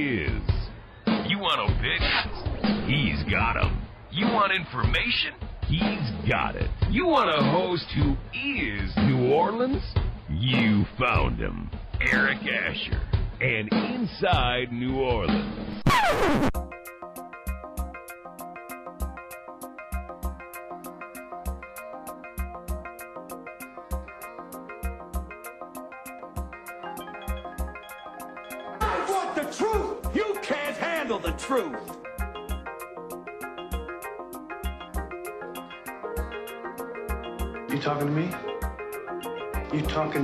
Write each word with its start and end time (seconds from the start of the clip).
Is. 0.00 0.42
You 1.26 1.38
want 1.38 1.70
opinions? 1.70 2.86
He's 2.86 3.22
got 3.30 3.54
them. 3.54 3.82
You 4.10 4.26
want 4.26 4.52
information? 4.52 5.34
He's 5.66 6.28
got 6.28 6.56
it. 6.56 6.70
You 6.90 7.06
want 7.06 7.30
a 7.30 7.42
host 7.50 7.86
who 7.94 8.16
is 8.34 8.90
New 8.96 9.32
Orleans? 9.32 9.82
You 10.28 10.84
found 10.98 11.38
him. 11.38 11.70
Eric 12.00 12.38
Asher. 12.38 13.00
And 13.40 13.72
Inside 13.72 14.72
New 14.72 14.96
Orleans. 15.00 16.49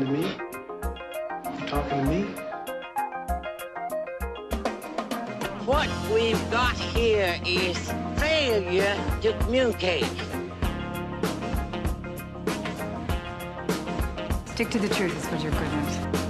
To 0.07 0.13
me? 0.13 0.23
You 1.61 1.67
talking 1.67 1.99
to 1.99 2.05
me? 2.05 2.23
What 5.65 5.89
we've 6.15 6.51
got 6.51 6.77
here 6.77 7.41
is 7.45 7.77
failure 8.17 8.97
to 9.23 9.37
communicate. 9.41 10.05
Stick 14.47 14.71
to 14.71 14.79
the 14.79 14.89
truth 14.89 15.17
is 15.17 15.27
what 15.27 15.43
you're 15.43 15.53
good 15.53 15.63
at. 15.63 16.26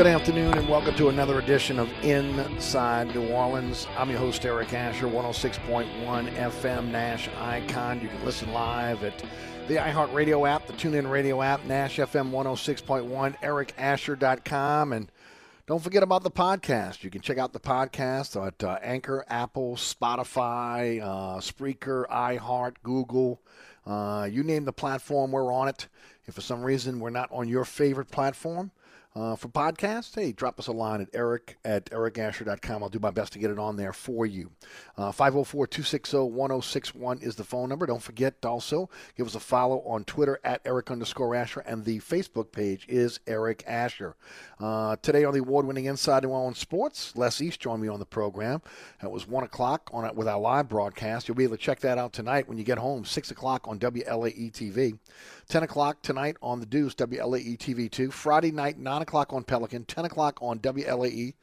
Good 0.00 0.06
afternoon 0.06 0.56
and 0.56 0.66
welcome 0.66 0.94
to 0.94 1.10
another 1.10 1.38
edition 1.38 1.78
of 1.78 1.92
Inside 2.02 3.14
New 3.14 3.28
Orleans. 3.28 3.86
I'm 3.98 4.08
your 4.08 4.18
host, 4.18 4.46
Eric 4.46 4.72
Asher, 4.72 5.06
106.1 5.06 6.34
FM 6.36 6.90
Nash 6.90 7.28
Icon. 7.38 8.00
You 8.00 8.08
can 8.08 8.24
listen 8.24 8.50
live 8.50 9.04
at 9.04 9.22
the 9.68 9.74
iHeartRadio 9.74 10.48
app, 10.48 10.66
the 10.66 10.72
TuneIn 10.72 11.10
Radio 11.10 11.42
app, 11.42 11.66
Nash 11.66 11.98
FM 11.98 12.30
106.1, 12.30 13.38
ericasher.com. 13.42 14.94
And 14.94 15.12
don't 15.66 15.82
forget 15.82 16.02
about 16.02 16.22
the 16.22 16.30
podcast. 16.30 17.04
You 17.04 17.10
can 17.10 17.20
check 17.20 17.36
out 17.36 17.52
the 17.52 17.60
podcast 17.60 18.42
at 18.42 18.64
uh, 18.64 18.78
Anchor, 18.80 19.26
Apple, 19.28 19.76
Spotify, 19.76 21.02
uh, 21.02 21.40
Spreaker, 21.40 22.08
iHeart, 22.08 22.76
Google. 22.82 23.42
Uh, 23.84 24.26
you 24.32 24.44
name 24.44 24.64
the 24.64 24.72
platform, 24.72 25.30
we're 25.30 25.52
on 25.52 25.68
it. 25.68 25.88
If 26.24 26.36
for 26.36 26.40
some 26.40 26.62
reason 26.62 27.00
we're 27.00 27.10
not 27.10 27.28
on 27.30 27.50
your 27.50 27.66
favorite 27.66 28.10
platform, 28.10 28.70
uh, 29.16 29.34
for 29.34 29.48
podcasts, 29.48 30.14
hey, 30.14 30.30
drop 30.30 30.58
us 30.60 30.68
a 30.68 30.72
line 30.72 31.00
at 31.00 31.08
eric 31.12 31.58
at 31.64 31.86
ericasher.com. 31.86 32.82
I'll 32.82 32.88
do 32.88 33.00
my 33.00 33.10
best 33.10 33.32
to 33.32 33.40
get 33.40 33.50
it 33.50 33.58
on 33.58 33.76
there 33.76 33.92
for 33.92 34.24
you. 34.24 34.50
Uh, 34.96 35.10
504 35.10 35.66
260 35.66 36.16
1061 36.18 37.18
is 37.20 37.34
the 37.34 37.42
phone 37.42 37.68
number. 37.68 37.86
Don't 37.86 38.02
forget 38.02 38.34
also, 38.44 38.88
give 39.16 39.26
us 39.26 39.34
a 39.34 39.40
follow 39.40 39.80
on 39.80 40.04
Twitter 40.04 40.38
at 40.44 40.60
Eric 40.64 40.92
underscore 40.92 41.34
Asher, 41.34 41.60
and 41.60 41.84
the 41.84 41.98
Facebook 41.98 42.52
page 42.52 42.86
is 42.88 43.18
Eric 43.26 43.64
Asher. 43.66 44.14
Uh, 44.60 44.94
today 45.02 45.24
on 45.24 45.34
the 45.34 45.40
award 45.40 45.66
winning 45.66 45.86
Inside 45.86 46.22
New 46.22 46.28
Orleans 46.28 46.58
Sports, 46.58 47.16
Les 47.16 47.40
East 47.40 47.58
joined 47.58 47.82
me 47.82 47.88
on 47.88 47.98
the 47.98 48.06
program. 48.06 48.62
It 49.02 49.10
was 49.10 49.26
1 49.26 49.42
o'clock 49.42 49.90
on 49.92 50.04
it 50.04 50.14
with 50.14 50.28
our 50.28 50.38
live 50.38 50.68
broadcast. 50.68 51.26
You'll 51.26 51.36
be 51.36 51.44
able 51.44 51.56
to 51.56 51.62
check 51.62 51.80
that 51.80 51.98
out 51.98 52.12
tonight 52.12 52.48
when 52.48 52.58
you 52.58 52.64
get 52.64 52.78
home, 52.78 53.04
6 53.04 53.30
o'clock 53.32 53.66
on 53.66 53.80
WLAE 53.80 54.52
TV. 54.52 54.98
10 55.50 55.64
o'clock 55.64 56.00
tonight 56.00 56.36
on 56.40 56.60
the 56.60 56.66
Deuce, 56.66 56.94
WLAE 56.94 57.58
TV2. 57.58 58.12
Friday 58.12 58.52
night, 58.52 58.78
9 58.78 59.02
o'clock 59.02 59.32
on 59.32 59.42
Pelican, 59.42 59.84
10 59.84 60.04
o'clock 60.04 60.38
on 60.40 60.60
WLAE. 60.60 61.34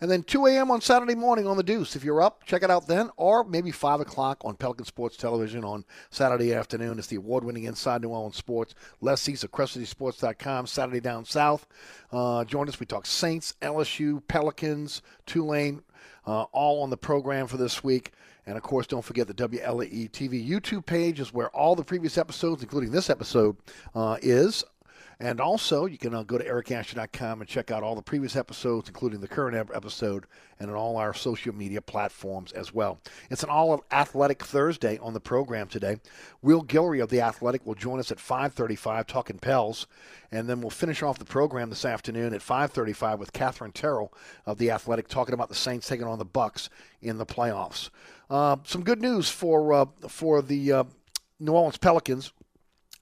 And 0.00 0.08
then 0.08 0.22
2 0.22 0.46
a.m. 0.46 0.70
on 0.70 0.80
Saturday 0.80 1.16
morning 1.16 1.44
on 1.44 1.56
the 1.56 1.64
Deuce. 1.64 1.96
If 1.96 2.04
you're 2.04 2.22
up, 2.22 2.44
check 2.44 2.62
it 2.62 2.70
out 2.70 2.86
then. 2.86 3.10
Or 3.16 3.42
maybe 3.42 3.72
5 3.72 4.00
o'clock 4.00 4.38
on 4.44 4.54
Pelican 4.54 4.84
Sports 4.84 5.16
Television 5.16 5.64
on 5.64 5.84
Saturday 6.10 6.54
afternoon. 6.54 7.00
It's 7.00 7.08
the 7.08 7.16
award 7.16 7.42
winning 7.42 7.64
Inside 7.64 8.02
New 8.02 8.10
Orleans 8.10 8.36
Sports. 8.36 8.76
Les 9.00 9.28
East 9.28 9.42
of 9.42 9.50
CrescentCitySports.com. 9.50 10.68
Saturday 10.68 11.00
down 11.00 11.24
south. 11.24 11.66
Uh, 12.12 12.44
join 12.44 12.68
us. 12.68 12.78
We 12.78 12.86
talk 12.86 13.06
Saints, 13.06 13.54
LSU, 13.60 14.22
Pelicans, 14.28 15.02
Tulane, 15.26 15.82
uh, 16.24 16.42
all 16.52 16.80
on 16.84 16.90
the 16.90 16.96
program 16.96 17.48
for 17.48 17.56
this 17.56 17.82
week. 17.82 18.12
And 18.48 18.56
of 18.56 18.62
course, 18.62 18.86
don't 18.86 19.04
forget 19.04 19.26
the 19.26 19.34
WLAE 19.34 20.10
TV 20.10 20.48
YouTube 20.48 20.86
page 20.86 21.20
is 21.20 21.34
where 21.34 21.50
all 21.50 21.76
the 21.76 21.84
previous 21.84 22.16
episodes, 22.16 22.62
including 22.62 22.90
this 22.90 23.10
episode, 23.10 23.58
uh, 23.94 24.16
is. 24.22 24.64
And 25.20 25.40
also, 25.40 25.86
you 25.86 25.98
can 25.98 26.14
uh, 26.14 26.22
go 26.22 26.38
to 26.38 26.44
ericasher.com 26.44 27.40
and 27.40 27.50
check 27.50 27.72
out 27.72 27.82
all 27.82 27.96
the 27.96 28.02
previous 28.02 28.36
episodes, 28.36 28.88
including 28.88 29.20
the 29.20 29.26
current 29.26 29.56
episode, 29.74 30.26
and 30.60 30.70
on 30.70 30.76
all 30.76 30.96
our 30.96 31.12
social 31.12 31.52
media 31.52 31.82
platforms 31.82 32.52
as 32.52 32.72
well. 32.72 33.00
It's 33.28 33.42
an 33.42 33.50
all 33.50 33.84
athletic 33.90 34.44
Thursday 34.44 34.96
on 34.98 35.14
the 35.14 35.20
program 35.20 35.66
today. 35.66 35.96
Will 36.40 36.62
Guillory 36.62 37.02
of 37.02 37.08
the 37.08 37.20
Athletic 37.20 37.66
will 37.66 37.74
join 37.74 37.98
us 37.98 38.12
at 38.12 38.20
5:35 38.20 39.08
talking 39.08 39.38
Pels, 39.40 39.88
and 40.30 40.48
then 40.48 40.60
we'll 40.60 40.70
finish 40.70 41.02
off 41.02 41.18
the 41.18 41.24
program 41.24 41.70
this 41.70 41.84
afternoon 41.84 42.32
at 42.32 42.40
5:35 42.40 43.18
with 43.18 43.32
Katherine 43.32 43.72
Terrell 43.72 44.12
of 44.46 44.58
the 44.58 44.70
Athletic 44.70 45.08
talking 45.08 45.34
about 45.34 45.48
the 45.48 45.54
Saints 45.56 45.88
taking 45.88 46.06
on 46.06 46.20
the 46.20 46.24
Bucks 46.24 46.70
in 47.02 47.18
the 47.18 47.26
playoffs. 47.26 47.90
Uh, 48.30 48.56
some 48.62 48.84
good 48.84 49.02
news 49.02 49.28
for 49.28 49.72
uh, 49.72 49.86
for 50.06 50.42
the 50.42 50.72
uh, 50.72 50.84
New 51.40 51.52
Orleans 51.52 51.78
Pelicans. 51.78 52.32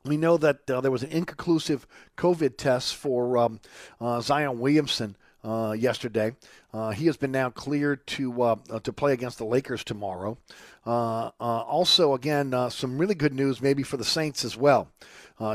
We 0.07 0.17
know 0.17 0.37
that 0.37 0.71
uh, 0.71 0.81
there 0.81 0.91
was 0.91 1.03
an 1.03 1.11
inconclusive 1.11 1.87
COVID 2.17 2.57
test 2.57 2.95
for 2.95 3.37
um, 3.39 3.61
uh, 4.01 4.21
Zion 4.21 4.61
Williamson 4.61 5.17
uh, 5.45 5.73
yesterday. 5.73 6.35
Uh, 6.73 6.91
he 6.91 7.07
has 7.07 7.17
been 7.17 7.33
now 7.33 7.51
cleared 7.51 8.07
to 8.07 8.43
uh, 8.43 8.57
uh, 8.71 8.81
to 8.81 8.93
play 8.93 9.13
against 9.13 9.39
the 9.39 9.45
Lakers 9.45 9.85
tomorrow. 9.85 10.37
also, 10.85 12.15
again, 12.15 12.71
some 12.71 12.99
really 12.99 13.15
good 13.15 13.35
news 13.35 13.61
maybe 13.61 13.83
for 13.83 13.97
the 13.97 14.05
Saints 14.05 14.45
as 14.45 14.57
well. 14.57 14.89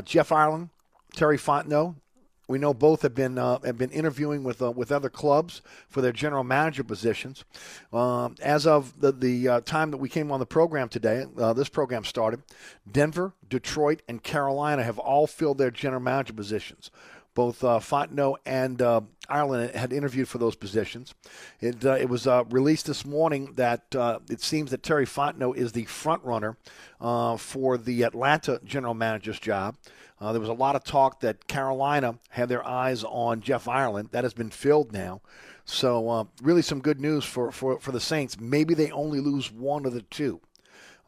Jeff 0.04 0.32
Ireland, 0.32 0.70
Terry 1.14 1.38
Fontenot, 1.38 1.94
we 2.48 2.58
know 2.58 2.74
both 2.74 3.02
have 3.02 3.14
been 3.14 3.38
uh, 3.38 3.58
have 3.64 3.78
been 3.78 3.90
interviewing 3.90 4.42
with 4.44 4.60
uh, 4.60 4.70
with 4.70 4.92
other 4.92 5.08
clubs 5.08 5.62
for 5.88 6.00
their 6.00 6.12
general 6.12 6.44
manager 6.44 6.84
positions. 6.84 7.44
Um, 7.92 8.34
as 8.42 8.66
of 8.66 9.00
the 9.00 9.12
the 9.12 9.48
uh, 9.48 9.60
time 9.60 9.90
that 9.90 9.98
we 9.98 10.08
came 10.08 10.30
on 10.32 10.40
the 10.40 10.46
program 10.46 10.88
today, 10.88 11.26
uh, 11.38 11.52
this 11.52 11.68
program 11.68 12.04
started. 12.04 12.42
Denver, 12.90 13.32
Detroit, 13.48 14.02
and 14.08 14.22
Carolina 14.22 14.82
have 14.82 14.98
all 14.98 15.26
filled 15.26 15.58
their 15.58 15.70
general 15.70 16.02
manager 16.02 16.32
positions. 16.32 16.90
Both 17.34 17.64
uh, 17.64 17.78
Fontenot 17.78 18.36
and 18.44 18.82
uh, 18.82 19.00
Ireland 19.28 19.74
had 19.74 19.92
interviewed 19.92 20.28
for 20.28 20.36
those 20.36 20.54
positions. 20.54 21.14
It, 21.60 21.84
uh, 21.84 21.94
it 21.94 22.10
was 22.10 22.26
uh, 22.26 22.44
released 22.50 22.86
this 22.86 23.06
morning 23.06 23.54
that 23.54 23.94
uh, 23.96 24.18
it 24.28 24.42
seems 24.42 24.70
that 24.70 24.82
Terry 24.82 25.06
Fontenot 25.06 25.56
is 25.56 25.72
the 25.72 25.86
front 25.86 26.22
runner 26.24 26.58
uh, 27.00 27.38
for 27.38 27.78
the 27.78 28.02
Atlanta 28.02 28.60
general 28.64 28.92
manager's 28.92 29.40
job. 29.40 29.76
Uh, 30.22 30.30
there 30.30 30.40
was 30.40 30.48
a 30.48 30.54
lot 30.54 30.76
of 30.76 30.84
talk 30.84 31.18
that 31.18 31.48
Carolina 31.48 32.16
had 32.28 32.48
their 32.48 32.64
eyes 32.64 33.02
on 33.02 33.40
Jeff 33.40 33.66
Ireland. 33.66 34.10
That 34.12 34.22
has 34.22 34.32
been 34.32 34.50
filled 34.50 34.92
now. 34.92 35.20
So, 35.64 36.08
uh, 36.08 36.24
really, 36.40 36.62
some 36.62 36.80
good 36.80 37.00
news 37.00 37.24
for, 37.24 37.50
for, 37.50 37.80
for 37.80 37.90
the 37.90 37.98
Saints. 37.98 38.38
Maybe 38.38 38.72
they 38.72 38.92
only 38.92 39.18
lose 39.18 39.50
one 39.50 39.84
of 39.84 39.92
the 39.92 40.02
two. 40.02 40.40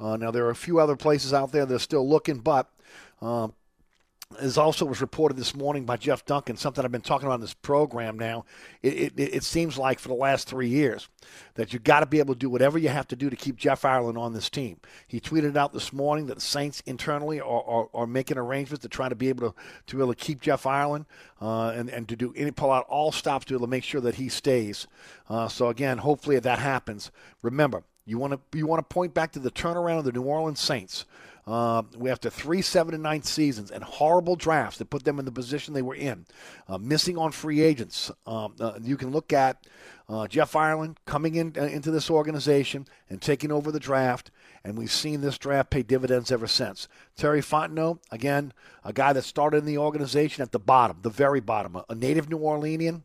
Uh, 0.00 0.16
now, 0.16 0.32
there 0.32 0.44
are 0.46 0.50
a 0.50 0.56
few 0.56 0.81
other 0.81 0.96
places 0.96 1.32
out 1.32 1.52
there 1.52 1.64
that 1.64 1.75
are 1.75 1.78
still 1.78 2.08
looking, 2.08 2.38
but 2.38 2.69
as 4.38 4.58
also 4.58 4.84
was 4.84 5.00
reported 5.00 5.36
this 5.36 5.54
morning 5.54 5.84
by 5.84 5.96
Jeff 5.96 6.25
Duncan, 6.25 6.56
something 6.56 6.84
I've 6.84 6.92
been 6.92 7.00
talking 7.00 7.26
about 7.26 7.36
in 7.36 7.40
this 7.40 7.54
program 7.54 8.19
now. 8.19 8.44
It, 8.82 9.12
it, 9.16 9.34
it 9.36 9.44
seems 9.44 9.78
like 9.78 9.98
for 9.98 10.08
the 10.08 10.14
last 10.14 10.48
three 10.48 10.69
years 10.69 11.08
that 11.54 11.72
you 11.72 11.78
got 11.78 12.00
to 12.00 12.06
be 12.06 12.19
able 12.19 12.34
to 12.34 12.38
do 12.38 12.50
whatever 12.50 12.78
you 12.78 12.88
have 12.88 13.08
to 13.08 13.16
do 13.16 13.31
to 13.31 13.36
keep 13.36 13.56
Jeff 13.56 13.84
Ireland 13.84 14.19
on 14.19 14.32
this 14.32 14.50
team. 14.50 14.78
He 15.06 15.20
tweeted 15.20 15.56
out 15.56 15.72
this 15.72 15.92
morning 15.92 16.26
that 16.26 16.36
the 16.36 16.40
Saints 16.40 16.82
internally 16.86 17.40
are, 17.40 17.62
are, 17.64 17.88
are 17.94 18.06
making 18.06 18.38
arrangements 18.38 18.82
to 18.82 18.88
try 18.88 19.08
to 19.08 19.14
be 19.14 19.28
able 19.28 19.50
to, 19.50 19.56
to 19.86 19.96
be 19.96 20.02
able 20.02 20.14
to 20.14 20.25
keep 20.25 20.40
Jeff 20.40 20.66
Ireland 20.66 21.06
uh, 21.40 21.72
and, 21.75 21.88
and 21.88 22.08
to 22.08 22.16
do 22.16 22.32
any 22.36 22.50
pull 22.50 22.72
out 22.72 22.86
all 22.88 23.12
stops 23.12 23.46
to 23.46 23.52
be 23.52 23.56
able 23.56 23.66
to 23.66 23.70
make 23.70 23.84
sure 23.84 24.00
that 24.00 24.16
he 24.16 24.28
stays. 24.28 24.86
Uh, 25.28 25.48
so 25.48 25.69
again, 25.69 25.98
hopefully 25.98 26.38
that 26.38 26.58
happens. 26.58 27.10
Remember, 27.42 27.84
you 28.06 28.19
want 28.19 28.32
to 28.34 28.58
you 28.58 28.66
want 28.66 28.86
to 28.86 28.94
point 28.94 29.14
back 29.14 29.32
to 29.32 29.38
the 29.38 29.50
turnaround 29.50 29.98
of 29.98 30.04
the 30.04 30.12
New 30.12 30.22
Orleans 30.22 30.60
Saints. 30.60 31.06
Uh, 31.46 31.82
after 32.08 32.31
three 32.31 32.62
seven 32.62 32.94
and 32.94 33.02
nine 33.02 33.23
seasons 33.23 33.70
and 33.70 33.85
horrible 33.85 34.35
drafts 34.35 34.79
that 34.79 34.88
put 34.88 35.05
them 35.05 35.19
in 35.19 35.26
the 35.26 35.32
position 35.32 35.75
they 35.75 35.82
were 35.82 35.94
in, 35.94 36.25
uh, 36.69 36.79
missing 36.79 37.19
on 37.19 37.31
free 37.31 37.61
agents. 37.61 38.11
Um, 38.26 38.55
uh, 38.58 38.79
you 38.82 38.96
can 38.96 39.11
look 39.11 39.31
at 39.31 39.67
uh, 40.08 40.26
Jeff 40.26 40.56
Ireland 40.56 40.99
coming 41.05 41.35
in 41.35 41.55
uh, 41.58 41.64
into 41.64 41.91
this 41.91 42.11
organization 42.11 42.87
and 43.11 43.20
taking 43.20 43.52
over 43.52 43.70
the 43.70 43.81
draft, 43.81 44.31
and 44.64 44.79
we've 44.79 44.91
seen 44.91 45.20
this 45.20 45.37
draft 45.37 45.69
pay 45.69 45.82
dividends 45.82 46.32
ever 46.32 46.46
since. 46.46 46.88
Terry 47.14 47.43
Fontenot, 47.43 47.99
again, 48.11 48.55
a 48.82 48.94
guy 48.94 49.12
that 49.12 49.25
started 49.25 49.58
in 49.58 49.67
the 49.67 49.79
organization 49.79 50.43
at 50.43 50.52
the 50.52 50.58
bottom, 50.58 50.99
the 51.02 51.11
very 51.11 51.41
bottom, 51.41 51.76
a, 51.76 51.85
a 51.91 51.94
native 51.94 52.31
New 52.31 52.38
Orleanian 52.38 53.02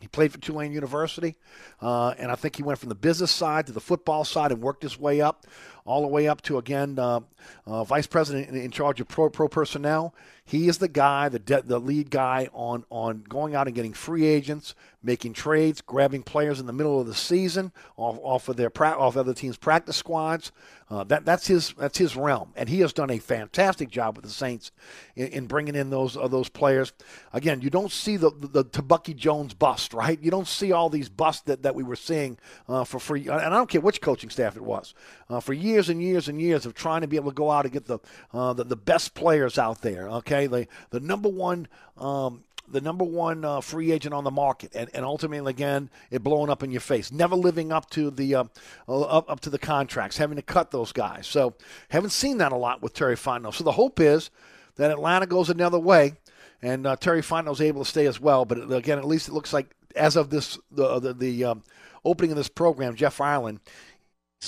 he 0.00 0.08
played 0.08 0.32
for 0.32 0.38
Tulane 0.38 0.72
University, 0.72 1.36
uh, 1.82 2.14
and 2.18 2.32
I 2.32 2.34
think 2.34 2.56
he 2.56 2.62
went 2.62 2.78
from 2.78 2.88
the 2.88 2.94
business 2.94 3.30
side 3.30 3.66
to 3.66 3.72
the 3.72 3.82
football 3.82 4.24
side 4.24 4.50
and 4.50 4.62
worked 4.62 4.82
his 4.82 4.98
way 4.98 5.20
up, 5.20 5.46
all 5.90 6.02
the 6.02 6.08
way 6.08 6.28
up 6.28 6.40
to 6.42 6.56
again 6.56 6.96
uh, 6.98 7.18
uh, 7.66 7.82
vice 7.82 8.06
president 8.06 8.48
in, 8.48 8.54
in, 8.54 8.70
charge 8.70 9.00
of 9.00 9.08
pro, 9.08 9.28
pro 9.28 9.48
personnel. 9.48 10.14
He 10.44 10.68
is 10.68 10.78
the 10.78 10.88
guy, 10.88 11.28
the 11.28 11.38
de- 11.38 11.62
the 11.62 11.78
lead 11.78 12.10
guy 12.10 12.48
on 12.52 12.84
on 12.90 13.24
going 13.28 13.54
out 13.54 13.66
and 13.66 13.74
getting 13.74 13.92
free 13.92 14.26
agents, 14.26 14.74
making 15.02 15.32
trades, 15.32 15.80
grabbing 15.80 16.22
players 16.22 16.58
in 16.58 16.66
the 16.66 16.72
middle 16.72 17.00
of 17.00 17.06
the 17.06 17.14
season 17.14 17.72
off, 17.96 18.18
off 18.22 18.48
of 18.48 18.56
their 18.56 18.70
pra- 18.70 18.98
off 18.98 19.16
other 19.16 19.34
teams' 19.34 19.56
practice 19.56 19.96
squads. 19.96 20.50
Uh, 20.90 21.04
that 21.04 21.24
that's 21.24 21.46
his 21.46 21.72
that's 21.74 21.98
his 21.98 22.16
realm, 22.16 22.52
and 22.56 22.68
he 22.68 22.80
has 22.80 22.92
done 22.92 23.10
a 23.10 23.18
fantastic 23.18 23.90
job 23.90 24.16
with 24.16 24.24
the 24.24 24.30
Saints 24.30 24.72
in, 25.14 25.28
in 25.28 25.46
bringing 25.46 25.76
in 25.76 25.90
those 25.90 26.16
uh, 26.16 26.26
those 26.26 26.48
players. 26.48 26.92
Again, 27.32 27.60
you 27.60 27.70
don't 27.70 27.92
see 27.92 28.16
the 28.16 28.30
the, 28.30 28.64
the 28.64 29.14
Jones 29.14 29.54
bust, 29.54 29.94
right? 29.94 30.20
You 30.20 30.32
don't 30.32 30.48
see 30.48 30.72
all 30.72 30.90
these 30.90 31.08
busts 31.08 31.42
that, 31.42 31.62
that 31.62 31.76
we 31.76 31.84
were 31.84 31.94
seeing 31.94 32.38
uh, 32.68 32.82
for 32.82 32.98
free, 32.98 33.28
and 33.28 33.40
I 33.40 33.50
don't 33.50 33.70
care 33.70 33.80
which 33.80 34.00
coaching 34.00 34.30
staff 34.30 34.56
it 34.56 34.64
was, 34.64 34.94
uh, 35.28 35.38
for 35.38 35.52
years 35.52 35.79
and 35.88 36.02
years 36.02 36.28
and 36.28 36.40
years 36.40 36.66
of 36.66 36.74
trying 36.74 37.00
to 37.00 37.06
be 37.06 37.16
able 37.16 37.30
to 37.30 37.34
go 37.34 37.50
out 37.50 37.64
and 37.64 37.72
get 37.72 37.86
the 37.86 37.98
uh, 38.32 38.52
the, 38.52 38.64
the, 38.64 38.76
best 38.76 39.14
players 39.14 39.58
out 39.58 39.82
there. 39.82 40.08
Okay, 40.08 40.46
the 40.46 40.66
the 40.90 41.00
number 41.00 41.28
one. 41.28 41.68
Um, 41.96 42.44
the 42.68 42.80
number 42.80 43.04
one 43.04 43.44
uh, 43.44 43.60
free 43.60 43.90
agent 43.90 44.14
on 44.14 44.22
the 44.22 44.30
market, 44.30 44.70
and, 44.76 44.88
and 44.94 45.04
ultimately 45.04 45.50
again 45.50 45.90
it 46.12 46.22
blowing 46.22 46.50
up 46.50 46.62
in 46.62 46.70
your 46.70 46.80
face, 46.80 47.10
never 47.10 47.34
living 47.34 47.72
up 47.72 47.90
to 47.90 48.12
the 48.12 48.36
uh, 48.36 48.44
up, 48.88 49.28
up 49.28 49.40
to 49.40 49.50
the 49.50 49.58
contracts, 49.58 50.16
having 50.16 50.36
to 50.36 50.42
cut 50.42 50.70
those 50.70 50.92
guys. 50.92 51.26
So 51.26 51.54
haven't 51.88 52.10
seen 52.10 52.38
that 52.38 52.52
a 52.52 52.56
lot 52.56 52.80
with 52.80 52.94
Terry 52.94 53.16
Fontenot. 53.16 53.54
So 53.54 53.64
the 53.64 53.72
hope 53.72 53.98
is 53.98 54.30
that 54.76 54.90
Atlanta 54.90 55.26
goes 55.26 55.50
another 55.50 55.80
way, 55.80 56.14
and 56.62 56.86
uh, 56.86 56.94
Terry 56.94 57.22
Fontenot 57.22 57.54
is 57.54 57.60
able 57.60 57.82
to 57.82 57.90
stay 57.90 58.06
as 58.06 58.20
well. 58.20 58.44
But 58.44 58.72
again, 58.72 58.98
at 58.98 59.04
least 59.04 59.28
it 59.28 59.32
looks 59.32 59.52
like 59.52 59.74
as 59.96 60.16
of 60.16 60.30
this 60.30 60.56
the 60.70 61.00
the, 61.00 61.12
the 61.12 61.44
um, 61.44 61.62
opening 62.04 62.30
of 62.30 62.36
this 62.36 62.48
program, 62.48 62.94
Jeff 62.94 63.20
Ireland 63.20 63.60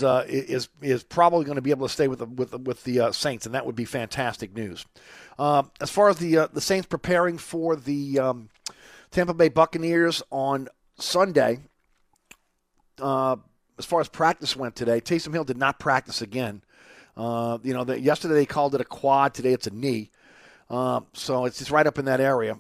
uh, 0.01 0.25
is, 0.27 0.69
is 0.81 1.03
probably 1.03 1.45
going 1.45 1.57
to 1.57 1.63
be 1.63 1.71
able 1.71 1.87
to 1.87 1.93
stay 1.93 2.09
with 2.09 2.21
the, 2.21 2.27
with 2.27 2.53
the, 2.53 2.59
with 2.59 2.85
the 2.85 3.01
uh, 3.01 3.13
Saints, 3.13 3.45
and 3.45 3.55
that 3.55 3.67
would 3.67 3.75
be 3.75 3.85
fantastic 3.85 4.55
news. 4.57 4.87
Uh, 5.39 5.65
as 5.81 5.91
far 5.91 6.09
as 6.09 6.17
the 6.17 6.39
uh, 6.39 6.49
the 6.53 6.61
Saints 6.61 6.87
preparing 6.87 7.37
for 7.37 7.77
the 7.77 8.19
um, 8.19 8.49
Tampa 9.11 9.35
Bay 9.35 9.49
Buccaneers 9.49 10.23
on 10.31 10.69
Sunday, 10.99 11.59
uh, 13.01 13.37
as 13.79 13.85
far 13.85 14.01
as 14.01 14.09
practice 14.09 14.57
went 14.57 14.77
today, 14.77 15.01
Taysom 15.01 15.33
Hill 15.35 15.45
did 15.45 15.59
not 15.59 15.79
practice 15.79 16.23
again. 16.23 16.63
Uh, 17.17 17.59
you 17.63 17.75
know, 17.75 17.85
the, 17.85 18.01
yesterday 18.01 18.35
they 18.35 18.47
called 18.47 18.75
it 18.75 18.81
a 18.81 18.87
quad. 18.87 19.35
Today 19.35 19.53
it's 19.53 19.67
a 19.67 19.75
knee. 19.75 20.11
Uh, 20.71 21.01
so 21.13 21.45
it's 21.45 21.59
just 21.59 21.71
right 21.71 21.87
up 21.87 21.99
in 21.99 22.07
that 22.07 22.21
area. 22.21 22.57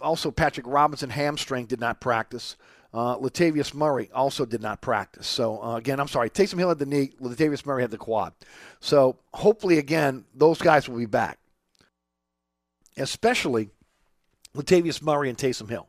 Also, 0.00 0.30
Patrick 0.30 0.66
Robinson 0.68 1.10
hamstring 1.10 1.66
did 1.66 1.80
not 1.80 2.00
practice. 2.00 2.56
Uh, 2.92 3.16
Latavius 3.18 3.74
Murray 3.74 4.10
also 4.14 4.46
did 4.46 4.62
not 4.62 4.80
practice. 4.80 5.26
So 5.26 5.62
uh, 5.62 5.76
again, 5.76 6.00
I'm 6.00 6.08
sorry. 6.08 6.30
Taysom 6.30 6.58
Hill 6.58 6.70
had 6.70 6.78
the 6.78 6.86
knee. 6.86 7.12
Latavius 7.20 7.66
Murray 7.66 7.82
had 7.82 7.90
the 7.90 7.98
quad. 7.98 8.32
So 8.80 9.18
hopefully, 9.34 9.78
again, 9.78 10.24
those 10.34 10.58
guys 10.58 10.88
will 10.88 10.98
be 10.98 11.06
back 11.06 11.38
especially 12.98 13.70
Latavius 14.54 15.00
Murray 15.02 15.28
and 15.28 15.38
Taysom 15.38 15.68
Hill. 15.68 15.88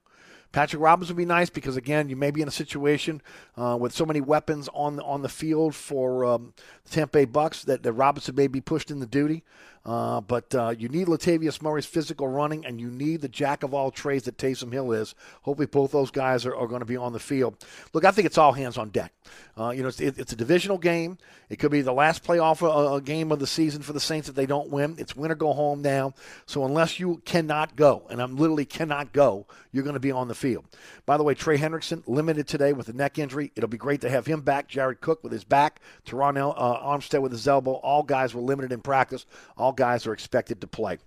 Patrick 0.52 0.82
Robinson 0.82 1.16
would 1.16 1.22
be 1.22 1.26
nice 1.26 1.50
because 1.50 1.78
again, 1.78 2.10
you 2.10 2.16
may 2.16 2.32
be 2.32 2.42
in 2.42 2.48
a 2.48 2.52
situation 2.52 3.22
uh, 3.56 3.78
with 3.80 3.94
so 3.94 4.04
many 4.06 4.20
weapons 4.20 4.68
on 4.74 4.96
the, 4.96 5.04
on 5.04 5.22
the 5.22 5.30
field 5.30 5.76
for 5.76 6.26
um, 6.26 6.54
the 6.86 6.90
Tampa 6.90 7.20
Bay 7.20 7.26
Bucks 7.26 7.64
that, 7.66 7.84
that 7.84 7.94
Robinson 7.94 8.36
may 8.36 8.48
be 8.48 8.60
pushed 8.60 8.90
in 8.90 9.00
the 9.00 9.06
duty. 9.06 9.44
Uh, 9.86 10.22
but 10.22 10.54
uh, 10.54 10.74
you 10.78 10.90
need 10.90 11.08
Latavius 11.08 11.62
Murray's 11.62 11.86
physical 11.86 12.28
running, 12.28 12.66
and 12.66 12.80
you 12.80 12.90
need 12.90 13.22
the 13.22 13.30
jack 13.30 13.64
of 13.64 13.74
all 13.74 13.92
trades 13.92 14.26
that 14.26 14.38
Taysom 14.38 14.72
Hill 14.72 14.92
is. 14.92 15.16
Hopefully, 15.44 15.68
both 15.68 15.92
those 15.92 16.12
guys 16.12 16.46
are, 16.46 16.56
are 16.56 16.68
going 16.68 16.82
to 16.82 16.86
be 16.86 16.98
on 16.98 17.14
the 17.14 17.20
field. 17.20 17.56
Look, 17.94 18.06
I 18.06 18.12
think 18.12 18.26
it's 18.26 18.38
all 18.38 18.54
hands 18.54 18.78
on 18.78 18.90
deck. 18.90 19.14
Uh, 19.58 19.72
you 19.72 19.82
know, 19.82 19.90
it's, 19.90 20.00
it, 20.00 20.18
it's, 20.18 20.34
a 20.34 20.36
divisional 20.36 20.78
game. 20.78 21.18
It 21.50 21.58
could 21.58 21.72
be 21.72 21.82
the 21.82 21.94
last 21.94 22.24
playoff 22.24 22.62
uh, 22.62 22.96
uh, 22.96 23.00
game 23.00 23.32
of 23.32 23.40
the 23.40 23.48
season 23.48 23.82
for 23.82 23.94
the 23.94 24.00
Saints 24.00 24.30
if 24.30 24.36
they 24.36 24.46
don't 24.46 24.70
win. 24.70 24.96
It's 24.98 25.16
win 25.16 25.32
or 25.32 25.36
go 25.36 25.54
home 25.54 25.82
now. 25.82 26.14
So 26.46 26.66
unless 26.66 27.00
you 27.00 27.22
cannot 27.26 27.76
go, 27.76 28.06
and 28.10 28.22
I'm 28.22 28.38
literally 28.38 28.66
cannot 28.66 29.12
go, 29.12 29.48
you're 29.72 29.84
going 29.84 29.96
to 29.96 30.00
be 30.00 30.12
on 30.12 30.28
the 30.28 30.36
field. 30.36 30.66
By 31.06 31.18
the 31.18 31.24
way, 31.24 31.34
Trey 31.34 31.58
Hendrickson 31.58 32.04
limited 32.08 32.48
today 32.48 32.74
with 32.74 32.88
a 32.90 32.94
neck 32.94 33.18
injury. 33.18 33.52
It'll 33.56 33.70
be 33.70 33.78
great 33.78 34.02
to 34.02 34.10
have 34.10 34.26
him 34.26 34.42
back. 34.42 34.68
Jared 34.68 35.02
Cook 35.02 35.24
with 35.24 35.32
his 35.32 35.44
back. 35.44 35.82
Terron 36.06 36.38
uh, 36.38 36.80
Armstead 36.80 37.22
with 37.22 37.32
his 37.32 37.48
elbow. 37.48 37.74
All 37.74 38.04
guys 38.04 38.34
were 38.34 38.42
limited 38.42 38.72
in 38.72 38.82
practice. 38.82 39.26
All 39.58 39.69
guys 39.72 40.08
are 40.08 40.14
expected 40.14 40.62
to 40.62 40.68
play. 40.68 40.98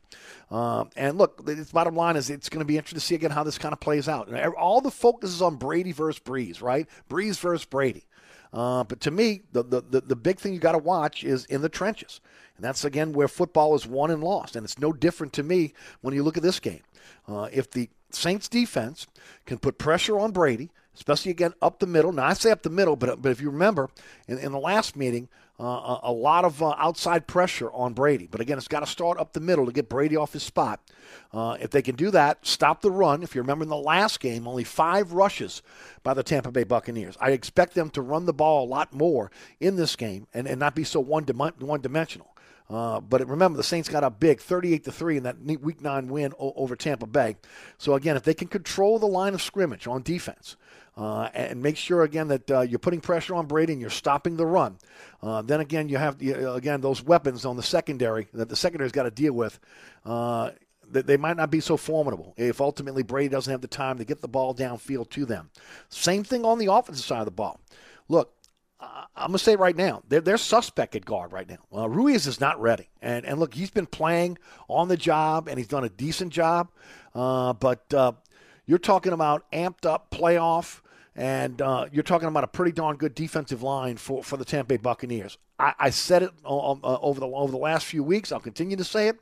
Um, 0.51 0.91
and 0.97 1.19
look, 1.19 1.45
the 1.45 1.67
bottom 1.73 1.97
line 1.97 2.17
is 2.17 2.31
it's 2.31 2.49
going 2.49 2.61
to 2.61 2.65
be 2.65 2.77
interesting 2.77 3.01
to 3.01 3.05
see 3.05 3.15
again 3.15 3.31
how 3.31 3.45
this 3.45 3.59
kind 3.59 3.73
of 3.73 3.81
plays 3.81 4.09
out. 4.09 4.33
All 4.55 4.81
the 4.81 4.91
focus 4.91 5.31
is 5.31 5.43
on 5.43 5.57
Brady 5.57 5.93
versus 5.93 6.21
Brees, 6.21 6.63
right? 6.63 6.87
Brees 7.09 7.39
versus 7.39 7.65
Brady. 7.65 8.05
Uh, 8.53 8.85
but 8.85 9.01
to 9.01 9.11
me, 9.11 9.43
the, 9.53 9.63
the, 9.63 10.03
the 10.03 10.17
big 10.17 10.39
thing 10.39 10.53
you 10.53 10.61
got 10.61 10.73
to 10.73 10.79
watch 10.79 11.25
is 11.25 11.47
in 11.47 11.63
the 11.63 11.71
trenches. 11.71 12.21
And 12.57 12.65
that's, 12.65 12.85
again, 12.85 13.13
where 13.13 13.29
football 13.29 13.75
is 13.75 13.87
won 13.87 14.11
and 14.11 14.23
lost. 14.23 14.57
And 14.57 14.65
it's 14.65 14.79
no 14.79 14.93
different 14.93 15.33
to 15.35 15.43
me 15.43 15.73
when 16.03 16.15
you 16.15 16.23
look 16.23 16.37
at 16.37 16.43
this 16.43 16.61
game. 16.61 16.83
Uh, 17.27 17.49
if 17.51 17.71
the 17.71 17.89
Saints 18.11 18.49
defense 18.49 19.07
can 19.47 19.59
put 19.59 19.79
pressure 19.79 20.19
on 20.19 20.33
Brady, 20.33 20.71
especially 20.95 21.31
again 21.31 21.55
up 21.63 21.79
the 21.79 21.87
middle. 21.87 22.13
Now 22.13 22.27
I 22.27 22.35
say 22.35 22.51
up 22.51 22.63
the 22.63 22.71
middle, 22.71 22.97
but 22.97 23.23
but 23.23 23.33
if 23.33 23.41
you 23.41 23.51
remember 23.51 23.89
in, 24.29 24.39
in 24.39 24.53
the 24.53 24.59
last 24.59 24.97
meeting, 24.97 25.29
uh, 25.61 25.99
a, 26.03 26.13
lot 26.13 26.45
of 26.45 26.63
uh, 26.63 26.75
outside 26.79 27.27
pressure 27.27 27.71
on 27.73 27.93
Brady. 27.93 28.27
But 28.31 28.41
again, 28.41 28.59
it's 28.59 28.69
got 28.69 28.81
to 28.81 28.87
start 28.87 29.19
up 29.19 29.33
the 29.33 29.41
middle 29.41 29.67
to 29.67 29.73
get 29.73 29.89
Brady 29.89 30.17
off 30.17 30.33
his 30.33 30.43
spot. 30.43 30.81
Uh, 31.33 31.57
if 31.61 31.71
they 31.71 31.83
can 31.83 31.95
do 31.95 32.11
that, 32.11 32.45
stop 32.47 32.81
the 32.81 32.91
run. 32.91 33.23
If 33.23 33.35
you 33.35 33.43
remember 33.43 33.63
in 33.63 33.69
the 33.69 33.77
last 33.77 34.21
game, 34.21 34.49
only 34.49 34.65
five 34.65 35.13
rushes 35.13 35.63
by 36.03 36.15
the 36.15 36.23
Tampa 36.23 36.51
Bay 36.51 36.65
Buccaneers. 36.65 37.17
I 37.21 37.31
expect 37.31 37.75
them 37.75 37.91
to 37.91 38.03
run 38.03 38.27
the 38.27 38.33
ball 38.33 38.65
a 38.65 38.69
lot 38.69 38.93
more 38.93 39.31
in 39.61 39.77
this 39.77 39.95
game 39.95 40.27
and, 40.35 40.49
and 40.49 40.59
not 40.59 40.75
be 40.75 40.85
so 40.85 41.01
one, 41.01 41.25
one 41.25 41.81
dimensional. 41.81 42.33
Uh, 42.71 43.01
but 43.01 43.29
remember, 43.29 43.57
the 43.57 43.63
Saints 43.63 43.89
got 43.89 44.03
up 44.03 44.19
big, 44.19 44.41
38 44.41 44.85
to 44.85 44.93
three 44.93 45.19
in 45.19 45.25
that 45.25 45.37
Week 45.61 45.83
Nine 45.83 46.09
win 46.09 46.33
o- 46.39 46.55
over 46.57 46.75
Tampa 46.75 47.07
Bay. 47.07 47.37
So 47.77 47.95
again, 47.95 48.17
if 48.17 48.23
they 48.23 48.35
can 48.35 48.49
control 48.49 48.99
the 48.99 49.07
line 49.07 49.35
of 49.35 49.43
scrimmage 49.43 49.87
on 49.87 50.03
defense. 50.03 50.57
Uh, 50.97 51.29
and 51.33 51.63
make 51.63 51.77
sure 51.77 52.03
again 52.03 52.29
that 52.29 52.51
uh, 52.51 52.61
you're 52.61 52.79
putting 52.79 53.01
pressure 53.01 53.35
on 53.35 53.47
Brady 53.47 53.73
and 53.73 53.81
you're 53.81 53.91
stopping 53.91 54.37
the 54.37 54.45
run. 54.45 54.77
Uh, 55.23 55.41
then 55.41 55.61
again, 55.61 55.89
you 55.89 55.97
have 55.97 56.21
again 56.21 56.81
those 56.83 57.03
weapons 57.03 57.47
on 57.47 57.57
the 57.57 57.63
secondary 57.63 58.29
that 58.35 58.49
the 58.51 58.57
secondary's 58.57 58.93
got 58.93 59.05
to 59.05 59.11
deal 59.11 59.33
with. 59.33 59.59
Uh, 60.05 60.51
they 60.87 61.17
might 61.17 61.39
not 61.39 61.51
be 61.51 61.61
so 61.61 61.79
formidable 61.79 62.35
if 62.37 62.61
ultimately 62.61 63.03
Brady 63.03 63.31
doesn't 63.31 63.51
have 63.51 63.63
the 63.63 63.69
time 63.69 63.97
to 63.97 64.05
get 64.05 64.21
the 64.21 64.29
ball 64.29 64.55
downfield 64.55 65.09
to 65.11 65.25
them. 65.25 65.49
Same 65.89 66.23
thing 66.25 66.45
on 66.45 66.59
the 66.59 66.71
offensive 66.71 67.07
side 67.07 67.21
of 67.21 67.25
the 67.25 67.31
ball. 67.31 67.59
Look, 68.09 68.35
I'm 69.17 69.29
going 69.29 69.33
to 69.33 69.39
say 69.39 69.57
right 69.57 69.77
now, 69.77 70.03
they're, 70.09 70.21
they're 70.21 70.37
suspect 70.37 70.97
at 70.97 71.05
guard 71.05 71.33
right 71.33 71.49
now. 71.49 71.59
Uh, 71.75 71.89
Ruiz 71.89 72.27
is 72.27 72.41
not 72.41 72.61
ready. 72.61 72.91
And, 73.01 73.25
and 73.25 73.39
look, 73.39 73.55
he's 73.55 73.71
been 73.71 73.87
playing 73.87 74.37
on 74.69 74.89
the 74.89 74.97
job, 74.97 75.49
and 75.49 75.57
he's 75.57 75.69
done 75.69 75.85
a 75.85 75.89
decent 75.89 76.33
job. 76.33 76.71
Uh, 77.15 77.55
but 77.55 77.93
uh, 77.95 78.13
you're 78.67 78.79
talking 78.79 79.13
about 79.13 79.51
amped 79.51 79.87
up 79.87 80.11
playoff, 80.11 80.82
and 81.15 81.61
uh, 81.61 81.87
you're 81.93 82.03
talking 82.03 82.29
about 82.29 82.45
a 82.45 82.49
pretty 82.49 82.73
darn 82.73 82.97
good 82.97 83.15
defensive 83.15 83.63
line 83.63 83.97
for, 83.97 84.23
for 84.23 84.37
the 84.39 84.45
Tampa 84.45 84.69
Bay 84.69 84.77
Buccaneers. 84.79 85.37
I, 85.59 85.75
I 85.79 85.91
said 85.91 86.23
it 86.23 86.31
uh, 86.45 86.49
over 86.49 87.21
the 87.21 87.27
over 87.27 87.53
the 87.53 87.59
last 87.59 87.85
few 87.85 88.03
weeks. 88.03 88.33
I'll 88.33 88.41
continue 88.41 88.77
to 88.77 88.85
say 88.85 89.09
it. 89.09 89.19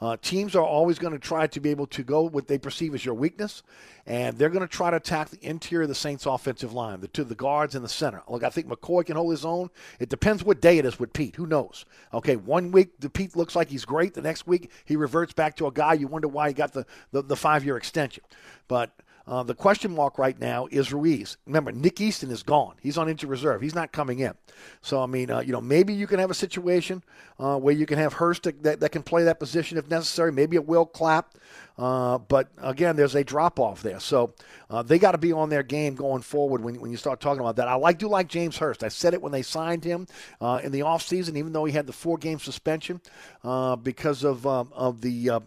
Uh, 0.00 0.16
teams 0.20 0.54
are 0.54 0.64
always 0.64 0.98
going 0.98 1.14
to 1.14 1.18
try 1.18 1.46
to 1.46 1.60
be 1.60 1.70
able 1.70 1.86
to 1.88 2.02
go 2.02 2.22
what 2.22 2.46
they 2.46 2.58
perceive 2.58 2.94
as 2.94 3.04
your 3.04 3.14
weakness, 3.14 3.62
and 4.06 4.36
they're 4.36 4.50
going 4.50 4.66
to 4.66 4.68
try 4.68 4.90
to 4.90 4.98
attack 4.98 5.30
the 5.30 5.44
interior 5.44 5.84
of 5.84 5.88
the 5.88 5.94
Saints' 5.94 6.26
offensive 6.26 6.74
line, 6.74 7.00
the 7.00 7.08
to 7.08 7.24
the 7.24 7.34
guards 7.34 7.74
and 7.74 7.82
the 7.82 7.88
center. 7.88 8.22
Look, 8.28 8.44
I 8.44 8.50
think 8.50 8.68
McCoy 8.68 9.06
can 9.06 9.16
hold 9.16 9.32
his 9.32 9.44
own. 9.46 9.70
It 9.98 10.10
depends 10.10 10.44
what 10.44 10.60
day 10.60 10.76
it 10.78 10.84
is 10.84 11.00
with 11.00 11.12
Peat. 11.14 11.36
Who 11.36 11.46
knows? 11.46 11.86
Okay, 12.12 12.36
one 12.36 12.70
week 12.70 13.00
the 13.00 13.08
Peat 13.10 13.34
looks 13.34 13.56
like 13.56 13.68
he's 13.70 13.86
great. 13.86 14.12
The 14.12 14.22
next 14.22 14.46
week 14.46 14.70
he 14.84 14.96
reverts 14.96 15.32
back 15.32 15.56
to 15.56 15.66
a 15.66 15.72
guy 15.72 15.94
you 15.94 16.06
wonder 16.06 16.28
why 16.28 16.48
he 16.48 16.54
got 16.54 16.72
the 16.74 16.84
the, 17.12 17.22
the 17.22 17.36
five 17.36 17.64
year 17.64 17.76
extension, 17.76 18.24
but. 18.68 18.92
Uh, 19.30 19.44
the 19.44 19.54
question 19.54 19.94
mark 19.94 20.18
right 20.18 20.40
now 20.40 20.66
is 20.72 20.92
Ruiz. 20.92 21.36
Remember, 21.46 21.70
Nick 21.70 22.00
Easton 22.00 22.32
is 22.32 22.42
gone. 22.42 22.74
He's 22.82 22.98
on 22.98 23.08
injured 23.08 23.30
reserve. 23.30 23.62
He's 23.62 23.76
not 23.76 23.92
coming 23.92 24.18
in. 24.18 24.32
So, 24.82 25.00
I 25.00 25.06
mean, 25.06 25.30
uh, 25.30 25.38
you 25.38 25.52
know, 25.52 25.60
maybe 25.60 25.94
you 25.94 26.08
can 26.08 26.18
have 26.18 26.32
a 26.32 26.34
situation 26.34 27.04
uh, 27.38 27.56
where 27.56 27.72
you 27.72 27.86
can 27.86 27.96
have 27.96 28.14
Hurst 28.14 28.42
that, 28.42 28.80
that, 28.80 28.90
can 28.90 29.04
play 29.04 29.22
that 29.22 29.38
position 29.38 29.78
if 29.78 29.88
necessary. 29.88 30.32
Maybe 30.32 30.56
it 30.56 30.66
Will 30.66 30.84
Clapp. 30.84 31.36
Uh, 31.78 32.18
but 32.18 32.48
again, 32.58 32.96
there's 32.96 33.14
a 33.14 33.22
drop 33.22 33.60
off 33.60 33.82
there. 33.82 34.00
So 34.00 34.34
uh, 34.68 34.82
they 34.82 34.98
got 34.98 35.12
to 35.12 35.18
be 35.18 35.32
on 35.32 35.48
their 35.48 35.62
game 35.62 35.94
going 35.94 36.22
forward 36.22 36.64
when, 36.64 36.80
when 36.80 36.90
you 36.90 36.96
start 36.96 37.20
talking 37.20 37.40
about 37.40 37.54
that. 37.54 37.68
I 37.68 37.74
like 37.74 37.98
do 37.98 38.08
like 38.08 38.26
James 38.26 38.56
Hurst. 38.58 38.82
I 38.82 38.88
said 38.88 39.14
it 39.14 39.22
when 39.22 39.30
they 39.30 39.42
signed 39.42 39.84
him 39.84 40.08
uh, 40.40 40.58
in 40.64 40.72
the 40.72 40.80
offseason, 40.80 41.36
even 41.36 41.52
though 41.52 41.64
he 41.64 41.72
had 41.72 41.86
the 41.86 41.92
four 41.92 42.18
game 42.18 42.40
suspension 42.40 43.00
because 43.44 44.24
of, 44.24 44.44
um, 44.44 44.72
of 44.74 45.00
the 45.02 45.40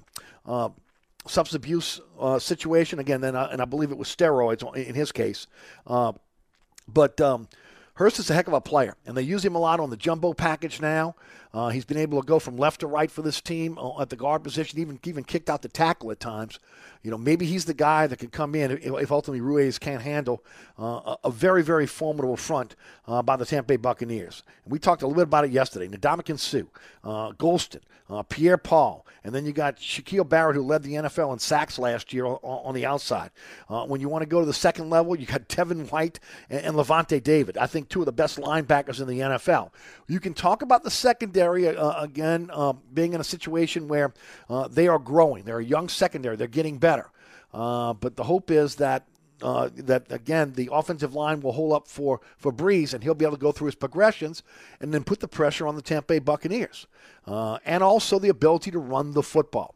substance 1.27 1.56
abuse 1.56 2.01
uh, 2.20 2.39
situation 2.39 3.00
again. 3.00 3.22
Then, 3.22 3.36
uh, 3.36 3.50
and 3.51 3.62
I 3.62 3.65
believe 3.65 3.92
it 3.92 3.98
was 3.98 4.08
steroids 4.08 4.75
in 4.75 4.96
his 4.96 5.12
case. 5.12 5.48
Uh, 5.88 6.13
but 6.88 7.20
um, 7.22 7.48
Hurst 7.96 8.18
is 8.18 8.30
a 8.30 8.34
heck 8.34 8.48
of 8.48 8.53
a 8.53 8.62
player, 8.62 8.96
and 9.06 9.15
they 9.15 9.22
use 9.22 9.46
him 9.46 9.53
a 9.53 9.60
lot 9.60 9.80
on 9.80 9.92
the 9.92 9.98
jumbo 9.98 10.34
package 10.34 10.82
now. 10.82 11.15
Uh, 11.53 11.70
he's 11.70 11.86
been 11.86 11.98
able 11.98 12.20
to 12.20 12.25
go 12.25 12.39
from 12.39 12.58
left 12.58 12.80
to 12.80 12.88
right 12.88 13.12
for 13.12 13.22
this 13.22 13.39
team 13.39 13.77
uh, 13.77 14.01
at 14.01 14.10
the 14.10 14.15
guard 14.15 14.44
position, 14.44 14.80
even 14.80 15.00
even 15.03 15.24
kicked 15.24 15.48
out 15.48 15.62
the 15.62 15.70
tackle 15.70 16.10
at 16.10 16.20
times. 16.20 16.60
You 17.03 17.12
know, 17.12 17.18
maybe 17.18 17.46
he's 17.46 17.65
the 17.65 17.74
guy 17.75 18.08
that 18.08 18.18
can 18.18 18.30
come 18.30 18.56
in 18.56 18.72
if, 18.72 18.84
if 18.84 19.12
ultimately 19.12 19.42
Ruiz 19.42 19.77
can't 19.77 20.01
handle 20.01 20.44
uh, 20.80 21.18
a 21.24 21.30
very, 21.30 21.62
very 21.62 21.86
formidable 21.86 22.38
front 22.38 22.75
uh, 23.08 23.22
by 23.22 23.36
the 23.36 23.46
Tampa 23.46 23.68
Bay 23.68 23.75
Buccaneers. 23.75 24.42
And 24.63 24.72
we 24.72 24.80
talked 24.80 25.03
a 25.03 25.08
little 25.08 25.22
bit 25.22 25.27
about 25.27 25.46
it 25.46 25.51
yesterday. 25.51 25.88
Ndamukong 25.88 26.39
Suh, 26.39 26.63
uh, 27.03 27.34
Gholston, 27.34 27.82
Pierre 28.30 28.58
Paul, 28.58 29.06
and 29.24 29.34
then 29.34 29.46
you 29.46 29.53
got 29.53 29.77
Shaquille 29.77 30.27
Barrett, 30.27 30.56
who 30.56 30.63
led 30.63 30.84
the 30.84 30.94
NFL 30.94 31.34
in 31.34 31.39
sacks 31.39 31.80
last 31.80 32.13
year 32.13 32.25
on, 32.25 32.38
on 32.42 32.75
the 32.75 32.86
outside. 32.86 33.32
Uh, 33.70 33.86
when 33.86 34.01
you 34.01 34.10
want 34.10 34.22
to 34.22 34.25
go 34.27 34.39
to 34.39 34.46
the 34.46 34.53
second 34.53 34.89
level, 34.89 35.15
you 35.15 35.25
got 35.25 35.48
Devin 35.56 35.88
White 35.88 36.20
and, 36.50 36.65
and 36.65 36.75
Lavonte 36.75 37.22
David. 37.22 37.58
I 37.58 37.68
think 37.68 37.89
two 37.89 38.00
of 38.00 38.06
the 38.06 38.12
best 38.12 38.39
linebackers 38.39 39.01
in 39.01 39.08
the 39.08 39.20
NFL. 39.20 39.72
You 40.08 40.20
can 40.20 40.34
talk 40.34 40.62
about 40.62 40.84
the 40.84 40.92
secondary 40.92 41.68
uh, 41.68 42.01
again 42.01 42.51
being 42.94 43.13
in 43.13 43.22
a 43.22 43.24
situation 43.24 43.88
where 43.88 44.13
they 44.70 44.88
are 44.88 45.00
growing. 45.00 45.44
They're 45.44 45.60
a 45.60 45.65
young 45.65 45.89
secondary. 45.89 46.36
They're 46.36 46.48
getting 46.48 46.77
better. 46.77 47.10
Uh, 47.53 47.94
but 47.94 48.15
the 48.15 48.24
hope 48.24 48.50
is 48.50 48.75
that 48.75 49.06
uh, 49.43 49.69
that 49.75 50.09
again 50.12 50.53
the 50.53 50.69
offensive 50.71 51.13
line 51.13 51.41
will 51.41 51.51
hold 51.51 51.73
up 51.73 51.88
for 51.88 52.21
for 52.38 52.51
Brees 52.51 52.93
and 52.93 53.03
he'll 53.03 53.13
be 53.13 53.25
able 53.25 53.35
to 53.35 53.41
go 53.41 53.51
through 53.51 53.67
his 53.67 53.75
progressions 53.75 54.41
and 54.79 54.93
then 54.93 55.03
put 55.03 55.19
the 55.19 55.27
pressure 55.27 55.67
on 55.67 55.75
the 55.75 55.81
Tampa 55.81 56.13
Bay 56.13 56.19
Buccaneers, 56.19 56.88
uh, 57.27 57.59
and 57.65 57.83
also 57.83 58.17
the 58.17 58.29
ability 58.29 58.71
to 58.71 58.79
run 58.79 59.12
the 59.12 59.21
football. 59.21 59.75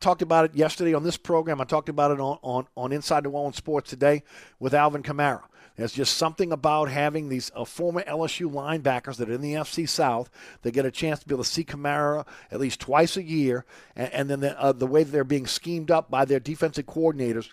Talked 0.00 0.22
about 0.22 0.44
it 0.44 0.54
yesterday 0.54 0.94
on 0.94 1.02
this 1.02 1.16
program. 1.16 1.60
I 1.60 1.64
talked 1.64 1.88
about 1.88 2.10
it 2.10 2.20
on 2.20 2.38
on, 2.42 2.66
on 2.76 2.92
Inside 2.92 3.24
New 3.24 3.30
Orleans 3.30 3.56
Sports 3.56 3.90
today 3.90 4.22
with 4.60 4.74
Alvin 4.74 5.02
Kamara. 5.02 5.42
There's 5.76 5.92
just 5.92 6.16
something 6.16 6.50
about 6.50 6.90
having 6.90 7.28
these 7.28 7.52
uh, 7.54 7.64
former 7.64 8.02
LSU 8.02 8.52
linebackers 8.52 9.16
that 9.16 9.30
are 9.30 9.34
in 9.34 9.40
the 9.40 9.54
NFC 9.54 9.88
South 9.88 10.28
They 10.62 10.72
get 10.72 10.84
a 10.84 10.90
chance 10.90 11.20
to 11.20 11.26
be 11.26 11.34
able 11.36 11.44
to 11.44 11.48
see 11.48 11.62
Kamara 11.64 12.26
at 12.50 12.58
least 12.58 12.80
twice 12.80 13.16
a 13.16 13.22
year, 13.22 13.64
and, 13.94 14.12
and 14.12 14.28
then 14.28 14.40
the, 14.40 14.60
uh, 14.60 14.72
the 14.72 14.88
way 14.88 15.04
they're 15.04 15.22
being 15.22 15.46
schemed 15.46 15.92
up 15.92 16.10
by 16.10 16.24
their 16.24 16.40
defensive 16.40 16.86
coordinators 16.86 17.50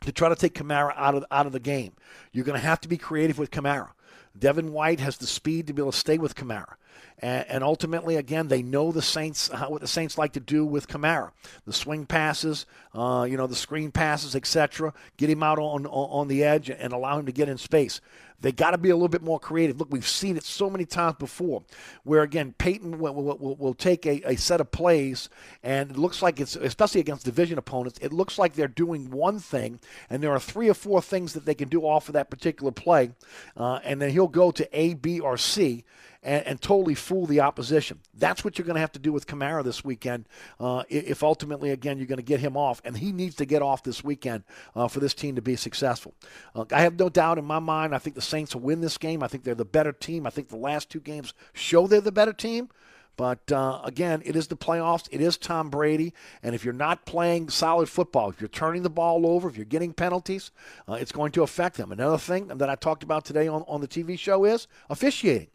to 0.00 0.12
try 0.12 0.28
to 0.28 0.36
take 0.36 0.54
Kamara 0.54 0.92
out 0.96 1.14
of 1.14 1.24
out 1.30 1.46
of 1.46 1.52
the 1.52 1.60
game. 1.60 1.92
You're 2.32 2.44
going 2.44 2.60
to 2.60 2.66
have 2.66 2.80
to 2.82 2.88
be 2.88 2.96
creative 2.96 3.38
with 3.38 3.50
Kamara. 3.50 3.90
Devin 4.38 4.72
White 4.72 5.00
has 5.00 5.16
the 5.16 5.26
speed 5.26 5.66
to 5.66 5.72
be 5.72 5.82
able 5.82 5.92
to 5.92 5.98
stay 5.98 6.18
with 6.18 6.34
Kamara. 6.34 6.74
And, 7.20 7.64
ultimately, 7.64 8.14
again, 8.14 8.46
they 8.46 8.62
know 8.62 8.92
the 8.92 9.02
Saints 9.02 9.48
how, 9.48 9.70
what 9.70 9.80
the 9.80 9.88
Saints 9.88 10.18
like 10.18 10.34
to 10.34 10.40
do 10.40 10.64
with 10.64 10.86
Kamara, 10.86 11.32
the 11.66 11.72
swing 11.72 12.06
passes, 12.06 12.64
uh, 12.94 13.26
you 13.28 13.36
know, 13.36 13.48
the 13.48 13.56
screen 13.56 13.90
passes, 13.90 14.36
etc. 14.36 14.92
Get 15.16 15.28
him 15.28 15.42
out 15.42 15.58
on, 15.58 15.86
on 15.86 16.08
on 16.18 16.28
the 16.28 16.44
edge 16.44 16.70
and 16.70 16.92
allow 16.92 17.18
him 17.18 17.26
to 17.26 17.32
get 17.32 17.48
in 17.48 17.58
space. 17.58 18.00
They 18.40 18.52
got 18.52 18.70
to 18.70 18.78
be 18.78 18.90
a 18.90 18.94
little 18.94 19.08
bit 19.08 19.22
more 19.22 19.40
creative. 19.40 19.80
Look, 19.80 19.90
we've 19.90 20.06
seen 20.06 20.36
it 20.36 20.44
so 20.44 20.70
many 20.70 20.84
times 20.84 21.16
before, 21.18 21.64
where 22.04 22.22
again 22.22 22.54
Payton 22.56 22.98
will, 22.98 23.14
will, 23.14 23.56
will 23.56 23.74
take 23.74 24.06
a, 24.06 24.22
a, 24.24 24.36
set 24.36 24.60
of 24.60 24.70
plays, 24.70 25.28
and 25.64 25.90
it 25.90 25.96
looks 25.96 26.22
like 26.22 26.38
it's 26.38 26.54
especially 26.54 27.00
against 27.00 27.24
division 27.24 27.58
opponents. 27.58 27.98
It 28.00 28.12
looks 28.12 28.38
like 28.38 28.54
they're 28.54 28.68
doing 28.68 29.10
one 29.10 29.40
thing, 29.40 29.80
and 30.08 30.22
there 30.22 30.30
are 30.30 30.38
three 30.38 30.68
or 30.68 30.74
four 30.74 31.02
things 31.02 31.32
that 31.32 31.46
they 31.46 31.54
can 31.54 31.68
do 31.68 31.82
off 31.82 32.08
of 32.08 32.12
that 32.12 32.30
particular 32.30 32.70
play, 32.70 33.10
uh, 33.56 33.80
and 33.82 34.00
then 34.00 34.10
he'll 34.10 34.28
go 34.28 34.52
to 34.52 34.68
A, 34.78 34.94
B, 34.94 35.18
or 35.18 35.36
C, 35.36 35.84
and, 36.28 36.46
and 36.46 36.60
totally 36.60 36.94
fool 36.94 37.24
the 37.24 37.40
opposition. 37.40 38.00
That's 38.14 38.44
what 38.44 38.58
you're 38.58 38.66
going 38.66 38.74
to 38.74 38.80
have 38.80 38.92
to 38.92 38.98
do 38.98 39.12
with 39.12 39.26
Kamara 39.26 39.64
this 39.64 39.82
weekend 39.82 40.26
uh, 40.60 40.84
if 40.90 41.22
ultimately, 41.22 41.70
again, 41.70 41.96
you're 41.96 42.06
going 42.06 42.18
to 42.18 42.22
get 42.22 42.40
him 42.40 42.56
off. 42.56 42.82
And 42.84 42.98
he 42.98 43.12
needs 43.12 43.34
to 43.36 43.46
get 43.46 43.62
off 43.62 43.82
this 43.82 44.04
weekend 44.04 44.44
uh, 44.76 44.88
for 44.88 45.00
this 45.00 45.14
team 45.14 45.36
to 45.36 45.42
be 45.42 45.56
successful. 45.56 46.14
Uh, 46.54 46.66
I 46.70 46.82
have 46.82 46.98
no 46.98 47.08
doubt 47.08 47.38
in 47.38 47.46
my 47.46 47.58
mind, 47.58 47.94
I 47.94 47.98
think 47.98 48.14
the 48.14 48.22
Saints 48.22 48.54
will 48.54 48.62
win 48.62 48.82
this 48.82 48.98
game. 48.98 49.22
I 49.22 49.28
think 49.28 49.44
they're 49.44 49.54
the 49.54 49.64
better 49.64 49.92
team. 49.92 50.26
I 50.26 50.30
think 50.30 50.48
the 50.48 50.56
last 50.56 50.90
two 50.90 51.00
games 51.00 51.32
show 51.54 51.86
they're 51.86 52.02
the 52.02 52.12
better 52.12 52.34
team. 52.34 52.68
But 53.16 53.50
uh, 53.50 53.80
again, 53.82 54.22
it 54.24 54.36
is 54.36 54.46
the 54.46 54.56
playoffs. 54.56 55.08
It 55.10 55.20
is 55.20 55.36
Tom 55.38 55.70
Brady. 55.70 56.12
And 56.42 56.54
if 56.54 56.64
you're 56.64 56.74
not 56.74 57.04
playing 57.06 57.48
solid 57.48 57.88
football, 57.88 58.28
if 58.30 58.40
you're 58.40 58.48
turning 58.48 58.82
the 58.82 58.90
ball 58.90 59.26
over, 59.26 59.48
if 59.48 59.56
you're 59.56 59.64
getting 59.64 59.92
penalties, 59.92 60.52
uh, 60.88 60.92
it's 60.92 61.10
going 61.10 61.32
to 61.32 61.42
affect 61.42 61.78
them. 61.78 61.90
Another 61.90 62.18
thing 62.18 62.46
that 62.48 62.70
I 62.70 62.76
talked 62.76 63.02
about 63.02 63.24
today 63.24 63.48
on, 63.48 63.64
on 63.66 63.80
the 63.80 63.88
TV 63.88 64.16
show 64.16 64.44
is 64.44 64.68
officiating. 64.88 65.48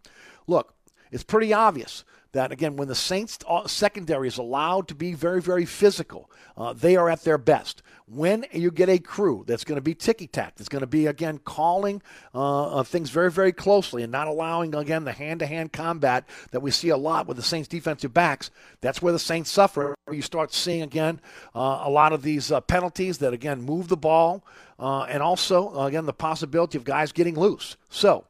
Look, 0.48 0.74
it's 1.12 1.24
pretty 1.24 1.54
obvious 1.54 2.04
that 2.34 2.52
again, 2.52 2.76
when 2.76 2.88
the 2.88 2.96
Saints 2.96 3.38
uh, 3.48 3.68
secondary 3.68 4.28
is 4.28 4.38
allowed 4.38 4.88
to 4.88 4.96
be 4.96 5.14
very, 5.14 5.42
very 5.42 5.66
physical, 5.66 6.30
uh, 6.58 6.74
they 6.74 6.96
are 6.96 7.10
at 7.10 7.24
their 7.24 7.38
best. 7.38 7.82
When 8.08 8.46
you 8.52 8.72
get 8.72 8.90
a 8.90 8.98
crew 8.98 9.44
that's 9.48 9.64
going 9.64 9.78
to 9.78 9.82
be 9.82 9.94
ticky 9.94 10.28
tack, 10.28 10.56
that's 10.56 10.68
going 10.68 10.82
to 10.82 10.88
be 10.88 11.06
again 11.06 11.38
calling 11.38 12.02
uh, 12.34 12.80
uh, 12.80 12.84
things 12.84 13.12
very, 13.12 13.32
very 13.32 13.52
closely 13.52 14.02
and 14.02 14.12
not 14.12 14.28
allowing 14.28 14.76
again 14.76 15.06
the 15.06 15.14
hand 15.14 15.40
to 15.40 15.46
hand 15.46 15.72
combat 15.72 16.28
that 16.52 16.62
we 16.62 16.72
see 16.72 16.90
a 16.90 16.98
lot 16.98 17.28
with 17.28 17.38
the 17.38 17.44
Saints 17.44 17.68
defensive 17.68 18.14
backs, 18.14 18.50
that's 18.82 19.02
where 19.02 19.14
the 19.14 19.20
Saints 19.20 19.52
suffer. 19.52 19.96
You 20.12 20.24
start 20.24 20.54
seeing 20.54 20.82
again 20.82 21.22
uh, 21.56 21.84
a 21.84 21.90
lot 21.90 22.14
of 22.14 22.24
these 22.24 22.52
uh, 22.52 22.62
penalties 22.62 23.20
that 23.20 23.34
again 23.34 23.62
move 23.62 23.88
the 23.88 23.98
ball, 23.98 24.44
and 24.80 25.22
also 25.22 25.80
again 25.86 26.08
the 26.08 26.14
possibility 26.14 26.78
of 26.80 26.84
guys 26.84 27.12
getting 27.12 27.36
loose. 27.36 27.78
So 27.90 28.26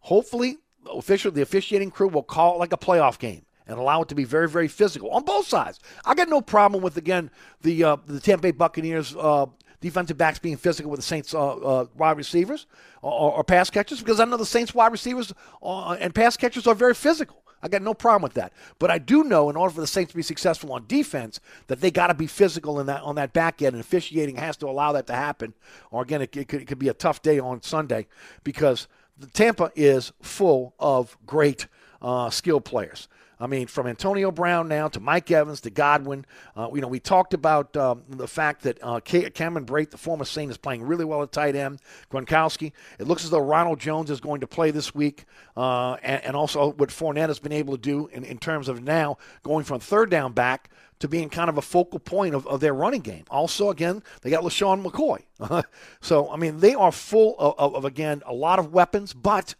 hopefully 0.00 0.58
official, 0.92 1.30
the 1.30 1.42
officiating 1.42 1.90
crew 1.90 2.08
will 2.08 2.22
call 2.22 2.54
it 2.54 2.58
like 2.58 2.72
a 2.72 2.76
playoff 2.76 3.18
game 3.18 3.44
and 3.66 3.78
allow 3.78 4.02
it 4.02 4.08
to 4.08 4.14
be 4.14 4.24
very, 4.24 4.48
very 4.48 4.68
physical 4.68 5.10
on 5.10 5.24
both 5.24 5.46
sides. 5.46 5.80
I 6.04 6.14
got 6.14 6.28
no 6.28 6.40
problem 6.40 6.82
with 6.82 6.96
again 6.96 7.30
the 7.62 7.84
uh, 7.84 7.96
the 8.06 8.20
Tampa 8.20 8.42
Bay 8.42 8.50
Buccaneers 8.50 9.14
uh, 9.16 9.46
defensive 9.80 10.16
backs 10.16 10.38
being 10.38 10.56
physical 10.56 10.90
with 10.90 11.00
the 11.00 11.06
Saints 11.06 11.34
uh, 11.34 11.54
uh 11.56 11.86
wide 11.96 12.16
receivers 12.16 12.66
or, 13.02 13.32
or, 13.32 13.44
pass 13.44 13.68
catchers 13.68 14.00
because 14.00 14.18
I 14.18 14.24
know 14.24 14.36
the 14.36 14.46
Saints 14.46 14.74
wide 14.74 14.92
receivers 14.92 15.32
uh, 15.62 15.92
and 15.92 16.14
pass 16.14 16.36
catchers 16.36 16.66
are 16.66 16.74
very 16.74 16.94
physical. 16.94 17.42
I 17.62 17.68
got 17.68 17.80
no 17.80 17.94
problem 17.94 18.22
with 18.22 18.34
that. 18.34 18.52
But 18.78 18.90
I 18.90 18.98
do 18.98 19.24
know 19.24 19.48
in 19.48 19.56
order 19.56 19.72
for 19.72 19.80
the 19.80 19.86
Saints 19.86 20.12
to 20.12 20.16
be 20.16 20.22
successful 20.22 20.70
on 20.74 20.84
defense 20.86 21.40
that 21.68 21.80
they 21.80 21.90
got 21.90 22.08
to 22.08 22.14
be 22.14 22.26
physical 22.26 22.78
in 22.78 22.86
that 22.86 23.02
on 23.02 23.14
that 23.14 23.32
back 23.32 23.62
end, 23.62 23.74
and 23.74 23.80
officiating 23.80 24.36
has 24.36 24.58
to 24.58 24.66
allow 24.66 24.92
that 24.92 25.06
to 25.06 25.14
happen. 25.14 25.54
Or 25.90 26.02
again, 26.02 26.20
it, 26.20 26.36
it, 26.36 26.48
could, 26.48 26.60
it 26.60 26.66
could 26.66 26.78
be 26.78 26.88
a 26.88 26.94
tough 26.94 27.22
day 27.22 27.38
on 27.38 27.62
Sunday 27.62 28.06
because– 28.42 28.86
Tampa 29.32 29.70
is 29.74 30.12
full 30.22 30.74
of 30.78 31.16
great 31.26 31.66
uh, 32.02 32.30
skilled 32.30 32.64
players. 32.64 33.08
I 33.40 33.46
mean, 33.46 33.66
from 33.66 33.86
Antonio 33.86 34.30
Brown 34.30 34.68
now 34.68 34.88
to 34.88 35.00
Mike 35.00 35.30
Evans 35.30 35.60
to 35.62 35.70
Godwin. 35.70 36.24
Uh, 36.56 36.70
you 36.72 36.80
know, 36.80 36.88
we 36.88 37.00
talked 37.00 37.34
about 37.34 37.76
um, 37.76 38.02
the 38.08 38.28
fact 38.28 38.62
that 38.62 38.78
uh, 38.82 39.00
Cameron 39.00 39.66
Brate, 39.66 39.90
the 39.90 39.98
former 39.98 40.24
Saint, 40.24 40.50
is 40.50 40.56
playing 40.56 40.82
really 40.82 41.04
well 41.04 41.22
at 41.22 41.32
tight 41.32 41.56
end. 41.56 41.80
Gronkowski. 42.10 42.72
It 42.98 43.06
looks 43.06 43.24
as 43.24 43.30
though 43.30 43.40
Ronald 43.40 43.80
Jones 43.80 44.10
is 44.10 44.20
going 44.20 44.40
to 44.40 44.46
play 44.46 44.70
this 44.70 44.94
week, 44.94 45.24
uh, 45.56 45.94
and, 46.02 46.24
and, 46.24 46.36
also 46.36 46.72
what 46.72 46.90
Fournette 46.90 47.28
has 47.28 47.38
been 47.38 47.52
able 47.52 47.76
to 47.76 47.80
do 47.80 48.06
in, 48.12 48.24
in 48.24 48.38
terms 48.38 48.68
of 48.68 48.82
now 48.82 49.18
going 49.42 49.64
from 49.64 49.80
third 49.80 50.10
down 50.10 50.32
back 50.32 50.70
to 51.00 51.08
being 51.08 51.28
kind 51.28 51.50
of 51.50 51.58
a 51.58 51.62
focal 51.62 51.98
point 51.98 52.34
of, 52.34 52.46
of 52.46 52.60
their 52.60 52.74
running 52.74 53.00
game. 53.00 53.24
Also, 53.30 53.70
again, 53.70 54.02
they 54.22 54.30
got 54.30 54.44
LeSean 54.44 54.84
McCoy. 54.84 55.64
so, 56.00 56.30
I 56.30 56.36
mean, 56.36 56.60
they 56.60 56.74
are 56.74 56.92
full 56.92 57.36
of, 57.38 57.54
of, 57.58 57.74
of, 57.74 57.84
again, 57.84 58.22
a 58.26 58.32
lot 58.32 58.58
of 58.58 58.72
weapons, 58.72 59.12
but 59.12 59.54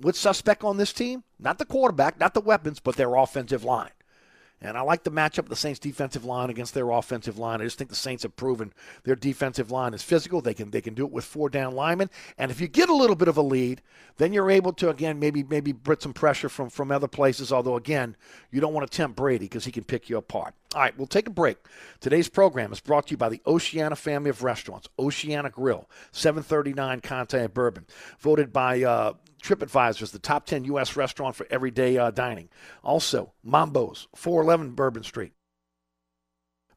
with 0.00 0.16
suspect 0.16 0.64
on 0.64 0.76
this 0.76 0.92
team? 0.92 1.24
Not 1.38 1.58
the 1.58 1.64
quarterback, 1.64 2.18
not 2.18 2.34
the 2.34 2.40
weapons, 2.40 2.80
but 2.80 2.96
their 2.96 3.14
offensive 3.14 3.64
line. 3.64 3.90
And 4.62 4.78
I 4.78 4.82
like 4.82 5.02
the 5.02 5.10
matchup 5.10 5.40
of 5.40 5.48
the 5.48 5.56
Saints 5.56 5.80
defensive 5.80 6.24
line 6.24 6.48
against 6.48 6.72
their 6.72 6.90
offensive 6.90 7.36
line. 7.36 7.60
I 7.60 7.64
just 7.64 7.78
think 7.78 7.90
the 7.90 7.96
Saints 7.96 8.22
have 8.22 8.36
proven 8.36 8.72
their 9.02 9.16
defensive 9.16 9.72
line 9.72 9.92
is 9.92 10.02
physical. 10.02 10.40
They 10.40 10.54
can 10.54 10.70
they 10.70 10.80
can 10.80 10.94
do 10.94 11.04
it 11.04 11.12
with 11.12 11.24
four 11.24 11.50
down 11.50 11.74
linemen. 11.74 12.10
And 12.38 12.50
if 12.50 12.60
you 12.60 12.68
get 12.68 12.88
a 12.88 12.94
little 12.94 13.16
bit 13.16 13.28
of 13.28 13.36
a 13.36 13.42
lead, 13.42 13.82
then 14.18 14.32
you're 14.32 14.50
able 14.50 14.72
to 14.74 14.88
again 14.88 15.18
maybe 15.18 15.42
maybe 15.42 15.72
put 15.72 16.00
some 16.00 16.12
pressure 16.12 16.48
from 16.48 16.70
from 16.70 16.92
other 16.92 17.08
places. 17.08 17.52
Although 17.52 17.76
again, 17.76 18.16
you 18.52 18.60
don't 18.60 18.72
want 18.72 18.88
to 18.88 18.96
tempt 18.96 19.16
Brady 19.16 19.46
because 19.46 19.64
he 19.64 19.72
can 19.72 19.84
pick 19.84 20.08
you 20.08 20.16
apart. 20.16 20.54
All 20.74 20.80
right, 20.80 20.96
we'll 20.96 21.06
take 21.06 21.26
a 21.26 21.30
break. 21.30 21.58
Today's 22.00 22.28
program 22.28 22.72
is 22.72 22.80
brought 22.80 23.08
to 23.08 23.10
you 23.10 23.16
by 23.18 23.28
the 23.28 23.42
Oceana 23.46 23.96
family 23.96 24.30
of 24.30 24.42
restaurants, 24.42 24.88
Oceana 24.98 25.50
Grill, 25.50 25.88
739 26.12 27.00
Conti 27.00 27.46
Bourbon, 27.48 27.86
voted 28.18 28.52
by 28.52 28.82
uh, 28.82 29.12
TripAdvisor 29.42 30.02
is 30.02 30.12
the 30.12 30.18
top 30.18 30.46
10 30.46 30.64
U.S. 30.64 30.96
restaurant 30.96 31.34
for 31.34 31.46
everyday 31.50 31.98
uh, 31.98 32.10
dining. 32.10 32.48
Also, 32.82 33.32
Mambo's, 33.42 34.08
411 34.14 34.74
Bourbon 34.74 35.02
Street. 35.02 35.32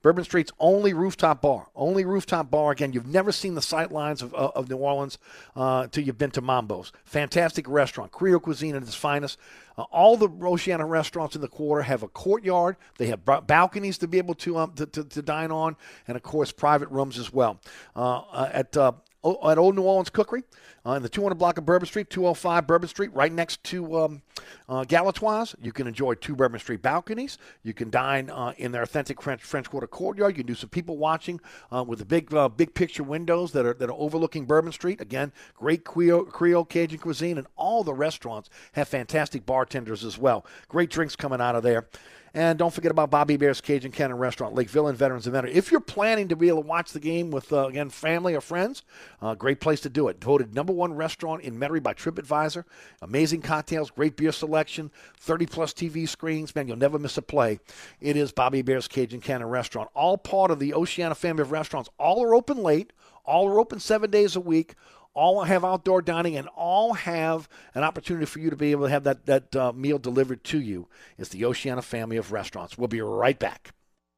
Bourbon 0.06 0.24
Street's 0.24 0.52
only 0.60 0.94
rooftop 0.94 1.42
bar. 1.42 1.70
Only 1.76 2.06
rooftop 2.06 2.52
bar. 2.52 2.72
Again, 2.72 2.94
you've 2.94 3.08
never 3.08 3.32
seen 3.32 3.56
the 3.56 3.62
sight 3.62 3.92
lines 3.92 4.22
of, 4.22 4.36
uh, 4.36 4.52
of 4.54 4.70
New 4.70 4.78
Orleans 4.78 5.18
uh, 5.56 5.82
until 5.86 6.04
you've 6.04 6.20
been 6.20 6.30
to 6.30 6.44
Mambo's. 6.44 6.92
Fantastic 7.06 7.68
restaurant. 7.68 8.12
Creole 8.12 8.40
cuisine 8.40 8.76
at 8.76 8.84
its 8.84 8.94
finest. 8.94 9.40
Uh, 9.76 9.82
all 9.92 10.16
the 10.16 10.30
Oceana 10.30 10.86
restaurants 10.86 11.36
in 11.36 11.42
the 11.42 11.48
quarter 11.48 11.82
have 11.82 12.04
a 12.04 12.08
courtyard. 12.08 12.78
They 13.00 13.08
have 13.08 13.26
b- 13.26 13.40
balconies 13.48 13.98
to 13.98 14.08
be 14.08 14.20
able 14.20 14.36
to, 14.36 14.60
um, 14.60 14.74
to, 14.74 14.86
to, 14.86 15.06
to, 15.06 15.22
dine 15.24 15.52
on, 15.52 15.76
and 16.08 16.16
of 16.16 16.22
course, 16.22 16.52
private 16.52 16.90
rooms 16.90 17.18
as 17.18 17.34
well. 17.34 17.60
Uh, 17.96 18.18
uh, 18.32 18.50
at 18.54 18.78
uh, 18.78 18.92
at 19.26 19.58
Old 19.58 19.76
New 19.76 19.82
Orleans 19.82 20.10
Cookery 20.10 20.44
uh, 20.86 20.92
in 20.92 21.04
the 21.04 21.10
200 21.10 21.36
block 21.36 21.58
of 21.58 21.66
Bourbon 21.66 21.88
Street, 21.88 22.10
205 22.10 22.68
Bourbon 22.68 22.88
Street, 22.88 23.14
right 23.14 23.32
next 23.32 23.64
to 23.66 23.98
um, 23.98 24.22
uh, 24.70 24.84
Galatoire's. 24.84 25.56
You 25.62 25.72
can 25.72 25.88
enjoy 25.88 26.14
two 26.16 26.36
Bourbon 26.36 26.60
Street 26.60 26.82
balconies. 26.82 27.38
You 27.64 27.74
can 27.74 27.90
dine 27.90 28.30
uh, 28.30 28.54
in 28.58 28.72
their 28.72 28.84
authentic 28.84 29.22
French 29.22 29.42
French 29.42 29.70
Quarter 29.70 29.88
courtyard. 29.88 30.32
You 30.38 30.44
can 30.44 30.48
do 30.48 30.56
some 30.56 30.70
people 30.70 30.98
watching 30.98 31.40
uh, 31.72 31.84
with 31.88 32.00
the 32.00 32.06
big 32.06 32.34
uh, 32.34 32.50
big 32.50 32.74
picture 32.74 33.04
windows 33.04 33.52
that 33.54 33.66
are 33.66 33.74
that 33.74 33.90
are 33.90 33.94
overlooking 33.94 34.46
Bourbon 34.46 34.72
Street. 34.72 35.02
Again, 35.02 35.32
great 35.56 35.84
Creole, 35.84 36.26
Creole 36.26 36.66
Cajun 36.66 37.00
cuisine, 37.00 37.38
and 37.38 37.48
all 37.56 37.84
the 37.84 37.94
restaurants 37.94 38.50
have 38.74 38.88
fantastic 38.88 39.46
bartenders 39.46 40.04
as 40.04 40.18
well. 40.18 40.46
Great 40.68 40.90
drinks 40.90 41.16
coming 41.16 41.42
out 41.42 41.56
of 41.56 41.64
there. 41.64 41.88
And 42.36 42.60
don't 42.60 42.74
forget 42.74 42.92
about 42.92 43.10
Bobby 43.10 43.36
Hebert's 43.36 43.62
Cajun 43.62 43.94
Cannon 43.94 44.18
Restaurant, 44.18 44.54
Lake 44.54 44.70
Villa 44.70 44.90
and 44.90 44.98
Veterans 44.98 45.26
Event. 45.26 45.48
If 45.48 45.72
you're 45.72 45.80
planning 45.80 46.28
to 46.28 46.36
be 46.36 46.50
able 46.50 46.64
to 46.64 46.68
watch 46.68 46.92
the 46.92 47.00
game 47.00 47.32
with, 47.32 47.54
uh, 47.54 47.68
again, 47.68 47.90
family 47.90 48.36
or 48.36 48.42
friends, 48.42 48.84
uh, 49.22 49.36
great 49.36 49.62
place 49.62 49.80
to 49.82 49.90
do 49.90 50.10
it. 50.10 50.22
Voted 50.22 50.54
number 50.54 50.74
one 50.74 50.94
restaurant 50.96 51.44
in 51.44 51.58
Metairie 51.58 51.82
by 51.82 51.94
TripAdvisor. 51.94 52.66
Amazing 53.02 53.42
cocktails, 53.42 53.90
great 53.90 54.18
beer 54.18 54.34
selection, 54.34 54.92
30 55.18 55.46
plus 55.46 55.72
TV 55.72 56.10
screens. 56.10 56.54
Man, 56.54 56.68
you'll 56.68 56.76
never 56.76 57.00
miss 57.00 57.18
a 57.18 57.22
play. 57.22 57.62
It 58.02 58.18
is 58.18 58.34
Bobby 58.34 58.58
Hebert's 58.58 58.90
Cajun 58.90 59.22
Cannon 59.22 59.48
Restaurant. 59.48 59.90
All 59.94 60.18
part 60.18 60.52
of 60.52 60.60
the 60.60 60.74
Oceana 60.74 61.16
family 61.16 61.42
of 61.42 61.54
restaurants. 61.54 61.90
All 61.98 62.22
are 62.22 62.36
open 62.36 62.58
late, 62.58 62.92
all 63.24 63.48
are 63.48 63.62
open 63.62 63.80
seven 63.80 64.12
days 64.12 64.36
a 64.36 64.42
week 64.42 64.76
all 65.16 65.44
have 65.44 65.66
outdoor 65.66 66.02
dining 66.02 66.36
and 66.36 66.48
all 66.56 66.94
have 66.94 67.50
an 67.74 67.84
opportunity 67.84 68.26
for 68.26 68.40
you 68.40 68.50
to 68.50 68.56
be 68.56 68.72
able 68.72 68.86
to 68.86 68.92
have 68.92 69.06
that, 69.06 69.26
that 69.26 69.56
uh, 69.56 69.72
meal 69.74 69.98
delivered 69.98 70.44
to 70.44 70.60
you. 70.60 70.88
It's 71.18 71.30
the 71.30 71.46
Oceana 71.46 71.82
family 71.82 72.18
of 72.18 72.32
restaurants. 72.32 72.78
We'll 72.78 72.90
be 72.90 73.02
right 73.02 73.40
back. 73.40 73.72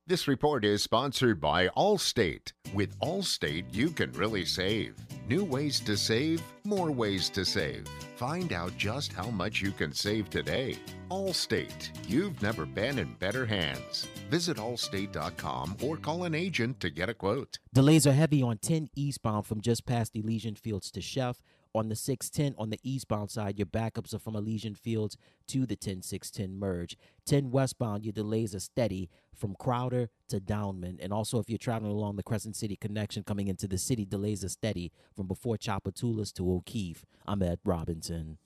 This 0.08 0.26
report 0.26 0.64
is 0.64 0.82
sponsored 0.82 1.42
by 1.42 1.68
Allstate. 1.76 2.54
With 2.74 2.98
Allstate, 3.00 3.66
you 3.74 3.90
can 3.90 4.10
really 4.14 4.46
save. 4.46 4.96
New 5.28 5.44
ways 5.44 5.82
to 5.82 5.98
save, 5.98 6.42
more 6.64 6.92
ways 6.92 7.28
to 7.32 7.44
save. 7.44 7.86
Find 8.16 8.54
out 8.54 8.78
just 8.78 9.12
how 9.12 9.30
much 9.30 9.62
you 9.62 9.72
can 9.72 9.92
save 9.92 10.30
today. 10.30 10.78
Allstate, 11.12 11.90
you've 12.08 12.42
never 12.42 12.66
been 12.66 13.00
in 13.00 13.16
better 13.16 13.46
hands. 13.46 14.08
Visit 14.30 14.56
allstate.com 14.56 15.76
or 15.84 15.98
call 15.98 16.24
an 16.24 16.34
agent 16.34 16.80
to 16.80 16.90
get 16.90 17.10
a 17.10 17.14
quote. 17.14 17.60
Delays 17.74 18.08
are 18.08 18.14
heavy 18.14 18.42
on 18.42 18.60
10 18.60 18.88
eastbound 18.96 19.46
from 19.46 19.60
just 19.60 19.86
past 19.86 20.16
Elysian 20.16 20.56
Fields 20.56 20.90
to 20.92 21.02
Chef 21.02 21.44
on 21.78 21.90
the 21.90 21.96
610 21.96 22.56
on 22.62 22.70
the 22.70 22.80
eastbound 22.84 23.30
side, 23.30 23.58
your 23.58 23.66
backups 23.66 24.14
are 24.14 24.20
from 24.20 24.36
Elysian 24.36 24.76
Fields 24.76 25.18
to 25.48 25.66
the 25.66 25.76
10610 25.76 26.58
merge. 26.58 26.98
10 27.26 27.52
westbound, 27.52 28.04
your 28.04 28.14
delays 28.14 28.56
are 28.56 28.60
steady 28.60 29.10
from 29.36 29.56
Crowder 29.56 30.10
to 30.30 30.40
Downman. 30.40 30.98
And 31.02 31.14
also, 31.14 31.40
if 31.40 31.50
you're 31.50 31.58
traveling 31.58 31.92
along 31.92 32.16
the 32.16 32.24
Crescent 32.24 32.56
City 32.56 32.76
connection 32.76 33.24
coming 33.24 33.48
into 33.48 33.68
the 33.68 33.78
city, 33.78 34.06
delays 34.06 34.44
are 34.44 34.50
steady 34.50 34.92
from 35.16 35.28
before 35.28 35.58
Tchoupitoulas 35.58 36.34
to 36.34 36.52
O'Keefe. 36.52 37.06
I'm 37.26 37.44
Ed 37.44 37.60
Robinson. 37.64 38.38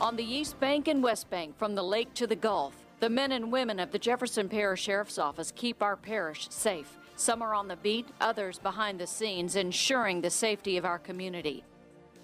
On 0.00 0.16
the 0.16 0.24
East 0.24 0.58
Bank 0.58 0.88
and 0.88 1.02
West 1.02 1.30
Bank, 1.30 1.56
from 1.56 1.76
the 1.76 1.84
lake 1.84 2.12
to 2.14 2.26
the 2.26 2.36
Gulf, 2.36 2.74
the 2.98 3.08
men 3.08 3.32
and 3.32 3.52
women 3.52 3.78
of 3.78 3.92
the 3.92 3.98
Jefferson 3.98 4.48
Parish 4.48 4.82
Sheriff's 4.82 5.18
Office 5.18 5.52
keep 5.54 5.82
our 5.82 5.96
parish 5.96 6.48
safe. 6.50 6.98
Some 7.16 7.42
are 7.42 7.54
on 7.54 7.68
the 7.68 7.76
beat, 7.76 8.08
others 8.20 8.58
behind 8.58 8.98
the 8.98 9.06
scenes, 9.06 9.56
ensuring 9.56 10.20
the 10.20 10.30
safety 10.30 10.76
of 10.76 10.84
our 10.84 10.98
community. 10.98 11.64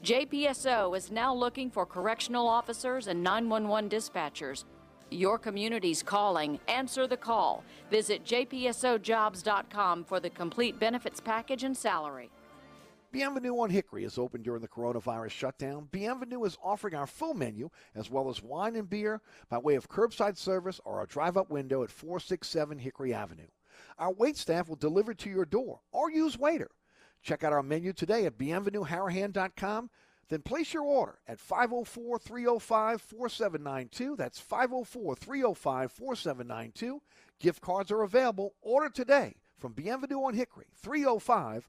JPSO 0.05 0.96
is 0.96 1.11
now 1.11 1.35
looking 1.35 1.70
for 1.70 1.87
correctional 1.87 2.48
officers 2.48 3.07
and 3.07 3.22
911 3.22 3.90
dispatchers. 3.90 4.64
Your 5.11 5.38
community's 5.38 6.03
calling. 6.03 6.59
Answer 6.68 7.07
the 7.07 7.16
call. 7.16 7.64
Visit 7.90 8.24
jpsojobs.com 8.24 10.05
for 10.05 10.20
the 10.20 10.31
complete 10.31 10.79
benefits 10.79 11.20
package 11.20 11.64
and 11.64 11.76
salary. 11.76 12.31
Bienvenue 13.12 13.59
on 13.59 13.70
Hickory 13.70 14.05
is 14.05 14.18
open 14.18 14.40
during 14.40 14.62
the 14.62 14.68
coronavirus 14.68 15.31
shutdown. 15.31 15.88
Bienvenue 15.90 16.44
is 16.44 16.57
offering 16.62 16.94
our 16.94 17.09
full 17.09 17.35
menu 17.35 17.68
as 17.96 18.09
well 18.09 18.31
as 18.31 18.40
wine 18.40 18.76
and 18.76 18.88
beer 18.88 19.20
by 19.48 19.59
way 19.59 19.74
of 19.74 19.88
curbside 19.88 20.37
service 20.37 20.81
or 20.85 21.03
a 21.03 21.07
drive 21.07 21.37
up 21.37 21.50
window 21.50 21.83
at 21.83 21.90
467 21.90 22.79
Hickory 22.79 23.12
Avenue. 23.12 23.48
Our 24.01 24.13
wait 24.13 24.39
staff 24.39 24.67
will 24.67 24.77
deliver 24.77 25.13
to 25.13 25.29
your 25.29 25.45
door 25.45 25.81
or 25.93 26.11
use 26.11 26.39
Waitr. 26.39 26.69
Check 27.23 27.45
out 27.45 27.53
our 27.53 27.63
menu 27.63 27.93
today 27.93 28.25
at 28.25 28.39
bienvenueharahan.com. 28.39 29.91
Then 30.31 30.41
place 30.43 30.73
your 30.73 30.85
order 30.85 31.19
at 31.29 31.39
504 31.39 32.19
305 32.19 33.03
4792. 33.03 34.17
That's 34.17 34.41
504 34.41 35.17
305 35.17 35.93
4792. 35.93 37.03
Gift 37.41 37.61
cards 37.61 37.91
are 37.91 38.03
available. 38.03 38.55
Order 38.63 38.89
today 38.89 39.35
from 39.59 39.75
Bienvenue 39.75 40.23
on 40.23 40.33
Hickory, 40.33 40.69
305 40.77 41.69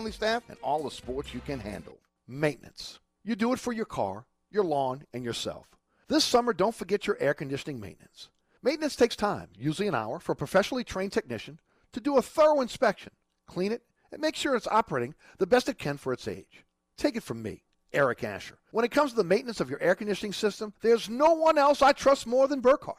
friendly 0.00 0.12
staff, 0.12 0.42
and 0.48 0.56
all 0.62 0.82
the 0.82 0.90
sports 0.90 1.34
you 1.34 1.40
can 1.40 1.60
handle. 1.60 1.98
Maintenance. 2.26 3.00
You 3.22 3.36
do 3.36 3.52
it 3.52 3.58
for 3.58 3.74
your 3.74 3.84
car, 3.84 4.24
your 4.50 4.64
lawn, 4.64 5.04
and 5.12 5.22
yourself. 5.22 5.66
This 6.08 6.24
summer, 6.24 6.54
don't 6.54 6.74
forget 6.74 7.06
your 7.06 7.18
air 7.20 7.34
conditioning 7.34 7.78
maintenance. 7.78 8.30
Maintenance 8.62 8.96
takes 8.96 9.14
time, 9.14 9.48
usually 9.58 9.88
an 9.88 9.94
hour, 9.94 10.18
for 10.18 10.32
a 10.32 10.36
professionally 10.36 10.84
trained 10.84 11.12
technician 11.12 11.60
to 11.92 12.00
do 12.00 12.16
a 12.16 12.22
thorough 12.22 12.62
inspection, 12.62 13.12
clean 13.46 13.72
it, 13.72 13.82
and 14.10 14.22
make 14.22 14.36
sure 14.36 14.56
it's 14.56 14.66
operating 14.68 15.14
the 15.36 15.46
best 15.46 15.68
it 15.68 15.76
can 15.76 15.98
for 15.98 16.14
its 16.14 16.26
age. 16.26 16.64
Take 16.96 17.14
it 17.16 17.22
from 17.22 17.42
me, 17.42 17.62
Eric 17.92 18.24
Asher. 18.24 18.56
When 18.70 18.86
it 18.86 18.90
comes 18.90 19.10
to 19.10 19.16
the 19.18 19.24
maintenance 19.24 19.60
of 19.60 19.68
your 19.68 19.82
air 19.82 19.94
conditioning 19.94 20.32
system, 20.32 20.72
there's 20.80 21.10
no 21.10 21.34
one 21.34 21.58
else 21.58 21.82
I 21.82 21.92
trust 21.92 22.26
more 22.26 22.48
than 22.48 22.60
Burkhardt. 22.60 22.96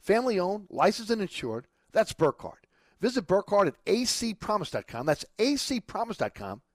Family 0.00 0.40
owned, 0.40 0.66
licensed, 0.68 1.12
and 1.12 1.22
insured, 1.22 1.68
that's 1.92 2.12
Burkhardt. 2.12 2.59
Visit 3.00 3.26
Burkhardt 3.26 3.68
at 3.68 3.74
acpromise.com. 3.86 5.06
That's 5.06 5.24
acpromise.com 5.38 6.62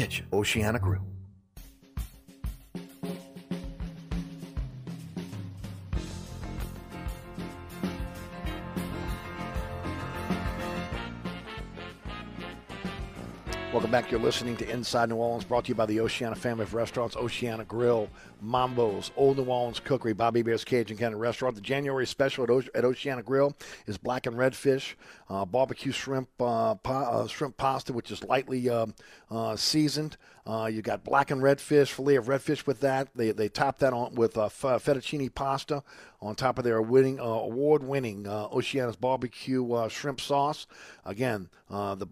kitchen. 0.00 0.26
Oceana 0.32 0.78
Grill. 0.78 1.02
Welcome 13.72 13.90
back. 13.90 14.10
You're 14.10 14.20
listening 14.20 14.56
to 14.56 14.70
Inside 14.70 15.10
New 15.10 15.16
Orleans, 15.16 15.44
brought 15.44 15.66
to 15.66 15.68
you 15.68 15.74
by 15.74 15.84
the 15.84 16.00
Oceana 16.00 16.34
family 16.34 16.62
of 16.62 16.72
restaurants, 16.72 17.14
Oceana 17.14 17.66
Grill, 17.66 18.08
Mambo's, 18.42 19.10
Old 19.16 19.36
New 19.36 19.44
Orleans 19.44 19.80
Cookery, 19.80 20.12
Bobby 20.12 20.40
Hebert's 20.40 20.64
Cajun 20.64 20.96
Cannon 20.96 21.18
Restaurant. 21.18 21.54
The 21.54 21.60
January 21.60 22.06
special 22.06 22.44
at, 22.44 22.50
o- 22.50 22.62
at 22.74 22.84
Oceana 22.84 23.22
Grill 23.22 23.56
is 23.86 23.98
black 23.98 24.26
and 24.26 24.36
red 24.36 24.54
fish, 24.54 24.96
uh, 25.28 25.44
barbecue 25.44 25.92
shrimp, 25.92 26.28
uh, 26.40 26.74
pa- 26.76 27.10
uh, 27.10 27.26
shrimp 27.26 27.56
pasta, 27.56 27.92
which 27.92 28.10
is 28.10 28.24
lightly 28.24 28.68
um, 28.68 28.94
uh, 29.30 29.56
seasoned. 29.56 30.16
Uh, 30.46 30.66
you 30.66 30.82
got 30.82 31.04
black 31.04 31.30
and 31.30 31.42
red 31.42 31.60
fish, 31.60 31.92
fillet 31.92 32.16
of 32.16 32.26
redfish 32.26 32.66
with 32.66 32.80
that. 32.80 33.08
They, 33.14 33.30
they 33.30 33.48
top 33.48 33.78
that 33.78 33.92
on 33.92 34.14
with 34.14 34.36
uh, 34.36 34.48
fettuccine 34.48 35.32
pasta 35.32 35.82
on 36.20 36.34
top 36.34 36.58
of 36.58 36.64
their 36.64 36.82
winning 36.82 37.20
uh, 37.20 37.24
award-winning 37.24 38.26
uh, 38.26 38.48
Oceana's 38.50 38.96
barbecue 38.96 39.72
uh, 39.72 39.88
shrimp 39.88 40.20
sauce. 40.20 40.66
Again, 41.04 41.48
uh, 41.70 41.94
the 41.94 42.06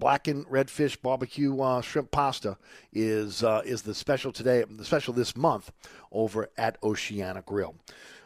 red 0.48 0.70
fish 0.70 0.96
barbecue 0.96 1.60
uh, 1.60 1.80
shrimp 1.80 2.10
pasta 2.10 2.58
is 2.92 3.42
uh, 3.42 3.62
is 3.64 3.82
the 3.82 3.94
special 3.94 4.30
today, 4.30 4.64
the 4.68 4.84
special 4.84 5.14
this 5.14 5.36
month 5.36 5.72
over 6.18 6.50
at 6.58 6.76
Oceana 6.82 7.42
Grill. 7.46 7.76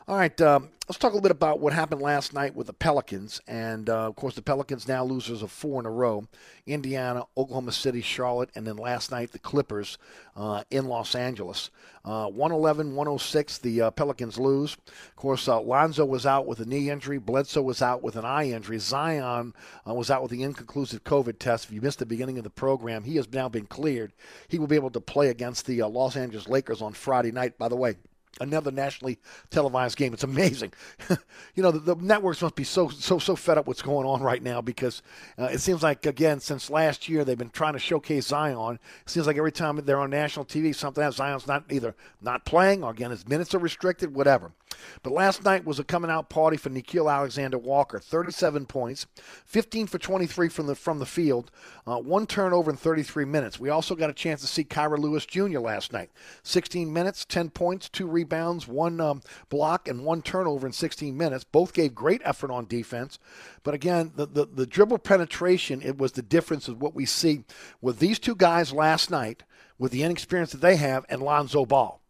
All 0.08 0.16
right, 0.16 0.40
um, 0.40 0.68
let's 0.88 0.98
talk 0.98 1.12
a 1.12 1.14
little 1.14 1.22
bit 1.22 1.30
about 1.30 1.60
what 1.60 1.72
happened 1.72 2.02
last 2.02 2.34
night 2.34 2.56
with 2.56 2.66
the 2.66 2.72
Pelicans. 2.72 3.40
And, 3.46 3.88
uh, 3.88 4.08
of 4.08 4.16
course, 4.16 4.34
the 4.34 4.42
Pelicans 4.42 4.88
now 4.88 5.04
losers 5.04 5.42
of 5.42 5.52
four 5.52 5.78
in 5.78 5.86
a 5.86 5.90
row 5.92 6.26
Indiana, 6.66 7.22
Oklahoma 7.36 7.70
City, 7.70 8.00
Charlotte, 8.00 8.50
and 8.56 8.66
then 8.66 8.76
last 8.76 9.12
night 9.12 9.30
the 9.30 9.38
Clippers 9.38 9.98
uh, 10.36 10.64
in 10.72 10.86
Los 10.86 11.14
Angeles. 11.14 11.70
Uh, 12.04 12.26
111 12.26 12.96
106, 12.96 13.58
the 13.58 13.80
uh, 13.80 13.90
Pelicans 13.92 14.38
lose. 14.38 14.74
Of 14.74 15.14
course, 15.14 15.46
uh, 15.46 15.60
Lonzo 15.60 16.04
was 16.04 16.26
out 16.26 16.48
with 16.48 16.58
a 16.58 16.66
knee 16.66 16.90
injury, 16.90 17.18
Bledsoe 17.18 17.62
was 17.62 17.80
out 17.80 18.02
with 18.02 18.16
an 18.16 18.24
eye 18.24 18.50
injury, 18.50 18.78
Zion 18.78 19.54
uh, 19.88 19.94
was 19.94 20.10
out 20.10 20.22
with 20.22 20.32
the 20.32 20.42
inconclusive 20.42 21.04
COVID 21.04 21.38
test. 21.38 21.66
If 21.66 21.72
you 21.72 21.80
missed 21.80 22.00
the 22.00 22.06
beginning 22.06 22.38
of 22.38 22.44
the 22.44 22.50
program, 22.50 23.04
he 23.04 23.14
has 23.16 23.32
now 23.32 23.48
been 23.48 23.66
cleared. 23.66 24.12
He 24.48 24.58
will 24.58 24.66
be 24.66 24.74
able 24.74 24.90
to 24.90 25.00
play 25.00 25.28
against 25.28 25.66
the 25.66 25.80
Los 25.84 26.16
Angeles 26.16 26.48
Lakers 26.48 26.82
on 26.82 26.92
Friday 26.92 27.30
night. 27.30 27.56
By 27.56 27.68
the 27.68 27.76
way, 27.76 27.94
another 28.40 28.70
nationally 28.70 29.18
televised 29.50 29.96
game. 29.96 30.12
It's 30.12 30.24
amazing. 30.24 30.72
you 31.54 31.62
know, 31.62 31.70
the, 31.70 31.94
the, 31.94 32.02
networks 32.02 32.42
must 32.42 32.54
be 32.54 32.64
so 32.64 32.88
so 32.88 33.18
so 33.18 33.36
fed 33.36 33.58
up 33.58 33.66
what's 33.66 33.82
going 33.82 34.06
on 34.06 34.22
right 34.22 34.42
now 34.42 34.60
because 34.60 35.02
uh, 35.38 35.44
it 35.44 35.60
seems 35.60 35.82
like 35.82 36.06
again 36.06 36.40
since 36.40 36.70
last 36.70 37.08
year 37.08 37.24
they've 37.24 37.38
been 37.38 37.50
trying 37.50 37.74
to 37.74 37.78
showcase 37.78 38.28
Zion. 38.28 38.78
It 39.02 39.10
seems 39.10 39.26
like 39.26 39.36
every 39.36 39.52
time 39.52 39.76
they're 39.84 40.00
on 40.00 40.10
national 40.10 40.46
TV, 40.46 40.74
something 40.74 41.02
else 41.02 41.16
Zion's 41.16 41.46
not 41.46 41.64
either 41.70 41.94
not 42.20 42.44
playing 42.44 42.82
or 42.82 42.90
again 42.90 43.10
his 43.10 43.26
minutes 43.28 43.54
are 43.54 43.58
restricted, 43.58 44.14
whatever. 44.14 44.52
But 45.02 45.12
last 45.12 45.44
night 45.44 45.64
was 45.64 45.78
a 45.78 45.84
coming 45.84 46.10
out 46.10 46.28
party 46.28 46.56
for 46.56 46.70
Nickeil 46.70 47.12
Alexander 47.12 47.58
Walker. 47.58 47.98
37 47.98 48.66
points, 48.66 49.06
15 49.46 49.86
for 49.86 49.98
23 49.98 50.48
from 50.48 50.66
the 50.66 50.74
from 50.74 50.98
the 50.98 51.06
field, 51.06 51.50
uh, 51.86 51.98
one 51.98 52.26
turnover 52.26 52.70
in 52.70 52.76
33 52.76 53.24
minutes. 53.24 53.58
We 53.58 53.68
also 53.68 53.94
got 53.94 54.10
a 54.10 54.14
chance 54.14 54.40
to 54.40 54.46
see 54.46 54.64
Kira 54.64 54.98
Lewis 54.98 55.26
Jr. 55.26 55.58
last 55.58 55.92
night. 55.92 56.10
16 56.42 56.92
minutes, 56.92 57.24
10 57.24 57.50
points, 57.50 57.88
two 57.88 58.06
rebounds, 58.06 58.68
one 58.68 59.00
um, 59.00 59.22
block, 59.48 59.88
and 59.88 60.04
one 60.04 60.22
turnover 60.22 60.66
in 60.66 60.72
16 60.72 61.16
minutes. 61.16 61.44
Both 61.44 61.72
gave 61.72 61.94
great 61.94 62.22
effort 62.24 62.50
on 62.50 62.66
defense. 62.66 63.18
But 63.62 63.74
again, 63.74 64.12
the, 64.14 64.26
the, 64.26 64.46
the 64.46 64.66
dribble 64.66 64.98
penetration, 64.98 65.82
it 65.82 65.98
was 65.98 66.12
the 66.12 66.22
difference 66.22 66.68
of 66.68 66.80
what 66.80 66.94
we 66.94 67.06
see 67.06 67.44
with 67.80 67.98
these 67.98 68.18
two 68.18 68.34
guys 68.34 68.72
last 68.72 69.10
night 69.10 69.42
with 69.78 69.92
the 69.92 70.02
inexperience 70.02 70.52
that 70.52 70.60
they 70.60 70.76
have 70.76 71.04
and 71.08 71.22
Lonzo 71.22 71.66
Ball. 71.66 72.00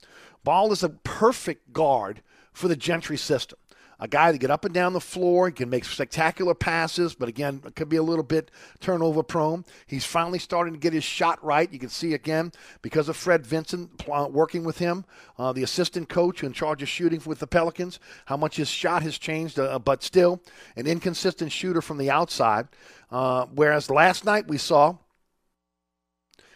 Ball 0.44 0.72
is 0.72 0.82
a 0.82 0.88
perfect 0.88 1.72
guard 1.72 2.22
for 2.52 2.68
the 2.68 2.76
Gentry 2.76 3.16
system. 3.16 3.58
A 4.02 4.08
guy 4.08 4.32
that 4.32 4.38
get 4.38 4.50
up 4.50 4.64
and 4.64 4.74
down 4.74 4.94
the 4.94 5.00
floor, 5.00 5.46
he 5.46 5.52
can 5.52 5.70
make 5.70 5.84
spectacular 5.84 6.54
passes, 6.54 7.14
but 7.14 7.28
again, 7.28 7.62
it 7.64 7.76
could 7.76 7.88
be 7.88 7.98
a 7.98 8.02
little 8.02 8.24
bit 8.24 8.50
turnover 8.80 9.22
prone. 9.22 9.64
He's 9.86 10.04
finally 10.04 10.40
starting 10.40 10.72
to 10.72 10.78
get 10.80 10.92
his 10.92 11.04
shot 11.04 11.42
right. 11.44 11.72
You 11.72 11.78
can 11.78 11.88
see 11.88 12.12
again 12.12 12.50
because 12.82 13.08
of 13.08 13.16
Fred 13.16 13.46
Vinson 13.46 13.90
working 14.08 14.64
with 14.64 14.78
him, 14.78 15.04
uh, 15.38 15.52
the 15.52 15.62
assistant 15.62 16.08
coach 16.08 16.42
in 16.42 16.52
charge 16.52 16.82
of 16.82 16.88
shooting 16.88 17.22
with 17.24 17.38
the 17.38 17.46
Pelicans, 17.46 18.00
how 18.24 18.36
much 18.36 18.56
his 18.56 18.66
shot 18.66 19.04
has 19.04 19.18
changed, 19.18 19.60
uh, 19.60 19.78
but 19.78 20.02
still 20.02 20.42
an 20.74 20.88
inconsistent 20.88 21.52
shooter 21.52 21.80
from 21.80 21.98
the 21.98 22.10
outside. 22.10 22.66
Uh, 23.08 23.46
whereas 23.54 23.88
last 23.88 24.24
night 24.24 24.48
we 24.48 24.58
saw 24.58 24.96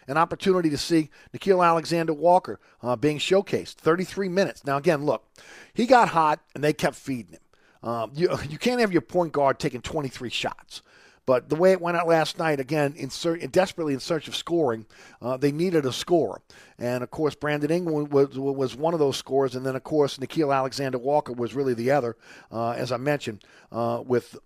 an 0.07 0.17
opportunity 0.17 0.69
to 0.69 0.77
see 0.77 1.09
Nickeil 1.33 1.65
Alexander 1.65 2.13
Walker 2.13 2.59
uh, 2.81 2.95
being 2.95 3.19
showcased. 3.19 3.75
33 3.75 4.29
minutes. 4.29 4.65
Now, 4.65 4.77
again, 4.77 5.05
look, 5.05 5.27
he 5.73 5.85
got 5.85 6.09
hot 6.09 6.39
and 6.55 6.63
they 6.63 6.73
kept 6.73 6.95
feeding 6.95 7.33
him. 7.33 7.89
Um, 7.89 8.11
you, 8.15 8.29
you 8.49 8.57
can't 8.57 8.81
have 8.81 8.91
your 8.91 9.01
point 9.01 9.33
guard 9.33 9.59
taking 9.59 9.81
23 9.81 10.29
shots. 10.29 10.81
But 11.27 11.49
the 11.49 11.57
way 11.57 11.73
it 11.73 11.81
went 11.81 11.97
out 11.97 12.07
last 12.07 12.39
night, 12.39 12.61
again, 12.61 12.93
in 12.95 13.09
desperately 13.51 13.93
in 13.93 13.99
search 13.99 14.29
of 14.29 14.35
scoring, 14.35 14.85
uh, 15.21 15.35
they 15.35 15.51
needed 15.51 15.85
a 15.85 15.91
scorer. 15.91 16.41
And 16.79 17.03
of 17.03 17.11
course, 17.11 17.35
Brandon 17.35 17.69
Ingram 17.69 18.07
was, 18.09 18.39
was 18.39 18.77
one 18.77 18.93
of 18.93 19.01
those 19.01 19.17
scorers. 19.17 19.53
And 19.53 19.65
then, 19.65 19.75
of 19.75 19.83
course, 19.83 20.17
Nickeil 20.19 20.55
Alexander 20.55 20.97
Walker 20.97 21.33
was 21.33 21.53
really 21.53 21.73
the 21.73 21.91
other, 21.91 22.15
uh, 22.49 22.69
as 22.71 22.93
I 22.93 22.97
mentioned, 22.97 23.43
uh, 23.73 24.01
with, 24.05 24.37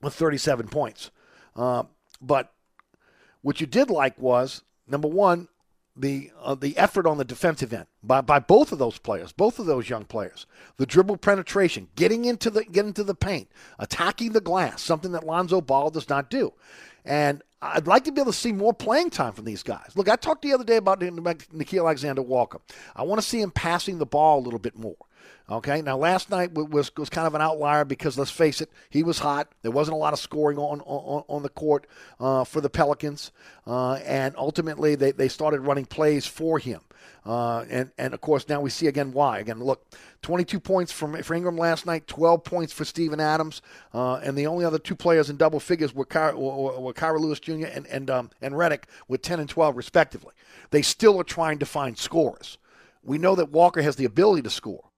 with 0.00 0.14
37 0.14 0.68
points. 0.68 1.10
Uh, 1.54 1.82
but 2.22 2.54
what 3.42 3.60
you 3.60 3.66
did 3.66 3.90
like 3.90 4.18
was 4.18 4.62
number 4.90 5.08
one, 5.08 5.48
the 5.96 6.30
uh, 6.40 6.54
the 6.54 6.76
effort 6.78 7.06
on 7.06 7.18
the 7.18 7.24
defensive 7.24 7.72
end 7.72 7.86
by, 8.02 8.20
by 8.20 8.38
both 8.38 8.72
of 8.72 8.78
those 8.78 8.98
players, 8.98 9.32
both 9.32 9.58
of 9.58 9.66
those 9.66 9.88
young 9.88 10.04
players, 10.04 10.46
the 10.76 10.86
dribble 10.86 11.18
penetration, 11.18 11.88
getting 11.96 12.24
into 12.24 12.50
the 12.50 12.64
getting 12.64 12.88
into 12.88 13.04
the 13.04 13.14
paint, 13.14 13.48
attacking 13.78 14.32
the 14.32 14.40
glass, 14.40 14.82
something 14.82 15.12
that 15.12 15.24
Lonzo 15.24 15.60
Ball 15.60 15.90
does 15.90 16.08
not 16.08 16.30
do. 16.30 16.52
And 17.04 17.42
I'd 17.62 17.86
like 17.86 18.04
to 18.04 18.12
be 18.12 18.20
able 18.20 18.32
to 18.32 18.38
see 18.38 18.52
more 18.52 18.72
playing 18.72 19.10
time 19.10 19.32
from 19.32 19.44
these 19.44 19.62
guys. 19.62 19.92
Look, 19.94 20.08
I 20.08 20.16
talked 20.16 20.42
the 20.42 20.52
other 20.52 20.64
day 20.64 20.76
about 20.76 21.00
Nickeil 21.00 21.80
Alexander 21.80 22.22
Walker. 22.22 22.60
I 22.96 23.02
want 23.02 23.20
to 23.20 23.26
see 23.26 23.40
him 23.40 23.50
passing 23.50 23.98
the 23.98 24.06
ball 24.06 24.38
a 24.38 24.44
little 24.44 24.58
bit 24.58 24.78
more. 24.78 24.96
Okay, 25.50 25.82
now 25.82 25.96
last 25.96 26.30
night 26.30 26.52
was 26.54 26.94
was 26.96 27.10
kind 27.10 27.26
of 27.26 27.34
an 27.34 27.40
outlier 27.40 27.84
because 27.84 28.16
let's 28.16 28.30
face 28.30 28.60
it, 28.60 28.70
he 28.88 29.02
was 29.02 29.18
hot. 29.18 29.48
There 29.62 29.72
wasn't 29.72 29.96
a 29.96 29.98
lot 29.98 30.12
of 30.12 30.20
scoring 30.20 30.58
on 30.58 30.80
on, 30.82 31.24
on 31.26 31.42
the 31.42 31.48
court 31.48 31.88
uh, 32.20 32.44
for 32.44 32.60
the 32.60 32.70
Pelicans, 32.70 33.32
uh, 33.66 33.94
and 33.94 34.36
ultimately 34.36 34.94
they, 34.94 35.10
they 35.10 35.26
started 35.26 35.62
running 35.62 35.86
plays 35.86 36.24
for 36.24 36.60
him. 36.60 36.82
Uh, 37.26 37.64
and 37.68 37.90
and 37.98 38.14
of 38.14 38.20
course 38.20 38.48
now 38.48 38.60
we 38.60 38.70
see 38.70 38.86
again 38.86 39.10
why. 39.10 39.40
Again, 39.40 39.58
look, 39.58 39.84
22 40.22 40.60
points 40.60 40.92
from 40.92 41.20
for 41.24 41.34
Ingram 41.34 41.56
last 41.56 41.84
night, 41.84 42.06
12 42.06 42.44
points 42.44 42.72
for 42.72 42.84
Steven 42.84 43.18
Adams, 43.18 43.60
uh, 43.92 44.20
and 44.22 44.38
the 44.38 44.46
only 44.46 44.64
other 44.64 44.78
two 44.78 44.94
players 44.94 45.30
in 45.30 45.36
double 45.36 45.58
figures 45.58 45.92
were 45.92 46.04
Ky- 46.04 46.34
were, 46.36 46.92
Kira 46.92 47.18
Lewis 47.18 47.40
Jr. 47.40 47.66
and 47.66 47.88
and 47.88 48.08
um, 48.08 48.30
and 48.40 48.54
Redick 48.54 48.84
with 49.08 49.20
10 49.22 49.40
and 49.40 49.48
12 49.48 49.76
respectively. 49.76 50.32
They 50.70 50.82
still 50.82 51.18
are 51.18 51.24
trying 51.24 51.58
to 51.58 51.66
find 51.66 51.98
scores. 51.98 52.56
We 53.02 53.18
know 53.18 53.34
that 53.34 53.50
Walker 53.50 53.82
has 53.82 53.96
the 53.96 54.04
ability 54.04 54.42
to 54.42 54.50
score. 54.50 54.89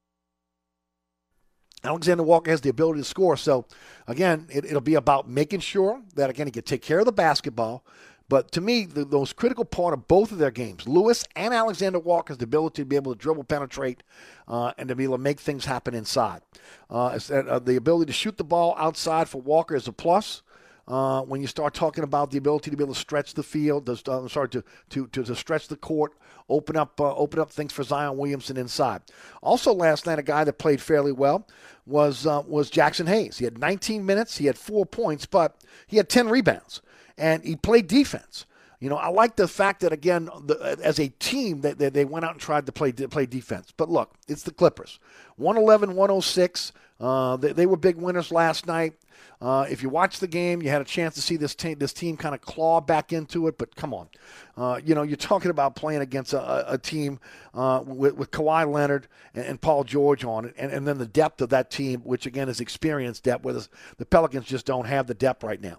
Alexander 1.84 2.22
Walker 2.22 2.50
has 2.50 2.60
the 2.60 2.70
ability 2.70 3.00
to 3.00 3.04
score. 3.04 3.36
So, 3.36 3.66
again, 4.06 4.46
it, 4.50 4.72
will 4.72 4.80
be 4.80 4.94
about 4.94 5.28
making 5.28 5.60
sure 5.60 6.00
that, 6.14 6.30
again, 6.30 6.46
he 6.46 6.50
can 6.52 6.62
take 6.62 6.82
care 6.82 7.00
of 7.00 7.06
the 7.06 7.12
basketball. 7.12 7.84
But 8.28 8.50
to 8.52 8.60
me, 8.60 8.86
the, 8.86 9.04
the 9.04 9.18
most 9.18 9.36
critical 9.36 9.64
part 9.64 9.92
of 9.92 10.08
both 10.08 10.32
of 10.32 10.38
their 10.38 10.50
games, 10.50 10.88
Lewis 10.88 11.24
and 11.36 11.52
Alexander 11.52 11.98
Walker's 11.98 12.38
the 12.38 12.44
ability 12.44 12.82
to 12.82 12.86
be 12.86 12.96
able 12.96 13.12
to 13.12 13.18
dribble, 13.18 13.44
penetrate, 13.44 14.02
uh, 14.48 14.72
and 14.78 14.88
to 14.88 14.94
be 14.94 15.04
able 15.04 15.18
to 15.18 15.22
make 15.22 15.38
things 15.38 15.66
happen 15.66 15.92
inside. 15.92 16.40
Uh, 16.88 17.18
uh, 17.30 17.58
the 17.58 17.76
ability 17.76 18.06
to 18.06 18.12
shoot 18.12 18.38
the 18.38 18.44
ball 18.44 18.74
outside 18.78 19.28
for 19.28 19.42
Walker 19.42 19.76
is 19.76 19.86
a 19.86 19.92
plus. 19.92 20.42
Uh, 20.88 21.22
when 21.22 21.40
you 21.40 21.46
start 21.46 21.74
talking 21.74 22.02
about 22.02 22.32
the 22.32 22.38
ability 22.38 22.70
to 22.70 22.76
be 22.76 22.82
able 22.82 22.92
to 22.92 22.98
stretch 22.98 23.34
the 23.34 23.42
field, 23.42 23.86
to, 23.86 23.92
uh, 24.10 24.26
sorry, 24.26 24.48
to, 24.48 24.64
to, 24.90 25.06
to, 25.08 25.22
to, 25.22 25.36
stretch 25.36 25.68
the 25.68 25.76
court, 25.76 26.12
open 26.48 26.76
up 26.76 27.00
uh, 27.00 27.14
open 27.14 27.38
up 27.38 27.52
things 27.52 27.72
for 27.72 27.84
Zion 27.84 28.16
Williamson 28.16 28.56
inside. 28.56 29.02
Also, 29.42 29.72
last 29.72 30.06
night, 30.06 30.18
a 30.18 30.24
guy 30.24 30.42
that 30.42 30.58
played 30.58 30.80
fairly 30.80 31.12
well 31.12 31.46
was 31.86 32.26
uh, 32.26 32.42
was 32.46 32.68
Jaxson 32.68 33.06
Hayes. 33.06 33.38
He 33.38 33.44
had 33.44 33.58
19 33.58 34.04
minutes, 34.04 34.38
he 34.38 34.46
had 34.46 34.58
four 34.58 34.84
points, 34.84 35.24
but 35.24 35.56
he 35.86 35.98
had 35.98 36.08
10 36.08 36.28
rebounds, 36.28 36.82
and 37.16 37.44
he 37.44 37.54
played 37.54 37.86
defense. 37.86 38.44
You 38.82 38.88
know, 38.88 38.96
I 38.96 39.10
like 39.10 39.36
the 39.36 39.46
fact 39.46 39.82
that 39.82 39.92
again, 39.92 40.28
the, 40.44 40.76
as 40.82 40.98
a 40.98 41.06
team, 41.06 41.60
that 41.60 41.78
they, 41.78 41.88
they, 41.88 42.04
went 42.04 42.24
out 42.24 42.32
and 42.32 42.40
tried 42.40 42.66
to 42.66 42.72
play 42.72 42.90
play 42.90 43.26
defense. 43.26 43.72
But 43.76 43.88
look, 43.88 44.12
it's 44.26 44.42
the 44.42 44.50
Clippers, 44.50 44.98
111, 45.36 45.90
106. 45.90 46.72
Uh, 46.98 47.36
they, 47.36 47.52
they, 47.52 47.64
were 47.64 47.76
big 47.76 47.94
winners 47.94 48.32
last 48.32 48.66
night. 48.66 48.94
Uh, 49.40 49.66
if 49.70 49.84
you 49.84 49.88
watched 49.88 50.18
the 50.18 50.26
game, 50.26 50.62
you 50.62 50.68
had 50.68 50.82
a 50.82 50.84
chance 50.84 51.14
to 51.14 51.22
see 51.22 51.36
this 51.36 51.54
team, 51.54 51.78
this 51.78 51.92
team 51.92 52.16
kind 52.16 52.34
of 52.34 52.40
claw 52.40 52.80
back 52.80 53.12
into 53.12 53.46
it. 53.46 53.56
But 53.56 53.76
come 53.76 53.94
on, 53.94 54.08
uh, 54.56 54.80
you 54.84 54.96
know, 54.96 55.02
you're 55.02 55.16
talking 55.16 55.52
about 55.52 55.76
playing 55.76 56.00
against 56.00 56.32
a, 56.32 56.72
a 56.72 56.76
team 56.76 57.20
uh, 57.54 57.84
with, 57.86 58.16
with 58.16 58.32
Kawhi 58.32 58.68
Leonard 58.68 59.06
and, 59.32 59.44
and, 59.44 59.60
Paul 59.60 59.84
George 59.84 60.24
on 60.24 60.46
it, 60.46 60.54
and, 60.58 60.72
and 60.72 60.88
then 60.88 60.98
the 60.98 61.06
depth 61.06 61.40
of 61.40 61.50
that 61.50 61.70
team, 61.70 62.00
which 62.00 62.26
again 62.26 62.48
is 62.48 62.58
experienced 62.58 63.22
depth, 63.22 63.44
where 63.44 63.54
the 63.54 64.06
Pelicans 64.06 64.46
just 64.46 64.66
don't 64.66 64.86
have 64.86 65.06
the 65.06 65.14
depth 65.14 65.44
right 65.44 65.60
now 65.60 65.78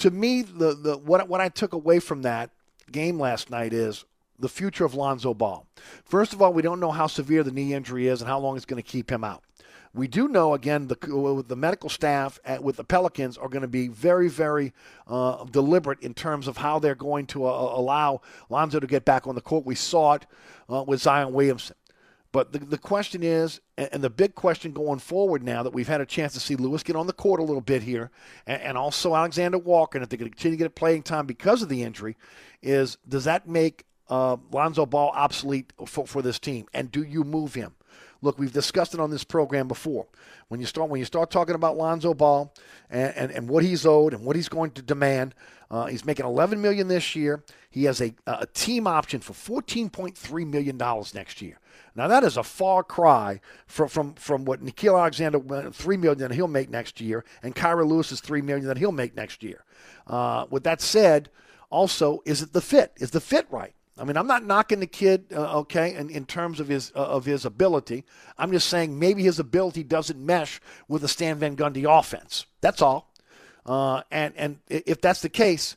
to 0.00 0.10
me, 0.10 0.42
the, 0.42 0.74
the 0.74 0.96
what, 0.96 1.28
what 1.28 1.40
I 1.40 1.48
took 1.48 1.72
away 1.72 2.00
from 2.00 2.22
that 2.22 2.50
game 2.90 3.18
last 3.18 3.50
night 3.50 3.72
is 3.72 4.04
the 4.38 4.48
future 4.48 4.84
of 4.84 4.94
Lonzo 4.94 5.34
Ball. 5.34 5.66
First 6.04 6.32
of 6.32 6.40
all, 6.40 6.52
we 6.52 6.62
don't 6.62 6.80
know 6.80 6.90
how 6.90 7.06
severe 7.06 7.42
the 7.42 7.52
knee 7.52 7.74
injury 7.74 8.08
is 8.08 8.20
and 8.20 8.28
how 8.28 8.38
long 8.38 8.56
it's 8.56 8.64
going 8.64 8.82
to 8.82 8.88
keep 8.88 9.10
him 9.10 9.22
out. 9.22 9.42
We 9.92 10.06
do 10.06 10.28
know, 10.28 10.54
again, 10.54 10.86
the, 10.86 11.44
the 11.46 11.56
medical 11.56 11.90
staff 11.90 12.38
at, 12.44 12.62
with 12.62 12.76
the 12.76 12.84
Pelicans 12.84 13.36
are 13.36 13.48
going 13.48 13.62
to 13.62 13.68
be 13.68 13.88
very, 13.88 14.28
very 14.28 14.72
uh, 15.08 15.44
deliberate 15.46 16.00
in 16.00 16.14
terms 16.14 16.46
of 16.46 16.56
how 16.56 16.78
they're 16.78 16.94
going 16.94 17.26
to 17.26 17.44
uh, 17.44 17.50
allow 17.50 18.20
Lonzo 18.48 18.78
to 18.78 18.86
get 18.86 19.04
back 19.04 19.26
on 19.26 19.34
the 19.34 19.40
court. 19.40 19.66
We 19.66 19.74
saw 19.74 20.14
it 20.14 20.26
uh, 20.70 20.84
with 20.86 21.02
Zion 21.02 21.32
Williamson. 21.32 21.74
But 22.32 22.52
the, 22.52 22.60
the 22.60 22.78
question 22.78 23.22
is, 23.24 23.60
and 23.76 24.04
the 24.04 24.10
big 24.10 24.36
question 24.36 24.72
going 24.72 25.00
forward 25.00 25.42
now 25.42 25.64
that 25.64 25.72
we've 25.72 25.88
had 25.88 26.00
a 26.00 26.06
chance 26.06 26.32
to 26.34 26.40
see 26.40 26.54
Lewis 26.54 26.84
get 26.84 26.94
on 26.94 27.08
the 27.08 27.12
court 27.12 27.40
a 27.40 27.44
little 27.44 27.60
bit 27.60 27.82
here, 27.82 28.10
and, 28.46 28.62
and 28.62 28.78
also 28.78 29.16
Alexander 29.16 29.58
Walker, 29.58 29.98
and 29.98 30.02
if 30.04 30.08
they're 30.08 30.18
continue 30.18 30.56
to 30.56 30.64
get 30.64 30.74
playing 30.76 31.02
time 31.02 31.26
because 31.26 31.62
of 31.62 31.68
the 31.68 31.82
injury, 31.82 32.16
is 32.62 32.98
does 33.08 33.24
that 33.24 33.48
make 33.48 33.84
uh, 34.08 34.36
Lonzo 34.52 34.86
Ball 34.86 35.10
obsolete 35.14 35.72
for, 35.86 36.06
for 36.06 36.22
this 36.22 36.38
team? 36.38 36.66
And 36.72 36.92
do 36.92 37.02
you 37.02 37.24
move 37.24 37.54
him? 37.54 37.74
Look, 38.22 38.38
we've 38.38 38.52
discussed 38.52 38.92
it 38.94 39.00
on 39.00 39.10
this 39.10 39.24
program 39.24 39.66
before. 39.66 40.06
When 40.48 40.60
you 40.60 40.66
start 40.66 40.90
when 40.90 40.98
you 40.98 41.04
start 41.04 41.30
talking 41.30 41.54
about 41.54 41.76
Lonzo 41.76 42.12
Ball 42.12 42.52
and, 42.90 43.14
and, 43.16 43.30
and 43.32 43.48
what 43.48 43.64
he's 43.64 43.86
owed 43.86 44.12
and 44.12 44.24
what 44.24 44.36
he's 44.36 44.48
going 44.48 44.72
to 44.72 44.82
demand, 44.82 45.34
uh, 45.70 45.86
he's 45.86 46.04
making 46.04 46.26
11 46.26 46.60
million 46.60 46.88
this 46.88 47.16
year. 47.16 47.42
He 47.70 47.84
has 47.84 48.00
a, 48.00 48.12
a 48.26 48.46
team 48.46 48.86
option 48.86 49.20
for 49.20 49.32
14.3 49.32 50.46
million 50.46 50.76
dollars 50.76 51.14
next 51.14 51.40
year. 51.40 51.58
Now 51.94 52.08
that 52.08 52.24
is 52.24 52.36
a 52.36 52.42
far 52.42 52.82
cry 52.82 53.40
from 53.66 53.88
from, 53.88 54.14
from 54.14 54.44
what 54.44 54.64
Nickeil 54.64 54.98
Alexander 54.98 55.40
uh, 55.52 55.70
three 55.70 55.96
million 55.96 56.18
that 56.18 56.32
he'll 56.32 56.48
make 56.48 56.70
next 56.70 57.00
year, 57.00 57.24
and 57.42 57.54
Kira 57.54 57.86
Lewis 57.86 58.12
is 58.12 58.20
three 58.20 58.42
million 58.42 58.66
that 58.66 58.78
he'll 58.78 58.92
make 58.92 59.14
next 59.14 59.42
year. 59.42 59.64
Uh, 60.06 60.46
with 60.50 60.64
that 60.64 60.80
said, 60.80 61.30
also 61.70 62.22
is 62.24 62.42
it 62.42 62.52
the 62.52 62.60
fit? 62.60 62.92
Is 62.96 63.10
the 63.10 63.20
fit 63.20 63.46
right? 63.50 63.74
I 63.98 64.04
mean, 64.04 64.16
I'm 64.16 64.26
not 64.26 64.46
knocking 64.46 64.80
the 64.80 64.86
kid, 64.86 65.26
uh, 65.30 65.58
okay, 65.58 65.94
in, 65.94 66.08
in 66.08 66.24
terms 66.24 66.58
of 66.58 66.68
his 66.68 66.90
uh, 66.96 67.04
of 67.04 67.26
his 67.26 67.44
ability. 67.44 68.04
I'm 68.38 68.50
just 68.50 68.68
saying 68.68 68.98
maybe 68.98 69.22
his 69.22 69.38
ability 69.38 69.84
doesn't 69.84 70.18
mesh 70.18 70.58
with 70.88 71.02
the 71.02 71.08
Stan 71.08 71.38
Van 71.38 71.54
Gundy 71.54 71.84
offense. 71.86 72.46
That's 72.62 72.80
all. 72.80 73.12
Uh, 73.66 74.02
and 74.10 74.32
and 74.36 74.58
if 74.68 75.02
that's 75.02 75.20
the 75.20 75.28
case, 75.28 75.76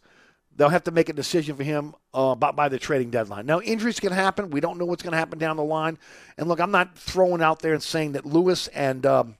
they'll 0.55 0.69
have 0.69 0.83
to 0.85 0.91
make 0.91 1.09
a 1.09 1.13
decision 1.13 1.55
for 1.55 1.63
him 1.63 1.95
uh, 2.13 2.35
by, 2.35 2.51
by 2.51 2.69
the 2.69 2.79
trading 2.79 3.09
deadline. 3.09 3.45
Now, 3.45 3.61
injuries 3.61 3.99
can 3.99 4.11
happen. 4.11 4.49
We 4.49 4.59
don't 4.59 4.77
know 4.77 4.85
what's 4.85 5.03
going 5.03 5.13
to 5.13 5.17
happen 5.17 5.39
down 5.39 5.57
the 5.57 5.63
line. 5.63 5.97
And 6.37 6.47
look, 6.47 6.59
I'm 6.59 6.71
not 6.71 6.97
throwing 6.97 7.41
out 7.41 7.59
there 7.59 7.73
and 7.73 7.83
saying 7.83 8.13
that 8.13 8.25
Lewis 8.25 8.67
and 8.69 9.05
um, 9.05 9.35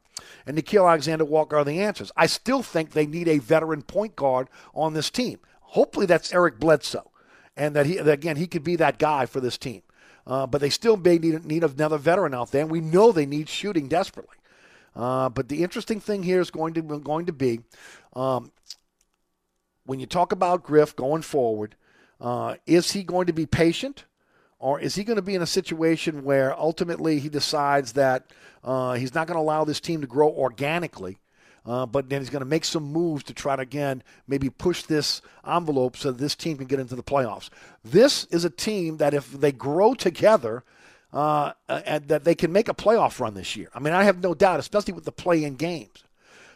and 0.46 0.58
Nickeil 0.58 0.88
Alexander 0.88 1.26
Walker 1.26 1.58
are 1.58 1.64
the 1.64 1.82
answers. 1.82 2.12
I 2.18 2.26
still 2.28 2.62
think 2.62 2.92
they 2.92 3.06
need 3.06 3.28
a 3.28 3.40
veteran 3.40 3.82
point 3.82 4.16
guard 4.16 4.50
on 4.74 4.94
this 4.94 5.10
team. 5.10 5.40
Hopefully, 5.62 6.06
that's 6.06 6.34
Eric 6.34 6.60
Bledsoe 6.60 7.10
and 7.56 7.76
that 7.76 7.86
he 7.86 7.98
again 7.98 8.36
he 8.38 8.48
could 8.48 8.64
be 8.64 8.76
that 8.78 8.98
guy 8.98 9.26
for 9.26 9.40
this 9.40 9.58
team. 9.58 9.82
Uh, 10.26 10.48
but 10.48 10.62
they 10.62 10.70
still 10.70 10.96
may 10.96 11.18
need, 11.18 11.44
need 11.44 11.66
another 11.66 11.98
veteran 11.98 12.34
out 12.34 12.52
there, 12.52 12.62
and 12.62 12.72
we 12.72 12.80
know 12.80 13.12
they 13.12 13.26
need 13.26 13.50
shooting 13.50 13.90
desperately. 13.90 14.38
Uh, 14.96 15.28
but 15.28 15.50
the 15.50 15.64
interesting 15.64 16.00
thing 16.00 16.24
here 16.24 16.40
is 16.40 16.50
going 16.50 16.74
to 16.74 16.82
going 16.82 17.26
to 17.26 17.34
be 17.34 17.60
um, 18.16 18.52
when 19.86 20.00
you 20.00 20.06
talk 20.06 20.32
about 20.32 20.64
Griff 20.64 20.96
going 20.96 21.22
forward. 21.22 21.76
Uh, 22.22 22.56
is 22.66 22.92
he 22.92 23.04
going 23.04 23.28
to 23.28 23.34
be 23.34 23.46
patient, 23.46 24.06
or 24.60 24.80
is 24.80 24.96
he 24.96 25.04
going 25.04 25.18
to 25.18 25.22
be 25.22 25.36
in 25.36 25.42
a 25.42 25.48
situation 25.48 26.24
where 26.24 26.58
ultimately 26.58 27.20
he 27.20 27.28
decides 27.28 27.94
that 27.94 28.32
uh, 28.64 28.94
he's 28.94 29.14
not 29.14 29.28
going 29.28 29.36
to 29.36 29.42
allow 29.42 29.66
this 29.66 29.82
team 29.82 30.00
to 30.02 30.08
grow 30.08 30.30
organically? 30.30 31.18
Uh, 31.66 31.86
but 31.86 32.10
then 32.10 32.20
he's 32.22 32.30
going 32.30 32.42
to 32.42 32.46
make 32.46 32.66
some 32.66 32.84
moves 32.84 33.24
to 33.24 33.34
try 33.34 33.56
to 33.56 33.62
again 33.62 34.04
maybe 34.28 34.50
push 34.50 34.84
this 34.84 35.22
envelope 35.48 35.96
so 35.96 36.12
this 36.12 36.36
team 36.36 36.58
can 36.58 36.68
get 36.68 36.80
into 36.80 36.96
the 36.96 37.04
playoffs. 37.04 37.50
This 37.84 38.26
is 38.26 38.44
a 38.44 38.50
team 38.50 38.98
that 38.98 39.14
if 39.14 39.32
they 39.32 39.52
grow 39.52 39.94
together, 39.94 40.64
uh, 41.14 41.54
that 41.68 42.24
they 42.24 42.36
can 42.36 42.52
make 42.52 42.68
a 42.68 42.74
playoff 42.74 43.20
run 43.20 43.34
this 43.34 43.56
year. 43.56 43.70
I 43.74 43.80
mean, 43.80 43.94
I 43.94 44.04
have 44.04 44.22
no 44.22 44.34
doubt, 44.34 44.60
especially 44.60 44.94
with 44.94 45.06
the 45.06 45.12
play-in 45.12 45.56
games. 45.56 46.04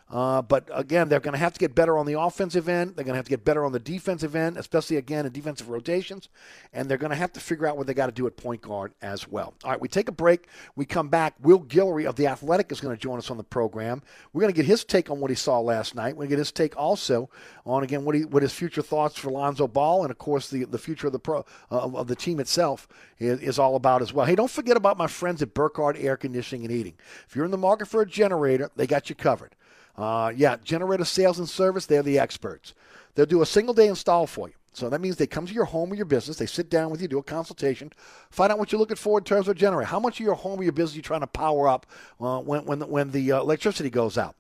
Uh, 0.10 0.41
but 0.41 0.70
again, 0.74 1.10
they're 1.10 1.20
going 1.20 1.34
to 1.34 1.38
have 1.38 1.52
to 1.52 1.60
get 1.60 1.76
better 1.76 1.98
on 1.98 2.06
the 2.06 2.17
offensive 2.17 2.70
end. 2.70 2.96
They're 2.96 3.04
going 3.04 3.13
to 3.13 3.17
have 3.17 3.26
to 3.26 3.30
get 3.30 3.43
better 3.43 3.65
on 3.65 3.74
the 3.74 3.80
defensive 3.80 4.36
end, 4.36 4.58
especially 4.58 4.96
again 4.96 5.26
in 5.26 5.34
defensive 5.34 5.67
rotations. 5.67 6.30
And 6.72 6.88
they're 6.88 6.98
going 6.98 7.10
to 7.10 7.17
have 7.17 7.34
to 7.34 7.41
figure 7.41 7.67
out 7.67 7.76
what 7.76 7.88
they 7.88 7.93
got 7.93 8.06
to 8.06 8.13
do 8.13 8.26
at 8.26 8.38
point 8.38 8.62
guard 8.62 8.93
as 9.02 9.28
well. 9.28 9.54
All 9.65 9.72
right, 9.72 9.82
we 9.82 9.89
take 9.89 10.08
a 10.08 10.13
break. 10.13 10.48
We 10.78 10.86
come 10.86 11.10
back. 11.10 11.36
Will 11.41 11.60
Guillory 11.60 12.08
of 12.08 12.15
The 12.15 12.28
Athletic 12.28 12.72
is 12.72 12.80
going 12.80 12.96
to 12.96 13.02
join 13.02 13.17
us 13.17 13.30
on 13.30 13.36
the 13.36 13.43
program. 13.43 14.02
We're 14.32 14.41
going 14.41 14.54
to 14.54 14.56
get 14.56 14.65
his 14.65 14.86
take 14.86 15.10
on 15.10 15.20
what 15.20 15.30
he 15.30 15.36
saw 15.36 15.60
last 15.60 15.93
night. 15.93 16.15
We're 16.15 16.22
going 16.22 16.30
to 16.30 16.36
get 16.36 16.39
his 16.39 16.54
take 16.54 16.78
also 16.78 17.30
on, 17.65 17.84
again, 17.84 18.06
what, 18.06 18.15
he, 18.15 18.24
what 18.24 18.43
his 18.43 18.54
future 18.54 18.82
thoughts 18.82 19.17
for 19.17 19.30
Lonzo 19.30 19.67
Ball 19.67 20.04
and, 20.04 20.12
of 20.12 20.17
course, 20.17 20.50
the, 20.50 20.63
the 20.63 20.78
future 20.78 21.08
of 21.08 21.13
the, 21.13 21.20
pro, 21.20 21.39
uh, 21.70 21.80
of 21.80 22.08
the 22.08 22.15
team 22.15 22.39
itself 22.39 22.88
is, 23.20 23.41
is 23.41 23.60
all 23.60 23.76
about 23.76 24.02
as 24.02 24.13
well. 24.13 24.26
Hey, 24.26 24.36
don't 24.36 24.50
forget 24.50 24.78
about 24.78 24.98
my 24.98 25.08
friends 25.08 25.41
at 25.41 25.54
Burkhardt 25.54 25.98
Air 25.98 26.15
Conditioning 26.15 26.63
and 26.63 26.74
Heating. 26.74 26.93
If 27.28 27.36
you're 27.36 27.46
in 27.46 27.52
the 27.52 27.58
market 27.58 27.89
for 27.89 28.02
a 28.02 28.06
generator, 28.06 28.72
they 28.78 28.88
got 28.88 29.10
you 29.10 29.15
covered. 29.15 29.54
Uh, 29.98 30.32
yeah, 30.36 30.58
generator 30.64 31.06
sales 31.06 31.40
and 31.40 31.50
service, 31.50 31.86
they're 31.86 32.04
the 32.04 32.20
experts. 32.20 32.74
They'll 33.16 33.26
do 33.26 33.42
a 33.42 33.46
single 33.46 33.74
day 33.74 33.88
install 33.88 34.28
for 34.28 34.48
you. 34.48 34.54
So 34.74 34.90
that 34.90 35.02
means 35.02 35.16
they 35.16 35.26
come 35.26 35.48
to 35.48 35.54
your 35.54 35.66
home 35.66 35.92
or 35.92 35.96
your 35.96 36.06
business, 36.06 36.38
they 36.38 36.46
sit 36.46 36.70
down 36.70 36.92
with 36.92 37.02
you, 37.02 37.08
do 37.08 37.18
a 37.18 37.24
consultation, 37.24 37.92
find 38.30 38.52
out 38.52 38.60
what 38.60 38.72
you're 38.72 38.78
looking 38.78 38.96
for 38.96 39.18
in 39.18 39.24
terms 39.24 39.48
of 39.48 39.58
generator. 39.58 39.88
How 39.88 40.00
much 40.00 40.20
of 40.20 40.26
your 40.26 40.36
home 40.36 40.60
or 40.60 40.64
your 40.64 40.72
business 40.72 40.94
you're 40.94 41.00
you 41.00 41.04
trying 41.04 41.22
to 41.22 41.28
power 41.28 41.68
up 41.68 41.88
uh, 42.22 42.40
when, 42.42 42.64
when, 42.66 42.80
the, 42.80 42.86
when 42.86 43.10
the 43.10 43.32
uh, 43.32 43.40
electricity 43.40 43.90
goes 43.90 44.20
out? 44.20 44.36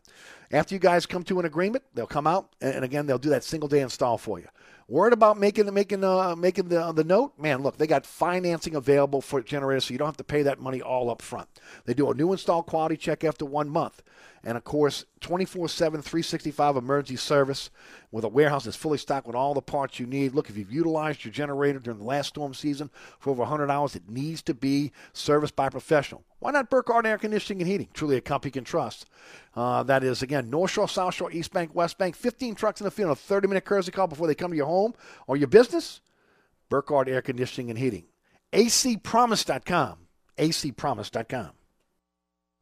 After 0.51 0.75
you 0.75 0.79
guys 0.79 1.07
come 1.07 1.23
to 1.23 1.39
an 1.39 1.45
agreement, 1.45 1.83
they'll 1.95 2.05
come 2.05 2.27
out 2.27 2.53
and, 2.61 2.75
and 2.75 2.85
again 2.85 3.07
they'll 3.07 3.17
do 3.17 3.29
that 3.31 3.43
single 3.43 3.67
day 3.67 3.81
install 3.81 4.19
for 4.19 4.39
you. 4.39 4.47
Worried 4.87 5.11
about 5.11 5.37
making 5.37 5.73
making 5.73 6.03
uh, 6.03 6.33
making 6.37 6.69
the 6.69 6.93
the 6.93 7.03
note? 7.03 7.33
Man, 7.37 7.61
look, 7.61 7.77
they 7.77 7.87
got 7.87 8.05
financing 8.05 8.75
available 8.75 9.21
for 9.21 9.41
generators, 9.41 9.85
so 9.85 9.91
you 9.91 9.97
don't 9.97 10.07
have 10.07 10.15
to 10.17 10.23
pay 10.23 10.43
that 10.43 10.61
money 10.61 10.81
all 10.81 11.09
up 11.09 11.21
front. 11.21 11.49
They 11.83 11.93
do 11.93 12.09
a 12.09 12.13
new 12.13 12.31
install 12.31 12.63
quality 12.63 12.95
check 12.95 13.25
after 13.25 13.43
one 13.43 13.67
month. 13.67 14.01
And 14.47 14.55
of 14.55 14.63
course, 14.63 15.03
24 15.19 15.67
7, 15.67 16.01
365 16.01 16.77
emergency 16.77 17.17
service 17.17 17.69
with 18.13 18.23
a 18.23 18.29
warehouse 18.29 18.63
that's 18.63 18.77
fully 18.77 18.97
stocked 18.97 19.27
with 19.27 19.35
all 19.35 19.53
the 19.53 19.61
parts 19.61 19.99
you 19.99 20.05
need. 20.05 20.33
Look, 20.33 20.49
if 20.49 20.55
you've 20.55 20.71
utilized 20.71 21.25
your 21.25 21.33
generator 21.33 21.79
during 21.79 21.99
the 21.99 22.05
last 22.05 22.27
storm 22.29 22.53
season 22.53 22.89
for 23.19 23.31
over 23.31 23.41
100 23.41 23.69
hours, 23.69 23.97
it 23.97 24.09
needs 24.09 24.41
to 24.43 24.53
be 24.53 24.93
serviced 25.11 25.57
by 25.57 25.67
a 25.67 25.71
professional. 25.71 26.23
Why 26.39 26.51
not 26.51 26.69
Burkhardt 26.69 27.05
Air 27.05 27.17
Conditioning 27.17 27.61
and 27.61 27.69
Heating? 27.69 27.89
Truly 27.93 28.15
a 28.15 28.21
company 28.21 28.47
you 28.47 28.53
can 28.53 28.63
trust. 28.63 29.05
Uh, 29.53 29.83
that 29.83 30.01
is, 30.01 30.21
again, 30.21 30.49
North 30.49 30.71
Shore, 30.71 30.87
South 30.87 31.13
Shore, 31.13 31.29
East 31.29 31.51
Bank, 31.51 31.75
West 31.75 31.97
Bank. 31.97 32.15
15 32.15 32.55
trucks 32.55 32.79
in 32.79 32.85
the 32.85 32.91
field, 32.91 33.11
a 33.11 33.15
30 33.15 33.49
minute 33.49 33.65
courtesy 33.65 33.91
call 33.91 34.07
before 34.07 34.27
they 34.27 34.35
come 34.35 34.51
to 34.51 34.57
your 34.57 34.67
home 34.67 34.93
or 35.27 35.35
your 35.35 35.49
business. 35.49 35.99
Burkhardt 36.69 37.09
Air 37.09 37.21
Conditioning 37.21 37.69
and 37.69 37.77
Heating. 37.77 38.05
acpromise.com. 38.53 39.97
acpromise.com. 40.37 41.56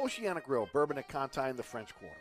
Oceana 0.00 0.40
Grill, 0.40 0.68
Bourbon 0.72 0.98
at 0.98 1.08
Conti 1.08 1.40
in 1.48 1.56
the 1.56 1.62
French 1.62 1.94
Quarter. 1.94 2.16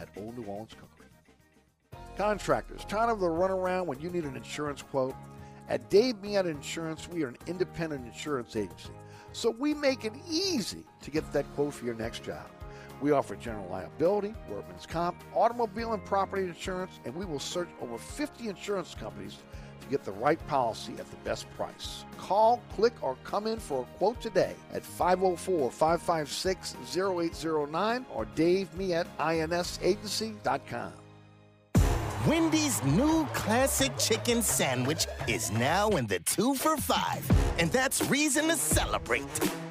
at 0.00 0.08
Old 0.16 0.36
New 0.36 0.44
Orleans 0.44 0.72
Cookery. 0.74 1.06
Contractors, 2.16 2.84
tired 2.86 3.10
of 3.10 3.20
the 3.20 3.26
runaround 3.26 3.86
when 3.86 4.00
you 4.00 4.10
need 4.10 4.24
an 4.24 4.36
insurance 4.36 4.82
quote? 4.82 5.14
At 5.68 5.90
Dave 5.90 6.16
Miata 6.22 6.46
Insurance, 6.46 7.08
we 7.08 7.24
are 7.24 7.28
an 7.28 7.38
independent 7.46 8.06
insurance 8.06 8.54
agency, 8.56 8.90
so 9.32 9.50
we 9.50 9.74
make 9.74 10.04
it 10.04 10.12
easy 10.30 10.84
to 11.02 11.10
get 11.10 11.30
that 11.32 11.52
quote 11.54 11.74
for 11.74 11.84
your 11.84 11.94
next 11.94 12.22
job. 12.22 12.46
We 13.00 13.10
offer 13.10 13.36
general 13.36 13.68
liability, 13.68 14.34
workman's 14.48 14.86
comp, 14.86 15.22
automobile 15.34 15.92
and 15.92 16.04
property 16.04 16.44
insurance, 16.44 17.00
and 17.04 17.14
we 17.14 17.26
will 17.26 17.40
search 17.40 17.68
over 17.82 17.98
50 17.98 18.48
insurance 18.48 18.94
companies 18.94 19.38
to 19.80 19.86
get 19.88 20.04
the 20.04 20.12
right 20.12 20.44
policy 20.46 20.92
at 20.98 21.10
the 21.10 21.16
best 21.24 21.50
price. 21.56 22.04
Call, 22.18 22.62
click, 22.74 22.92
or 23.02 23.16
come 23.24 23.46
in 23.46 23.58
for 23.58 23.82
a 23.82 23.98
quote 23.98 24.20
today 24.20 24.54
at 24.72 24.84
504 24.84 25.70
556 25.70 26.76
0809 26.96 28.06
or 28.14 28.24
Dave 28.34 28.72
me 28.74 28.94
at 28.94 29.06
insagency.com. 29.18 30.92
Wendy's 32.26 32.82
new 32.82 33.24
classic 33.34 33.96
chicken 33.98 34.42
sandwich 34.42 35.06
is 35.28 35.52
now 35.52 35.90
in 35.90 36.08
the 36.08 36.18
two 36.20 36.56
for 36.56 36.76
five, 36.76 37.24
and 37.60 37.70
that's 37.70 38.02
reason 38.06 38.48
to 38.48 38.56
celebrate. 38.56 39.22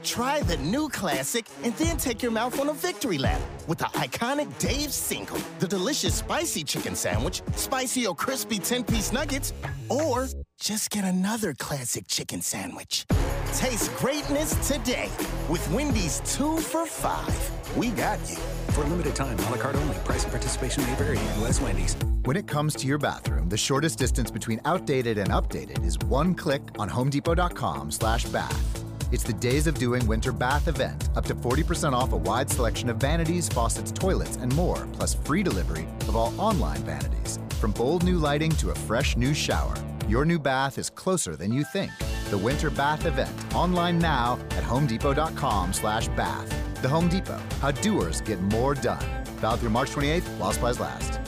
Try 0.05 0.41
the 0.43 0.57
new 0.57 0.87
classic 0.87 1.47
and 1.63 1.73
then 1.77 1.97
take 1.97 2.21
your 2.21 2.31
mouth 2.31 2.59
on 2.59 2.69
a 2.69 2.73
victory 2.73 3.17
lap 3.17 3.41
with 3.67 3.79
the 3.79 3.85
iconic 3.85 4.55
Dave's 4.59 4.93
Single, 4.95 5.39
the 5.57 5.67
delicious 5.67 6.13
spicy 6.13 6.63
chicken 6.63 6.95
sandwich, 6.95 7.41
spicy 7.55 8.05
or 8.05 8.13
crispy 8.13 8.59
10 8.59 8.83
piece 8.83 9.11
nuggets, 9.11 9.51
or 9.89 10.27
just 10.59 10.91
get 10.91 11.05
another 11.05 11.55
classic 11.55 12.05
chicken 12.07 12.39
sandwich. 12.41 13.07
Taste 13.53 13.95
greatness 13.95 14.53
today 14.67 15.09
with 15.49 15.67
Wendy's 15.71 16.19
two 16.19 16.57
for 16.57 16.85
five. 16.85 17.51
We 17.75 17.89
got 17.89 18.19
you. 18.29 18.35
For 18.73 18.83
a 18.83 18.87
limited 18.87 19.15
time, 19.15 19.39
a 19.39 19.49
la 19.49 19.57
carte 19.57 19.75
only. 19.75 19.97
Price 19.99 20.21
and 20.21 20.31
participation 20.31 20.83
may 20.83 20.93
vary. 20.95 21.17
U.S. 21.39 21.59
Wendy's. 21.59 21.95
When 22.25 22.37
it 22.37 22.45
comes 22.47 22.75
to 22.75 22.85
your 22.85 22.99
bathroom, 22.99 23.49
the 23.49 23.57
shortest 23.57 23.97
distance 23.97 24.29
between 24.29 24.61
outdated 24.65 25.17
and 25.17 25.31
updated 25.31 25.83
is 25.83 25.97
one 25.99 26.35
click 26.35 26.61
on 26.77 26.91
HomeDepot.com/bath. 26.91 28.85
It's 29.15 29.23
the 29.23 29.31
Days 29.31 29.65
of 29.65 29.75
Doing 29.75 30.05
Winter 30.07 30.33
Bath 30.33 30.67
event. 30.67 31.07
Up 31.15 31.23
to 31.27 31.35
40% 31.35 31.93
off 31.93 32.11
a 32.11 32.17
wide 32.17 32.49
selection 32.49 32.89
of 32.89 32.97
vanities, 32.97 33.47
faucets, 33.47 33.89
toilets, 33.89 34.35
and 34.35 34.53
more, 34.57 34.89
plus 34.91 35.13
free 35.13 35.41
delivery 35.41 35.87
of 36.09 36.17
all 36.17 36.33
online 36.37 36.79
vanities. 36.79 37.39
From 37.51 37.71
bold 37.71 38.03
new 38.03 38.17
lighting 38.17 38.51
to 38.57 38.71
a 38.71 38.75
fresh 38.75 39.15
new 39.15 39.33
shower, 39.33 39.73
your 40.09 40.25
new 40.25 40.37
bath 40.37 40.77
is 40.77 40.89
closer 40.89 41.37
than 41.37 41.53
you 41.53 41.63
think. 41.63 41.93
The 42.29 42.37
Winter 42.37 42.69
Bath 42.69 43.05
event, 43.05 43.31
online 43.55 43.99
now 43.99 44.37
at 44.51 44.63
HomeDepot.com/bath. 44.63 46.81
The 46.81 46.89
Home 46.89 47.07
Depot. 47.07 47.39
How 47.61 47.71
doers 47.71 48.19
get 48.19 48.41
more 48.41 48.75
done. 48.75 49.05
Valid 49.39 49.61
through 49.61 49.69
March 49.69 49.91
28th 49.91 50.27
while 50.39 50.51
supplies 50.51 50.81
last. 50.81 51.21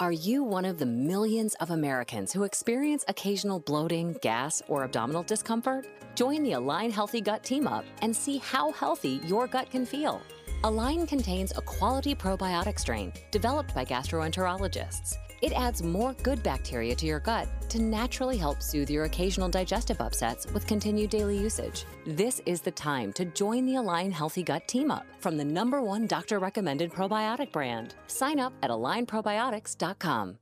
Are 0.00 0.10
you 0.10 0.42
one 0.42 0.64
of 0.64 0.78
the 0.78 0.86
millions 0.86 1.54
of 1.60 1.70
Americans 1.70 2.32
who 2.32 2.42
experience 2.42 3.04
occasional 3.06 3.60
bloating, 3.60 4.16
gas, 4.22 4.60
or 4.66 4.82
abdominal 4.82 5.22
discomfort? 5.22 5.86
Join 6.16 6.42
the 6.42 6.54
Align 6.54 6.90
Healthy 6.90 7.20
Gut 7.20 7.44
team 7.44 7.68
up 7.68 7.84
and 8.02 8.14
see 8.14 8.38
how 8.38 8.72
healthy 8.72 9.20
your 9.24 9.46
gut 9.46 9.70
can 9.70 9.86
feel. 9.86 10.20
Align 10.64 11.06
contains 11.06 11.52
a 11.56 11.62
quality 11.62 12.12
probiotic 12.12 12.80
strain 12.80 13.12
developed 13.30 13.72
by 13.72 13.84
gastroenterologists. 13.84 15.14
It 15.44 15.52
adds 15.52 15.82
more 15.82 16.14
good 16.22 16.42
bacteria 16.42 16.94
to 16.94 17.04
your 17.04 17.20
gut 17.20 17.46
to 17.68 17.78
naturally 17.78 18.38
help 18.38 18.62
soothe 18.62 18.88
your 18.88 19.04
occasional 19.04 19.50
digestive 19.50 20.00
upsets 20.00 20.50
with 20.54 20.66
continued 20.66 21.10
daily 21.10 21.36
usage. 21.36 21.84
This 22.06 22.40
is 22.46 22.62
the 22.62 22.70
time 22.70 23.12
to 23.12 23.26
join 23.26 23.66
the 23.66 23.76
Align 23.76 24.10
Healthy 24.10 24.42
Gut 24.42 24.66
team 24.66 24.90
up 24.90 25.04
from 25.20 25.36
the 25.36 25.44
number 25.44 25.82
one 25.82 26.06
doctor 26.06 26.38
recommended 26.38 26.90
probiotic 26.90 27.52
brand. 27.52 27.94
Sign 28.06 28.40
up 28.40 28.54
at 28.62 28.70
alignprobiotics.com. 28.70 30.38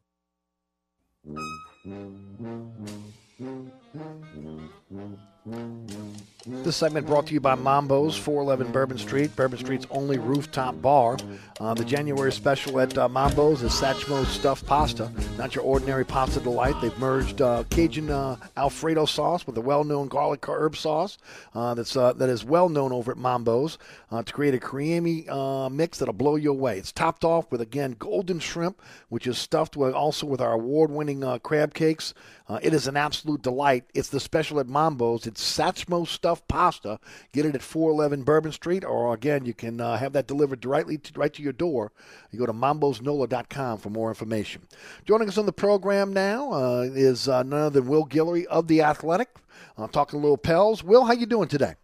This 5.45 6.77
segment 6.77 7.07
brought 7.07 7.27
to 7.27 7.35
you 7.35 7.41
by 7.41 7.57
Mambo's, 7.57 8.17
411 8.17 8.73
Bourbon 8.73 8.99
Street, 8.99 9.35
Bourbon 9.35 9.59
Street's 9.59 9.87
only 9.91 10.19
rooftop 10.19 10.81
bar. 10.81 11.17
Uh, 11.61 11.75
the 11.75 11.85
January 11.85 12.33
special 12.33 12.79
at 12.81 12.97
uh, 12.97 13.09
Mambo's 13.09 13.63
is 13.63 13.73
Satchmo 13.73 14.25
stuffed 14.27 14.67
pasta, 14.67 15.11
not 15.39 15.55
your 15.55 15.65
ordinary 15.65 16.05
pasta 16.05 16.39
delight. 16.39 16.75
They've 16.81 16.97
merged 16.99 17.41
uh, 17.41 17.65
Cajun 17.71 18.11
uh, 18.11 18.37
Alfredo 18.57 19.05
sauce 19.05 19.47
with 19.47 19.57
a 19.57 19.61
well-known 19.61 20.09
garlic 20.09 20.45
herb 20.49 20.77
sauce 20.77 21.19
uh, 21.55 21.75
that's 21.75 21.97
uh, 21.97 22.13
that 22.15 22.29
is 22.29 22.45
well 22.45 22.69
known 22.69 22.93
over 22.93 23.11
at 23.11 23.19
Mambo's 23.19 23.79
to 24.11 24.33
create 24.33 24.55
a 24.55 24.61
creamy 24.61 25.27
mix 25.71 25.99
that'll 25.99 26.15
blow 26.15 26.37
you 26.37 26.51
away. 26.51 26.79
It's 26.79 26.93
topped 26.93 27.25
off 27.25 27.51
with 27.51 27.61
again 27.61 27.97
golden 27.99 28.39
shrimp, 28.39 28.81
which 29.09 29.27
is 29.27 29.39
stuffed 29.39 29.77
with 29.77 29.95
also 29.95 30.27
with 30.27 30.41
our 30.41 30.53
award-winning 30.53 31.41
crab 31.41 31.75
cakes. 31.75 32.15
It 32.63 32.75
is 32.75 32.87
an 32.87 32.97
absolute 32.97 33.43
delight. 33.43 33.85
It's 33.95 34.09
the 34.09 34.21
special 34.21 34.61
at 34.61 34.67
Mambo's. 34.67 35.27
It's 35.27 35.43
Satchmo 35.43 36.07
stuffed 36.07 36.49
pasta. 36.49 36.99
Get 37.33 37.47
it 37.47 37.55
at 37.55 37.63
411 37.63 38.25
Bourbon 38.25 38.53
Street, 38.53 38.85
or 38.85 39.15
again, 39.15 39.45
you 39.45 39.55
can 39.55 39.81
uh, 39.81 39.97
have 39.97 40.13
that 40.13 40.27
delivered 40.27 40.61
directly 40.61 40.99
to, 40.99 41.13
right 41.19 41.33
to 41.33 41.43
your 41.43 41.53
door. 41.53 41.93
You 42.31 42.39
go 42.39 42.47
to 42.47 42.53
mambosnola.com 42.53 43.79
for 43.79 43.91
more 43.91 44.09
information. 44.09 44.63
Joining 45.05 45.29
us 45.29 45.39
on 45.39 45.47
the 45.47 45.53
program 45.53 46.13
now 46.13 46.53
uh, 46.53 46.83
is 46.83 47.29
uh, 47.29 47.43
none 47.43 47.61
other 47.61 47.81
than 47.81 47.89
Will 47.89 48.07
Guillory 48.07 48.45
of 48.47 48.69
The 48.69 48.83
Athletic. 48.83 49.29
I'm 49.77 49.89
talking 49.89 50.19
a 50.19 50.23
little 50.23 50.37
Pels. 50.37 50.83
Will, 50.83 51.05
how 51.05 51.13
you 51.13 51.27
doing 51.27 51.49
today? 51.49 51.75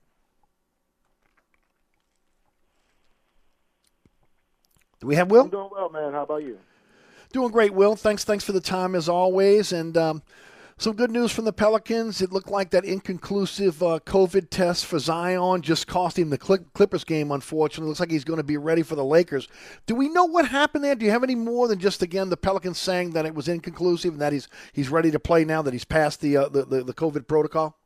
Do 5.00 5.06
we 5.06 5.14
have 5.14 5.30
Will? 5.30 5.44
I'm 5.44 5.50
doing 5.50 5.70
well, 5.70 5.90
man. 5.90 6.12
How 6.12 6.24
about 6.24 6.42
you? 6.42 6.58
Doing 7.32 7.50
great, 7.50 7.72
Will. 7.74 7.94
Thanks, 7.94 8.24
thanks 8.24 8.44
for 8.44 8.52
the 8.52 8.60
time 8.60 8.94
as 8.94 9.08
always. 9.08 9.72
And 9.72 9.96
um, 9.96 10.22
some 10.78 10.94
good 10.94 11.10
news 11.10 11.32
from 11.32 11.44
the 11.44 11.52
Pelicans. 11.52 12.22
It 12.22 12.32
looked 12.32 12.50
like 12.50 12.70
that 12.70 12.84
inconclusive 12.84 13.82
uh, 13.82 13.98
COVID 14.06 14.48
test 14.48 14.86
for 14.86 15.00
Zion 15.00 15.60
just 15.60 15.88
cost 15.88 16.16
him 16.16 16.30
the 16.30 16.38
Clippers 16.38 17.02
game, 17.02 17.32
unfortunately. 17.32 17.88
Looks 17.88 17.98
like 17.98 18.12
he's 18.12 18.24
going 18.24 18.36
to 18.36 18.44
be 18.44 18.56
ready 18.56 18.84
for 18.84 18.94
the 18.94 19.04
Lakers. 19.04 19.48
Do 19.86 19.96
we 19.96 20.08
know 20.08 20.24
what 20.24 20.46
happened 20.46 20.84
there? 20.84 20.94
Do 20.94 21.04
you 21.04 21.10
have 21.10 21.24
any 21.24 21.34
more 21.34 21.66
than 21.66 21.80
just, 21.80 22.00
again, 22.00 22.30
the 22.30 22.36
Pelicans 22.36 22.78
saying 22.78 23.10
that 23.10 23.26
it 23.26 23.34
was 23.34 23.48
inconclusive 23.48 24.12
and 24.12 24.22
that 24.22 24.32
he's 24.32 24.46
he's 24.72 24.88
ready 24.88 25.10
to 25.10 25.18
play 25.18 25.44
now 25.44 25.62
that 25.62 25.72
he's 25.72 25.84
passed 25.84 26.20
the, 26.20 26.36
uh, 26.36 26.48
the, 26.48 26.64
the, 26.64 26.84
the 26.84 26.94
COVID 26.94 27.26
protocol? 27.26 27.76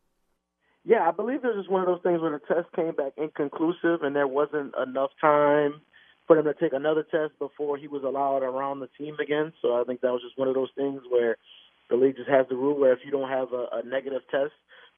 Yeah, 0.85 1.09
I 1.09 1.13
believe 1.13 1.41
this 1.41 1.57
is 1.57 1.69
one 1.71 1.81
of 1.81 1.87
those 1.87 2.03
things 2.03 2.21
where 2.21 2.33
the 2.33 2.55
test 2.55 2.71
came 2.77 2.93
back 2.95 3.13
inconclusive 3.17 4.03
and 4.03 4.15
there 4.15 4.29
wasn't 4.29 4.75
enough 4.77 5.13
time 5.19 5.81
for 6.27 6.37
him 6.37 6.45
to 6.45 6.55
take 6.55 6.75
another 6.75 7.05
test 7.05 7.39
before 7.39 7.79
he 7.79 7.89
was 7.89 8.03
allowed 8.03 8.43
around 8.43 8.81
the 8.81 8.89
team 8.99 9.17
again. 9.19 9.55
So 9.63 9.81
I 9.81 9.85
think 9.85 10.03
that 10.03 10.13
was 10.13 10.21
just 10.21 10.37
one 10.37 10.49
of 10.49 10.55
those 10.55 10.71
things 10.77 11.01
where– 11.09 11.39
the 11.93 11.99
league 11.99 12.17
just 12.17 12.31
has 12.31 12.47
the 12.49 12.57
rule 12.57 12.79
where 12.79 12.95
if 12.95 13.01
you 13.05 13.11
don't 13.11 13.29
have 13.29 13.53
a, 13.53 13.67
a 13.73 13.83
negative 13.87 14.23
test 14.31 14.53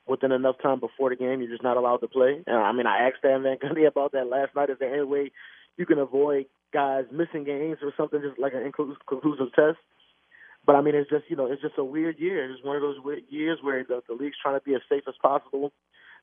within 0.07 0.31
enough 0.31 0.57
time 0.63 0.79
before 0.79 1.11
the 1.11 1.17
game, 1.17 1.41
you're 1.41 1.51
just 1.51 1.63
not 1.63 1.77
allowed 1.77 1.99
to 1.99 2.09
play. 2.09 2.41
And 2.47 2.57
I 2.57 2.71
mean, 2.73 2.87
I 2.87 3.07
asked 3.07 3.19
Stan 3.19 3.43
Van 3.43 3.59
Gundy 3.59 3.87
about 3.89 4.13
that 4.13 4.29
last 4.29 4.55
night. 4.55 4.71
Is 4.71 4.77
there 4.79 4.95
any 4.95 5.03
way 5.05 5.33
you 5.77 5.87
can 5.87 5.99
avoid 5.99 6.47
guys 6.73 7.05
missing 7.11 7.43
games 7.43 7.79
or 7.83 7.93
something, 7.97 8.23
just 8.23 8.39
like 8.39 8.55
an 8.55 8.63
inclusive 8.63 9.53
test? 9.55 9.79
But 10.65 10.77
I 10.77 10.83
mean, 10.83 10.95
it's 10.95 11.11
just 11.11 11.25
you 11.29 11.37
know, 11.37 11.51
it's 11.51 11.63
just 11.63 11.79
a 11.79 11.85
weird 11.85 12.19
year. 12.19 12.51
It's 12.51 12.65
one 12.65 12.77
of 12.77 12.83
those 12.83 13.03
weird 13.05 13.25
years 13.29 13.59
where 13.61 13.83
the, 13.83 14.01
the 14.09 14.15
league's 14.15 14.37
trying 14.41 14.59
to 14.59 14.65
be 14.65 14.75
as 14.75 14.81
safe 14.89 15.03
as 15.09 15.15
possible. 15.21 15.73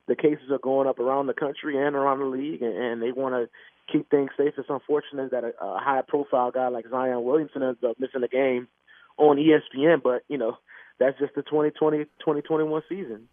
The 0.08 0.16
cases 0.16 0.50
are 0.50 0.58
going 0.58 0.88
up 0.88 0.98
around 0.98 1.26
the 1.26 1.34
country 1.34 1.76
and 1.76 1.94
around 1.94 2.18
the 2.18 2.24
league, 2.24 2.62
and, 2.62 2.74
and 2.74 3.02
they 3.02 3.12
want 3.12 3.34
to 3.34 3.48
keep 3.92 4.10
things 4.10 4.30
safe. 4.36 4.54
It's 4.56 4.68
unfortunate 4.68 5.30
that 5.30 5.44
a, 5.44 5.52
a 5.62 5.78
high-profile 5.78 6.50
guy 6.50 6.68
like 6.68 6.86
Zion 6.90 7.22
Williamson 7.22 7.62
ends 7.62 7.78
up 7.86 8.00
missing 8.00 8.24
a 8.24 8.28
game 8.28 8.66
on 9.18 9.36
ESPN, 9.36 10.02
but 10.02 10.24
you 10.28 10.38
know, 10.38 10.58
that's 10.98 11.18
just 11.18 11.34
the 11.34 11.42
2020-2021 11.42 12.82
season. 12.88 13.28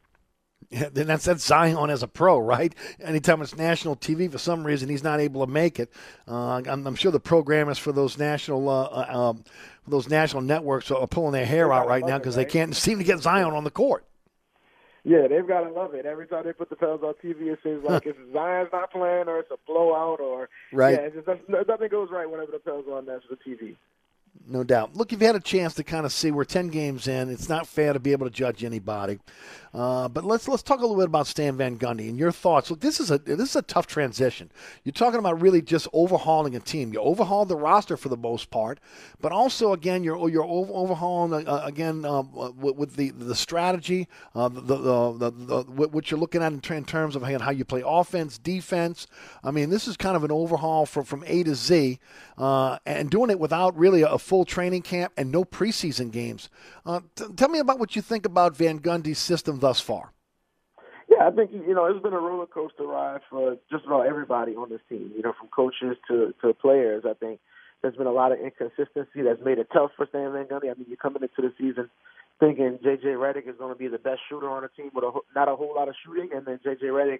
Yeah, 0.69 0.89
then 0.91 1.07
that's 1.07 1.25
that's 1.25 1.43
Zion 1.43 1.89
as 1.89 2.03
a 2.03 2.07
pro, 2.07 2.37
right? 2.37 2.75
Anytime 2.99 3.41
it's 3.41 3.55
national 3.55 3.95
TV, 3.95 4.31
for 4.31 4.37
some 4.37 4.63
reason 4.63 4.87
he's 4.89 5.03
not 5.03 5.19
able 5.19 5.43
to 5.45 5.51
make 5.51 5.79
it. 5.79 5.91
Uh, 6.27 6.61
I'm, 6.67 6.85
I'm, 6.85 6.95
sure 6.95 7.11
the 7.11 7.19
programmers 7.19 7.79
for 7.79 7.91
those 7.91 8.19
national 8.19 8.69
uh, 8.69 8.83
uh 8.83 9.29
um, 9.29 9.43
those 9.87 10.09
national 10.09 10.43
networks 10.43 10.91
are 10.91 11.07
pulling 11.07 11.31
their 11.31 11.45
hair 11.45 11.73
out 11.73 11.87
right 11.87 12.05
now 12.05 12.19
because 12.19 12.37
right? 12.37 12.47
they 12.47 12.51
can't 12.51 12.75
seem 12.75 12.99
to 12.99 13.03
get 13.03 13.19
Zion 13.19 13.53
on 13.53 13.63
the 13.63 13.71
court. 13.71 14.05
Yeah, 15.03 15.27
they've 15.27 15.47
got 15.47 15.61
to 15.61 15.71
love 15.71 15.95
it. 15.95 16.05
Every 16.05 16.27
time 16.27 16.43
they 16.45 16.53
put 16.53 16.69
the 16.69 16.75
Pels 16.75 17.01
on 17.01 17.13
TV, 17.23 17.51
it 17.53 17.59
seems 17.63 17.83
like 17.83 18.05
it's 18.05 18.19
Zion's 18.31 18.69
not 18.71 18.91
playing 18.91 19.27
or 19.27 19.39
it's 19.39 19.49
a 19.49 19.57
blowout 19.65 20.19
or 20.19 20.49
right. 20.71 20.99
Yeah, 21.01 21.09
just, 21.09 21.49
nothing 21.49 21.87
goes 21.87 22.09
right 22.11 22.29
whenever 22.29 22.51
the 22.51 22.59
Pels 22.59 22.85
are 22.87 22.97
on 22.97 23.05
national 23.05 23.37
TV 23.37 23.75
no 24.49 24.63
doubt. 24.63 24.95
Look, 24.95 25.13
if 25.13 25.21
you've 25.21 25.27
had 25.27 25.35
a 25.35 25.39
chance 25.39 25.75
to 25.75 25.83
kind 25.83 26.05
of 26.05 26.11
see 26.11 26.31
we're 26.31 26.43
ten 26.43 26.69
games 26.69 27.07
in. 27.07 27.29
It's 27.29 27.47
not 27.47 27.67
fair 27.67 27.93
to 27.93 27.99
be 27.99 28.11
able 28.11 28.25
to 28.25 28.31
judge 28.31 28.63
anybody, 28.63 29.19
uh, 29.73 30.07
but 30.07 30.23
let's 30.23 30.47
let's 30.47 30.63
talk 30.63 30.79
a 30.79 30.81
little 30.81 30.95
bit 30.95 31.05
about 31.05 31.27
Stan 31.27 31.55
Van 31.57 31.77
Gundy 31.77 32.09
and 32.09 32.17
your 32.17 32.31
thoughts. 32.31 32.71
Look, 32.71 32.79
this 32.79 32.99
is 32.99 33.11
a 33.11 33.19
this 33.19 33.49
is 33.49 33.55
a 33.55 33.61
tough 33.61 33.85
transition. 33.85 34.51
You're 34.83 34.93
talking 34.93 35.19
about 35.19 35.41
really 35.41 35.61
just 35.61 35.87
overhauling 35.93 36.55
a 36.55 36.59
team. 36.59 36.91
You 36.93 36.99
overhauled 37.01 37.49
the 37.49 37.55
roster 37.55 37.95
for 37.95 38.09
the 38.09 38.17
most 38.17 38.49
part, 38.49 38.79
but 39.21 39.31
also 39.31 39.73
again 39.73 40.03
you're 40.03 40.29
you're 40.29 40.43
overhauling 40.43 41.47
uh, 41.47 41.61
again 41.63 42.03
um, 42.05 42.31
with, 42.57 42.75
with, 42.75 42.95
the 42.95 43.11
the 43.11 43.35
strategy, 43.35 44.07
uh, 44.33 44.49
the, 44.49 44.61
the, 44.61 45.11
the, 45.13 45.31
the, 45.31 45.63
what 45.87 46.09
you're 46.09 46.19
looking 46.19 46.41
at 46.41 46.51
in, 46.51 46.61
in 46.75 46.85
terms 46.85 47.15
of 47.15 47.23
how 47.23 47.51
you 47.51 47.65
play 47.65 47.83
offense, 47.85 48.37
defense. 48.37 49.07
I 49.43 49.51
mean, 49.51 49.69
this 49.69 49.87
is 49.87 49.97
kind 49.97 50.15
of 50.15 50.23
an 50.23 50.31
overhaul 50.31 50.85
from 50.85 51.03
from 51.03 51.23
A 51.27 51.43
to 51.43 51.53
Z, 51.53 51.99
uh, 52.37 52.79
and 52.85 53.09
doing 53.09 53.29
it 53.29 53.39
without 53.39 53.77
really 53.77 54.01
a 54.01 54.17
full 54.19 54.45
training 54.45 54.81
camp 54.81 55.13
and 55.17 55.31
no 55.31 55.43
preseason 55.43 56.11
games. 56.11 56.49
Uh, 56.85 57.01
t- 57.15 57.25
tell 57.35 57.49
me 57.49 57.59
about 57.59 57.79
what 57.79 57.95
you 57.95 58.01
think 58.01 58.25
about 58.25 58.55
Van 58.55 58.79
Gundy's 58.79 59.19
system 59.19 59.59
thus 59.59 59.79
far. 59.79 60.13
Yeah, 61.09 61.27
I 61.27 61.31
think 61.31 61.51
you 61.51 61.73
know 61.73 61.85
it's 61.85 62.01
been 62.03 62.13
a 62.13 62.19
roller 62.19 62.45
coaster 62.45 62.85
ride 62.85 63.21
for 63.29 63.57
just 63.71 63.85
about 63.85 64.05
everybody 64.05 64.55
on 64.55 64.69
this 64.69 64.81
team. 64.87 65.11
You 65.15 65.23
know, 65.23 65.33
from 65.37 65.49
coaches 65.49 65.97
to 66.07 66.33
to 66.41 66.53
players. 66.53 67.03
I 67.09 67.13
think 67.13 67.39
there's 67.81 67.95
been 67.95 68.07
a 68.07 68.11
lot 68.11 68.31
of 68.31 68.39
inconsistency 68.39 69.23
that's 69.23 69.43
made 69.43 69.57
it 69.57 69.69
tough 69.73 69.91
for 69.97 70.05
Stan 70.07 70.31
Van 70.33 70.45
Gundy. 70.45 70.69
I 70.69 70.75
mean, 70.77 70.85
you're 70.87 70.97
coming 70.97 71.23
into 71.23 71.41
the 71.41 71.53
season 71.57 71.89
thinking 72.39 72.79
JJ 72.83 73.03
Redick 73.03 73.49
is 73.49 73.55
going 73.57 73.73
to 73.73 73.77
be 73.77 73.87
the 73.87 73.97
best 73.97 74.21
shooter 74.29 74.49
on 74.49 74.63
the 74.63 74.69
team 74.69 74.91
with 74.93 75.03
a, 75.03 75.11
not 75.35 75.49
a 75.49 75.55
whole 75.55 75.75
lot 75.75 75.89
of 75.89 75.95
shooting, 76.05 76.29
and 76.33 76.45
then 76.45 76.59
JJ 76.65 76.83
Redick 76.83 77.19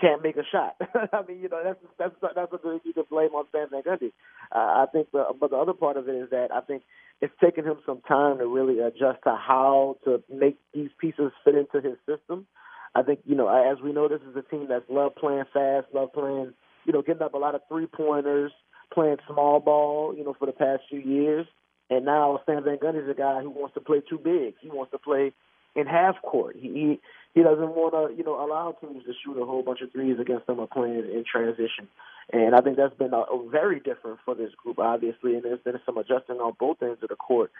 can't 0.00 0.22
make 0.22 0.36
a 0.36 0.44
shot. 0.50 0.76
I 1.12 1.22
mean, 1.26 1.40
you 1.40 1.48
know, 1.48 1.60
that's 1.64 1.78
that's 1.98 2.14
that's 2.34 2.52
a 2.52 2.56
good 2.58 2.80
you 2.84 2.92
can 2.92 3.04
blame 3.10 3.30
on 3.34 3.46
Stan 3.48 3.68
Van 3.70 3.82
Gundy. 3.82 4.12
Uh, 4.54 4.84
I 4.84 4.86
think, 4.92 5.10
the, 5.12 5.24
but 5.38 5.50
the 5.50 5.56
other 5.56 5.72
part 5.72 5.96
of 5.96 6.08
it 6.08 6.14
is 6.14 6.30
that 6.30 6.48
I 6.52 6.60
think 6.60 6.82
it's 7.20 7.34
taken 7.42 7.64
him 7.64 7.76
some 7.86 8.02
time 8.06 8.38
to 8.38 8.46
really 8.46 8.80
adjust 8.80 9.22
to 9.24 9.36
how 9.36 9.96
to 10.04 10.22
make 10.32 10.58
these 10.74 10.90
pieces 11.00 11.32
fit 11.44 11.54
into 11.54 11.80
his 11.86 11.96
system. 12.06 12.46
I 12.94 13.02
think, 13.02 13.20
you 13.24 13.34
know, 13.34 13.48
as 13.48 13.82
we 13.82 13.92
know, 13.92 14.08
this 14.08 14.22
is 14.22 14.36
a 14.36 14.42
team 14.42 14.66
that's 14.68 14.84
love 14.88 15.16
playing 15.16 15.44
fast, 15.52 15.86
love 15.92 16.12
playing, 16.12 16.54
you 16.86 16.92
know, 16.92 17.02
getting 17.02 17.22
up 17.22 17.34
a 17.34 17.38
lot 17.38 17.54
of 17.54 17.60
three 17.68 17.86
pointers, 17.86 18.52
playing 18.92 19.18
small 19.30 19.60
ball, 19.60 20.14
you 20.16 20.24
know, 20.24 20.34
for 20.38 20.46
the 20.46 20.52
past 20.52 20.82
few 20.88 21.00
years. 21.00 21.46
And 21.90 22.04
now 22.04 22.40
Stan 22.42 22.64
Van 22.64 22.78
Gundy's 22.78 23.10
a 23.10 23.14
guy 23.14 23.40
who 23.42 23.50
wants 23.50 23.74
to 23.74 23.80
play 23.80 24.00
too 24.08 24.18
big. 24.18 24.54
He 24.60 24.68
wants 24.68 24.92
to 24.92 24.98
play 24.98 25.32
in 25.76 25.86
half 25.86 26.20
court. 26.22 26.56
He 26.58 26.98
he, 27.34 27.42
doesn't 27.42 27.76
want 27.76 27.92
to, 27.92 28.16
you 28.16 28.24
know, 28.24 28.42
allow 28.42 28.74
teams 28.80 29.04
to 29.04 29.12
shoot 29.22 29.40
a 29.40 29.44
whole 29.44 29.62
bunch 29.62 29.82
of 29.82 29.92
threes 29.92 30.18
against 30.18 30.46
them 30.46 30.58
or 30.58 30.66
playing 30.66 31.04
in 31.12 31.22
transition. 31.30 31.86
And 32.32 32.54
I 32.54 32.62
think 32.62 32.78
that's 32.78 32.96
been 32.96 33.12
a, 33.12 33.18
a 33.18 33.48
very 33.50 33.78
different 33.78 34.20
for 34.24 34.34
this 34.34 34.50
group, 34.56 34.78
obviously, 34.78 35.34
and 35.34 35.44
there's 35.44 35.60
been 35.60 35.78
some 35.84 35.98
adjusting 35.98 36.36
on 36.36 36.54
both 36.58 36.82
ends 36.82 37.02
of 37.02 37.10
the 37.10 37.14
court. 37.14 37.52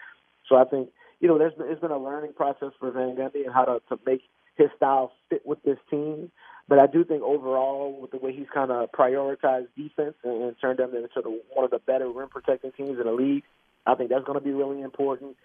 So 0.49 0.55
I 0.55 0.65
think, 0.65 0.89
you 1.19 1.27
know, 1.27 1.37
there's 1.37 1.53
been, 1.53 1.67
it's 1.69 1.79
been 1.79 1.91
a 1.91 1.97
learning 1.97 2.33
process 2.33 2.71
for 2.79 2.89
Van 2.89 3.15
Gundy 3.15 3.45
and 3.45 3.53
how 3.53 3.65
to, 3.65 3.81
to 3.89 3.99
make 4.05 4.21
his 4.57 4.69
style 4.75 5.11
fit 5.29 5.45
with 5.45 5.61
this 5.63 5.77
team. 5.91 6.31
But 6.67 6.79
I 6.79 6.87
do 6.87 7.05
think 7.05 7.21
overall, 7.21 7.97
with 8.01 8.11
the 8.11 8.17
way 8.17 8.33
he's 8.33 8.47
kind 8.51 8.71
of 8.71 8.91
prioritized 8.91 9.67
defense 9.77 10.15
and, 10.23 10.41
and 10.41 10.55
turned 10.59 10.79
them 10.79 10.95
into 10.95 11.21
the, 11.21 11.39
one 11.53 11.63
of 11.63 11.71
the 11.71 11.79
better 11.79 12.09
rim 12.09 12.29
protecting 12.29 12.71
teams 12.71 12.99
in 12.99 13.05
the 13.05 13.11
league, 13.11 13.43
I 13.85 13.95
think 13.95 14.09
that's 14.09 14.25
going 14.25 14.39
to 14.39 14.43
be 14.43 14.51
really 14.51 14.81
important 14.81 15.37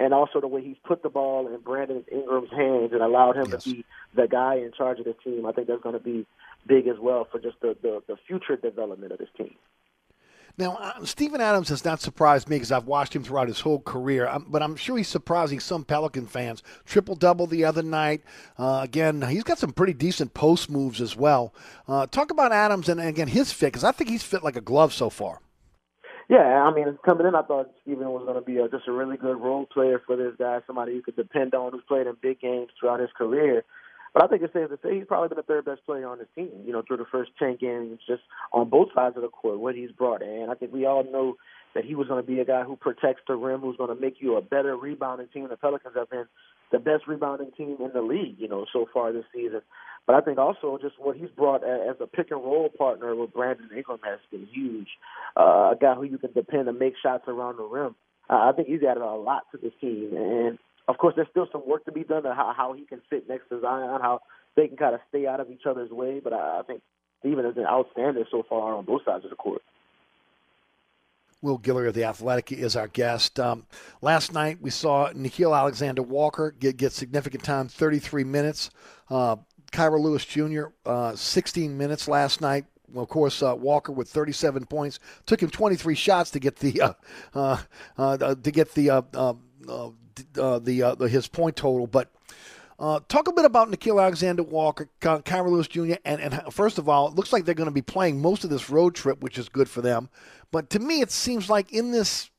and 0.00 0.14
also 0.14 0.40
the 0.40 0.48
way 0.48 0.62
he's 0.62 0.78
put 0.82 1.02
the 1.02 1.10
ball 1.10 1.46
in 1.46 1.60
Brandon 1.60 2.02
Ingram's 2.10 2.50
hands 2.50 2.90
and 2.92 3.02
allowed 3.02 3.36
him 3.36 3.50
yes. 3.52 3.62
to 3.62 3.70
be 3.70 3.84
the 4.14 4.26
guy 4.26 4.54
in 4.56 4.72
charge 4.72 4.98
of 4.98 5.04
the 5.04 5.14
team. 5.22 5.44
I 5.46 5.52
think 5.52 5.68
that's 5.68 5.82
going 5.82 5.92
to 5.92 6.02
be 6.02 6.26
big 6.66 6.88
as 6.88 6.98
well 6.98 7.28
for 7.30 7.38
just 7.38 7.60
the, 7.60 7.76
the, 7.82 8.02
the 8.08 8.16
future 8.26 8.56
development 8.56 9.12
of 9.12 9.18
this 9.18 9.28
team. 9.36 9.54
Now, 10.58 10.76
uh, 10.76 11.04
Steven 11.04 11.40
Adams 11.40 11.68
has 11.68 11.84
not 11.84 12.00
surprised 12.00 12.48
me 12.48 12.56
because 12.56 12.72
I've 12.72 12.86
watched 12.86 13.14
him 13.14 13.22
throughout 13.22 13.48
his 13.48 13.60
whole 13.60 13.80
career, 13.80 14.26
um, 14.26 14.46
but 14.48 14.62
I'm 14.62 14.74
sure 14.74 14.96
he's 14.96 15.08
surprising 15.08 15.60
some 15.60 15.84
Pelican 15.84 16.26
fans. 16.26 16.62
Triple 16.84 17.14
double 17.14 17.46
the 17.46 17.64
other 17.64 17.82
night. 17.82 18.22
Uh, 18.58 18.80
again, 18.82 19.22
he's 19.22 19.44
got 19.44 19.58
some 19.58 19.72
pretty 19.72 19.94
decent 19.94 20.34
post 20.34 20.68
moves 20.68 21.00
as 21.00 21.14
well. 21.14 21.54
Uh, 21.86 22.06
talk 22.06 22.30
about 22.30 22.52
Adams 22.52 22.88
and, 22.88 23.00
again, 23.00 23.28
his 23.28 23.52
fit 23.52 23.68
because 23.68 23.84
I 23.84 23.92
think 23.92 24.10
he's 24.10 24.22
fit 24.22 24.42
like 24.42 24.56
a 24.56 24.60
glove 24.60 24.92
so 24.92 25.08
far. 25.08 25.40
Yeah, 26.30 26.62
I 26.62 26.72
mean, 26.72 26.96
coming 27.04 27.26
in, 27.26 27.34
I 27.34 27.42
thought 27.42 27.72
Steven 27.82 28.08
was 28.08 28.22
going 28.24 28.38
to 28.38 28.40
be 28.40 28.58
a, 28.58 28.68
just 28.68 28.86
a 28.86 28.92
really 28.92 29.16
good 29.16 29.40
role 29.40 29.66
player 29.66 30.00
for 30.06 30.14
this 30.14 30.32
guy, 30.38 30.60
somebody 30.64 30.92
you 30.92 31.02
could 31.02 31.16
depend 31.16 31.56
on, 31.56 31.72
who's 31.72 31.82
played 31.88 32.06
in 32.06 32.14
big 32.22 32.40
games 32.40 32.68
throughout 32.78 33.00
his 33.00 33.10
career. 33.18 33.64
But 34.14 34.22
I 34.22 34.26
think 34.28 34.42
it's 34.42 34.52
safe 34.52 34.68
to 34.68 34.78
say 34.80 34.96
he's 34.96 35.08
probably 35.08 35.26
been 35.26 35.38
the 35.38 35.42
third 35.42 35.64
best 35.64 35.84
player 35.84 36.06
on 36.08 36.20
his 36.20 36.28
team, 36.36 36.50
you 36.64 36.72
know, 36.72 36.84
through 36.86 36.98
the 36.98 37.10
first 37.10 37.32
10 37.40 37.56
games, 37.60 37.98
just 38.06 38.22
on 38.52 38.70
both 38.70 38.90
sides 38.94 39.16
of 39.16 39.22
the 39.22 39.28
court, 39.28 39.58
what 39.58 39.74
he's 39.74 39.90
brought. 39.90 40.22
And 40.22 40.52
I 40.52 40.54
think 40.54 40.72
we 40.72 40.86
all 40.86 41.02
know 41.02 41.34
that 41.74 41.84
he 41.84 41.94
was 41.94 42.08
going 42.08 42.22
to 42.22 42.26
be 42.26 42.40
a 42.40 42.44
guy 42.44 42.62
who 42.62 42.76
protects 42.76 43.22
the 43.26 43.34
rim, 43.34 43.60
who's 43.60 43.76
going 43.76 43.94
to 43.94 44.00
make 44.00 44.16
you 44.18 44.36
a 44.36 44.42
better 44.42 44.76
rebounding 44.76 45.28
team. 45.28 45.48
The 45.48 45.56
Pelicans 45.56 45.94
have 45.96 46.10
been 46.10 46.26
the 46.72 46.78
best 46.78 47.06
rebounding 47.06 47.50
team 47.52 47.76
in 47.80 47.90
the 47.92 48.02
league, 48.02 48.36
you 48.38 48.48
know, 48.48 48.66
so 48.72 48.86
far 48.92 49.12
this 49.12 49.24
season. 49.34 49.62
But 50.06 50.16
I 50.16 50.20
think 50.20 50.38
also 50.38 50.78
just 50.80 50.94
what 50.98 51.16
he's 51.16 51.30
brought 51.30 51.62
as 51.62 51.96
a 52.00 52.06
pick 52.06 52.30
and 52.30 52.42
roll 52.42 52.68
partner 52.76 53.14
with 53.14 53.32
Brandon 53.32 53.68
Ingram 53.76 54.00
has 54.04 54.18
been 54.30 54.46
huge. 54.52 54.88
Uh, 55.36 55.72
a 55.72 55.76
guy 55.80 55.94
who 55.94 56.04
you 56.04 56.18
can 56.18 56.32
depend 56.32 56.66
to 56.66 56.72
make 56.72 56.94
shots 57.02 57.24
around 57.28 57.58
the 57.58 57.64
rim. 57.64 57.94
Uh, 58.28 58.48
I 58.48 58.52
think 58.54 58.68
he's 58.68 58.82
added 58.82 59.02
a 59.02 59.14
lot 59.14 59.42
to 59.52 59.58
this 59.58 59.72
team. 59.80 60.10
And 60.16 60.58
of 60.88 60.98
course, 60.98 61.14
there's 61.16 61.28
still 61.30 61.48
some 61.52 61.68
work 61.68 61.84
to 61.84 61.92
be 61.92 62.04
done 62.04 62.26
on 62.26 62.34
how, 62.34 62.52
how 62.56 62.72
he 62.72 62.84
can 62.84 63.00
fit 63.10 63.28
next 63.28 63.48
to 63.50 63.60
Zion, 63.60 64.00
how 64.00 64.20
they 64.56 64.68
can 64.68 64.76
kind 64.76 64.94
of 64.94 65.00
stay 65.08 65.26
out 65.26 65.40
of 65.40 65.50
each 65.50 65.66
other's 65.68 65.90
way. 65.90 66.20
But 66.22 66.32
I, 66.32 66.60
I 66.60 66.62
think 66.66 66.82
Steven 67.20 67.44
has 67.44 67.54
been 67.54 67.66
outstanding 67.66 68.24
so 68.30 68.42
far 68.48 68.74
on 68.74 68.84
both 68.84 69.02
sides 69.04 69.24
of 69.24 69.30
the 69.30 69.36
court. 69.36 69.62
Will 71.42 71.58
Guillory 71.58 71.88
of 71.88 71.94
The 71.94 72.04
Athletic 72.04 72.52
is 72.52 72.76
our 72.76 72.88
guest. 72.88 73.40
Um, 73.40 73.66
last 74.02 74.32
night 74.32 74.58
we 74.60 74.70
saw 74.70 75.10
Nickeil 75.12 75.56
Alexander 75.56 76.02
Walker 76.02 76.54
get, 76.58 76.76
get 76.76 76.92
significant 76.92 77.42
time, 77.42 77.68
33 77.68 78.24
minutes. 78.24 78.70
Uh, 79.08 79.36
Kira 79.72 80.00
Lewis 80.00 80.24
Jr., 80.24 80.66
uh, 80.84 81.14
16 81.14 81.76
minutes 81.76 82.08
last 82.08 82.40
night. 82.40 82.66
Well, 82.92 83.04
of 83.04 83.08
course, 83.08 83.42
uh, 83.42 83.54
Walker 83.54 83.92
with 83.92 84.08
37 84.08 84.66
points 84.66 84.98
took 85.24 85.42
him 85.42 85.50
23 85.50 85.94
shots 85.94 86.30
to 86.32 86.40
get 86.40 86.56
the 86.56 86.80
uh, 86.80 86.92
uh, 87.34 87.56
uh 87.96 88.34
to 88.34 88.50
get 88.50 88.74
the 88.74 88.90
uh, 88.90 89.02
the, 89.62 90.96
the 90.98 91.08
his 91.08 91.28
point 91.28 91.56
total. 91.56 91.86
But 91.86 92.10
Uh, 92.80 92.98
talk 93.08 93.28
a 93.28 93.32
bit 93.32 93.44
about 93.44 93.70
Nickeil 93.70 94.02
Alexander 94.02 94.42
Walker, 94.42 94.88
Kira 95.02 95.50
Lewis 95.50 95.68
Jr., 95.68 95.96
and, 96.06 96.18
and 96.22 96.42
first 96.50 96.78
of 96.78 96.88
all, 96.88 97.08
it 97.08 97.14
looks 97.14 97.30
like 97.30 97.44
they're 97.44 97.54
going 97.54 97.68
to 97.68 97.70
be 97.70 97.82
playing 97.82 98.22
most 98.22 98.42
of 98.42 98.48
this 98.48 98.70
road 98.70 98.94
trip, 98.94 99.20
which 99.20 99.36
is 99.36 99.50
good 99.50 99.68
for 99.68 99.82
them. 99.82 100.08
But 100.50 100.70
to 100.70 100.78
me, 100.78 101.02
it 101.02 101.10
seems 101.10 101.50
like 101.50 101.72
in 101.72 101.92
this 101.92 102.30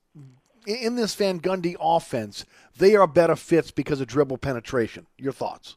in 0.66 0.96
this 0.96 1.14
Van 1.14 1.40
Gundy 1.40 1.76
offense, 1.80 2.44
they 2.76 2.96
are 2.96 3.06
better 3.06 3.36
fits 3.36 3.70
because 3.70 4.00
of 4.00 4.08
dribble 4.08 4.38
penetration. 4.38 5.06
Your 5.16 5.32
thoughts? 5.32 5.76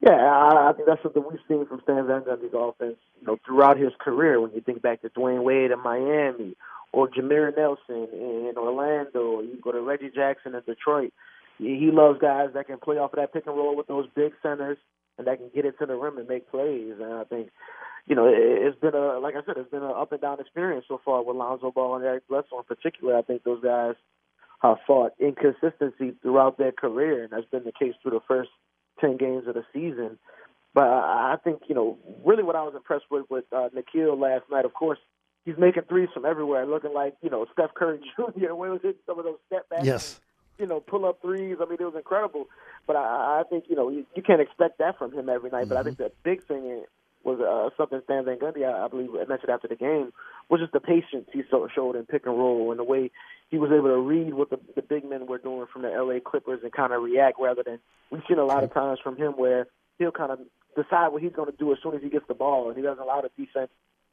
Yeah, 0.00 0.12
I, 0.12 0.70
I 0.70 0.72
think 0.72 0.86
that's 0.86 1.02
something 1.02 1.24
we've 1.28 1.40
seen 1.48 1.66
from 1.66 1.80
Stan 1.82 2.06
Van 2.06 2.22
Gundy's 2.22 2.54
offense, 2.54 2.96
you 3.20 3.26
know, 3.26 3.38
throughout 3.46 3.78
his 3.78 3.92
career. 4.00 4.40
When 4.40 4.50
you 4.52 4.62
think 4.62 4.80
back 4.80 5.02
to 5.02 5.10
Dwyane 5.10 5.42
Wade 5.42 5.70
in 5.70 5.82
Miami, 5.82 6.56
or 6.92 7.08
Jameer 7.08 7.54
Nelson 7.56 8.08
in 8.12 8.54
Orlando, 8.56 9.20
or 9.20 9.42
you 9.42 9.58
go 9.62 9.72
to 9.72 9.80
Reggie 9.80 10.10
Jackson 10.14 10.54
in 10.54 10.62
Detroit. 10.66 11.12
He 11.58 11.90
loves 11.92 12.18
guys 12.20 12.50
that 12.54 12.66
can 12.66 12.78
play 12.78 12.98
off 12.98 13.12
of 13.12 13.18
that 13.18 13.32
pick 13.32 13.46
and 13.46 13.56
roll 13.56 13.76
with 13.76 13.86
those 13.86 14.06
big 14.14 14.32
centers 14.42 14.78
and 15.18 15.26
that 15.26 15.38
can 15.38 15.50
get 15.54 15.64
it 15.64 15.78
to 15.78 15.86
the 15.86 15.94
rim 15.94 16.18
and 16.18 16.28
make 16.28 16.50
plays. 16.50 16.94
And 17.00 17.14
I 17.14 17.24
think 17.24 17.50
you 18.06 18.14
know, 18.14 18.30
it's 18.30 18.78
been 18.80 18.94
a 18.94 19.18
like 19.18 19.34
I 19.34 19.44
said, 19.46 19.56
it's 19.56 19.70
been 19.70 19.82
an 19.82 19.92
up 19.96 20.12
and 20.12 20.20
down 20.20 20.40
experience 20.40 20.84
so 20.88 21.00
far 21.04 21.24
with 21.24 21.36
Lonzo 21.36 21.70
Ball 21.70 21.96
and 21.96 22.04
Eric 22.04 22.28
Bledsoe 22.28 22.58
in 22.58 22.64
particular. 22.64 23.16
I 23.16 23.22
think 23.22 23.44
those 23.44 23.62
guys 23.62 23.94
have 24.60 24.76
fought 24.86 25.12
inconsistency 25.18 26.14
throughout 26.22 26.58
their 26.58 26.72
career, 26.72 27.24
and 27.24 27.32
that's 27.32 27.48
been 27.50 27.64
the 27.64 27.72
case 27.72 27.94
through 28.02 28.12
the 28.12 28.20
first 28.28 28.50
ten 29.00 29.16
games 29.16 29.46
of 29.46 29.54
the 29.54 29.64
season. 29.72 30.18
But 30.74 30.84
I 30.84 31.36
think 31.42 31.62
you 31.68 31.74
know 31.74 31.98
really 32.26 32.42
what 32.42 32.56
I 32.56 32.62
was 32.62 32.74
impressed 32.74 33.06
with 33.10 33.24
with 33.30 33.44
uh, 33.52 33.70
Nickeil 33.74 34.20
last 34.20 34.44
night. 34.50 34.66
Of 34.66 34.74
course, 34.74 34.98
he's 35.46 35.56
making 35.56 35.84
threes 35.88 36.10
from 36.12 36.26
everywhere, 36.26 36.66
looking 36.66 36.92
like 36.92 37.14
you 37.22 37.30
know 37.30 37.46
Steph 37.54 37.72
Curry 37.72 38.00
Jr. 38.16 38.54
When 38.54 38.70
was 38.70 38.80
hitting 38.82 39.00
some 39.06 39.18
of 39.18 39.24
those 39.24 39.38
step 39.46 39.66
backs. 39.70 39.86
Yes. 39.86 40.20
You 40.58 40.66
know, 40.66 40.80
pull 40.80 41.04
up 41.04 41.20
threes. 41.20 41.56
I 41.60 41.64
mean, 41.64 41.78
it 41.80 41.84
was 41.84 41.94
incredible. 41.96 42.46
But 42.86 42.96
I, 42.96 43.40
I 43.40 43.42
think 43.48 43.64
you 43.68 43.76
know 43.76 43.88
you, 43.88 44.06
you 44.14 44.22
can't 44.22 44.40
expect 44.40 44.78
that 44.78 44.98
from 44.98 45.12
him 45.12 45.28
every 45.28 45.50
night. 45.50 45.62
Mm-hmm. 45.62 45.68
But 45.68 45.78
I 45.78 45.82
think 45.82 45.98
the 45.98 46.12
big 46.22 46.44
thing 46.44 46.84
was 47.24 47.40
uh, 47.40 47.74
something 47.76 48.00
Stan 48.04 48.24
Van 48.24 48.38
Gundy, 48.38 48.64
I, 48.64 48.84
I 48.84 48.88
believe, 48.88 49.10
mentioned 49.12 49.50
after 49.50 49.68
the 49.68 49.76
game, 49.76 50.12
was 50.48 50.60
just 50.60 50.72
the 50.72 50.80
patience 50.80 51.28
he 51.32 51.42
so, 51.50 51.66
showed 51.74 51.96
in 51.96 52.04
pick 52.04 52.26
and 52.26 52.38
roll 52.38 52.70
and 52.70 52.78
the 52.78 52.84
way 52.84 53.10
he 53.50 53.58
was 53.58 53.70
able 53.72 53.88
to 53.88 53.98
read 53.98 54.34
what 54.34 54.50
the, 54.50 54.58
the 54.76 54.82
big 54.82 55.08
men 55.08 55.26
were 55.26 55.38
doing 55.38 55.66
from 55.72 55.82
the 55.82 55.88
LA 55.88 56.20
Clippers 56.20 56.60
and 56.62 56.72
kind 56.72 56.92
of 56.92 57.02
react 57.02 57.38
rather 57.40 57.62
than 57.62 57.78
we've 58.10 58.22
seen 58.28 58.38
a 58.38 58.44
lot 58.44 58.62
of 58.62 58.72
times 58.72 58.98
from 59.02 59.16
him 59.16 59.32
where 59.32 59.66
he'll 59.98 60.12
kind 60.12 60.32
of 60.32 60.38
decide 60.76 61.08
what 61.08 61.22
he's 61.22 61.32
going 61.32 61.50
to 61.50 61.56
do 61.56 61.72
as 61.72 61.78
soon 61.82 61.94
as 61.94 62.02
he 62.02 62.10
gets 62.10 62.26
the 62.28 62.34
ball 62.34 62.68
and 62.68 62.76
he 62.76 62.82
doesn't 62.82 63.02
allow 63.02 63.20
the 63.22 63.30
defense 63.42 63.70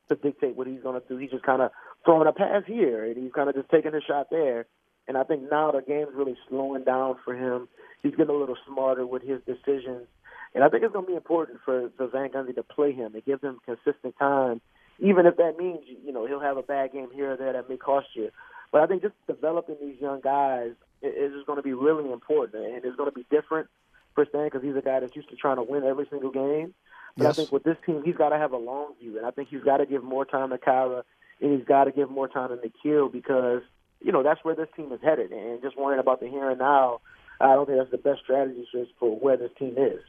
to 0.10 0.16
dictate 0.16 0.56
what 0.56 0.68
he's 0.68 0.82
going 0.82 1.00
to 1.00 1.08
do. 1.08 1.18
He's 1.18 1.32
just 1.32 1.44
kind 1.44 1.62
of 1.62 1.72
throwing 2.06 2.28
a 2.28 2.32
pass 2.32 2.64
here 2.66 3.06
and 3.06 3.18
he's 3.18 3.32
kind 3.34 3.50
of 3.50 3.56
just 3.56 3.70
taking 3.70 3.94
a 3.94 4.02
shot 4.02 4.28
there. 4.32 4.66
And 5.08 5.18
I 5.18 5.24
think 5.24 5.50
now 5.50 5.72
the 5.72 5.82
game's 5.82 6.14
really 6.14 6.38
slowing 6.48 6.84
down 6.84 7.16
for 7.26 7.36
him. 7.36 7.68
He's 8.02 8.16
getting 8.16 8.36
a 8.36 8.38
little 8.38 8.58
smarter 8.68 9.06
with 9.06 9.24
his 9.24 9.42
decisions 9.46 10.08
and 10.54 10.64
I 10.64 10.70
think 10.70 10.84
it's 10.84 10.94
going 10.94 11.06
to 11.06 11.12
be 11.12 11.16
important 11.16 11.60
for, 11.64 11.90
for 11.96 12.08
Van 12.08 12.30
Gundy 12.30 12.56
to 12.56 12.64
play 12.64 12.92
him 12.92 13.14
and 13.14 13.24
give 13.24 13.42
him 13.42 13.60
consistent 13.66 14.18
time, 14.20 14.60
even 15.00 15.26
if 15.26 15.38
that 15.38 15.58
means, 15.58 15.80
you 16.06 16.12
know, 16.12 16.28
he'll 16.28 16.42
have 16.42 16.58
a 16.58 16.64
bad 16.64 16.92
game 16.92 17.10
here 17.14 17.34
or 17.34 17.38
there 17.38 17.54
that 17.54 17.70
may 17.70 17.78
cost 17.78 18.08
you. 18.16 18.30
But 18.72 18.82
I 18.82 18.88
think 18.88 19.02
just 19.02 19.16
developing 19.28 19.78
these 19.82 20.00
young 20.00 20.22
guys 20.22 20.72
is 21.02 21.34
just 21.34 21.46
going 21.46 21.58
to 21.58 21.64
be 21.64 21.74
really 21.74 22.12
important, 22.12 22.66
and 22.66 22.86
it's 22.86 22.96
going 22.96 23.10
to 23.10 23.16
be 23.16 23.26
different 23.30 23.68
for 24.14 24.26
Stan 24.26 24.46
because 24.46 24.62
he's 24.62 24.76
a 24.76 24.82
guy 24.82 25.00
that's 25.00 25.16
used 25.16 25.30
to 25.30 25.36
trying 25.36 25.58
to 25.58 25.64
win 25.64 25.84
every 25.84 26.06
single 26.10 26.32
game. 26.32 26.74
But 27.18 27.26
yes. 27.26 27.34
I 27.34 27.36
think 27.36 27.52
with 27.52 27.64
this 27.64 27.78
team, 27.86 28.02
he's 28.04 28.16
got 28.16 28.30
to 28.30 28.38
have 28.38 28.52
a 28.52 28.58
long 28.58 28.94
view, 29.00 29.18
and 29.18 29.26
I 29.26 29.32
think 29.32 29.50
he's 29.50 29.64
got 29.64 29.78
to 29.78 29.86
give 29.86 30.04
more 30.04 30.26
time 30.26 30.50
to 30.50 30.58
Kira, 30.58 31.04
and 31.42 31.58
he's 31.58 31.68
got 31.68 31.86
to 31.86 31.92
give 31.92 32.10
more 32.10 32.28
time 32.28 32.50
to 32.50 32.56
Nickeil 32.56 33.12
because 33.12 33.62
you 34.02 34.12
know 34.12 34.24
that's 34.24 34.44
where 34.44 34.56
this 34.56 34.68
team 34.76 34.92
is 34.92 35.00
headed. 35.04 35.32
And 35.32 35.62
just 35.62 35.78
worrying 35.78 36.00
about 36.00 36.20
the 36.20 36.28
here 36.28 36.50
and 36.50 36.60
now, 36.60 37.02
I 37.40 37.54
don't 37.54 37.66
think 37.66 37.78
that's 37.78 37.92
the 37.92 37.98
best 37.98 38.22
strategy 38.24 38.68
for 39.00 39.18
where 39.18 39.38
this 39.38 39.52
team 39.58 39.76
is. 39.78 40.02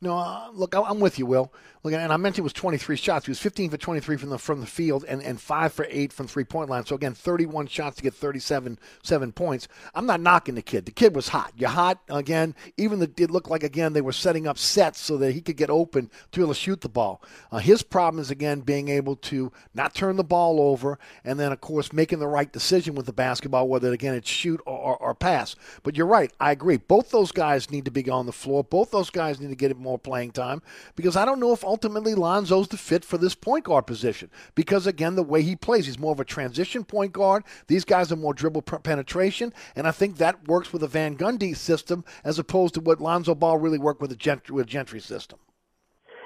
No, 0.00 0.16
uh, 0.16 0.48
look, 0.52 0.74
I'm 0.76 1.00
with 1.00 1.18
you, 1.18 1.26
Will. 1.26 1.52
Look, 1.82 1.92
and 1.92 2.12
I 2.12 2.16
mentioned 2.16 2.40
it 2.40 2.42
was 2.42 2.52
23 2.52 2.96
shots. 2.96 3.26
He 3.26 3.30
was 3.30 3.38
15 3.40 3.70
for 3.70 3.76
23 3.76 4.16
from 4.16 4.30
the 4.30 4.38
from 4.38 4.60
the 4.60 4.66
field, 4.66 5.04
and, 5.08 5.22
and 5.22 5.40
five 5.40 5.72
for 5.72 5.86
eight 5.90 6.12
from 6.12 6.26
three 6.26 6.44
point 6.44 6.68
line. 6.68 6.84
So 6.84 6.94
again, 6.94 7.14
31 7.14 7.68
shots 7.68 7.96
to 7.96 8.02
get 8.02 8.14
37 8.14 8.78
seven 9.02 9.32
points. 9.32 9.68
I'm 9.94 10.06
not 10.06 10.20
knocking 10.20 10.56
the 10.56 10.62
kid. 10.62 10.86
The 10.86 10.92
kid 10.92 11.14
was 11.14 11.28
hot. 11.28 11.52
You're 11.56 11.70
hot 11.70 12.00
again. 12.08 12.54
Even 12.76 12.98
the, 12.98 13.10
it 13.16 13.30
looked 13.30 13.50
like 13.50 13.62
again 13.62 13.92
they 13.92 14.00
were 14.00 14.12
setting 14.12 14.46
up 14.46 14.58
sets 14.58 15.00
so 15.00 15.16
that 15.18 15.32
he 15.32 15.40
could 15.40 15.56
get 15.56 15.70
open 15.70 16.10
to 16.32 16.38
be 16.38 16.42
able 16.42 16.54
to 16.54 16.60
shoot 16.60 16.80
the 16.80 16.88
ball. 16.88 17.22
Uh, 17.50 17.58
his 17.58 17.82
problem 17.82 18.20
is 18.20 18.30
again 18.30 18.60
being 18.60 18.88
able 18.88 19.16
to 19.16 19.52
not 19.72 19.94
turn 19.94 20.16
the 20.16 20.24
ball 20.24 20.60
over, 20.60 20.98
and 21.24 21.38
then 21.38 21.52
of 21.52 21.60
course 21.60 21.92
making 21.92 22.18
the 22.18 22.26
right 22.26 22.52
decision 22.52 22.94
with 22.94 23.06
the 23.06 23.12
basketball, 23.12 23.68
whether 23.68 23.92
again 23.92 24.14
it's 24.14 24.28
shoot 24.28 24.60
or, 24.66 24.78
or, 24.78 24.96
or 24.96 25.14
pass. 25.14 25.54
But 25.84 25.96
you're 25.96 26.06
right. 26.06 26.32
I 26.40 26.50
agree. 26.50 26.76
Both 26.76 27.10
those 27.10 27.32
guys 27.32 27.70
need 27.70 27.84
to 27.84 27.90
be 27.90 28.08
on 28.10 28.26
the 28.26 28.32
floor. 28.32 28.64
Both 28.64 28.90
those 28.90 29.10
guys 29.10 29.40
need 29.40 29.50
to 29.50 29.56
get 29.56 29.70
it 29.70 29.78
more 29.78 29.87
playing 29.96 30.32
time 30.32 30.60
because 30.96 31.16
I 31.16 31.24
don't 31.24 31.40
know 31.40 31.52
if 31.52 31.64
ultimately 31.64 32.14
Lonzo's 32.14 32.68
the 32.68 32.76
fit 32.76 33.04
for 33.04 33.16
this 33.16 33.34
point 33.34 33.64
guard 33.64 33.86
position 33.86 34.30
because, 34.54 34.86
again, 34.86 35.14
the 35.14 35.22
way 35.22 35.42
he 35.42 35.56
plays, 35.56 35.86
he's 35.86 35.98
more 35.98 36.12
of 36.12 36.20
a 36.20 36.24
transition 36.24 36.84
point 36.84 37.12
guard. 37.12 37.44
These 37.68 37.84
guys 37.84 38.12
are 38.12 38.16
more 38.16 38.34
dribble 38.34 38.62
penetration, 38.62 39.54
and 39.76 39.86
I 39.86 39.92
think 39.92 40.16
that 40.16 40.48
works 40.48 40.72
with 40.72 40.82
a 40.82 40.88
Van 40.88 41.16
Gundy 41.16 41.56
system 41.56 42.04
as 42.24 42.38
opposed 42.38 42.74
to 42.74 42.80
what 42.80 43.00
Lonzo 43.00 43.34
Ball 43.34 43.56
really 43.56 43.78
worked 43.78 44.02
with 44.02 44.12
a 44.12 44.16
Gentry, 44.16 44.54
with 44.54 44.66
Gentry 44.66 45.00
system. 45.00 45.38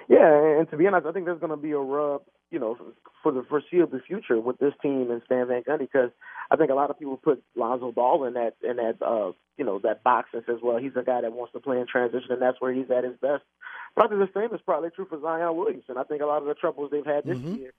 Yeah, 0.09 0.59
and 0.59 0.69
to 0.71 0.77
be 0.77 0.87
honest, 0.87 1.07
I 1.07 1.13
think 1.13 1.27
there's 1.27 1.41
going 1.41 1.51
to 1.51 1.57
be 1.57 1.73
a 1.73 1.79
rub, 1.79 2.23
you 2.51 2.59
know, 2.59 2.77
for 3.23 3.33
the 3.33 3.43
foreseeable 3.49 4.01
future 4.07 4.41
with 4.41 4.59
this 4.59 4.75
team 4.83 5.11
and 5.11 5.23
Stan 5.27 5.47
Van 5.49 5.63
Gundy 5.63 5.89
because 5.93 6.11
I 6.51 6.57
think 6.57 6.71
a 6.71 6.75
lot 6.75 6.91
of 6.91 6.99
people 6.99 7.17
put 7.17 7.43
Lonzo 7.55 7.93
Ball 7.93 8.25
in 8.25 8.35
that 8.35 8.55
in 8.63 8.77
that 8.77 9.03
uh, 9.03 9.33
you 9.57 9.65
know 9.65 9.79
that 9.81 10.03
box 10.03 10.31
and 10.33 10.43
says, 10.47 10.59
well, 10.63 10.79
he's 10.79 10.97
a 10.97 11.03
guy 11.03 11.21
that 11.21 11.33
wants 11.33 11.53
to 11.53 11.61
play 11.61 11.79
in 11.81 11.87
transition 11.87 12.31
and 12.33 12.43
that's 12.43 12.61
where 12.61 12.73
he's 12.73 12.91
at 12.91 13.05
his 13.05 13.17
best. 13.21 13.43
But 13.95 14.07
I 14.07 14.09
think 14.09 14.21
the 14.21 14.41
same 14.41 14.55
is 14.55 14.61
probably 14.65 14.91
true 14.91 15.07
for 15.09 15.21
Zion 15.21 15.57
Williamson. 15.57 15.97
I 15.99 16.05
think 16.05 16.23
a 16.23 16.27
lot 16.27 16.43
of 16.43 16.49
the 16.49 16.55
troubles 16.55 16.91
they've 16.91 17.05
had 17.05 17.25
this 17.25 17.39
mm-hmm. 17.39 17.55
year 17.57 17.73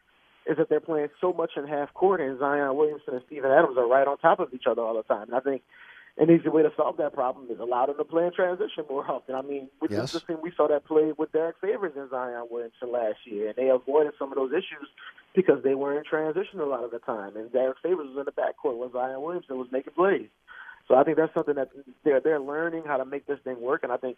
is 0.46 0.58
that 0.58 0.70
they're 0.70 0.80
playing 0.80 1.08
so 1.22 1.34
much 1.34 1.52
in 1.56 1.68
half 1.68 1.94
court, 1.94 2.22
and 2.22 2.38
Zion 2.40 2.76
Williamson 2.76 3.16
and 3.16 3.24
Steven 3.28 3.50
Adams 3.50 3.78
are 3.78 3.88
right 3.88 4.08
on 4.08 4.18
top 4.18 4.40
of 4.40 4.54
each 4.54 4.66
other 4.70 4.82
all 4.82 4.96
the 4.96 5.04
time. 5.04 5.24
And 5.24 5.36
I 5.36 5.40
think 5.40 5.64
an 6.18 6.30
easy 6.30 6.50
way 6.50 6.62
to 6.62 6.72
solve 6.78 6.98
that 6.98 7.14
problem 7.14 7.48
is 7.50 7.60
allow 7.60 7.88
them 7.88 7.98
to 7.98 8.04
play 8.04 8.26
in 8.26 8.34
transition 8.34 8.86
more 8.88 9.10
often. 9.10 9.34
I 9.34 9.42
mean, 9.42 9.70
with 9.82 9.92
yes. 9.92 10.12
the 10.12 10.20
thing 10.20 10.38
we 10.42 10.52
saw 10.56 10.68
that 10.68 10.86
play 10.86 11.12
with 11.18 11.32
Derek 11.32 11.56
Favors 11.60 11.94
and 11.96 12.10
Zion 12.10 12.48
Williamson 12.52 12.92
last 12.92 13.18
year, 13.26 13.48
and 13.48 13.56
they 13.56 13.70
avoided 13.70 14.14
some 14.20 14.32
of 14.32 14.36
those 14.36 14.52
issues 14.52 14.88
because 15.36 15.64
they 15.64 15.74
were 15.74 15.98
in 15.98 16.04
transition 16.04 16.60
a 16.60 16.66
lot 16.66 16.84
of 16.84 16.92
the 16.92 17.00
time, 17.00 17.36
and 17.36 17.52
Derek 17.52 17.78
Favors 17.82 18.08
was 18.14 18.18
in 18.18 18.26
the 18.26 18.32
backcourt 18.32 18.78
when 18.78 18.92
Zion 18.92 19.22
Williamson 19.22 19.58
was 19.58 19.68
making 19.72 19.94
plays. 19.94 20.30
So 20.88 20.96
I 20.96 21.04
think 21.04 21.18
that's 21.18 21.34
something 21.34 21.56
that 21.56 21.70
they're 22.04 22.20
they're 22.20 22.40
learning 22.40 22.84
how 22.86 22.98
to 22.98 23.06
make 23.06 23.26
this 23.26 23.40
thing 23.44 23.62
work, 23.62 23.84
and 23.84 23.92
I 23.92 23.98
think, 23.98 24.18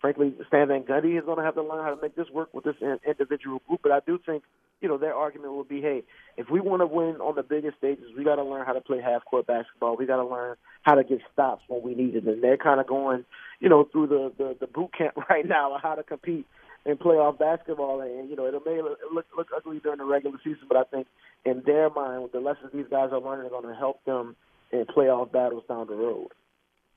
frankly, 0.00 0.34
Stan 0.48 0.68
Van 0.68 0.82
Gundy 0.82 1.18
is 1.18 1.24
going 1.24 1.38
to 1.38 1.44
have 1.44 1.54
to 1.54 1.62
learn 1.62 1.82
how 1.82 1.94
to 1.94 2.00
make 2.00 2.14
this 2.14 2.28
work 2.32 2.52
with 2.52 2.64
this 2.64 2.76
individual 3.06 3.62
group. 3.66 3.80
But 3.82 3.92
I 3.92 4.00
do 4.06 4.18
think, 4.24 4.42
you 4.80 4.88
know, 4.88 4.98
their 4.98 5.14
argument 5.14 5.54
will 5.54 5.64
be, 5.64 5.80
hey, 5.80 6.02
if 6.36 6.50
we 6.50 6.60
want 6.60 6.82
to 6.82 6.86
win 6.86 7.16
on 7.16 7.34
the 7.34 7.42
biggest 7.42 7.78
stages, 7.78 8.04
we 8.16 8.24
got 8.24 8.36
to 8.36 8.44
learn 8.44 8.66
how 8.66 8.74
to 8.74 8.80
play 8.82 9.00
half 9.00 9.24
court 9.24 9.46
basketball. 9.46 9.96
We 9.96 10.04
got 10.04 10.16
to 10.16 10.26
learn 10.26 10.56
how 10.82 10.96
to 10.96 11.04
get 11.04 11.20
stops 11.32 11.62
when 11.68 11.82
we 11.82 11.94
need 11.94 12.14
it, 12.14 12.24
and 12.24 12.42
they're 12.42 12.58
kind 12.58 12.80
of 12.80 12.86
going, 12.86 13.24
you 13.60 13.70
know, 13.70 13.88
through 13.90 14.08
the 14.08 14.32
the, 14.36 14.56
the 14.60 14.66
boot 14.66 14.90
camp 14.96 15.16
right 15.30 15.46
now 15.46 15.72
on 15.72 15.80
how 15.80 15.94
to 15.94 16.02
compete 16.02 16.46
in 16.84 16.98
playoff 16.98 17.38
basketball. 17.38 18.02
And 18.02 18.28
you 18.28 18.36
know, 18.36 18.44
it 18.44 18.54
may 18.66 18.82
look, 18.82 19.26
look 19.34 19.48
ugly 19.56 19.80
during 19.82 19.98
the 19.98 20.04
regular 20.04 20.36
season, 20.44 20.64
but 20.68 20.76
I 20.76 20.84
think 20.84 21.06
in 21.46 21.62
their 21.64 21.88
mind, 21.88 22.28
the 22.34 22.40
lessons 22.40 22.70
these 22.74 22.86
guys 22.90 23.10
are 23.12 23.20
learning, 23.20 23.46
are 23.46 23.62
going 23.62 23.72
to 23.72 23.74
help 23.74 24.04
them 24.04 24.36
in 24.72 24.84
playoff 24.86 25.30
battles 25.30 25.64
down 25.68 25.86
the 25.86 25.94
road. 25.94 26.28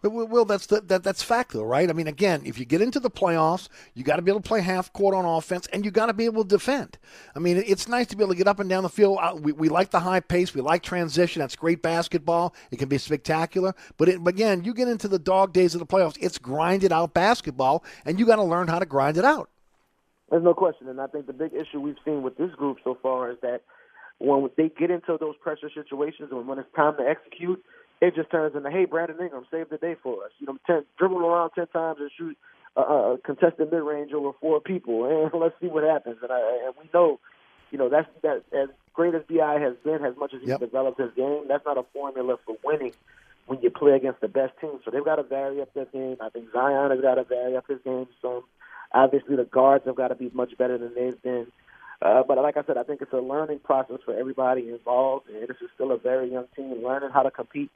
Well, 0.03 0.45
that's 0.45 0.67
the, 0.67 0.82
that, 0.82 1.03
that's 1.03 1.23
fact, 1.23 1.53
though, 1.53 1.63
right? 1.63 1.89
I 1.89 1.93
mean, 1.93 2.07
again, 2.07 2.43
if 2.45 2.59
you 2.59 2.65
get 2.65 2.82
into 2.82 2.99
the 2.99 3.09
playoffs, 3.09 3.69
you 3.95 4.03
got 4.03 4.17
to 4.17 4.21
be 4.21 4.30
able 4.30 4.41
to 4.41 4.47
play 4.47 4.61
half 4.61 4.93
court 4.93 5.15
on 5.15 5.26
offense, 5.26 5.67
and 5.73 5.84
you 5.84 5.89
got 5.89 6.07
to 6.07 6.13
be 6.13 6.26
able 6.26 6.43
to 6.43 6.49
defend. 6.49 6.99
I 7.36 7.39
mean, 7.39 7.57
it's 7.65 7.88
nice 7.88 8.05
to 8.07 8.15
be 8.15 8.23
able 8.23 8.34
to 8.34 8.38
get 8.38 8.47
up 8.47 8.59
and 8.59 8.69
down 8.69 8.84
the 8.84 8.89
field. 8.89 9.17
Uh, 9.19 9.36
we, 9.39 9.51
we 9.53 9.67
like 9.67 9.89
the 9.89 10.01
high 10.01 10.19
pace, 10.19 10.53
we 10.53 10.61
like 10.61 10.84
transition. 10.84 11.39
That's 11.39 11.55
great 11.55 11.82
basketball. 11.82 12.53
It 12.69 12.78
can 12.78 12.88
be 12.88 12.99
spectacular. 12.99 13.73
But 13.97 14.09
it, 14.09 14.28
again, 14.28 14.63
you 14.63 14.76
get 14.76 14.89
into 14.89 15.07
the 15.07 15.17
dog 15.17 15.53
days 15.53 15.73
of 15.73 15.80
the 15.80 15.88
playoffs, 15.88 16.17
it's 16.21 16.38
grinded 16.38 16.91
out 16.91 17.15
basketball, 17.15 17.84
and 18.05 18.19
you 18.19 18.28
got 18.28 18.36
to 18.36 18.43
learn 18.43 18.67
how 18.67 18.78
to 18.78 18.86
grind 18.86 19.17
it 19.17 19.26
out. 19.26 19.49
There's 20.30 20.43
no 20.43 20.53
question, 20.53 20.88
and 20.88 20.99
I 21.01 21.07
think 21.07 21.26
the 21.26 21.34
big 21.34 21.53
issue 21.53 21.80
we've 21.80 21.95
seen 22.03 22.21
with 22.21 22.38
this 22.38 22.51
group 22.51 22.78
so 22.84 22.97
far 23.01 23.32
is 23.32 23.38
that 23.41 23.61
when 24.20 24.49
they 24.57 24.70
get 24.70 24.91
into 24.91 25.18
those 25.20 25.36
pressure 25.38 25.70
situations 25.74 26.30
and 26.32 26.47
when 26.47 26.59
it's 26.59 26.74
time 26.76 26.95
to 26.97 27.03
execute, 27.03 27.63
it 28.01 28.16
just 28.16 28.32
turns 28.32 28.55
into, 28.55 28.70
hey, 28.70 28.86
Brandon 28.86 29.18
Ingram 29.22 29.45
saved 29.51 29.70
the 29.70 29.78
day 29.78 29.95
for 30.01 30.24
us. 30.26 30.32
You 30.39 30.47
know, 30.47 30.57
ten, 30.66 30.84
dribble 30.97 31.26
around 31.26 31.51
ten 31.51 31.68
times 31.68 31.97
and 31.99 32.11
shoot 32.18 32.38
a, 32.76 32.82
a 32.82 33.18
contested 33.24 33.72
mid 33.72 33.82
range 33.82 34.11
over 34.13 34.32
four 34.39 34.59
people, 34.59 35.05
and 35.05 35.32
let's 35.41 35.55
see 35.61 35.68
what 35.68 35.84
happens. 35.84 36.18
And, 36.22 36.32
I, 36.32 36.66
and 36.66 36.76
we 36.80 36.89
know, 36.93 37.20
you 37.72 37.78
know, 37.78 37.89
that's 37.89 38.07
that 38.24 38.43
as 38.53 38.70
great 38.93 39.16
as 39.16 39.24
Bi 39.30 39.59
has 39.59 39.76
been, 39.84 40.05
as 40.05 40.16
much 40.18 40.34
as 40.34 40.41
he's 40.41 40.49
yep. 40.49 40.59
developed 40.59 40.99
his 40.99 41.11
game, 41.16 41.45
that's 41.47 41.66
not 41.66 41.78
a 41.78 41.84
formula 41.93 42.38
for 42.45 42.55
winning 42.63 42.93
when 43.47 43.61
you 43.61 43.70
play 43.70 43.93
against 43.93 44.22
the 44.22 44.28
best 44.28 44.53
team. 44.59 44.80
So 44.84 44.91
they've 44.91 45.05
got 45.05 45.18
to 45.18 45.24
vary 45.24 45.61
up 45.61 45.74
their 45.74 45.86
game. 45.86 46.18
I 46.20 46.30
think 46.30 46.51
Zion 46.51 46.91
has 46.91 47.01
got 47.01 47.16
to 47.16 47.24
vary 47.24 47.55
up 47.55 47.68
his 47.68 47.80
game 47.84 48.07
some. 48.22 48.43
Obviously, 48.91 49.36
the 49.36 49.43
guards 49.43 49.86
have 49.86 49.95
got 49.95 50.09
to 50.09 50.16
be 50.16 50.32
much 50.34 50.57
better 50.57 50.78
than 50.78 50.93
they've 50.95 51.22
been. 51.22 51.47
Uh, 52.02 52.24
but 52.28 52.38
like 52.38 52.58
I 52.58 52.64
said, 52.66 52.78
I 52.78 52.84
think 52.84 53.02
it's 53.02 53.14
a 53.14 53.18
learning 53.18 53.60
process 53.60 53.98
for 54.06 54.18
everybody 54.18 54.70
involved, 54.70 55.30
and 55.30 55.43
this 55.43 55.58
is 55.62 55.70
still 55.76 55.91
a 55.91 55.98
very 55.98 56.32
young 56.32 56.46
team 56.56 56.84
learning 56.84 57.10
how 57.14 57.24
to 57.24 57.32
compete, 57.32 57.72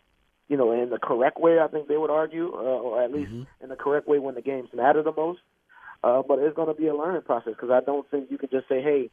you 0.47 0.57
know, 0.57 0.71
in 0.71 0.89
the 0.89 0.99
correct 0.99 1.39
way. 1.39 1.59
I 1.59 1.67
think 1.67 1.87
they 1.87 1.97
would 1.97 2.09
argue, 2.09 2.51
uh, 2.53 2.57
or 2.57 3.01
at 3.01 3.13
least 3.13 3.31
mm-hmm. 3.31 3.63
in 3.63 3.69
the 3.69 3.75
correct 3.75 4.07
way 4.07 4.19
when 4.19 4.35
the 4.35 4.41
games 4.41 4.69
matter 4.73 5.01
the 5.03 5.13
most. 5.13 5.39
Uh, 6.03 6.21
but 6.25 6.39
it's 6.39 6.55
going 6.55 6.67
to 6.67 6.79
be 6.79 6.87
a 6.87 6.95
learning 6.95 7.21
process 7.23 7.53
because 7.53 7.71
I 7.71 7.81
don't 7.81 8.09
think 8.09 8.31
you 8.31 8.37
can 8.37 8.49
just 8.49 8.67
say, 8.69 8.81
"Hey, 8.81 9.09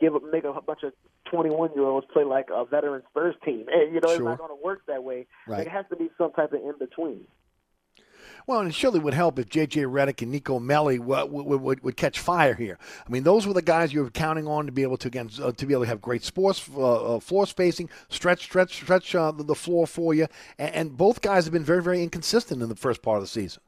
give 0.00 0.12
make 0.32 0.44
a 0.44 0.60
bunch 0.60 0.82
of 0.82 0.92
21 1.30 1.70
year 1.74 1.84
olds 1.84 2.06
play 2.12 2.24
like 2.24 2.48
a 2.52 2.64
veteran 2.64 3.02
Spurs 3.10 3.34
team." 3.44 3.66
And, 3.72 3.94
you 3.94 4.00
know, 4.00 4.08
sure. 4.08 4.16
it's 4.16 4.24
not 4.24 4.38
going 4.38 4.50
to 4.50 4.64
work 4.64 4.82
that 4.86 5.04
way. 5.04 5.26
Right. 5.46 5.58
Like, 5.58 5.66
it 5.68 5.70
has 5.70 5.86
to 5.90 5.96
be 5.96 6.10
some 6.18 6.32
type 6.32 6.52
of 6.52 6.60
in 6.60 6.74
between. 6.78 7.26
Well, 8.46 8.60
and 8.60 8.68
it 8.68 8.74
surely 8.76 9.00
would 9.00 9.14
help 9.14 9.40
if 9.40 9.48
J.J. 9.48 9.82
Redick 9.82 10.22
and 10.22 10.30
Nico 10.30 10.60
Melli 10.60 11.00
would, 11.00 11.32
would, 11.32 11.82
would, 11.82 11.96
catch 11.96 12.20
fire 12.20 12.54
here. 12.54 12.78
I 13.04 13.10
mean, 13.10 13.24
those 13.24 13.44
were 13.44 13.52
the 13.52 13.62
guys 13.62 13.92
you 13.92 14.04
were 14.04 14.10
counting 14.10 14.46
on 14.46 14.66
to 14.66 14.72
be 14.72 14.84
able 14.84 14.98
to 14.98 15.08
again 15.08 15.30
uh, 15.42 15.50
to 15.50 15.66
be 15.66 15.74
able 15.74 15.82
to 15.82 15.88
have 15.88 16.00
great 16.00 16.22
sports 16.22 16.68
uh, 16.76 17.16
uh, 17.16 17.20
floor 17.20 17.48
spacing, 17.48 17.90
stretch, 18.08 18.44
stretch, 18.44 18.76
stretch 18.76 19.16
uh, 19.16 19.32
the, 19.32 19.42
the, 19.42 19.56
floor 19.56 19.84
for 19.84 20.14
you. 20.14 20.28
And, 20.58 20.74
and, 20.74 20.96
both 20.96 21.22
guys 21.22 21.44
have 21.44 21.52
been 21.52 21.64
very, 21.64 21.82
very 21.82 22.04
inconsistent 22.04 22.62
in 22.62 22.68
the 22.68 22.76
first 22.76 23.02
part 23.02 23.16
of 23.16 23.24
the 23.24 23.28
season. 23.28 23.62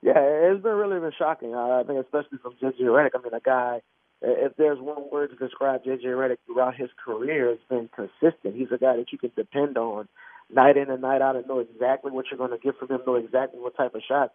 Yeah, 0.00 0.12
it's 0.16 0.62
been 0.62 0.72
really 0.72 1.00
been 1.00 1.10
shocking. 1.18 1.56
I 1.56 1.82
think, 1.84 1.98
especially 1.98 2.38
from 2.38 2.54
J.J. 2.60 2.84
Redick. 2.84 3.10
I 3.16 3.22
mean, 3.22 3.34
a 3.34 3.40
guy. 3.40 3.80
If 4.20 4.56
there's 4.56 4.80
one 4.80 5.10
word 5.10 5.30
to 5.30 5.36
describe 5.36 5.84
J.J. 5.84 6.06
Redick 6.06 6.38
throughout 6.46 6.76
his 6.76 6.90
career, 7.04 7.50
it's 7.50 7.62
been 7.68 7.88
consistent. 7.94 8.54
He's 8.54 8.70
a 8.72 8.78
guy 8.78 8.96
that 8.96 9.10
you 9.10 9.18
can 9.18 9.32
depend 9.34 9.76
on 9.76 10.08
night 10.50 10.76
in 10.76 10.90
and 10.90 11.02
night 11.02 11.22
out 11.22 11.36
and 11.36 11.46
know 11.46 11.58
exactly 11.60 12.10
what 12.10 12.26
you're 12.30 12.38
going 12.38 12.50
to 12.50 12.58
get 12.58 12.78
from 12.78 12.88
him, 12.88 13.00
know 13.06 13.16
exactly 13.16 13.60
what 13.60 13.76
type 13.76 13.94
of 13.94 14.02
shots 14.08 14.32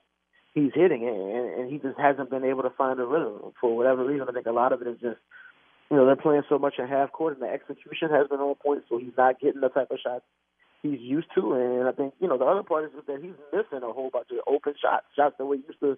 he's 0.54 0.72
hitting 0.74 1.04
it, 1.04 1.14
and, 1.14 1.60
and 1.60 1.72
he 1.72 1.80
just 1.80 2.00
hasn't 2.00 2.30
been 2.30 2.44
able 2.44 2.64
to 2.64 2.70
find 2.72 3.00
a 3.00 3.06
rhythm 3.06 3.54
for 3.60 3.76
whatever 3.76 4.06
reason. 4.06 4.28
I 4.30 4.32
think 4.32 4.46
a 4.46 4.52
lot 4.52 4.72
of 4.72 4.82
it 4.82 4.88
is 4.88 5.00
just 5.02 5.18
you 5.90 5.98
know 5.98 6.06
they're 6.06 6.16
playing 6.16 6.44
so 6.50 6.60
much 6.60 6.76
in 6.78 6.88
half 6.88 7.12
court, 7.12 7.34
and 7.34 7.42
the 7.42 7.52
execution 7.52 8.10
has 8.10 8.28
been 8.28 8.40
on 8.40 8.56
point, 8.56 8.84
so 8.90 8.98
he's 8.98 9.18
not 9.18 9.40
getting 9.40 9.62
the 9.62 9.70
type 9.70 9.92
of 9.92 10.00
shots 10.00 10.26
he's 10.82 11.00
used 11.00 11.28
to. 11.36 11.54
And 11.54 11.88
I 11.88 11.92
think 11.92 12.14
you 12.20 12.28
know 12.28 12.38
the 12.38 12.46
other 12.46 12.64
part 12.64 12.86
is 12.86 12.92
that 13.08 13.22
he's 13.22 13.38
missing 13.52 13.84
a 13.84 13.92
whole 13.92 14.10
bunch 14.12 14.28
of 14.32 14.38
open 14.48 14.74
shots, 14.80 15.06
shots 15.16 15.36
that 15.38 15.46
we're 15.46 15.56
used 15.56 15.80
to 15.80 15.98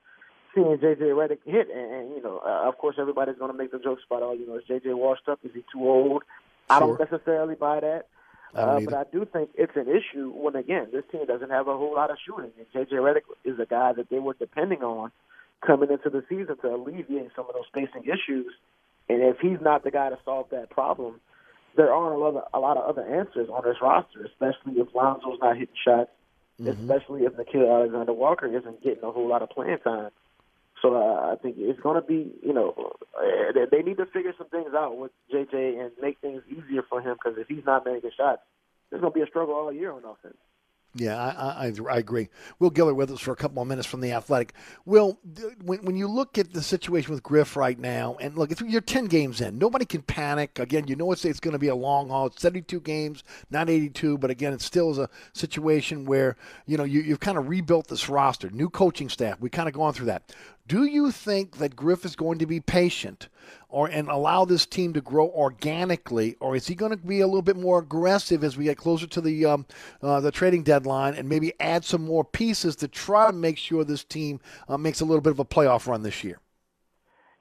seeing 0.56 0.78
JJ 0.78 1.02
Redick 1.02 1.40
hit. 1.46 1.68
And, 1.70 1.94
and 1.94 2.10
you 2.16 2.24
know, 2.24 2.42
uh, 2.46 2.68
of 2.68 2.78
course, 2.78 2.96
everybody's 3.00 3.38
going 3.38 3.52
to 3.52 3.58
make 3.58 3.72
the 3.72 3.80
jokes 3.80 4.04
about, 4.10 4.24
oh, 4.24 4.32
you 4.32 4.48
know, 4.48 4.56
is 4.56 4.64
JJ 4.70 4.96
washed 4.96 5.28
up? 5.28 5.40
Is 5.44 5.52
he 5.54 5.64
too 5.72 5.88
old? 5.88 6.24
Sure. 6.24 6.78
I 6.78 6.80
don't 6.80 7.00
necessarily 7.00 7.56
buy 7.56 7.82
that. 7.82 8.08
Uh, 8.56 8.80
but 8.86 8.94
I 8.94 9.04
do 9.12 9.26
think 9.26 9.50
it's 9.56 9.76
an 9.76 9.88
issue 9.90 10.32
when, 10.32 10.56
again, 10.56 10.88
this 10.94 11.04
team 11.12 11.26
doesn't 11.26 11.50
have 11.50 11.68
a 11.68 11.78
whole 11.78 11.94
lot 11.94 12.10
of 12.10 12.18
shooting. 12.26 12.52
And 12.58 12.66
J.J. 12.72 12.96
Redick 12.96 13.24
is 13.44 13.60
a 13.60 13.66
guy 13.66 13.92
that 13.94 14.10
they 14.10 14.20
were 14.20 14.34
depending 14.34 14.82
on 14.82 15.12
coming 15.66 15.92
into 15.92 16.10
the 16.10 16.24
season 16.30 16.56
to 16.62 16.76
alleviate 16.76 17.32
some 17.36 17.46
of 17.50 17.54
those 17.54 17.66
spacing 17.68 18.04
issues. 18.04 18.54
And 19.10 19.22
if 19.22 19.40
he's 19.40 19.60
not 19.62 19.84
the 19.84 19.92
guy 19.92 20.10
to 20.10 20.18
solve 20.24 20.48
that 20.52 20.70
problem, 20.70 21.20
there 21.76 21.94
aren't 21.94 22.16
a 22.16 22.18
lot 22.18 22.36
of, 22.36 22.44
a 22.54 22.60
lot 22.60 22.78
of 22.78 22.86
other 22.86 23.04
answers 23.04 23.50
on 23.50 23.64
this 23.66 23.78
roster, 23.82 24.24
especially 24.24 24.80
if 24.80 24.88
Lonzo's 24.96 25.40
not 25.42 25.58
hitting 25.58 25.76
shots, 25.84 26.12
mm-hmm. 26.60 26.70
especially 26.70 27.24
if 27.24 27.34
Nickeil 27.34 27.70
Alexander 27.70 28.14
Walker 28.14 28.48
isn't 28.48 28.82
getting 28.82 29.04
a 29.04 29.12
whole 29.12 29.28
lot 29.28 29.42
of 29.42 29.50
playing 29.50 29.80
time. 29.80 30.12
So 30.86 30.94
uh, 30.94 31.32
I 31.32 31.36
think 31.42 31.56
it's 31.58 31.80
going 31.80 32.00
to 32.00 32.06
be, 32.06 32.32
you 32.46 32.54
know, 32.54 32.94
uh, 33.18 33.66
they 33.72 33.82
need 33.82 33.98
to 33.98 34.06
figure 34.06 34.34
some 34.38 34.50
things 34.50 34.70
out 34.76 34.98
with 34.98 35.12
JJ 35.34 35.82
and 35.82 35.92
make 36.00 36.20
things 36.20 36.44
easier 36.48 36.84
for 36.88 37.02
him 37.02 37.16
because 37.16 37.40
if 37.40 37.48
he's 37.48 37.66
not 37.66 37.86
making 37.86 38.12
shots, 38.16 38.44
there's 38.90 39.02
going 39.02 39.12
to 39.12 39.18
be 39.18 39.24
a 39.24 39.28
struggle 39.28 39.56
all 39.56 39.74
year 39.74 39.92
on 39.92 40.04
offense. 40.06 40.38
Yeah, 40.98 41.22
I, 41.22 41.66
I, 41.68 41.74
I, 41.90 41.98
agree. 41.98 42.30
Will 42.58 42.72
Guillory 42.72 42.96
with 42.96 43.12
us 43.12 43.20
for 43.20 43.34
a 43.34 43.36
couple 43.36 43.56
more 43.56 43.66
minutes 43.66 43.86
from 43.86 44.00
the 44.00 44.14
Athletic. 44.14 44.54
Will, 44.86 45.20
when, 45.62 45.84
when 45.84 45.98
you 45.98 46.08
look 46.08 46.38
at 46.38 46.54
the 46.54 46.64
situation 46.64 47.12
with 47.12 47.22
Griff 47.22 47.58
right 47.58 47.78
now, 47.78 48.16
and 48.22 48.38
look, 48.38 48.50
you're 48.62 48.80
10 48.80 49.08
games 49.08 49.42
in, 49.42 49.58
nobody 49.58 49.84
can 49.84 50.04
panic. 50.04 50.58
Again, 50.58 50.88
you 50.88 50.96
know 50.96 51.12
it's, 51.12 51.26
it's 51.26 51.42
going 51.42 51.52
to 51.52 51.60
be 51.60 51.68
a 51.68 51.76
long 51.76 52.08
haul. 52.08 52.28
It's 52.28 52.42
72 52.42 52.80
games, 52.80 53.26
not 53.50 53.70
82, 53.70 54.20
but 54.20 54.30
again, 54.30 54.54
it 54.54 54.62
still 54.62 54.90
is 54.90 54.98
a 54.98 55.10
situation 55.34 56.06
where, 56.06 56.38
you 56.66 56.78
know, 56.78 56.86
you, 56.86 57.02
you've 57.02 57.20
kind 57.20 57.38
of 57.38 57.50
rebuilt 57.50 57.88
this 57.88 58.08
roster, 58.08 58.50
new 58.50 58.70
coaching 58.70 59.10
staff. 59.10 59.38
We 59.42 59.50
kind 59.50 59.68
of 59.68 59.74
gone 59.74 59.92
through 59.92 60.06
that. 60.06 60.34
Do 60.68 60.86
you 60.86 61.12
think 61.12 61.58
that 61.58 61.76
Griff 61.76 62.06
is 62.06 62.16
going 62.16 62.40
to 62.40 62.48
be 62.48 62.60
patient 62.60 63.30
or 63.70 63.88
and 63.88 64.10
allow 64.10 64.46
this 64.46 64.66
team 64.66 64.94
to 64.94 65.02
grow 65.02 65.30
organically, 65.30 66.36
or 66.40 66.56
is 66.56 66.66
he 66.66 66.74
going 66.74 66.90
to 66.92 66.98
be 66.98 67.20
a 67.20 67.28
little 67.28 67.44
bit 67.44 67.56
more 67.56 67.80
aggressive 67.80 68.44
as 68.44 68.58
we 68.58 68.64
get 68.64 68.78
closer 68.78 69.06
to 69.06 69.22
the 69.22 69.46
um, 69.46 69.66
uh, 70.02 70.20
the 70.22 70.32
trading 70.32 70.64
deadline 70.64 71.14
and 71.14 71.30
maybe 71.30 71.54
add 71.60 71.86
some 71.86 72.04
more 72.04 72.24
pieces 72.24 72.76
to 72.78 72.88
try 72.88 73.28
to 73.28 73.34
make 73.34 73.60
sure 73.60 73.84
this 73.84 74.04
team 74.04 74.40
uh, 74.68 74.78
makes 74.78 75.02
a 75.02 75.06
little 75.06 75.22
bit 75.22 75.32
of 75.32 75.40
a 75.40 75.46
playoff 75.46 75.86
run 75.88 76.02
this 76.02 76.24
year? 76.24 76.40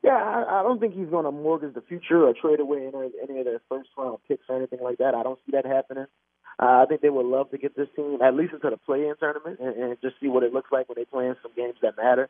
Yeah, 0.02 0.16
I, 0.16 0.60
I 0.60 0.62
don't 0.62 0.78
think 0.78 0.92
he's 0.92 1.08
going 1.08 1.24
to 1.24 1.32
mortgage 1.32 1.72
the 1.74 1.80
future 1.80 2.26
or 2.26 2.34
trade 2.34 2.60
away 2.60 2.90
any, 2.94 3.10
any 3.26 3.38
of 3.38 3.46
their 3.46 3.62
first 3.70 3.88
round 3.96 4.18
picks 4.28 4.44
or 4.50 4.56
anything 4.56 4.80
like 4.82 4.98
that. 4.98 5.14
I 5.14 5.22
don't 5.22 5.38
see 5.46 5.52
that 5.52 5.64
happening. 5.64 6.06
Uh, 6.58 6.82
I 6.82 6.84
think 6.86 7.00
they 7.00 7.10
would 7.10 7.26
love 7.26 7.50
to 7.52 7.58
get 7.58 7.74
this 7.74 7.88
team 7.96 8.18
at 8.22 8.34
least 8.34 8.52
into 8.52 8.68
the 8.68 8.76
play-in 8.76 9.14
tournament 9.18 9.60
and, 9.60 9.74
and 9.76 9.96
just 10.02 10.16
see 10.20 10.28
what 10.28 10.42
it 10.42 10.52
looks 10.52 10.70
like 10.70 10.88
when 10.88 10.96
they 10.96 11.06
play 11.06 11.26
in 11.26 11.36
some 11.42 11.52
games 11.56 11.76
that 11.80 11.96
matter. 11.96 12.28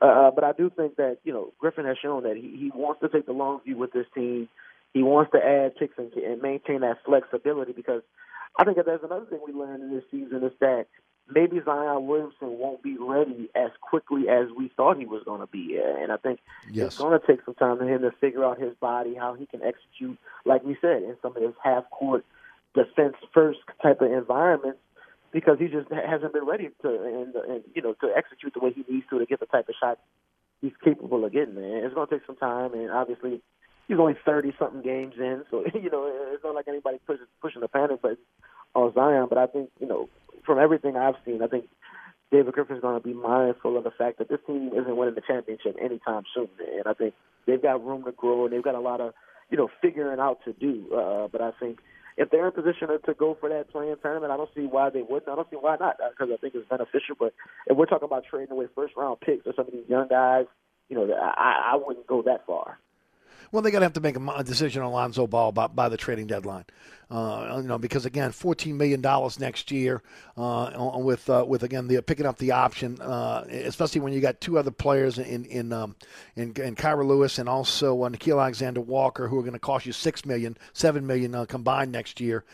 Uh, 0.00 0.04
uh, 0.06 0.30
but 0.30 0.44
I 0.44 0.52
do 0.52 0.70
think 0.70 0.96
that 0.96 1.18
you 1.24 1.32
know 1.32 1.52
Griffin 1.58 1.86
has 1.86 1.96
shown 2.00 2.24
that 2.24 2.36
he, 2.36 2.56
he 2.56 2.70
wants 2.74 3.00
to 3.00 3.08
take 3.08 3.26
the 3.26 3.32
long 3.32 3.60
view 3.64 3.76
with 3.76 3.92
this 3.92 4.06
team. 4.14 4.48
He 4.92 5.02
wants 5.02 5.32
to 5.32 5.38
add 5.38 5.76
picks 5.76 5.98
and, 5.98 6.12
and 6.12 6.40
maintain 6.40 6.80
that 6.80 6.98
flexibility 7.04 7.72
because 7.72 8.02
I 8.58 8.64
think 8.64 8.76
that 8.76 8.86
there's 8.86 9.02
another 9.02 9.26
thing 9.26 9.40
we 9.46 9.52
learned 9.52 9.82
in 9.82 9.94
this 9.94 10.04
season 10.10 10.42
is 10.44 10.52
that 10.60 10.86
maybe 11.28 11.60
Zion 11.64 12.06
Williamson 12.06 12.58
won't 12.58 12.82
be 12.82 12.96
ready 12.98 13.50
as 13.54 13.70
quickly 13.80 14.28
as 14.28 14.46
we 14.56 14.70
thought 14.76 14.96
he 14.96 15.06
was 15.06 15.22
going 15.24 15.40
to 15.40 15.46
be. 15.46 15.78
And 15.78 16.12
I 16.12 16.16
think 16.16 16.40
yes. 16.70 16.86
it's 16.86 16.98
going 16.98 17.18
to 17.18 17.26
take 17.26 17.44
some 17.44 17.54
time 17.54 17.78
for 17.78 17.84
him 17.84 18.02
to 18.02 18.12
figure 18.20 18.44
out 18.44 18.60
his 18.60 18.74
body, 18.80 19.14
how 19.14 19.34
he 19.34 19.46
can 19.46 19.60
execute, 19.62 20.18
like 20.44 20.64
we 20.64 20.76
said, 20.80 21.02
in 21.02 21.16
some 21.20 21.36
of 21.36 21.42
his 21.42 21.54
half 21.62 21.88
court 21.90 22.24
defense 22.74 23.16
first 23.32 23.58
type 23.82 24.00
of 24.00 24.12
environments 24.12 24.78
because 25.36 25.58
he 25.58 25.68
just 25.68 25.92
hasn't 25.92 26.32
been 26.32 26.46
ready 26.46 26.70
to 26.80 26.88
and, 26.88 27.34
and 27.34 27.62
you 27.74 27.82
know 27.82 27.92
to 28.00 28.08
execute 28.16 28.54
the 28.54 28.60
way 28.60 28.72
he 28.72 28.90
needs 28.90 29.04
to 29.10 29.18
to 29.18 29.26
get 29.26 29.38
the 29.38 29.44
type 29.44 29.68
of 29.68 29.74
shot 29.78 29.98
he's 30.62 30.72
capable 30.82 31.22
of 31.26 31.30
getting. 31.30 31.56
Man, 31.56 31.84
it's 31.84 31.92
going 31.94 32.08
to 32.08 32.14
take 32.14 32.26
some 32.26 32.36
time, 32.36 32.72
and 32.72 32.90
obviously 32.90 33.42
he's 33.86 33.98
only 33.98 34.16
thirty 34.24 34.54
something 34.58 34.80
games 34.80 35.12
in, 35.18 35.44
so 35.50 35.62
you 35.74 35.90
know 35.90 36.10
it's 36.32 36.42
not 36.42 36.54
like 36.54 36.68
anybody 36.68 36.96
pushing 37.06 37.26
pushing 37.42 37.60
the 37.60 37.68
panic 37.68 38.00
button 38.00 38.16
on 38.74 38.94
Zion. 38.94 39.26
But 39.28 39.36
I 39.36 39.46
think 39.46 39.68
you 39.78 39.86
know 39.86 40.08
from 40.46 40.58
everything 40.58 40.96
I've 40.96 41.16
seen, 41.26 41.42
I 41.42 41.48
think 41.48 41.66
David 42.32 42.54
Griffin's 42.54 42.80
going 42.80 42.98
to 42.98 43.06
be 43.06 43.12
mindful 43.12 43.76
of 43.76 43.84
the 43.84 43.90
fact 43.90 44.16
that 44.18 44.30
this 44.30 44.40
team 44.46 44.70
isn't 44.72 44.96
winning 44.96 45.16
the 45.16 45.20
championship 45.20 45.76
anytime 45.78 46.22
soon, 46.34 46.48
and 46.78 46.86
I 46.86 46.94
think 46.94 47.12
they've 47.46 47.60
got 47.60 47.84
room 47.84 48.04
to 48.04 48.12
grow 48.12 48.46
and 48.46 48.54
they've 48.54 48.64
got 48.64 48.74
a 48.74 48.80
lot 48.80 49.02
of 49.02 49.12
you 49.50 49.58
know 49.58 49.68
figuring 49.82 50.18
out 50.18 50.38
to 50.46 50.54
do. 50.54 50.88
Uh, 50.96 51.28
but 51.28 51.42
I 51.42 51.50
think 51.60 51.80
if 52.16 52.30
they're 52.30 52.46
in 52.46 52.52
position 52.52 52.88
to, 52.88 53.14
go 53.14 53.36
for 53.38 53.48
that 53.48 53.70
play-in 53.70 53.96
tournament, 53.98 54.32
I 54.32 54.36
don't 54.36 54.50
see 54.54 54.62
why 54.62 54.90
they 54.90 55.02
wouldn't. 55.02 55.28
I 55.28 55.34
don't 55.34 55.48
see 55.50 55.56
why 55.56 55.76
not 55.78 56.00
uh, 56.00 56.10
because 56.10 56.32
I 56.32 56.36
think 56.38 56.54
it's 56.54 56.68
beneficial. 56.68 57.16
But 57.18 57.34
if 57.66 57.76
we're 57.76 57.86
talking 57.86 58.06
about 58.06 58.24
trading 58.28 58.52
away 58.52 58.66
first-round 58.74 59.20
picks 59.20 59.46
or 59.46 59.52
some 59.54 59.66
of 59.66 59.72
these 59.72 59.88
young 59.88 60.08
guys, 60.08 60.46
you 60.88 60.96
know, 60.96 61.12
I, 61.12 61.72
I 61.72 61.76
wouldn't 61.76 62.06
go 62.06 62.22
that 62.22 62.46
far. 62.46 62.78
Well, 63.52 63.62
they're 63.62 63.72
going 63.72 63.80
to 63.80 63.86
have 63.86 63.92
to 63.94 64.00
make 64.00 64.16
a, 64.16 64.44
decision 64.44 64.82
on 64.82 64.92
Lonzo 64.92 65.26
Ball 65.26 65.52
by, 65.52 65.68
by 65.68 65.88
the 65.88 65.96
trading 65.96 66.26
deadline. 66.26 66.64
Uh, 67.08 67.60
you 67.62 67.68
know, 67.68 67.78
because 67.78 68.04
again, 68.04 68.32
fourteen 68.32 68.76
million 68.76 69.00
dollars 69.00 69.38
next 69.38 69.70
year, 69.70 70.02
uh, 70.36 70.90
with 70.96 71.30
uh, 71.30 71.44
with 71.46 71.62
again 71.62 71.86
the 71.86 72.02
picking 72.02 72.26
up 72.26 72.36
the 72.38 72.50
option, 72.50 73.00
uh, 73.00 73.44
especially 73.48 74.00
when 74.00 74.12
you 74.12 74.20
got 74.20 74.40
two 74.40 74.58
other 74.58 74.72
players 74.72 75.16
in 75.16 75.44
in 75.44 75.72
um, 75.72 75.94
in, 76.34 76.52
in 76.60 76.74
Kira 76.74 77.06
Lewis 77.06 77.38
and 77.38 77.48
also 77.48 78.02
uh, 78.02 78.08
Nickeil 78.08 78.40
Alexander 78.40 78.80
Walker, 78.80 79.28
who 79.28 79.38
are 79.38 79.42
going 79.42 79.52
to 79.52 79.60
cost 79.60 79.86
you 79.86 79.92
six 79.92 80.24
million, 80.24 80.58
seven 80.72 81.06
million 81.06 81.32
uh, 81.32 81.44
combined 81.44 81.92
next 81.92 82.20
year. 82.20 82.44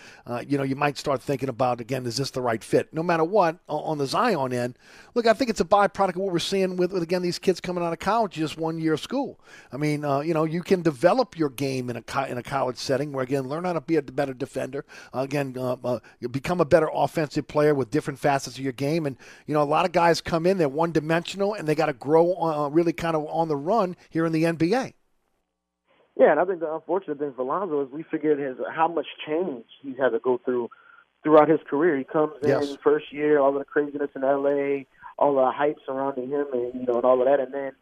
you 0.46 0.58
know, 0.58 0.64
you 0.64 0.76
might 0.76 0.98
start 0.98 1.22
thinking 1.22 1.48
about 1.48 1.80
again, 1.80 2.04
is 2.04 2.18
this 2.18 2.30
the 2.30 2.42
right 2.42 2.62
fit? 2.62 2.92
No 2.92 3.02
matter 3.02 3.24
what, 3.24 3.56
on 3.68 3.96
the 3.96 4.06
Zion 4.06 4.52
end, 4.52 4.76
look, 5.14 5.26
I 5.26 5.32
think 5.32 5.48
it's 5.48 5.60
a 5.60 5.64
byproduct 5.64 6.10
of 6.10 6.16
what 6.16 6.32
we're 6.32 6.38
seeing 6.40 6.76
with, 6.76 6.92
with 6.92 7.02
again 7.02 7.22
these 7.22 7.38
kids 7.38 7.58
coming 7.58 7.82
out 7.82 7.94
of 7.94 8.00
college, 8.00 8.32
just 8.32 8.58
one 8.58 8.78
year 8.78 8.92
of 8.92 9.00
school. 9.00 9.40
I 9.72 9.78
mean, 9.78 10.02
you 10.02 10.34
know, 10.34 10.44
you 10.44 10.62
can 10.62 10.82
develop 10.82 11.38
your 11.38 11.48
game 11.48 11.88
in 11.88 11.96
a 11.96 12.26
in 12.26 12.36
a 12.36 12.42
college 12.42 12.76
setting 12.76 13.12
where 13.12 13.24
again, 13.24 13.48
learn 13.48 13.64
how 13.64 13.72
to 13.72 13.80
be 13.80 13.96
a 13.96 14.02
better 14.02 14.34
defender. 14.42 14.84
Again, 15.12 15.54
uh, 15.56 15.76
uh, 15.84 16.00
become 16.30 16.60
a 16.60 16.64
better 16.64 16.90
offensive 16.92 17.46
player 17.46 17.74
with 17.74 17.90
different 17.90 18.18
facets 18.18 18.58
of 18.58 18.64
your 18.64 18.72
game. 18.72 19.06
And, 19.06 19.16
you 19.46 19.54
know, 19.54 19.62
a 19.62 19.64
lot 19.64 19.86
of 19.86 19.92
guys 19.92 20.20
come 20.20 20.46
in, 20.46 20.58
they're 20.58 20.68
one 20.68 20.90
dimensional, 20.90 21.54
and 21.54 21.68
they 21.68 21.76
got 21.76 21.86
to 21.86 21.92
grow 21.92 22.34
uh, 22.34 22.68
really 22.68 22.92
kind 22.92 23.14
of 23.14 23.24
on 23.26 23.48
the 23.48 23.56
run 23.56 23.96
here 24.10 24.26
in 24.26 24.32
the 24.32 24.42
NBA. 24.42 24.94
Yeah, 26.18 26.32
and 26.32 26.40
I 26.40 26.44
think 26.44 26.60
the 26.60 26.74
unfortunate 26.74 27.18
thing 27.18 27.32
for 27.34 27.44
Lonzo 27.44 27.82
is 27.82 27.90
we 27.90 28.02
figured 28.02 28.38
his 28.38 28.56
how 28.74 28.88
much 28.88 29.06
change 29.26 29.64
he's 29.80 29.96
had 29.98 30.10
to 30.10 30.18
go 30.18 30.38
through 30.44 30.68
throughout 31.22 31.48
his 31.48 31.60
career. 31.70 31.96
He 31.96 32.04
comes 32.04 32.32
in 32.42 32.48
yes. 32.48 32.76
first 32.82 33.12
year, 33.12 33.38
all 33.38 33.50
of 33.50 33.58
the 33.58 33.64
craziness 33.64 34.10
in 34.14 34.22
LA, 34.22 34.84
all 35.18 35.36
the 35.36 35.50
hype 35.50 35.78
surrounding 35.86 36.28
him, 36.28 36.46
and 36.52 36.74
you 36.74 36.86
know, 36.86 36.96
and 36.96 37.04
all 37.04 37.20
of 37.20 37.26
that, 37.26 37.40
and 37.40 37.54
then 37.54 37.72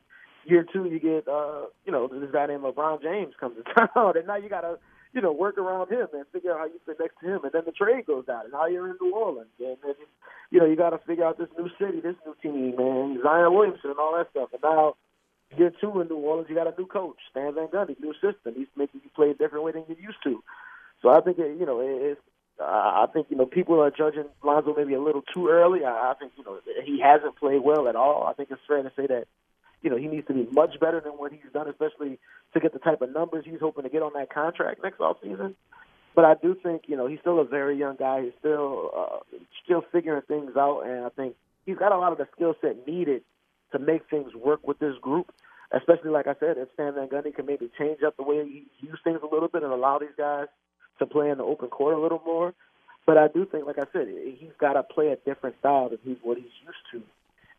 year 0.44 0.64
two 0.72 0.86
you 0.86 1.00
get 1.00 1.26
uh, 1.28 1.62
you 1.84 1.92
know 1.92 2.06
this 2.06 2.30
guy 2.30 2.46
named 2.46 2.62
LeBron 2.62 3.02
James 3.02 3.34
comes 3.40 3.56
to 3.56 3.88
town, 3.94 4.16
and 4.16 4.26
now 4.26 4.36
you 4.36 4.48
got 4.48 4.62
to 4.62 4.78
you 5.12 5.20
know, 5.20 5.32
work 5.32 5.58
around 5.58 5.90
him 5.90 6.06
and 6.12 6.24
figure 6.32 6.52
out 6.52 6.58
how 6.58 6.66
you 6.66 6.80
fit 6.86 6.98
next 7.00 7.16
to 7.20 7.26
him. 7.26 7.40
And 7.42 7.52
then 7.52 7.62
the 7.66 7.72
trade 7.72 8.06
goes 8.06 8.28
out, 8.28 8.44
and 8.44 8.52
now 8.52 8.66
you're 8.66 8.88
in 8.88 8.96
New 9.00 9.14
Orleans, 9.14 9.50
and 9.58 9.76
then 9.82 9.94
you 10.50 10.60
know 10.60 10.66
you 10.66 10.76
got 10.76 10.90
to 10.90 10.98
figure 10.98 11.24
out 11.24 11.38
this 11.38 11.48
new 11.58 11.68
city, 11.78 12.00
this 12.00 12.16
new 12.24 12.36
team, 12.42 12.76
man, 12.76 13.20
Zion 13.22 13.54
Williamson, 13.54 13.90
and 13.90 13.98
all 13.98 14.16
that 14.16 14.30
stuff. 14.30 14.50
And 14.52 14.62
now 14.62 14.94
year 15.56 15.72
two 15.80 16.00
in 16.00 16.08
New 16.08 16.16
Orleans, 16.16 16.48
you 16.48 16.54
got 16.54 16.72
a 16.72 16.74
new 16.78 16.86
coach, 16.86 17.16
Stan 17.30 17.54
Van 17.54 17.68
Gundy, 17.68 17.98
new 18.00 18.14
system. 18.14 18.54
He's 18.54 18.68
making 18.76 19.00
you 19.02 19.10
play 19.14 19.30
a 19.30 19.34
different 19.34 19.64
way 19.64 19.72
than 19.72 19.84
you 19.88 19.96
used 20.00 20.22
to. 20.24 20.42
So 21.02 21.10
I 21.10 21.20
think 21.20 21.38
it, 21.38 21.58
you 21.58 21.66
know 21.66 21.80
it's. 21.80 22.20
Uh, 22.60 22.64
I 22.64 23.06
think 23.12 23.28
you 23.30 23.36
know 23.36 23.46
people 23.46 23.80
are 23.80 23.90
judging 23.90 24.26
Lonzo 24.44 24.74
maybe 24.76 24.92
a 24.92 25.00
little 25.00 25.22
too 25.34 25.48
early. 25.48 25.84
I, 25.84 26.12
I 26.12 26.14
think 26.18 26.32
you 26.36 26.44
know 26.44 26.58
he 26.84 27.00
hasn't 27.00 27.36
played 27.36 27.62
well 27.62 27.88
at 27.88 27.96
all. 27.96 28.26
I 28.28 28.34
think 28.34 28.50
it's 28.50 28.60
fair 28.68 28.82
to 28.82 28.92
say 28.94 29.06
that 29.06 29.24
you 29.82 29.90
know, 29.90 29.96
he 29.96 30.06
needs 30.06 30.26
to 30.26 30.34
be 30.34 30.46
much 30.52 30.78
better 30.80 31.00
than 31.00 31.12
what 31.12 31.32
he's 31.32 31.52
done, 31.52 31.68
especially 31.68 32.18
to 32.52 32.60
get 32.60 32.72
the 32.72 32.78
type 32.78 33.00
of 33.00 33.12
numbers 33.12 33.44
he's 33.46 33.60
hoping 33.60 33.84
to 33.84 33.90
get 33.90 34.02
on 34.02 34.12
that 34.14 34.32
contract 34.32 34.82
next 34.82 35.00
off 35.00 35.16
season. 35.22 35.54
But 36.14 36.24
I 36.24 36.34
do 36.34 36.56
think, 36.60 36.82
you 36.86 36.96
know, 36.96 37.06
he's 37.06 37.20
still 37.20 37.38
a 37.38 37.44
very 37.44 37.78
young 37.78 37.96
guy. 37.96 38.22
He's 38.22 38.32
still 38.38 38.90
uh, 38.96 39.36
still 39.64 39.84
figuring 39.92 40.22
things 40.22 40.56
out, 40.56 40.82
and 40.82 41.04
I 41.04 41.08
think 41.10 41.36
he's 41.64 41.78
got 41.78 41.92
a 41.92 41.98
lot 41.98 42.12
of 42.12 42.18
the 42.18 42.26
skill 42.34 42.54
set 42.60 42.86
needed 42.86 43.22
to 43.72 43.78
make 43.78 44.02
things 44.10 44.34
work 44.34 44.66
with 44.66 44.78
this 44.78 44.96
group. 45.00 45.32
Especially, 45.72 46.10
like 46.10 46.26
I 46.26 46.34
said, 46.40 46.58
if 46.58 46.68
Stan 46.74 46.94
Van 46.94 47.06
Gundy 47.06 47.32
can 47.32 47.46
maybe 47.46 47.70
change 47.78 48.02
up 48.04 48.16
the 48.16 48.24
way 48.24 48.44
he 48.44 48.66
uses 48.80 48.98
things 49.04 49.20
a 49.22 49.32
little 49.32 49.48
bit 49.48 49.62
and 49.62 49.72
allow 49.72 49.98
these 49.98 50.08
guys 50.18 50.48
to 50.98 51.06
play 51.06 51.30
in 51.30 51.38
the 51.38 51.44
open 51.44 51.68
court 51.68 51.94
a 51.94 52.00
little 52.00 52.20
more. 52.26 52.54
But 53.06 53.16
I 53.16 53.28
do 53.28 53.46
think, 53.46 53.66
like 53.66 53.78
I 53.78 53.86
said, 53.92 54.08
he's 54.08 54.50
got 54.58 54.72
to 54.72 54.82
play 54.82 55.08
a 55.08 55.16
different 55.16 55.56
style 55.60 55.88
than 55.88 55.98
he's 56.02 56.18
what 56.22 56.38
he's 56.38 56.46
used 56.66 56.84
to 56.92 57.02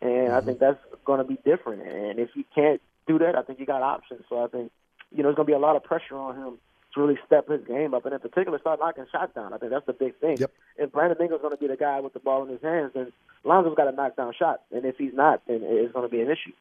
and 0.01 0.09
mm-hmm. 0.09 0.35
I 0.35 0.41
think 0.41 0.59
that's 0.59 0.79
going 1.05 1.19
to 1.19 1.23
be 1.23 1.37
different. 1.45 1.83
And 1.83 2.19
if 2.19 2.29
he 2.33 2.45
can't 2.55 2.81
do 3.07 3.19
that, 3.19 3.35
I 3.35 3.43
think 3.43 3.59
he 3.59 3.65
got 3.65 3.81
options. 3.81 4.23
So 4.29 4.43
I 4.43 4.47
think 4.47 4.71
you 5.11 5.17
know 5.17 5.23
there's 5.23 5.35
going 5.35 5.47
to 5.47 5.51
be 5.51 5.55
a 5.55 5.59
lot 5.59 5.75
of 5.75 5.83
pressure 5.83 6.17
on 6.17 6.35
him 6.35 6.57
to 6.93 7.01
really 7.01 7.17
step 7.25 7.47
his 7.47 7.65
game 7.65 7.93
up, 7.93 8.05
and 8.05 8.13
in 8.13 8.19
particular 8.19 8.59
start 8.59 8.79
knocking 8.79 9.05
shots 9.11 9.33
down. 9.33 9.53
I 9.53 9.57
think 9.57 9.71
that's 9.71 9.85
the 9.85 9.93
big 9.93 10.15
thing. 10.17 10.37
Yep. 10.37 10.51
If 10.77 10.91
Brandon 10.91 11.17
Ingram's 11.21 11.41
going 11.41 11.55
to 11.55 11.61
be 11.61 11.67
the 11.67 11.77
guy 11.77 11.99
with 12.01 12.13
the 12.13 12.19
ball 12.19 12.43
in 12.43 12.49
his 12.49 12.61
hands, 12.61 12.91
then 12.93 13.11
Lonzo's 13.43 13.75
got 13.75 13.85
to 13.85 13.91
knock 13.91 14.15
down 14.15 14.33
shots, 14.37 14.61
and 14.71 14.85
if 14.85 14.97
he's 14.97 15.13
not, 15.13 15.41
then 15.47 15.61
it's 15.63 15.93
going 15.93 16.07
to 16.07 16.11
be 16.11 16.21
an 16.21 16.29
issue. 16.29 16.51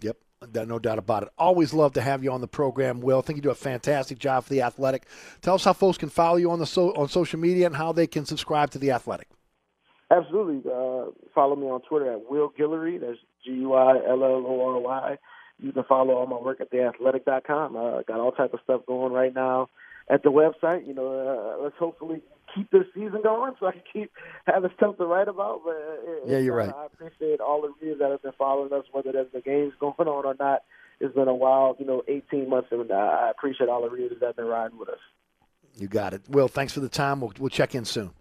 Yep, 0.00 0.16
no 0.66 0.78
doubt 0.78 0.98
about 0.98 1.24
it. 1.24 1.30
Always 1.38 1.72
love 1.72 1.94
to 1.94 2.02
have 2.02 2.22
you 2.22 2.30
on 2.30 2.40
the 2.40 2.48
program, 2.48 3.00
Will. 3.00 3.18
I 3.18 3.22
think 3.22 3.38
you 3.38 3.42
do 3.42 3.50
a 3.50 3.54
fantastic 3.54 4.18
job 4.18 4.44
for 4.44 4.50
the 4.50 4.62
Athletic. 4.62 5.06
Tell 5.40 5.54
us 5.54 5.64
how 5.64 5.72
folks 5.72 5.98
can 5.98 6.10
follow 6.10 6.36
you 6.36 6.50
on 6.50 6.58
the 6.58 6.66
so, 6.66 6.94
on 6.94 7.08
social 7.08 7.40
media 7.40 7.66
and 7.66 7.74
how 7.74 7.92
they 7.92 8.06
can 8.06 8.24
subscribe 8.24 8.70
to 8.70 8.78
the 8.78 8.92
Athletic. 8.92 9.28
Absolutely. 10.10 10.70
Uh, 10.70 11.06
follow 11.34 11.56
me 11.56 11.66
on 11.66 11.80
Twitter 11.82 12.12
at 12.12 12.30
Will 12.30 12.52
Guillory. 12.58 13.00
That's 13.00 13.18
G 13.44 13.52
U 13.52 13.74
I 13.74 13.96
L 13.96 14.22
L 14.22 14.44
O 14.46 14.74
R 14.74 14.80
Y. 14.80 15.18
You 15.58 15.72
can 15.72 15.84
follow 15.84 16.14
all 16.14 16.26
my 16.26 16.36
work 16.36 16.60
at 16.60 16.70
theathletic.com. 16.70 17.76
Uh, 17.76 18.02
got 18.02 18.20
all 18.20 18.32
type 18.32 18.52
of 18.52 18.60
stuff 18.62 18.82
going 18.86 19.12
right 19.12 19.34
now 19.34 19.68
at 20.08 20.22
the 20.22 20.30
website. 20.30 20.86
You 20.86 20.94
know, 20.94 21.58
uh, 21.58 21.62
let's 21.62 21.76
hopefully 21.78 22.22
keep 22.54 22.70
this 22.70 22.84
season 22.94 23.20
going 23.22 23.54
so 23.58 23.66
I 23.66 23.72
can 23.72 23.82
keep 23.92 24.12
having 24.46 24.70
stuff 24.76 24.96
to 24.98 25.06
write 25.06 25.28
about. 25.28 25.62
But 25.64 25.76
it, 25.76 26.22
yeah, 26.26 26.38
you're 26.38 26.54
right. 26.54 26.72
I 26.72 26.86
appreciate 26.86 27.40
all 27.40 27.62
the 27.62 27.72
readers 27.80 27.98
that 28.00 28.10
have 28.10 28.22
been 28.22 28.32
following 28.38 28.72
us, 28.72 28.84
whether 28.92 29.12
there's 29.12 29.32
the 29.32 29.40
games 29.40 29.72
going 29.80 29.94
on 29.98 30.24
or 30.24 30.36
not. 30.38 30.62
It's 31.00 31.14
been 31.14 31.28
a 31.28 31.34
wild, 31.34 31.76
you 31.78 31.84
know, 31.84 32.02
18 32.08 32.48
months, 32.48 32.68
and 32.70 32.90
I 32.90 33.30
appreciate 33.30 33.68
all 33.68 33.82
the 33.82 33.90
readers 33.90 34.18
that 34.20 34.26
have 34.26 34.36
been 34.36 34.46
riding 34.46 34.78
with 34.78 34.88
us. 34.88 34.98
You 35.76 35.88
got 35.88 36.14
it. 36.14 36.22
Will, 36.30 36.48
thanks 36.48 36.72
for 36.72 36.80
the 36.80 36.88
time. 36.88 37.20
We'll, 37.20 37.32
we'll 37.38 37.50
check 37.50 37.74
in 37.74 37.84
soon. 37.84 38.12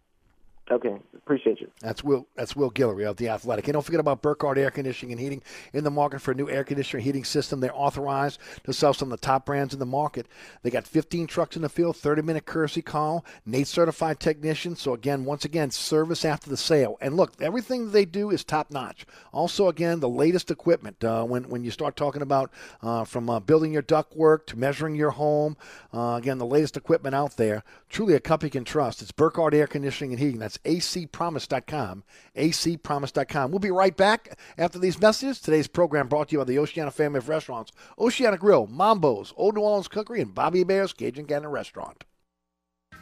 Okay, 0.72 0.96
appreciate 1.16 1.62
you. 1.62 1.70
That's 1.80 2.04
Will. 2.04 2.26
That's 2.36 2.56
Will 2.56 2.72
Guillory 2.72 3.08
of 3.08 3.18
the 3.18 3.30
Athletic. 3.30 3.68
And 3.68 3.74
don't 3.74 3.84
forget 3.86 4.00
about 4.00 4.24
Burkhardt 4.24 4.58
Air 4.58 4.72
Conditioning 4.72 5.12
and 5.12 5.22
Heating 5.22 5.44
in 5.74 5.84
the 5.84 5.92
market 5.92 6.22
for 6.22 6.32
a 6.32 6.36
new 6.36 6.50
air 6.50 6.64
conditioner 6.64 7.04
heating 7.04 7.24
system. 7.24 7.60
They're 7.60 7.76
authorized 7.76 8.40
to 8.64 8.74
sell 8.74 8.92
some 8.92 9.12
of 9.12 9.22
the 9.22 9.26
top 9.26 9.46
brands 9.46 9.74
in 9.74 9.80
the 9.80 9.86
market. 9.86 10.26
They 10.64 10.72
got 10.72 10.88
15 10.88 11.28
trucks 11.28 11.56
in 11.56 11.62
the 11.62 11.70
field, 11.70 11.98
30 11.98 12.24
minute 12.24 12.48
courtesy 12.48 12.82
call, 12.82 13.24
NATE 13.46 13.68
certified 13.68 14.20
technician. 14.20 14.76
So 14.76 14.96
again, 14.96 15.24
once 15.24 15.46
again, 15.46 15.70
service 15.70 16.26
after 16.26 16.50
the 16.50 16.58
sale. 16.58 16.98
And 17.00 17.16
look, 17.16 17.40
everything 17.40 17.92
they 17.92 18.06
do 18.06 18.32
is 18.32 18.44
top 18.44 18.72
notch. 18.72 19.06
Also, 19.32 19.68
again, 19.68 20.00
the 20.00 20.10
latest 20.10 20.50
equipment. 20.50 21.04
Uh, 21.04 21.26
when 21.26 21.48
when 21.48 21.64
you 21.64 21.70
start 21.70 21.96
talking 21.96 22.24
about 22.24 22.52
uh, 22.82 23.04
from 23.04 23.30
uh, 23.30 23.40
building 23.40 23.72
your 23.72 23.84
ductwork 23.84 24.48
to 24.48 24.58
measuring 24.58 24.96
your 24.96 25.12
home, 25.12 25.58
uh, 25.94 26.16
again, 26.16 26.40
the 26.40 26.46
latest 26.46 26.76
equipment 26.76 27.14
out 27.14 27.38
there. 27.38 27.64
Truly 27.90 28.16
a 28.16 28.20
company 28.20 28.48
you 28.48 28.52
can 28.52 28.66
trust. 28.66 29.04
It's 29.04 29.12
Burkhardt 29.12 29.54
Air 29.54 29.68
Conditioning 29.68 30.12
and 30.12 30.20
Heating. 30.20 30.40
That's 30.40 30.55
acpromise.com. 30.60 32.04
acpromise.com. 32.36 33.52
We'll 33.52 33.60
be 33.60 33.72
right 33.72 33.96
back 33.96 34.38
after 34.58 34.80
these 34.80 35.00
messages. 35.00 35.40
Today's 35.40 35.68
program 35.68 36.08
brought 36.08 36.30
to 36.30 36.34
you 36.34 36.38
by 36.40 36.46
the 36.46 36.60
Oceana 36.60 36.92
family 36.92 37.18
of 37.18 37.30
restaurants 37.30 37.72
Oceana 38.00 38.38
Grill, 38.38 38.68
Mambo's, 38.68 39.34
Old 39.36 39.56
New 39.56 39.62
Orleans 39.62 39.88
Cookery, 39.88 40.22
and 40.22 40.34
Bobby 40.34 40.60
Hebert's 40.60 40.94
Cajun 40.94 41.26
Cannon 41.26 41.50
Restaurant. 41.50 42.04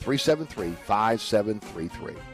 504-373-5733. 0.00 2.33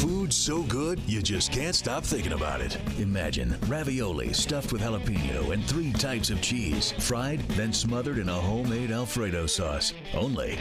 Food 0.00 0.32
so 0.32 0.62
good, 0.64 1.00
you 1.06 1.22
just 1.22 1.52
can't 1.52 1.74
stop 1.74 2.04
thinking 2.04 2.32
about 2.32 2.60
it. 2.60 2.78
Imagine 2.98 3.56
ravioli 3.66 4.32
stuffed 4.32 4.72
with 4.72 4.82
jalapeno 4.82 5.52
and 5.52 5.64
three 5.64 5.92
types 5.92 6.30
of 6.30 6.40
cheese, 6.42 6.92
fried, 6.98 7.40
then 7.50 7.72
smothered 7.72 8.18
in 8.18 8.28
a 8.28 8.32
homemade 8.32 8.90
Alfredo 8.90 9.46
sauce. 9.46 9.92
Only 10.14 10.58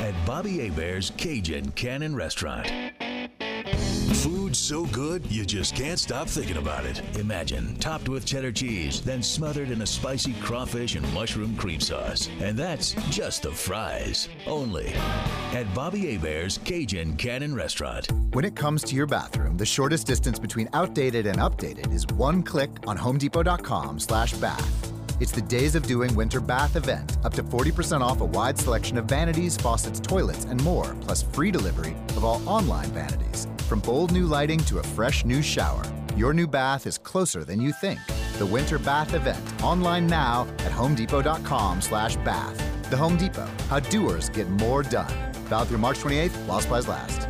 at 0.00 0.14
Bobby 0.26 0.58
Hebert's 0.58 1.10
Cajun 1.16 1.70
Cannon 1.72 2.14
Restaurant. 2.14 2.70
Food 4.14 4.56
so 4.56 4.86
good, 4.86 5.30
you 5.30 5.44
just 5.44 5.76
can't 5.76 5.98
stop 5.98 6.28
thinking 6.28 6.56
about 6.56 6.84
it. 6.86 7.02
Imagine 7.18 7.76
topped 7.76 8.08
with 8.08 8.24
cheddar 8.24 8.50
cheese, 8.50 9.02
then 9.02 9.22
smothered 9.22 9.70
in 9.70 9.82
a 9.82 9.86
spicy 9.86 10.32
crawfish 10.40 10.94
and 10.94 11.12
mushroom 11.12 11.54
cream 11.56 11.78
sauce. 11.78 12.28
And 12.40 12.58
that's 12.58 12.94
just 13.10 13.42
the 13.42 13.52
fries. 13.52 14.28
Only 14.46 14.94
at 15.52 15.72
Bobby 15.74 16.16
Hebert's 16.16 16.58
Cajun 16.58 17.16
Cannon 17.16 17.54
Restaurant. 17.54 18.08
When 18.32 18.44
it 18.44 18.56
comes 18.56 18.82
to 18.84 18.94
your 18.94 19.06
bathroom, 19.06 19.56
the 19.56 19.66
shortest 19.66 20.06
distance 20.06 20.38
between 20.38 20.68
outdated 20.72 21.26
and 21.26 21.38
updated 21.38 21.92
is 21.92 22.06
one 22.06 22.42
click 22.42 22.70
on 22.86 22.96
homedepot.com 22.96 24.00
slash 24.00 24.32
bath. 24.34 24.92
It's 25.20 25.32
the 25.32 25.42
Days 25.42 25.74
of 25.74 25.82
Doing 25.82 26.14
Winter 26.14 26.40
Bath 26.40 26.76
event. 26.76 27.18
Up 27.24 27.34
to 27.34 27.42
40% 27.42 28.00
off 28.00 28.20
a 28.20 28.24
wide 28.24 28.56
selection 28.56 28.96
of 28.96 29.04
vanities, 29.04 29.56
faucets, 29.56 30.00
toilets, 30.00 30.44
and 30.44 30.62
more, 30.62 30.96
plus 31.02 31.22
free 31.22 31.50
delivery 31.50 31.94
of 32.16 32.24
all 32.24 32.40
online 32.48 32.88
vanities. 32.90 33.48
From 33.68 33.80
bold 33.80 34.12
new 34.12 34.24
lighting 34.24 34.60
to 34.60 34.78
a 34.78 34.82
fresh 34.82 35.26
new 35.26 35.42
shower, 35.42 35.84
Your 36.16 36.32
new 36.32 36.48
bath 36.48 36.86
is 36.86 36.96
closer 36.98 37.44
than 37.44 37.60
you 37.60 37.70
think. 37.70 38.00
The 38.38 38.46
Winter 38.46 38.78
Bath 38.78 39.12
Event, 39.14 39.38
online 39.62 40.06
now 40.06 40.48
at 40.64 40.72
homedepot.com 40.72 41.82
slash 41.82 42.16
bath. 42.24 42.56
The 42.90 42.96
Home 42.96 43.16
Depot, 43.16 43.46
how 43.68 43.78
doers 43.78 44.30
get 44.30 44.48
more 44.48 44.82
done. 44.82 45.12
Valid 45.50 45.68
through 45.68 45.78
March 45.78 45.98
28th 45.98 46.46
while 46.46 46.60
supplies 46.60 46.88
last. 46.88 47.28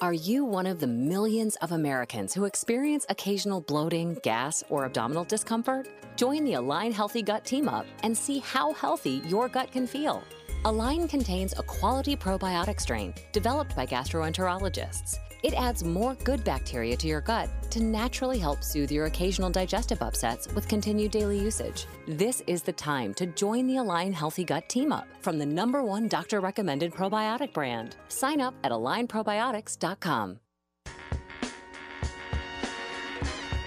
Are 0.00 0.12
you 0.14 0.44
one 0.44 0.66
of 0.66 0.78
the 0.78 0.86
millions 0.86 1.56
of 1.56 1.72
Americans 1.72 2.32
who 2.32 2.44
experience 2.44 3.04
occasional 3.08 3.60
bloating, 3.60 4.18
gas, 4.22 4.62
or 4.70 4.84
abdominal 4.84 5.24
discomfort? 5.24 5.88
Join 6.16 6.44
the 6.44 6.54
Align 6.54 6.92
Healthy 6.92 7.22
Gut 7.22 7.44
Team 7.44 7.68
Up 7.68 7.86
and 8.04 8.16
see 8.16 8.38
how 8.38 8.72
healthy 8.72 9.20
your 9.26 9.48
gut 9.48 9.72
can 9.72 9.86
feel. 9.86 10.22
Align 10.64 11.08
contains 11.08 11.52
a 11.58 11.62
quality 11.64 12.16
probiotic 12.16 12.80
strain 12.80 13.12
developed 13.32 13.74
by 13.76 13.84
gastroenterologists. 13.84 15.18
It 15.42 15.54
adds 15.54 15.84
more 15.84 16.14
good 16.24 16.44
bacteria 16.44 16.96
to 16.96 17.06
your 17.06 17.20
gut 17.20 17.48
to 17.70 17.82
naturally 17.82 18.38
help 18.38 18.62
soothe 18.62 18.90
your 18.90 19.06
occasional 19.06 19.50
digestive 19.50 20.02
upsets 20.02 20.46
with 20.54 20.68
continued 20.68 21.12
daily 21.12 21.38
usage. 21.38 21.86
This 22.06 22.42
is 22.46 22.62
the 22.62 22.72
time 22.72 23.14
to 23.14 23.26
join 23.26 23.66
the 23.66 23.78
Align 23.78 24.12
Healthy 24.12 24.44
Gut 24.44 24.68
Team 24.68 24.92
Up 24.92 25.06
from 25.20 25.38
the 25.38 25.46
number 25.46 25.82
one 25.82 26.08
doctor 26.08 26.40
recommended 26.40 26.92
probiotic 26.92 27.52
brand. 27.52 27.96
Sign 28.08 28.40
up 28.40 28.54
at 28.64 28.72
alignprobiotics.com. 28.72 30.40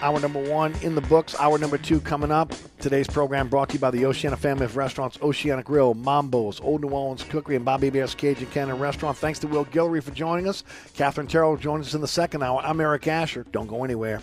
Hour 0.04 0.20
number 0.20 0.44
one 0.52 0.74
in 0.82 0.96
the 0.96 1.02
books. 1.02 1.34
Hour 1.40 1.58
number 1.58 1.78
two 1.78 2.02
coming 2.02 2.30
up. 2.30 2.52
Today's 2.78 3.08
program 3.08 3.48
brought 3.48 3.70
to 3.70 3.76
you 3.76 3.80
by 3.80 3.90
the 3.90 4.06
Oceana 4.06 4.36
family 4.36 4.66
of 4.66 4.76
restaurants, 4.76 5.18
Oceana 5.22 5.64
Grill, 5.64 5.94
Mambo's, 5.94 6.60
Old 6.60 6.82
New 6.82 6.90
Orleans 6.90 7.24
Cookery, 7.24 7.56
and 7.56 7.64
Bobby 7.64 7.88
Hebert's 7.88 8.14
Cajun 8.14 8.48
Cannon 8.48 8.80
Restaurant. 8.80 9.18
Thanks 9.18 9.40
to 9.40 9.48
Will 9.48 9.64
Guillory 9.64 10.04
for 10.04 10.12
joining 10.12 10.50
us. 10.50 10.66
Katherine 10.94 11.28
Terrell 11.28 11.56
joins 11.56 11.88
us 11.88 11.94
in 11.94 12.02
the 12.02 12.08
second 12.10 12.44
hour. 12.44 12.60
I'm 12.66 12.82
Eric 12.82 13.08
Asher. 13.08 13.46
Don't 13.54 13.68
go 13.68 13.86
anywhere. 13.86 14.22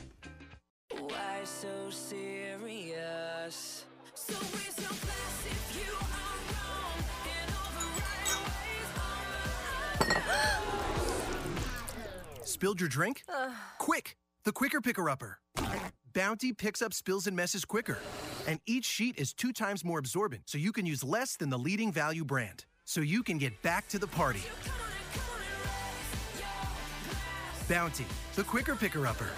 Spilled 12.45 12.81
your 12.81 12.91
drink? 12.91 13.23
Uh. 13.27 13.53
Quick! 13.79 14.20
The 14.43 14.53
Quicker 14.53 14.81
Picker 14.81 15.11
Upper. 15.11 15.39
Bounty 16.15 16.55
picks 16.55 16.81
up 16.81 16.95
spills 16.95 17.27
and 17.27 17.37
messes 17.37 17.67
quicker. 17.67 17.99
And 18.49 18.59
each 18.65 18.87
sheet 18.87 19.19
is 19.19 19.35
two 19.35 19.53
times 19.53 19.85
more 19.85 19.99
absorbent, 19.99 20.45
so 20.47 20.57
you 20.57 20.73
can 20.73 20.87
use 20.87 21.05
less 21.05 21.37
than 21.37 21.51
the 21.51 21.59
leading 21.59 21.93
value 21.93 22.25
brand. 22.25 22.65
So 22.87 23.03
you 23.03 23.23
can 23.23 23.37
get 23.37 23.61
back 23.61 23.87
to 23.89 23.99
the 23.99 24.07
party. 24.07 24.41
Bounty, 27.69 28.07
the 28.35 28.43
Quicker 28.43 28.75
Picker 28.75 29.07
Upper. 29.07 29.29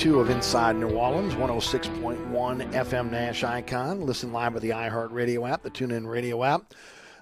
Two 0.00 0.18
of 0.18 0.30
Inside 0.30 0.76
New 0.76 0.88
Orleans, 0.88 1.34
106.1 1.34 2.72
FM 2.72 3.10
Nash 3.10 3.44
Icon. 3.44 4.00
Listen 4.06 4.32
live 4.32 4.54
with 4.54 4.62
the 4.62 4.70
iHeartRadio 4.70 5.46
app, 5.46 5.62
the 5.62 5.68
TuneIn 5.68 6.08
Radio 6.08 6.42
app. 6.42 6.72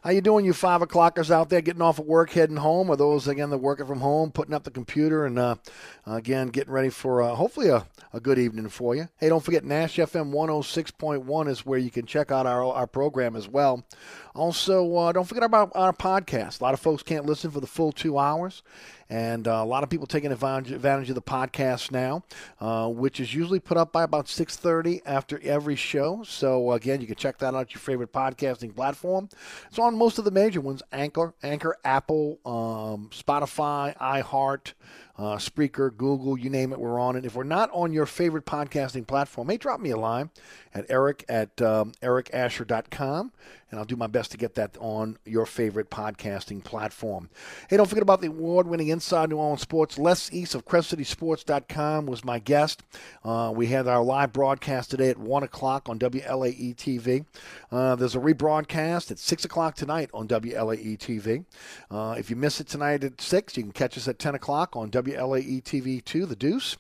How 0.05 0.11
you 0.11 0.21
doing, 0.21 0.45
you 0.45 0.53
five 0.53 0.81
o'clockers 0.81 1.29
out 1.29 1.49
there, 1.49 1.61
getting 1.61 1.83
off 1.83 1.99
of 1.99 2.07
work, 2.07 2.31
heading 2.31 2.55
home, 2.55 2.89
or 2.89 2.97
those 2.97 3.27
again 3.27 3.51
that 3.51 3.59
working 3.59 3.87
from 3.87 3.99
home, 3.99 4.31
putting 4.31 4.55
up 4.55 4.63
the 4.63 4.71
computer, 4.71 5.27
and 5.27 5.41
uh, 5.41 5.57
again 6.07 6.51
getting 6.51 6.73
ready 6.73 6.89
for 6.89 7.21
uh, 7.21 7.35
hopefully 7.35 7.69
a, 7.69 7.85
a 8.13 8.21
good 8.21 8.39
evening 8.39 8.69
for 8.69 8.95
you. 8.95 9.09
Hey, 9.17 9.29
don't 9.29 9.45
forget 9.45 9.65
Nash 9.65 9.97
FM 9.97 10.31
106.1 10.31 11.49
is 11.49 11.67
where 11.67 11.81
you 11.81 11.91
can 11.91 12.07
check 12.07 12.31
out 12.31 12.47
our 12.47 12.63
our 12.63 12.87
program 12.87 13.35
as 13.35 13.49
well. 13.49 13.85
Also, 14.39 14.95
uh, 14.97 15.11
don't 15.11 15.25
forget 15.25 15.43
about 15.43 15.73
our 15.75 15.93
podcast. 15.93 16.61
A 16.61 16.65
lot 16.65 16.73
of 16.73 16.79
folks 16.79 17.03
can't 17.03 17.27
listen 17.27 17.51
for 17.51 17.59
the 17.59 17.67
full 17.67 17.91
two 17.91 18.19
hours, 18.19 18.63
And 19.11 19.49
uh, 19.49 19.53
a 19.53 19.65
lot 19.65 19.83
of 19.83 19.91
people 19.91 20.07
taking 20.07 20.31
advantage, 20.31 20.71
advantage 20.71 21.09
of 21.09 21.17
the 21.17 21.23
podcast 21.23 21.91
now, 21.91 22.23
uh, 22.61 22.89
which 22.89 23.19
is 23.19 23.35
usually 23.35 23.59
put 23.59 23.77
up 23.77 23.91
by 23.93 24.05
about 24.05 24.27
6.30 24.27 25.01
after 25.05 25.41
every 25.43 25.75
show. 25.75 26.23
So, 26.23 26.71
again, 26.71 27.01
you 27.01 27.09
can 27.09 27.17
check 27.17 27.39
that 27.39 27.53
out 27.53 27.63
at 27.63 27.75
your 27.75 27.81
favorite 27.81 28.13
podcasting 28.13 28.77
platform. 28.77 29.29
It's 29.71 29.79
on 29.81 29.99
most 29.99 30.19
of 30.19 30.25
the 30.25 30.31
major 30.31 30.61
ones, 30.61 30.83
Anchor, 30.93 31.35
Anchor, 31.43 31.77
Apple, 31.85 32.39
um, 32.47 33.11
Spotify, 33.11 33.97
iHeart, 33.99 34.75
uh, 35.19 35.37
Spreaker, 35.37 35.95
Google, 35.95 36.39
you 36.39 36.49
name 36.49 36.73
it, 36.73 36.79
we're 36.79 37.01
on 37.01 37.17
it. 37.17 37.25
If 37.25 37.35
we're 37.35 37.43
not 37.43 37.71
on 37.73 37.93
your 37.93 38.07
favorite 38.07 38.47
podcasting 38.47 39.07
platform, 39.07 39.49
hey, 39.49 39.57
drop 39.57 39.81
me 39.81 39.91
a 39.91 39.97
line 39.97 40.31
at 40.75 40.87
eric 40.89 41.25
at 41.29 41.61
um, 41.61 41.93
ericasher.com, 42.03 43.33
and 43.71 43.81
I'll 43.81 43.85
do 43.85 43.97
my 43.97 44.07
best 44.07 44.31
to 44.31 44.37
get 44.37 44.55
that 44.55 44.77
on 44.79 45.19
your 45.25 45.45
favorite 45.45 45.91
podcasting 45.91 46.63
platform. 46.63 47.31
Hey, 47.69 47.77
don't 47.77 47.89
forget 47.89 48.03
about 48.03 48.21
the 48.21 48.29
award-winning 48.29 48.89
Inside 48.89 49.31
New 49.31 49.39
Orleans 49.39 49.61
Sports. 49.61 49.99
Les 49.99 50.33
East 50.33 50.55
of 50.55 50.65
CrescentCitySports.com 50.65 52.07
was 52.07 52.25
my 52.25 52.39
guest. 52.39 52.83
Uh, 53.25 53.53
we 53.55 53.67
had 53.67 53.89
our 53.89 54.03
live 54.03 54.33
broadcast 54.33 54.91
today 54.91 55.11
at 55.11 55.19
1 55.19 55.43
o'clock 55.43 55.89
on 55.89 55.99
WLAE 55.99 56.77
TV. 56.77 57.25
Uh, 57.73 57.97
there's 57.97 58.15
a 58.15 58.21
rebroadcast 58.21 59.11
at 59.11 59.19
6 59.19 59.45
o'clock 59.45 59.75
tonight 59.75 60.11
on 60.15 60.29
WLAE 60.29 60.97
TV. 60.97 61.45
Uh, 61.91 62.15
if 62.17 62.31
you 62.31 62.37
miss 62.37 62.61
it 62.61 62.69
tonight 62.69 63.03
at 63.03 63.21
6, 63.21 63.57
you 63.57 63.65
can 63.65 63.73
catch 63.73 63.99
us 63.99 64.07
at 64.07 64.19
10 64.19 64.35
o'clock 64.35 64.77
on 64.77 64.91
WLAE 64.91 65.08
TV 65.15 66.05
2, 66.05 66.27
The 66.27 66.37
Deuce. 66.37 66.77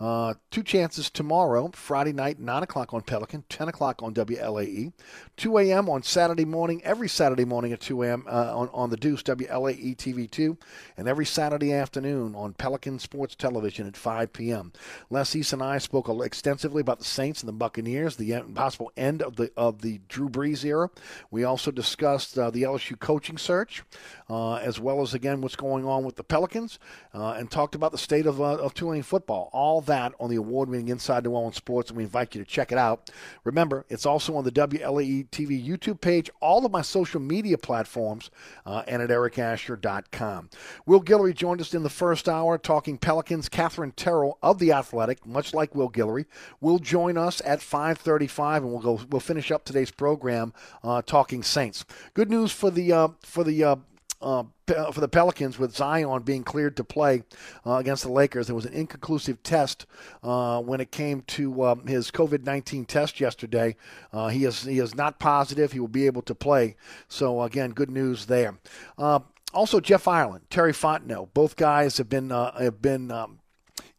Uh, 0.00 0.32
two 0.50 0.62
chances 0.62 1.10
tomorrow, 1.10 1.70
Friday 1.74 2.12
night, 2.12 2.40
9 2.40 2.62
o'clock 2.62 2.94
on 2.94 3.02
Pelican, 3.02 3.44
10 3.50 3.68
o'clock 3.68 4.02
on 4.02 4.14
WLAE, 4.14 4.94
2 5.36 5.58
a.m. 5.58 5.90
on 5.90 6.02
Saturday 6.02 6.46
morning, 6.46 6.80
every 6.84 7.08
Saturday 7.08 7.44
morning 7.44 7.70
at 7.72 7.80
2 7.80 8.02
a.m. 8.04 8.24
Uh, 8.26 8.56
on, 8.56 8.70
on 8.72 8.88
the 8.88 8.96
Deuce, 8.96 9.22
WLAE 9.22 9.94
TV2, 9.96 10.56
and 10.96 11.06
every 11.06 11.26
Saturday 11.26 11.74
afternoon 11.74 12.34
on 12.34 12.54
Pelican 12.54 12.98
Sports 12.98 13.34
Television 13.34 13.86
at 13.86 13.94
5 13.94 14.32
p.m. 14.32 14.72
Les 15.10 15.36
East 15.36 15.52
and 15.52 15.62
I 15.62 15.76
spoke 15.76 16.08
extensively 16.24 16.80
about 16.80 16.98
the 16.98 17.04
Saints 17.04 17.42
and 17.42 17.48
the 17.48 17.52
Buccaneers, 17.52 18.16
the 18.16 18.40
possible 18.54 18.90
end 18.96 19.20
of 19.20 19.36
the 19.36 19.52
of 19.54 19.82
the 19.82 20.00
Drew 20.08 20.30
Brees 20.30 20.64
era. 20.64 20.88
We 21.30 21.44
also 21.44 21.70
discussed 21.70 22.38
uh, 22.38 22.50
the 22.50 22.62
LSU 22.62 22.98
coaching 22.98 23.36
search, 23.36 23.82
uh, 24.30 24.54
as 24.54 24.80
well 24.80 25.02
as, 25.02 25.12
again, 25.12 25.42
what's 25.42 25.56
going 25.56 25.84
on 25.84 26.04
with 26.04 26.16
the 26.16 26.24
Pelicans, 26.24 26.78
uh, 27.12 27.32
and 27.32 27.50
talked 27.50 27.74
about 27.74 27.92
the 27.92 27.98
state 27.98 28.26
of, 28.26 28.40
uh, 28.40 28.56
of 28.56 28.72
Tulane 28.72 29.02
football. 29.02 29.50
All 29.52 29.82
that 29.90 30.14
on 30.20 30.30
the 30.30 30.36
award 30.36 30.68
winning 30.68 30.88
Inside 30.88 31.24
New 31.24 31.30
Orleans 31.30 31.56
Sports, 31.56 31.90
and 31.90 31.96
we 31.96 32.04
invite 32.04 32.34
you 32.34 32.42
to 32.42 32.48
check 32.48 32.72
it 32.72 32.78
out. 32.78 33.10
Remember, 33.44 33.84
it's 33.88 34.06
also 34.06 34.36
on 34.36 34.44
the 34.44 34.52
WLAE 34.52 35.28
TV 35.30 35.66
YouTube 35.66 36.00
page, 36.00 36.30
all 36.40 36.64
of 36.64 36.72
my 36.72 36.82
social 36.82 37.20
media 37.20 37.58
platforms, 37.58 38.30
uh, 38.64 38.82
and 38.86 39.02
at 39.02 39.10
ericasher.com. 39.10 40.48
Will 40.86 41.02
Guillory 41.02 41.34
joined 41.34 41.60
us 41.60 41.74
in 41.74 41.82
the 41.82 41.90
first 41.90 42.28
hour 42.28 42.56
talking 42.56 42.98
Pelicans. 42.98 43.48
Katherine 43.48 43.92
Terrell 43.92 44.38
of 44.42 44.58
The 44.58 44.72
Athletic, 44.72 45.26
much 45.26 45.52
like 45.52 45.74
Will 45.74 45.90
Guillory, 45.90 46.26
will 46.60 46.78
join 46.78 47.18
us 47.18 47.42
at 47.44 47.58
5.35, 47.60 48.56
and 48.58 48.70
we'll 48.70 48.80
go. 48.80 49.00
We'll 49.10 49.20
finish 49.20 49.50
up 49.50 49.64
today's 49.64 49.90
program 49.90 50.52
uh, 50.84 51.02
talking 51.02 51.42
Saints. 51.42 51.84
Good 52.14 52.30
news 52.30 52.52
for 52.52 52.70
the 52.70 52.92
uh, 52.92 53.08
for 53.22 53.44
the 53.44 53.80
uh, 54.20 54.44
for 54.66 55.00
the 55.00 55.08
Pelicans 55.08 55.58
with 55.58 55.74
Zion 55.74 56.22
being 56.22 56.44
cleared 56.44 56.76
to 56.76 56.84
play 56.84 57.22
uh, 57.66 57.74
against 57.74 58.02
the 58.02 58.12
Lakers. 58.12 58.46
There 58.46 58.56
was 58.56 58.66
an 58.66 58.72
inconclusive 58.72 59.42
test 59.42 59.86
uh, 60.22 60.60
when 60.60 60.80
it 60.80 60.90
came 60.90 61.22
to 61.22 61.64
um, 61.64 61.86
his 61.86 62.10
COVID 62.10 62.44
19 62.44 62.84
test 62.84 63.20
yesterday. 63.20 63.76
Uh, 64.12 64.28
he, 64.28 64.44
is, 64.44 64.64
he 64.64 64.78
is 64.78 64.94
not 64.94 65.18
positive. 65.18 65.72
He 65.72 65.80
will 65.80 65.88
be 65.88 66.06
able 66.06 66.22
to 66.22 66.34
play. 66.34 66.76
So, 67.08 67.42
again, 67.42 67.70
good 67.70 67.90
news 67.90 68.26
there. 68.26 68.58
Uh, 68.98 69.20
also, 69.52 69.80
Jeff 69.80 70.06
Ireland, 70.06 70.44
Terry 70.50 70.72
Fontenot, 70.72 71.34
both 71.34 71.56
guys 71.56 71.98
have 71.98 72.08
been, 72.08 72.30
uh, 72.30 72.56
have 72.58 72.80
been 72.80 73.10
um, 73.10 73.40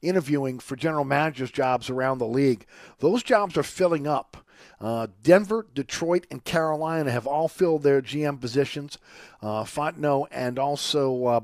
interviewing 0.02 0.60
for 0.60 0.76
general 0.76 1.04
managers' 1.04 1.52
jobs 1.52 1.90
around 1.90 2.20
the 2.20 2.28
league. 2.28 2.66
Those 3.00 3.24
jobs 3.24 3.58
are 3.58 3.64
filling 3.64 4.08
up. 4.08 4.38
Uh, 4.80 5.08
Denver, 5.24 5.66
Detroit, 5.74 6.26
and 6.32 6.44
Carolina 6.44 7.12
have 7.12 7.28
all 7.28 7.48
filled 7.48 7.84
their 7.84 8.02
GM 8.02 8.40
positions. 8.40 8.98
Uh, 9.42 9.64
Fontenot 9.64 10.28
and 10.32 10.58
also 10.58 11.26
uh, 11.26 11.40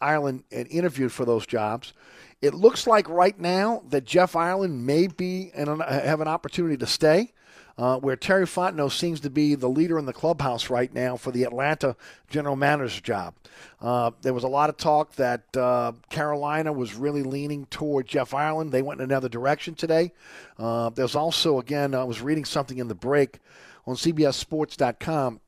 Ireland 0.00 0.44
and 0.50 0.66
interviewed 0.68 1.12
for 1.12 1.24
those 1.24 1.46
jobs. 1.46 1.92
It 2.40 2.54
looks 2.54 2.86
like 2.86 3.08
right 3.08 3.38
now 3.38 3.82
that 3.90 4.04
Jeff 4.04 4.34
Ireland 4.34 4.86
may 4.86 5.06
be 5.08 5.50
and 5.54 5.82
have 5.82 6.20
an 6.20 6.28
opportunity 6.28 6.76
to 6.78 6.86
stay 6.86 7.32
uh, 7.78 7.96
where 7.98 8.16
Terry 8.16 8.46
Fontenot 8.46 8.92
seems 8.92 9.20
to 9.20 9.30
be 9.30 9.54
the 9.54 9.68
leader 9.68 9.98
in 9.98 10.06
the 10.06 10.12
clubhouse 10.12 10.70
right 10.70 10.92
now 10.92 11.16
for 11.16 11.30
the 11.30 11.44
Atlanta 11.44 11.96
general 12.28 12.56
manager's 12.56 13.00
job. 13.00 13.34
Uh, 13.80 14.10
there 14.22 14.34
was 14.34 14.44
a 14.44 14.48
lot 14.48 14.68
of 14.68 14.76
talk 14.76 15.14
that 15.16 15.56
uh, 15.56 15.92
Carolina 16.10 16.72
was 16.72 16.94
really 16.94 17.22
leaning 17.22 17.66
toward 17.66 18.06
Jeff 18.06 18.34
Ireland. 18.34 18.72
They 18.72 18.82
went 18.82 19.00
in 19.00 19.04
another 19.04 19.28
direction 19.28 19.74
today. 19.74 20.12
Uh, 20.58 20.90
there's 20.90 21.14
also, 21.14 21.58
again, 21.58 21.94
I 21.94 22.04
was 22.04 22.20
reading 22.20 22.44
something 22.44 22.78
in 22.78 22.88
the 22.88 22.94
break 22.94 23.38
on 23.86 23.96
CBSSports.com 23.96 25.40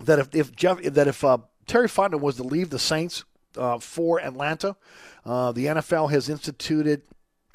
that 0.00 0.18
if, 0.18 0.34
if 0.34 0.54
Jeff 0.54 0.80
that 0.82 1.08
if 1.08 1.24
uh, 1.24 1.38
Terry 1.66 1.88
Fontenot 1.88 2.20
was 2.20 2.36
to 2.36 2.44
leave 2.44 2.70
the 2.70 2.78
Saints 2.78 3.24
uh, 3.56 3.78
for 3.78 4.20
Atlanta, 4.20 4.76
the 5.24 5.66
NFL 5.66 6.10
has 6.10 6.28
instituted 6.28 7.02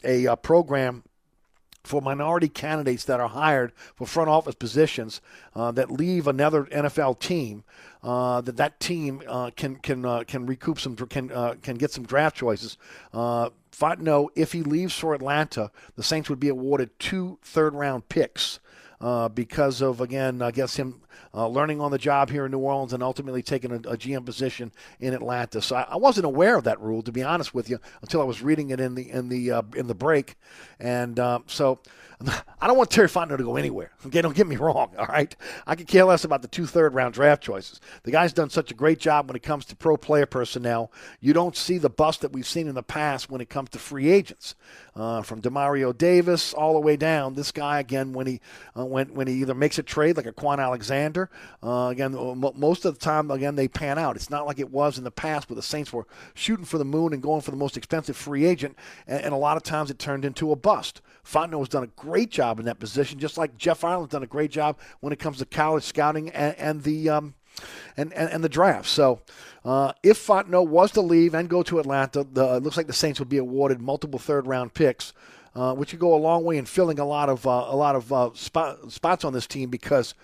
a 0.04 0.36
program 0.36 1.04
for 1.84 2.02
minority 2.02 2.48
candidates 2.48 3.04
that 3.06 3.20
are 3.20 3.28
hired 3.28 3.74
for 3.96 4.08
front 4.08 4.30
office 4.30 4.56
positions 4.56 5.22
uh, 5.56 5.72
that 5.72 5.92
leave 5.92 6.28
another 6.28 6.64
NFL 6.66 7.20
team, 7.20 7.64
uh, 8.04 8.42
that 8.42 8.58
that 8.58 8.80
team 8.80 9.22
uh, 9.28 9.52
can 9.56 9.76
can 9.76 10.06
uh, 10.06 10.24
can 10.26 10.46
recoup 10.46 10.80
some 10.80 10.96
can 10.96 11.32
uh, 11.32 11.56
can 11.62 11.76
get 11.76 11.92
some 11.92 12.06
draft 12.06 12.36
choices. 12.36 12.78
Uh, 13.14 13.50
Fontenot, 13.72 14.30
if 14.36 14.54
he 14.54 14.62
leaves 14.62 14.98
for 14.98 15.14
Atlanta, 15.14 15.72
the 15.96 16.04
Saints 16.04 16.30
would 16.30 16.40
be 16.40 16.50
awarded 16.50 16.98
two 17.00 17.40
third 17.42 17.74
round 17.74 18.08
picks. 18.08 18.60
Uh, 19.04 19.28
because 19.28 19.82
of 19.82 19.99
again, 19.99 20.41
I 20.41 20.51
guess 20.51 20.78
him 20.78 21.01
uh, 21.34 21.45
learning 21.45 21.82
on 21.82 21.91
the 21.91 21.97
job 21.97 22.30
here 22.30 22.45
in 22.45 22.51
New 22.51 22.60
Orleans 22.60 22.93
and 22.93 23.04
ultimately 23.04 23.43
taking 23.43 23.72
a, 23.74 23.76
a 23.76 23.97
GM 23.97 24.26
position 24.26 24.72
in 25.01 25.14
Atlanta. 25.14 25.62
So 25.62 25.76
I, 25.76 25.82
I, 25.89 25.97
wasn't 25.97 26.26
aware 26.26 26.56
of 26.56 26.64
that 26.64 26.80
rule, 26.80 27.01
to 27.01 27.12
be 27.12 27.22
honest 27.22 27.54
with 27.54 27.70
you, 27.70 27.80
until 28.01 28.22
I 28.22 28.24
was 28.24 28.41
reading 28.41 28.70
it 28.70 28.80
in 28.80 28.95
the 28.95 29.10
in 29.10 29.28
the 29.28 29.51
uh, 29.51 29.62
in 29.76 29.88
the 29.88 29.95
break, 29.95 30.36
and 30.80 31.20
um, 31.20 31.43
so. 31.47 31.80
I 32.62 32.68
don't 32.68 32.78
want 32.78 32.89
Terry 32.89 33.10
Fontenot 33.10 33.39
to 33.39 33.43
go 33.43 33.58
anywhere. 33.58 33.91
Okay, 34.06 34.22
don't 34.22 34.36
get 34.36 34.47
me 34.47 34.56
wrong. 34.56 34.93
All 34.97 35.08
right, 35.08 35.36
I 35.68 35.76
could 35.76 35.88
care 35.88 36.06
less 36.06 36.24
about 36.24 36.41
the 36.41 36.47
two 36.47 36.66
third 36.66 36.93
round 36.93 37.16
draft 37.16 37.43
choices. 37.43 37.82
The 38.04 38.12
guy's 38.12 38.32
done 38.32 38.49
such 38.49 38.72
a 38.72 38.74
great 38.74 38.99
job 38.99 39.28
when 39.28 39.36
it 39.36 39.43
comes 39.43 39.66
to 39.66 39.76
pro 39.76 39.97
player 39.97 40.26
personnel. 40.26 40.89
You 41.20 41.34
don't 41.34 41.58
see 41.58 41.78
the 41.78 41.89
bust 41.89 42.22
that 42.22 42.32
we've 42.32 42.47
seen 42.47 42.70
in 42.70 42.76
the 42.76 42.84
past 42.84 43.30
when 43.30 43.41
it 43.41 43.49
comes 43.49 43.72
to 43.72 43.80
free 43.80 44.10
agents, 44.10 44.56
uh, 44.96 45.22
from 45.22 45.41
Demario 45.41 45.98
Davis 45.98 46.54
all 46.54 46.74
the 46.74 46.80
way 46.80 46.96
down. 46.96 47.34
This 47.34 47.52
guy 47.52 47.80
again, 47.80 48.14
when 48.14 48.28
he 48.28 48.41
uh, 48.78 48.86
when 48.86 49.14
when 49.14 49.28
he 49.28 49.36
either 49.36 49.56
makes 49.56 49.78
a 49.78 49.84
trade 49.84 50.18
like 50.18 50.26
a 50.26 50.34
Kwon 50.34 50.60
Alexander, 50.60 51.30
uh, 51.64 51.89
again 51.91 52.14
most 52.56 52.86
of 52.86 52.94
the 52.94 53.00
time 53.00 53.32
again 53.32 53.56
they 53.56 53.68
pan 53.68 53.98
out. 53.98 54.16
It's 54.16 54.30
not 54.30 54.46
like 54.46 54.60
it 54.60 54.72
was 54.72 54.98
in 54.98 55.04
the 55.04 55.12
past 55.12 55.50
where 55.50 55.56
the 55.56 55.62
Saints 55.62 55.91
were 55.91 56.08
shooting 56.34 56.66
for 56.66 56.78
the 56.78 56.86
moon 56.86 57.14
and 57.14 57.22
going 57.22 57.41
for 57.41 57.52
the 57.52 57.58
most 57.58 57.78
expensive 57.78 58.16
free 58.16 58.46
agent, 58.46 58.78
and, 59.08 59.24
and 59.26 59.34
a 59.34 59.38
lot 59.38 59.58
of 59.58 59.64
times 59.64 59.89
it 59.89 60.00
turned 60.00 60.26
into 60.26 60.52
a 60.52 60.56
bust. 60.56 61.02
Fontenot 61.26 61.60
has 61.60 61.70
done 61.70 61.84
a 61.84 61.88
great 61.88 62.30
job 62.30 62.60
in 62.60 62.66
that 62.66 62.80
position, 62.80 63.18
just 63.18 63.38
like 63.38 63.58
Jeff 63.58 63.84
Ireland's 63.84 64.12
done 64.12 64.24
a 64.24 64.28
great 64.28 64.52
job 64.52 64.78
when 65.00 65.14
it 65.14 65.20
comes 65.20 65.38
to 65.38 65.46
college 65.46 65.84
scouting 65.84 66.30
and, 66.32 66.56
and 66.58 66.84
the 66.84 67.10
um, 67.10 67.36
and, 67.97 68.14
and, 68.14 68.30
and 68.30 68.43
the 68.43 68.49
draft. 68.49 68.88
So 68.88 69.22
uh, 69.66 69.93
if 70.04 70.26
Fontenot 70.26 70.68
was 70.68 70.91
to 70.91 71.01
leave 71.01 71.34
and 71.34 71.49
go 71.49 71.64
to 71.64 71.80
Atlanta, 71.80 72.24
the, 72.24 72.56
it 72.56 72.64
looks 72.64 72.78
like 72.78 72.88
the 72.88 72.93
Saints 72.93 73.20
would 73.20 73.30
be 73.30 73.38
awarded 73.38 73.82
multiple 73.82 74.20
third 74.20 74.47
round 74.47 74.74
picks. 74.74 75.14
Uh, 75.56 75.72
which 75.76 75.93
would 75.93 75.99
go 75.99 76.16
a 76.16 76.18
long 76.18 76.43
way 76.43 76.58
in 76.58 76.66
filling 76.66 76.97
a 76.97 77.06
lot 77.06 77.30
of 77.30 77.45
uh, 77.45 77.68
a 77.68 77.76
lot 77.76 77.95
of 77.95 78.12
uh, 78.12 78.32
spot, 78.34 78.91
spots 78.91 79.24
on 79.24 79.34
this 79.34 79.45
team 79.45 79.70
because 79.70 80.16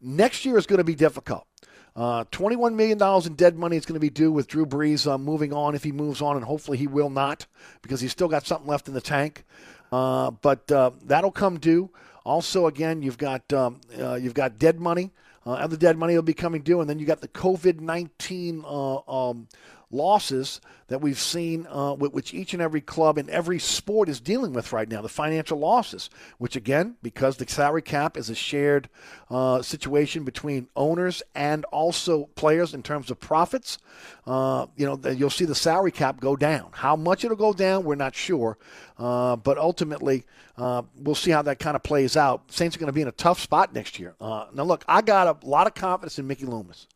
next 0.00 0.44
year 0.44 0.58
is 0.58 0.66
going 0.66 0.78
to 0.78 0.84
be 0.84 0.96
difficult. 0.96 1.46
Uh, 1.94 2.24
$21 2.24 2.74
million 2.74 3.00
in 3.26 3.34
dead 3.34 3.56
money 3.56 3.76
is 3.76 3.84
going 3.84 3.94
to 3.94 4.00
be 4.00 4.10
due 4.10 4.32
with 4.32 4.48
Drew 4.48 4.66
Brees 4.66 5.06
uh, 5.06 5.18
moving 5.18 5.52
on 5.52 5.76
if 5.76 5.84
he 5.84 5.92
moves 5.92 6.20
on, 6.20 6.36
and 6.36 6.44
hopefully 6.44 6.78
he 6.78 6.88
will 6.88 7.10
not 7.10 7.46
because 7.82 8.00
he's 8.00 8.10
still 8.10 8.26
got 8.26 8.46
something 8.46 8.66
left 8.66 8.88
in 8.88 8.94
the 8.94 9.00
tank. 9.00 9.44
Uh, 9.92 10.30
but 10.30 10.72
uh, 10.72 10.90
that'll 11.04 11.30
come 11.30 11.60
due. 11.60 11.90
Also, 12.24 12.66
again, 12.66 13.02
you've 13.02 13.18
got 13.18 13.52
um, 13.52 13.80
you've 13.96 14.34
got 14.34 14.58
dead 14.58 14.80
money. 14.80 15.12
Uh, 15.44 15.52
other 15.52 15.76
dead 15.76 15.98
money 15.98 16.14
will 16.14 16.22
be 16.22 16.34
coming 16.34 16.62
due, 16.62 16.80
and 16.80 16.88
then 16.88 16.98
you 16.98 17.06
got 17.06 17.20
the 17.20 17.28
COVID 17.28 17.80
nineteen 17.80 18.62
uh, 18.64 18.98
um, 19.08 19.48
losses 19.92 20.60
that 20.88 21.00
we've 21.00 21.18
seen, 21.18 21.66
uh, 21.70 21.94
which 21.94 22.34
each 22.34 22.52
and 22.52 22.62
every 22.62 22.80
club 22.80 23.16
in 23.16 23.30
every 23.30 23.58
sport 23.58 24.08
is 24.08 24.20
dealing 24.20 24.52
with 24.52 24.72
right 24.72 24.88
now, 24.88 25.00
the 25.00 25.08
financial 25.08 25.58
losses, 25.58 26.10
which 26.38 26.56
again, 26.56 26.96
because 27.02 27.36
the 27.36 27.48
salary 27.48 27.82
cap 27.82 28.16
is 28.16 28.28
a 28.28 28.34
shared 28.34 28.88
uh, 29.30 29.62
situation 29.62 30.24
between 30.24 30.68
owners 30.76 31.22
and 31.34 31.64
also 31.66 32.26
players 32.34 32.74
in 32.74 32.82
terms 32.82 33.10
of 33.10 33.20
profits, 33.20 33.78
uh, 34.26 34.66
you 34.76 34.86
know, 34.86 34.98
you'll 35.10 35.30
see 35.30 35.44
the 35.44 35.54
salary 35.54 35.92
cap 35.92 36.20
go 36.20 36.36
down. 36.36 36.68
How 36.72 36.96
much 36.96 37.24
it'll 37.24 37.36
go 37.36 37.52
down, 37.52 37.84
we're 37.84 37.94
not 37.94 38.14
sure. 38.14 38.58
Uh, 38.98 39.36
but 39.36 39.58
ultimately, 39.58 40.24
uh, 40.56 40.82
we'll 40.96 41.14
see 41.14 41.30
how 41.30 41.42
that 41.42 41.58
kind 41.58 41.76
of 41.76 41.82
plays 41.82 42.16
out. 42.16 42.52
Saints 42.52 42.76
are 42.76 42.78
going 42.78 42.88
to 42.88 42.92
be 42.92 43.02
in 43.02 43.08
a 43.08 43.12
tough 43.12 43.40
spot 43.40 43.74
next 43.74 43.98
year. 43.98 44.14
Uh, 44.20 44.46
now, 44.52 44.64
look, 44.64 44.84
I 44.86 45.02
got 45.02 45.26
a 45.42 45.46
lot 45.46 45.66
of 45.66 45.74
confidence 45.74 46.18
in 46.18 46.26
Mickey 46.26 46.46
Loomis. 46.46 46.86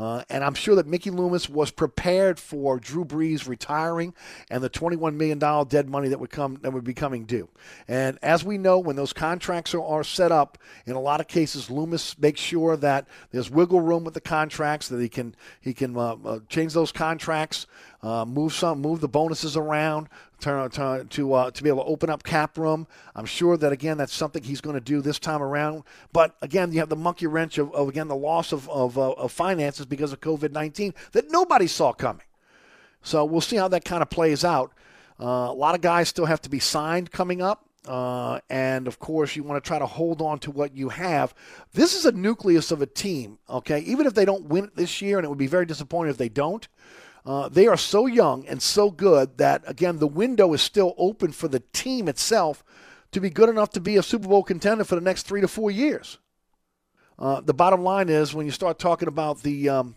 Uh, 0.00 0.24
and 0.30 0.42
I'm 0.42 0.54
sure 0.54 0.74
that 0.76 0.86
Mickey 0.86 1.10
Loomis 1.10 1.50
was 1.50 1.70
prepared 1.70 2.40
for 2.40 2.78
Drew 2.78 3.04
Brees 3.04 3.46
retiring 3.46 4.14
and 4.48 4.62
the 4.62 4.70
$21 4.70 5.14
million 5.14 5.38
dead 5.68 5.90
money 5.90 6.08
that 6.08 6.18
would 6.18 6.30
come 6.30 6.58
that 6.62 6.72
would 6.72 6.84
be 6.84 6.94
coming 6.94 7.26
due. 7.26 7.50
And 7.86 8.18
as 8.22 8.42
we 8.42 8.56
know, 8.56 8.78
when 8.78 8.96
those 8.96 9.12
contracts 9.12 9.74
are, 9.74 9.82
are 9.82 10.02
set 10.02 10.32
up, 10.32 10.56
in 10.86 10.94
a 10.94 11.00
lot 11.00 11.20
of 11.20 11.28
cases, 11.28 11.70
Loomis 11.70 12.18
makes 12.18 12.40
sure 12.40 12.78
that 12.78 13.08
there's 13.30 13.50
wiggle 13.50 13.82
room 13.82 14.04
with 14.04 14.14
the 14.14 14.22
contracts 14.22 14.88
that 14.88 15.00
he 15.02 15.08
can 15.10 15.34
he 15.60 15.74
can 15.74 15.94
uh, 15.94 16.16
uh, 16.24 16.38
change 16.48 16.72
those 16.72 16.92
contracts, 16.92 17.66
uh, 18.02 18.24
move 18.24 18.54
some, 18.54 18.80
move 18.80 19.02
the 19.02 19.08
bonuses 19.08 19.54
around, 19.54 20.08
to 20.40 21.34
uh, 21.34 21.50
to 21.50 21.62
be 21.62 21.68
able 21.68 21.84
to 21.84 21.88
open 21.90 22.10
up 22.10 22.22
cap 22.22 22.56
room. 22.56 22.86
I'm 23.14 23.26
sure 23.26 23.56
that 23.56 23.72
again 23.72 23.98
that's 23.98 24.14
something 24.14 24.42
he's 24.42 24.60
going 24.60 24.74
to 24.74 24.80
do 24.80 25.00
this 25.00 25.18
time 25.18 25.42
around. 25.42 25.84
But 26.12 26.36
again, 26.40 26.72
you 26.72 26.78
have 26.80 26.88
the 26.88 26.96
monkey 26.96 27.26
wrench 27.26 27.58
of, 27.58 27.72
of 27.74 27.88
again 27.88 28.08
the 28.08 28.16
loss 28.16 28.52
of 28.52 28.68
of, 28.70 28.96
uh, 28.96 29.12
of 29.12 29.32
finances 29.32 29.86
because 29.90 30.14
of 30.14 30.20
COVID 30.20 30.52
19 30.52 30.94
that 31.12 31.30
nobody 31.30 31.66
saw 31.66 31.92
coming. 31.92 32.24
So 33.02 33.24
we'll 33.24 33.42
see 33.42 33.56
how 33.56 33.68
that 33.68 33.84
kind 33.84 34.02
of 34.02 34.08
plays 34.08 34.44
out. 34.44 34.72
Uh, 35.20 35.48
a 35.50 35.52
lot 35.52 35.74
of 35.74 35.82
guys 35.82 36.08
still 36.08 36.24
have 36.24 36.40
to 36.42 36.48
be 36.48 36.58
signed 36.58 37.10
coming 37.10 37.42
up. 37.42 37.66
Uh, 37.86 38.40
and 38.50 38.86
of 38.86 38.98
course, 38.98 39.36
you 39.36 39.42
want 39.42 39.62
to 39.62 39.66
try 39.66 39.78
to 39.78 39.86
hold 39.86 40.20
on 40.20 40.38
to 40.38 40.50
what 40.50 40.76
you 40.76 40.90
have. 40.90 41.34
This 41.72 41.94
is 41.94 42.04
a 42.04 42.12
nucleus 42.12 42.70
of 42.70 42.82
a 42.82 42.86
team, 42.86 43.38
okay? 43.48 43.80
Even 43.80 44.06
if 44.06 44.14
they 44.14 44.26
don't 44.26 44.46
win 44.46 44.64
it 44.64 44.76
this 44.76 45.00
year, 45.00 45.18
and 45.18 45.24
it 45.24 45.28
would 45.28 45.38
be 45.38 45.46
very 45.46 45.64
disappointing 45.64 46.10
if 46.10 46.18
they 46.18 46.28
don't, 46.28 46.68
uh, 47.24 47.48
they 47.48 47.66
are 47.66 47.76
so 47.76 48.06
young 48.06 48.46
and 48.46 48.60
so 48.60 48.90
good 48.90 49.38
that, 49.38 49.62
again, 49.66 49.98
the 49.98 50.06
window 50.06 50.52
is 50.52 50.60
still 50.60 50.94
open 50.98 51.32
for 51.32 51.48
the 51.48 51.60
team 51.72 52.06
itself 52.06 52.62
to 53.12 53.20
be 53.20 53.30
good 53.30 53.48
enough 53.48 53.70
to 53.70 53.80
be 53.80 53.96
a 53.96 54.02
Super 54.02 54.28
Bowl 54.28 54.42
contender 54.42 54.84
for 54.84 54.94
the 54.94 55.00
next 55.00 55.24
three 55.24 55.40
to 55.40 55.48
four 55.48 55.70
years. 55.70 56.18
Uh, 57.20 57.40
the 57.40 57.54
bottom 57.54 57.82
line 57.82 58.08
is 58.08 58.34
when 58.34 58.46
you 58.46 58.52
start 58.52 58.78
talking 58.78 59.08
about 59.08 59.42
the 59.42 59.68
um, 59.68 59.94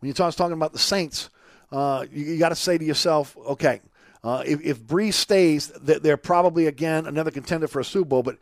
when 0.00 0.08
you 0.08 0.14
start 0.14 0.36
talking 0.36 0.52
about 0.52 0.72
the 0.72 0.78
Saints, 0.78 1.30
uh, 1.72 2.04
you, 2.12 2.24
you 2.24 2.38
got 2.38 2.50
to 2.50 2.56
say 2.56 2.76
to 2.76 2.84
yourself, 2.84 3.36
okay, 3.36 3.80
uh, 4.22 4.42
if, 4.44 4.60
if 4.60 4.80
Brees 4.82 5.14
stays, 5.14 5.68
they're 5.82 6.16
probably 6.16 6.66
again 6.66 7.06
another 7.06 7.30
contender 7.30 7.68
for 7.68 7.80
a 7.80 7.84
Super 7.84 8.08
Bowl. 8.08 8.22
But 8.22 8.38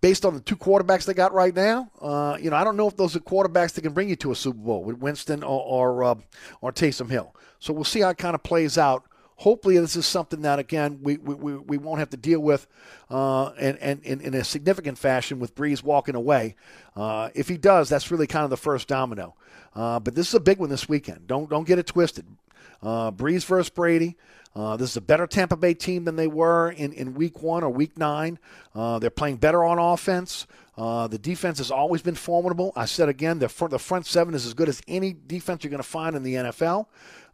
based 0.00 0.24
on 0.24 0.34
the 0.34 0.40
two 0.40 0.56
quarterbacks 0.56 1.06
they 1.06 1.14
got 1.14 1.32
right 1.32 1.54
now, 1.54 1.90
uh, 2.00 2.36
you 2.40 2.50
know, 2.50 2.56
I 2.56 2.64
don't 2.64 2.76
know 2.76 2.88
if 2.88 2.96
those 2.96 3.16
are 3.16 3.20
quarterbacks 3.20 3.72
that 3.74 3.82
can 3.82 3.92
bring 3.92 4.08
you 4.08 4.16
to 4.16 4.32
a 4.32 4.36
Super 4.36 4.58
Bowl 4.58 4.84
with 4.84 4.98
Winston 4.98 5.42
or 5.42 5.62
or, 5.62 6.04
uh, 6.04 6.14
or 6.60 6.72
Taysom 6.72 7.10
Hill. 7.10 7.34
So 7.58 7.72
we'll 7.72 7.84
see 7.84 8.00
how 8.00 8.10
it 8.10 8.18
kind 8.18 8.34
of 8.34 8.42
plays 8.42 8.76
out. 8.76 9.04
Hopefully, 9.40 9.78
this 9.78 9.96
is 9.96 10.04
something 10.04 10.42
that 10.42 10.58
again 10.58 10.98
we 11.02 11.16
we, 11.16 11.54
we 11.54 11.78
won't 11.78 11.98
have 11.98 12.10
to 12.10 12.18
deal 12.18 12.40
with, 12.40 12.66
uh, 13.10 13.46
and, 13.58 13.78
and, 13.78 14.02
and 14.04 14.20
in 14.20 14.34
a 14.34 14.44
significant 14.44 14.98
fashion 14.98 15.38
with 15.38 15.54
Brees 15.54 15.82
walking 15.82 16.14
away. 16.14 16.56
Uh, 16.94 17.30
if 17.34 17.48
he 17.48 17.56
does, 17.56 17.88
that's 17.88 18.10
really 18.10 18.26
kind 18.26 18.44
of 18.44 18.50
the 18.50 18.58
first 18.58 18.86
domino. 18.86 19.34
Uh, 19.74 19.98
but 19.98 20.14
this 20.14 20.28
is 20.28 20.34
a 20.34 20.40
big 20.40 20.58
one 20.58 20.68
this 20.68 20.90
weekend. 20.90 21.26
Don't 21.26 21.48
don't 21.48 21.66
get 21.66 21.78
it 21.78 21.86
twisted. 21.86 22.26
Uh, 22.82 23.12
Brees 23.12 23.46
versus 23.46 23.70
Brady. 23.70 24.18
Uh, 24.54 24.76
this 24.76 24.90
is 24.90 24.96
a 24.98 25.00
better 25.00 25.26
Tampa 25.26 25.56
Bay 25.56 25.72
team 25.72 26.04
than 26.04 26.16
they 26.16 26.26
were 26.26 26.70
in, 26.70 26.92
in 26.92 27.14
week 27.14 27.40
one 27.40 27.62
or 27.62 27.70
week 27.70 27.96
nine. 27.96 28.38
Uh, 28.74 28.98
they're 28.98 29.08
playing 29.08 29.36
better 29.36 29.64
on 29.64 29.78
offense. 29.78 30.46
Uh, 30.76 31.06
the 31.06 31.18
defense 31.18 31.58
has 31.58 31.70
always 31.70 32.02
been 32.02 32.14
formidable. 32.14 32.72
I 32.74 32.86
said 32.86 33.08
again, 33.08 33.38
the 33.38 33.48
front, 33.48 33.70
the 33.70 33.78
front 33.78 34.06
seven 34.06 34.34
is 34.34 34.46
as 34.46 34.54
good 34.54 34.68
as 34.68 34.82
any 34.88 35.14
defense 35.14 35.62
you're 35.62 35.70
going 35.70 35.82
to 35.82 35.88
find 35.88 36.16
in 36.16 36.22
the 36.22 36.34
NFL. 36.34 36.86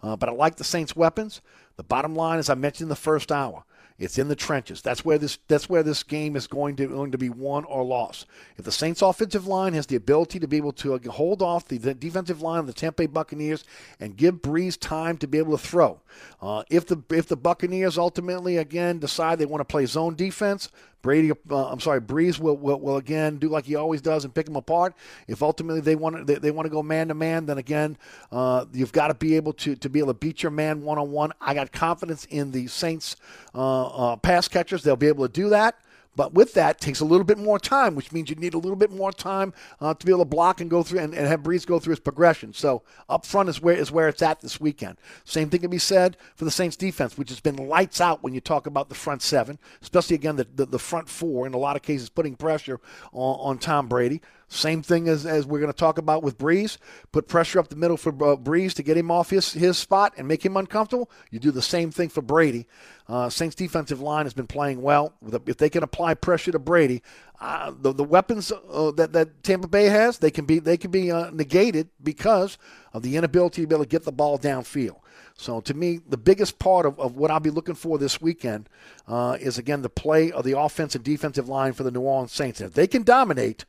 Uh, 0.02 0.16
but 0.16 0.28
I 0.28 0.32
like 0.32 0.56
the 0.56 0.64
Saints' 0.64 0.96
weapons. 0.96 1.40
The 1.76 1.82
bottom 1.82 2.14
line, 2.14 2.38
as 2.38 2.48
I 2.48 2.54
mentioned 2.54 2.86
in 2.86 2.90
the 2.90 2.96
first 2.96 3.30
hour, 3.30 3.64
it's 3.98 4.18
in 4.18 4.28
the 4.28 4.36
trenches. 4.36 4.82
That's 4.82 5.04
where 5.04 5.16
this 5.16 5.38
that's 5.48 5.70
where 5.70 5.82
this 5.82 6.02
game 6.02 6.36
is 6.36 6.46
going 6.46 6.76
to 6.76 6.86
going 6.86 7.12
to 7.12 7.18
be 7.18 7.30
won 7.30 7.64
or 7.64 7.82
lost. 7.82 8.26
If 8.58 8.64
the 8.66 8.72
Saints 8.72 9.00
offensive 9.00 9.46
line 9.46 9.72
has 9.72 9.86
the 9.86 9.96
ability 9.96 10.38
to 10.40 10.46
be 10.46 10.58
able 10.58 10.72
to 10.72 10.98
hold 11.10 11.40
off 11.40 11.66
the, 11.66 11.78
the 11.78 11.94
defensive 11.94 12.42
line 12.42 12.60
of 12.60 12.66
the 12.66 12.74
Tampa 12.74 13.02
Bay 13.02 13.06
Buccaneers 13.06 13.64
and 13.98 14.16
give 14.16 14.42
Brees 14.42 14.78
time 14.78 15.16
to 15.18 15.26
be 15.26 15.38
able 15.38 15.56
to 15.56 15.64
throw, 15.64 16.00
uh, 16.42 16.64
if 16.68 16.86
the 16.86 17.02
if 17.10 17.26
the 17.26 17.36
Buccaneers 17.36 17.96
ultimately 17.96 18.58
again 18.58 18.98
decide 18.98 19.38
they 19.38 19.46
want 19.46 19.60
to 19.60 19.64
play 19.64 19.86
zone 19.86 20.14
defense, 20.14 20.68
Brady, 21.06 21.30
uh, 21.30 21.68
I'm 21.68 21.78
sorry, 21.78 22.00
Brees 22.00 22.40
will, 22.40 22.56
will, 22.56 22.80
will 22.80 22.96
again 22.96 23.36
do 23.36 23.48
like 23.48 23.64
he 23.64 23.76
always 23.76 24.00
does 24.00 24.24
and 24.24 24.34
pick 24.34 24.46
them 24.46 24.56
apart. 24.56 24.92
If 25.28 25.40
ultimately 25.40 25.80
they 25.80 25.94
want 25.94 26.16
to, 26.16 26.24
they, 26.24 26.34
they 26.34 26.50
want 26.50 26.66
to 26.66 26.70
go 26.70 26.82
man 26.82 27.06
to 27.06 27.14
man, 27.14 27.46
then 27.46 27.58
again, 27.58 27.96
uh, 28.32 28.64
you've 28.72 28.90
got 28.90 29.06
to 29.06 29.14
be 29.14 29.36
able 29.36 29.52
to 29.52 29.76
to 29.76 29.88
be 29.88 30.00
able 30.00 30.12
to 30.12 30.18
beat 30.18 30.42
your 30.42 30.50
man 30.50 30.82
one 30.82 30.98
on 30.98 31.12
one. 31.12 31.30
I 31.40 31.54
got 31.54 31.70
confidence 31.70 32.24
in 32.24 32.50
the 32.50 32.66
Saints 32.66 33.14
uh, 33.54 33.86
uh, 33.86 34.16
pass 34.16 34.48
catchers; 34.48 34.82
they'll 34.82 34.96
be 34.96 35.06
able 35.06 35.28
to 35.28 35.32
do 35.32 35.50
that. 35.50 35.78
But 36.16 36.32
with 36.32 36.54
that, 36.54 36.80
takes 36.80 37.00
a 37.00 37.04
little 37.04 37.24
bit 37.24 37.38
more 37.38 37.58
time, 37.58 37.94
which 37.94 38.10
means 38.10 38.30
you 38.30 38.36
need 38.36 38.54
a 38.54 38.58
little 38.58 38.76
bit 38.76 38.90
more 38.90 39.12
time 39.12 39.52
uh, 39.80 39.94
to 39.94 40.06
be 40.06 40.10
able 40.10 40.20
to 40.20 40.24
block 40.24 40.60
and 40.60 40.70
go 40.70 40.82
through 40.82 41.00
and, 41.00 41.14
and 41.14 41.26
have 41.26 41.42
Brees 41.42 41.66
go 41.66 41.78
through 41.78 41.92
his 41.92 42.00
progression. 42.00 42.52
So 42.54 42.82
up 43.08 43.26
front 43.26 43.50
is 43.50 43.60
where 43.60 43.76
is 43.76 43.92
where 43.92 44.08
it's 44.08 44.22
at 44.22 44.40
this 44.40 44.60
weekend. 44.60 44.96
Same 45.24 45.50
thing 45.50 45.60
can 45.60 45.70
be 45.70 45.78
said 45.78 46.16
for 46.34 46.46
the 46.46 46.50
Saints 46.50 46.76
defense, 46.76 47.18
which 47.18 47.28
has 47.28 47.40
been 47.40 47.56
lights 47.56 48.00
out 48.00 48.22
when 48.22 48.32
you 48.32 48.40
talk 48.40 48.66
about 48.66 48.88
the 48.88 48.94
front 48.94 49.22
seven, 49.22 49.58
especially 49.82 50.16
again 50.16 50.36
the, 50.36 50.46
the, 50.54 50.66
the 50.66 50.78
front 50.78 51.08
four 51.08 51.46
in 51.46 51.54
a 51.54 51.58
lot 51.58 51.76
of 51.76 51.82
cases 51.82 52.08
putting 52.08 52.34
pressure 52.34 52.80
on, 53.12 53.36
on 53.40 53.58
Tom 53.58 53.86
Brady. 53.86 54.22
Same 54.48 54.80
thing 54.80 55.08
as, 55.08 55.26
as 55.26 55.44
we're 55.44 55.58
going 55.58 55.72
to 55.72 55.78
talk 55.78 55.98
about 55.98 56.22
with 56.22 56.38
Brees. 56.38 56.78
Put 57.10 57.26
pressure 57.26 57.58
up 57.58 57.68
the 57.68 57.76
middle 57.76 57.96
for 57.96 58.10
uh, 58.10 58.36
Brees 58.36 58.74
to 58.74 58.82
get 58.82 58.96
him 58.96 59.10
off 59.10 59.30
his, 59.30 59.52
his 59.52 59.76
spot 59.76 60.14
and 60.16 60.28
make 60.28 60.44
him 60.44 60.56
uncomfortable. 60.56 61.10
You 61.30 61.40
do 61.40 61.50
the 61.50 61.62
same 61.62 61.90
thing 61.90 62.08
for 62.08 62.22
Brady. 62.22 62.66
Uh, 63.08 63.28
Saints 63.28 63.56
defensive 63.56 64.00
line 64.00 64.24
has 64.24 64.34
been 64.34 64.46
playing 64.46 64.82
well. 64.82 65.14
If 65.46 65.56
they 65.56 65.68
can 65.68 65.82
apply 65.82 66.14
pressure 66.14 66.52
to 66.52 66.60
Brady, 66.60 67.02
uh, 67.40 67.72
the, 67.76 67.92
the 67.92 68.04
weapons 68.04 68.52
uh, 68.52 68.92
that, 68.92 69.12
that 69.12 69.42
Tampa 69.42 69.66
Bay 69.66 69.86
has, 69.86 70.18
they 70.18 70.30
can 70.30 70.44
be 70.44 70.58
they 70.58 70.76
can 70.76 70.90
be 70.90 71.10
uh, 71.10 71.30
negated 71.30 71.88
because 72.02 72.56
of 72.92 73.02
the 73.02 73.16
inability 73.16 73.62
to 73.62 73.66
be 73.68 73.74
able 73.74 73.84
to 73.84 73.88
get 73.88 74.04
the 74.04 74.12
ball 74.12 74.38
downfield. 74.38 75.00
So 75.34 75.60
to 75.60 75.74
me, 75.74 76.00
the 76.08 76.16
biggest 76.16 76.58
part 76.58 76.86
of, 76.86 76.98
of 76.98 77.16
what 77.16 77.30
I'll 77.30 77.40
be 77.40 77.50
looking 77.50 77.74
for 77.74 77.98
this 77.98 78.20
weekend 78.20 78.68
uh, 79.06 79.36
is 79.40 79.58
again 79.58 79.82
the 79.82 79.90
play 79.90 80.32
of 80.32 80.44
the 80.44 80.58
offensive 80.58 81.00
and 81.00 81.04
defensive 81.04 81.48
line 81.48 81.72
for 81.72 81.82
the 81.82 81.90
New 81.90 82.00
Orleans 82.00 82.32
Saints. 82.32 82.60
if 82.60 82.72
they 82.72 82.86
can 82.86 83.02
dominate, 83.02 83.66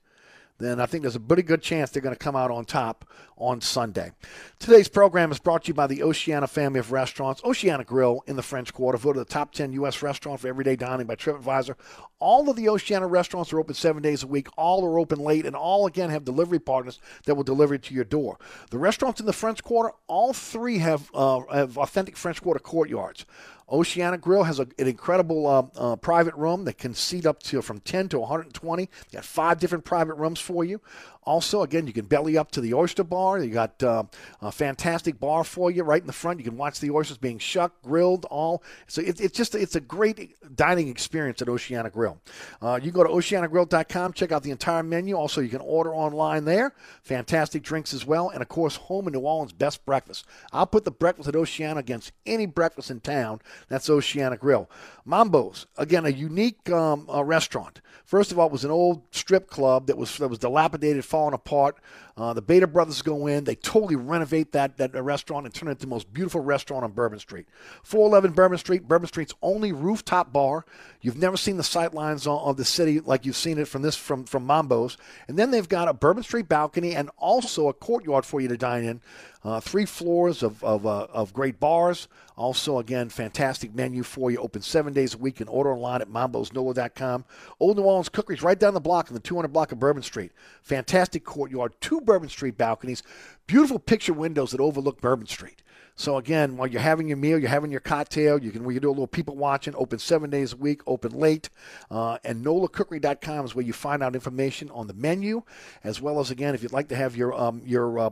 then 0.60 0.80
I 0.80 0.86
think 0.86 1.04
there's 1.04 1.16
a 1.16 1.20
pretty 1.20 1.44
good 1.44 1.62
chance 1.62 1.90
they're 1.90 2.02
going 2.02 2.16
to 2.16 2.20
come 2.20 2.36
out 2.36 2.52
on 2.52 2.66
top 2.66 3.06
on 3.38 3.62
Sunday. 3.62 4.12
Today's 4.58 4.88
program 4.88 5.32
is 5.32 5.38
brought 5.40 5.66
to 5.66 5.68
you 5.68 5.74
by 5.76 5.86
the 5.86 6.02
Oceana 6.02 6.48
family 6.48 6.80
of 6.80 6.92
restaurants. 6.92 7.42
Oceana 7.44 7.84
Grill 7.84 8.24
in 8.26 8.36
the 8.36 8.42
French 8.42 8.74
Quarter, 8.74 8.98
voted 8.98 9.22
the 9.22 9.32
top 9.32 9.54
10 9.54 9.74
U.S. 9.74 10.02
restaurant 10.02 10.40
for 10.40 10.48
everyday 10.48 10.76
dining 10.76 11.06
by 11.06 11.16
TripAdvisor. 11.16 11.76
All 12.20 12.50
of 12.50 12.56
the 12.56 12.68
Oceana 12.70 13.06
restaurants 13.06 13.54
are 13.54 13.60
open 13.60 13.76
seven 13.76 14.02
days 14.02 14.24
a 14.24 14.28
week. 14.28 14.48
All 14.58 14.84
are 14.86 14.98
open 14.98 15.20
late, 15.20 15.46
and 15.46 15.56
all, 15.56 15.86
again, 15.86 16.10
have 16.10 16.26
delivery 16.26 16.60
partners 16.60 17.00
that 17.26 17.36
will 17.36 17.44
deliver 17.44 17.76
it 17.76 17.84
to 17.84 17.94
your 17.94 18.04
door. 18.04 18.40
The 18.72 18.80
restaurants 18.80 19.20
in 19.20 19.28
the 19.28 19.34
French 19.34 19.64
Quarter, 19.64 19.92
all 20.08 20.34
three 20.34 20.80
have, 20.80 21.12
uh, 21.14 21.42
have 21.54 21.78
authentic 21.78 22.18
French 22.18 22.42
Quarter 22.42 22.62
courtyards. 22.62 23.26
Oceana 23.70 24.18
Grill 24.18 24.44
has 24.44 24.60
a, 24.60 24.68
an 24.80 24.88
incredible 24.88 25.48
uh, 25.48 25.64
uh, 25.76 25.96
private 25.98 26.36
room 26.36 26.66
that 26.66 26.78
can 26.78 26.94
seat 26.94 27.26
up 27.26 27.44
to 27.44 27.62
from 27.62 27.80
10 27.82 28.10
to 28.10 28.20
120. 28.20 28.86
They 28.86 28.92
got 29.12 29.26
five 29.26 29.60
different 29.60 29.84
private 29.84 30.16
rooms 30.16 30.40
for 30.40 30.64
you. 30.64 30.82
Also, 31.28 31.62
again, 31.62 31.86
you 31.86 31.92
can 31.92 32.06
belly 32.06 32.38
up 32.38 32.52
to 32.52 32.62
the 32.62 32.74
oyster 32.74 33.04
bar. 33.04 33.38
You 33.40 33.52
got 33.52 33.84
uh, 33.84 34.04
a 34.42 34.50
fantastic 34.50 35.20
bar 35.20 35.44
for 35.44 35.70
you 35.70 35.84
right 35.84 36.00
in 36.00 36.08
the 36.08 36.14
front. 36.14 36.40
You 36.40 36.46
can 36.46 36.56
watch 36.56 36.80
the 36.80 36.90
oysters 36.90 37.18
being 37.18 37.38
shucked, 37.38 37.84
grilled, 37.84 38.24
all. 38.30 38.64
So 38.88 39.02
it, 39.02 39.20
it's 39.20 39.38
just 39.38 39.54
it's 39.54 39.76
a 39.76 39.82
great 39.82 40.38
dining 40.56 40.88
experience 40.88 41.42
at 41.42 41.50
Oceana 41.50 41.90
Grill. 41.90 42.18
Uh, 42.62 42.80
you 42.82 42.92
go 42.92 43.04
to 43.04 43.10
oceanagrill.com, 43.10 44.14
check 44.14 44.32
out 44.32 44.44
the 44.44 44.52
entire 44.52 44.84
menu. 44.84 45.16
Also, 45.16 45.42
you 45.42 45.50
can 45.50 45.60
order 45.60 45.94
online 45.94 46.46
there. 46.46 46.74
Fantastic 47.04 47.62
drinks 47.62 47.94
as 47.94 48.06
well, 48.06 48.30
and 48.30 48.42
of 48.42 48.48
course, 48.48 48.78
home 48.78 49.08
in 49.08 49.14
New 49.14 49.20
Orleans 49.20 49.52
best 49.52 49.86
breakfast. 49.86 50.26
I'll 50.54 50.66
put 50.66 50.86
the 50.86 50.92
breakfast 50.92 51.28
at 51.28 51.36
Oceana 51.36 51.82
against 51.82 52.14
any 52.26 52.46
breakfast 52.46 52.90
in 52.90 53.02
town. 53.02 53.42
That's 53.68 53.90
Oceana 53.90 54.38
Grill. 54.38 54.70
Mambo's 55.06 55.66
again 55.78 56.06
a 56.06 56.10
unique 56.10 56.70
um, 56.70 57.10
uh, 57.14 57.24
restaurant. 57.24 57.82
First 58.06 58.32
of 58.32 58.40
all, 58.40 58.48
it 58.48 58.52
was 58.52 58.64
an 58.64 58.72
old 58.72 59.04
strip 59.12 59.50
club 59.50 59.88
that 59.88 59.98
was 59.98 60.18
that 60.18 60.30
was 60.30 60.40
dilapidated, 60.40 61.04
falling 61.06 61.34
apart. 61.34 61.78
Uh, 62.18 62.34
the 62.34 62.42
Beta 62.42 62.66
brothers 62.66 63.04
go 63.04 63.28
in, 63.28 63.44
they 63.44 63.54
totally 63.54 63.96
renovate 63.96 64.52
that 64.54 64.78
that 64.78 64.94
restaurant 65.04 65.46
and 65.46 65.54
turn 65.54 65.70
it 65.70 65.74
into 65.74 65.82
the 65.82 65.90
most 65.90 66.12
beautiful 66.12 66.42
restaurant 66.42 66.84
on 66.84 66.92
Bourbon 66.92 67.20
Street. 67.20 67.48
411 67.84 68.32
Bourbon 68.32 68.58
Street, 68.58 68.88
Bourbon 68.88 69.08
Street's 69.08 69.36
only 69.44 69.72
rooftop 69.72 70.34
bar. 70.34 70.66
You've 71.00 71.18
never 71.18 71.38
seen 71.38 71.58
the 71.58 71.64
sightlines 71.64 72.26
of 72.26 72.58
the 72.58 72.66
city 72.66 73.00
like 73.00 73.26
you've 73.26 73.38
seen 73.38 73.60
it 73.60 73.68
from 73.68 73.84
this 73.84 73.96
from 73.96 74.26
from 74.26 74.48
Mambo's. 74.48 74.98
And 75.28 75.38
then 75.38 75.52
they've 75.52 75.70
got 75.70 75.88
a 75.88 75.94
Bourbon 75.94 76.24
Street 76.24 76.50
balcony 76.50 76.96
and 76.96 77.12
also 77.18 77.68
a 77.68 77.74
courtyard 77.74 78.26
for 78.26 78.42
you 78.42 78.48
to 78.48 78.58
dine 78.58 78.84
in. 78.84 79.02
Uh, 79.44 79.62
three 79.62 79.86
floors 79.86 80.44
of, 80.44 80.62
of, 80.62 80.86
uh, 80.86 81.08
of 81.14 81.32
great 81.32 81.58
bars. 81.58 82.10
Also, 82.36 82.80
again, 82.80 83.08
fantastic 83.08 83.74
menu 83.74 84.04
for 84.04 84.30
you. 84.30 84.38
Open 84.40 84.62
seven 84.62 84.92
days 84.92 85.14
a 85.14 85.18
week 85.18 85.40
and 85.40 85.50
order 85.50 85.72
online 85.72 86.02
at 86.02 86.10
mambosnola.com. 86.10 87.24
Old 87.60 87.78
New 87.78 87.84
Orleans 87.84 88.10
Cookery's 88.10 88.44
right 88.44 88.60
down 88.60 88.74
the 88.74 88.82
block 88.82 89.08
in 89.10 89.14
the 89.14 89.22
200 89.22 89.48
block 89.48 89.72
of 89.72 89.80
Bourbon 89.80 90.04
Street. 90.04 90.34
Fantastic 90.64 91.24
courtyard, 91.24 91.72
two 91.80 92.02
Bourbon 92.08 92.30
Street 92.30 92.58
balconies, 92.58 93.04
beautiful 93.46 93.78
picture 93.78 94.14
windows 94.14 94.50
that 94.52 94.60
overlook 94.60 95.00
Bourbon 95.00 95.28
Street. 95.28 95.62
So 96.00 96.18
again, 96.18 96.58
while 96.58 96.68
you're 96.68 96.82
having 96.82 97.08
your 97.08 97.18
meal, 97.18 97.40
you're 97.40 97.50
having 97.50 97.72
your 97.72 97.80
cocktail, 97.80 98.42
you 98.42 98.52
can 98.52 98.64
we 98.64 98.76
can 98.76 98.84
do 98.84 98.90
a 98.90 98.92
little 98.92 99.08
people 99.08 99.36
watching. 99.36 99.74
Open 99.76 99.98
seven 99.98 100.30
days 100.30 100.54
a 100.54 100.56
week, 100.56 100.82
open 100.86 101.12
late, 101.12 101.50
uh, 101.90 102.20
and 102.24 102.46
NolaCookery.com 102.46 103.46
is 103.46 103.56
where 103.56 103.66
you 103.66 103.74
find 103.74 104.04
out 104.04 104.14
information 104.14 104.70
on 104.70 104.86
the 104.86 104.94
menu, 104.94 105.42
as 105.84 106.00
well 106.00 106.20
as 106.20 106.30
again, 106.32 106.54
if 106.54 106.62
you'd 106.62 106.72
like 106.72 106.88
to 106.90 106.96
have 106.96 107.16
your 107.16 107.34
um, 107.34 107.64
your 107.66 107.98
uh, 108.00 108.10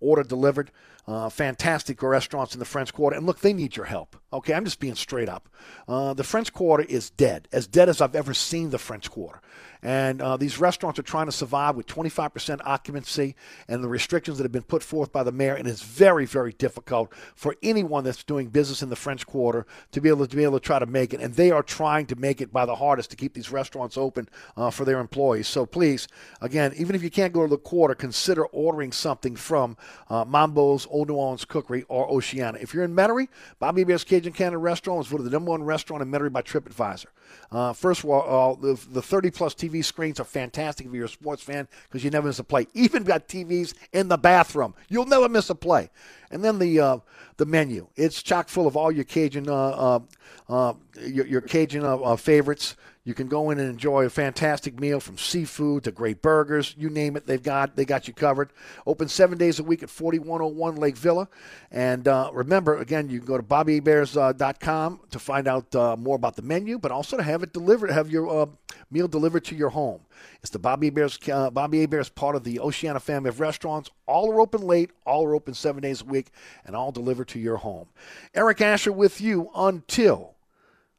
order 0.00 0.22
delivered. 0.22 0.70
Uh, 1.04 1.28
fantastic 1.28 2.00
restaurants 2.00 2.54
in 2.54 2.60
the 2.60 2.64
French 2.64 2.94
Quarter. 2.94 3.16
And 3.16 3.26
look, 3.26 3.40
they 3.40 3.52
need 3.52 3.74
your 3.74 3.86
help. 3.86 4.14
Okay, 4.32 4.54
I'm 4.54 4.64
just 4.64 4.78
being 4.78 4.94
straight 4.94 5.28
up. 5.28 5.48
Uh, 5.88 6.14
the 6.14 6.22
French 6.22 6.52
Quarter 6.52 6.84
is 6.84 7.10
dead, 7.10 7.48
as 7.52 7.66
dead 7.66 7.88
as 7.88 8.00
I've 8.00 8.14
ever 8.14 8.32
seen 8.32 8.70
the 8.70 8.78
French 8.78 9.10
Quarter. 9.10 9.40
And 9.82 10.22
uh, 10.22 10.36
these 10.36 10.60
restaurants 10.60 11.00
are 11.00 11.02
trying 11.02 11.26
to 11.26 11.32
survive 11.32 11.74
with 11.74 11.88
25% 11.88 12.60
occupancy 12.64 13.34
and 13.66 13.82
the 13.82 13.88
restrictions 13.88 14.38
that 14.38 14.44
have 14.44 14.52
been 14.52 14.62
put 14.62 14.82
forth 14.82 15.12
by 15.12 15.24
the 15.24 15.32
mayor. 15.32 15.54
And 15.54 15.66
it's 15.66 15.82
very, 15.82 16.24
very 16.24 16.52
difficult 16.52 17.12
for 17.34 17.56
anyone 17.64 18.04
that's 18.04 18.22
doing 18.22 18.48
business 18.48 18.82
in 18.82 18.90
the 18.90 18.96
French 18.96 19.26
Quarter 19.26 19.66
to 19.90 20.00
be 20.00 20.08
able 20.08 20.24
to, 20.24 20.30
to 20.30 20.36
be 20.36 20.44
able 20.44 20.60
to 20.60 20.64
try 20.64 20.78
to 20.78 20.86
make 20.86 21.12
it. 21.12 21.20
And 21.20 21.34
they 21.34 21.50
are 21.50 21.64
trying 21.64 22.06
to 22.06 22.16
make 22.16 22.40
it 22.40 22.52
by 22.52 22.64
the 22.64 22.76
hardest 22.76 23.10
to 23.10 23.16
keep 23.16 23.34
these 23.34 23.50
restaurants 23.50 23.98
open 23.98 24.28
uh, 24.56 24.70
for 24.70 24.84
their 24.84 25.00
employees. 25.00 25.48
So 25.48 25.66
please, 25.66 26.06
again, 26.40 26.72
even 26.76 26.94
if 26.94 27.02
you 27.02 27.10
can't 27.10 27.32
go 27.32 27.42
to 27.42 27.50
the 27.50 27.58
quarter, 27.58 27.96
consider 27.96 28.46
ordering 28.46 28.92
something 28.92 29.34
from 29.34 29.61
uh, 30.08 30.24
Mambo's 30.24 30.86
Old 30.90 31.08
New 31.08 31.14
Orleans 31.14 31.44
Cookery 31.44 31.84
or 31.88 32.10
Oceana. 32.10 32.58
If 32.60 32.74
you're 32.74 32.84
in 32.84 32.94
Metairie, 32.94 33.28
Bobby 33.58 33.82
Hebert's 33.82 34.04
Cajun 34.04 34.32
Cannon 34.32 34.60
Restaurant 34.60 34.98
was 34.98 35.06
voted 35.08 35.26
the 35.26 35.30
number 35.30 35.50
one 35.50 35.62
restaurant 35.62 36.02
in 36.02 36.10
Metairie 36.10 36.32
by 36.32 36.42
TripAdvisor. 36.42 37.06
Uh, 37.50 37.72
first 37.72 38.02
of 38.02 38.10
all, 38.10 38.56
uh, 38.58 38.60
the, 38.60 38.80
the 38.90 39.02
30 39.02 39.30
plus 39.30 39.54
TV 39.54 39.84
screens 39.84 40.18
are 40.20 40.24
fantastic 40.24 40.86
if 40.86 40.92
you're 40.92 41.04
a 41.04 41.08
sports 41.08 41.42
fan 41.42 41.68
because 41.84 42.02
you 42.04 42.10
never 42.10 42.26
miss 42.26 42.38
a 42.38 42.44
play. 42.44 42.66
Even 42.74 43.04
got 43.04 43.28
TVs 43.28 43.74
in 43.92 44.08
the 44.08 44.16
bathroom. 44.16 44.74
You'll 44.88 45.06
never 45.06 45.28
miss 45.28 45.50
a 45.50 45.54
play. 45.54 45.90
And 46.30 46.42
then 46.42 46.58
the 46.58 46.80
uh, 46.80 46.98
the 47.36 47.44
menu. 47.44 47.88
It's 47.94 48.22
chock 48.22 48.48
full 48.48 48.66
of 48.66 48.76
all 48.76 48.90
your 48.90 49.04
Cajun 49.04 49.48
uh, 49.48 49.54
uh, 49.54 50.00
uh, 50.48 50.74
your, 51.00 51.26
your 51.26 51.40
Cajun 51.42 52.16
favorites. 52.16 52.76
You 53.04 53.14
can 53.14 53.26
go 53.26 53.50
in 53.50 53.58
and 53.58 53.68
enjoy 53.68 54.04
a 54.04 54.10
fantastic 54.10 54.78
meal 54.78 55.00
from 55.00 55.18
seafood 55.18 55.82
to 55.84 55.90
great 55.90 56.22
burgers. 56.22 56.72
You 56.78 56.88
name 56.88 57.16
it, 57.16 57.26
they've 57.26 57.42
got 57.42 57.74
they 57.74 57.84
got 57.84 58.06
you 58.06 58.14
covered. 58.14 58.52
Open 58.86 59.08
seven 59.08 59.38
days 59.38 59.58
a 59.58 59.64
week 59.64 59.82
at 59.82 59.90
4101 59.90 60.76
Lake 60.76 60.96
Villa. 60.96 61.28
And 61.72 62.06
uh, 62.06 62.30
remember, 62.32 62.78
again, 62.78 63.10
you 63.10 63.18
can 63.18 63.26
go 63.26 63.36
to 63.36 63.42
BobbyHeberts.com 63.42 65.00
to 65.10 65.18
find 65.18 65.48
out 65.48 65.74
uh, 65.74 65.96
more 65.96 66.14
about 66.14 66.36
the 66.36 66.42
menu, 66.42 66.78
but 66.78 66.92
also 66.92 67.16
to 67.16 67.24
have 67.24 67.42
it 67.42 67.52
delivered, 67.52 67.90
have 67.90 68.08
your 68.08 68.42
uh, 68.42 68.46
meal 68.88 69.08
delivered 69.08 69.44
to 69.46 69.56
your 69.56 69.70
home. 69.70 70.02
It's 70.40 70.50
the 70.50 70.60
Bobby 70.60 70.86
Hebert's. 70.86 71.18
Uh, 71.28 71.50
Bobby 71.50 71.80
Hebert's 71.80 72.08
part 72.08 72.36
of 72.36 72.44
the 72.44 72.60
Oceana 72.60 73.00
family 73.00 73.30
of 73.30 73.40
restaurants. 73.40 73.90
All 74.06 74.30
are 74.30 74.40
open 74.40 74.62
late. 74.62 74.92
All 75.04 75.24
are 75.24 75.34
open 75.34 75.54
seven 75.54 75.82
days 75.82 76.02
a 76.02 76.04
week, 76.04 76.30
and 76.64 76.76
all 76.76 76.92
delivered 76.92 77.26
to 77.28 77.40
your 77.40 77.56
home. 77.56 77.88
Eric 78.32 78.60
Asher 78.60 78.92
with 78.92 79.20
you 79.20 79.50
until 79.56 80.36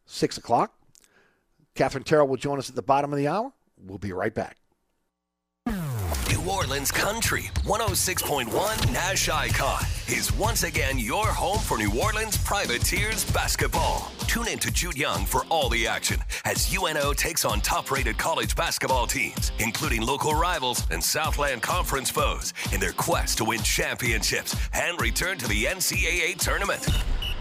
six 0.06 0.38
o'clock. 0.38 0.74
Katherine 1.76 2.04
Terrell 2.04 2.28
will 2.28 2.38
join 2.38 2.60
us 2.60 2.70
at 2.70 2.76
the 2.76 2.84
bottom 2.84 3.12
of 3.12 3.18
the 3.18 3.28
hour. 3.28 3.52
We'll 3.78 3.98
be 3.98 4.14
right 4.14 4.34
back. 4.34 4.58
New 5.66 6.52
Orleans 6.52 6.92
Country 6.92 7.44
106.1 7.64 8.92
Nash 8.92 9.30
Icon 9.30 9.82
is 10.08 10.32
once 10.34 10.64
again 10.64 11.00
your 11.00 11.26
home 11.26 11.60
for 11.60 11.78
New 11.78 12.00
Orleans 12.00 12.38
Privateers 12.38 13.24
basketball. 13.32 14.12
Tune 14.28 14.50
in 14.50 14.60
to 14.60 14.70
Jude 14.70 14.98
Young 14.98 15.26
for 15.26 15.46
all 15.46 15.70
the 15.70 15.88
action 15.88 16.20
as 16.44 16.74
UNO 16.76 17.14
takes 17.14 17.46
on 17.46 17.62
top 17.62 17.92
rated 17.92 18.18
college 18.18 18.56
basketball 18.56 19.08
teams, 19.08 19.52
including 19.60 20.02
local 20.02 20.34
rivals 20.34 20.86
and 20.92 21.02
Southland 21.02 21.62
Conference 21.62 22.10
foes, 22.10 22.54
in 22.74 22.80
their 22.80 22.94
quest 22.94 23.38
to 23.38 23.46
win 23.46 23.62
championships 23.62 24.56
and 24.74 25.00
return 25.00 25.38
to 25.38 25.48
the 25.48 25.66
NCAA 25.66 26.38
tournament. 26.38 26.88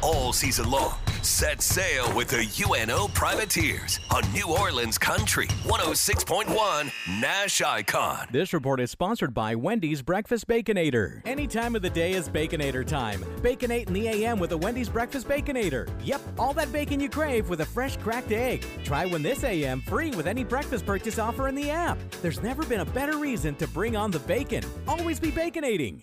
All 0.02 0.32
season 0.32 0.68
long, 0.68 0.96
set 1.22 1.62
sail 1.62 2.12
with 2.16 2.26
the 2.26 2.44
UNO 2.66 3.06
Privateers 3.14 4.00
on 4.12 4.24
New 4.32 4.48
Orleans 4.48 4.98
Country 4.98 5.46
106.1 5.46 6.90
Nash 7.20 7.62
Icon. 7.62 8.26
This 8.32 8.52
report 8.52 8.80
is 8.80 8.90
sponsored 8.90 9.32
by 9.32 9.54
Wendy's 9.54 10.02
Breakfast 10.02 10.48
Baconator. 10.48 11.22
Any 11.24 11.46
time 11.46 11.76
of 11.76 11.82
the 11.82 11.90
day 11.90 12.14
is 12.14 12.28
Baconator 12.28 12.84
time. 12.84 13.20
Baconate 13.42 13.86
in 13.86 13.92
the 13.92 14.08
AM 14.08 14.40
with 14.40 14.50
a 14.50 14.58
Wendy's 14.58 14.88
Breakfast 14.88 15.28
Baconator. 15.28 15.88
Yep, 16.02 16.20
all 16.36 16.52
that 16.54 16.72
bacon 16.72 16.98
you 16.98 17.08
crave 17.08 17.48
with 17.48 17.60
a 17.60 17.66
fresh 17.66 17.96
cracked 17.96 18.32
egg. 18.32 18.64
Try 18.82 19.06
one 19.06 19.22
this 19.22 19.44
AM 19.44 19.82
free 19.82 20.10
with 20.10 20.26
any 20.26 20.42
breakfast 20.42 20.84
purchase 20.84 21.20
offer 21.20 21.46
in 21.46 21.54
the 21.54 21.70
app. 21.70 21.96
There's 22.22 22.42
never 22.42 22.66
been 22.66 22.80
a 22.80 22.86
better 22.86 23.18
reason 23.18 23.54
to 23.54 23.68
bring 23.68 23.94
on 23.94 24.10
the 24.10 24.18
bacon. 24.20 24.64
Always 24.88 25.20
be 25.20 25.30
baconating. 25.30 26.02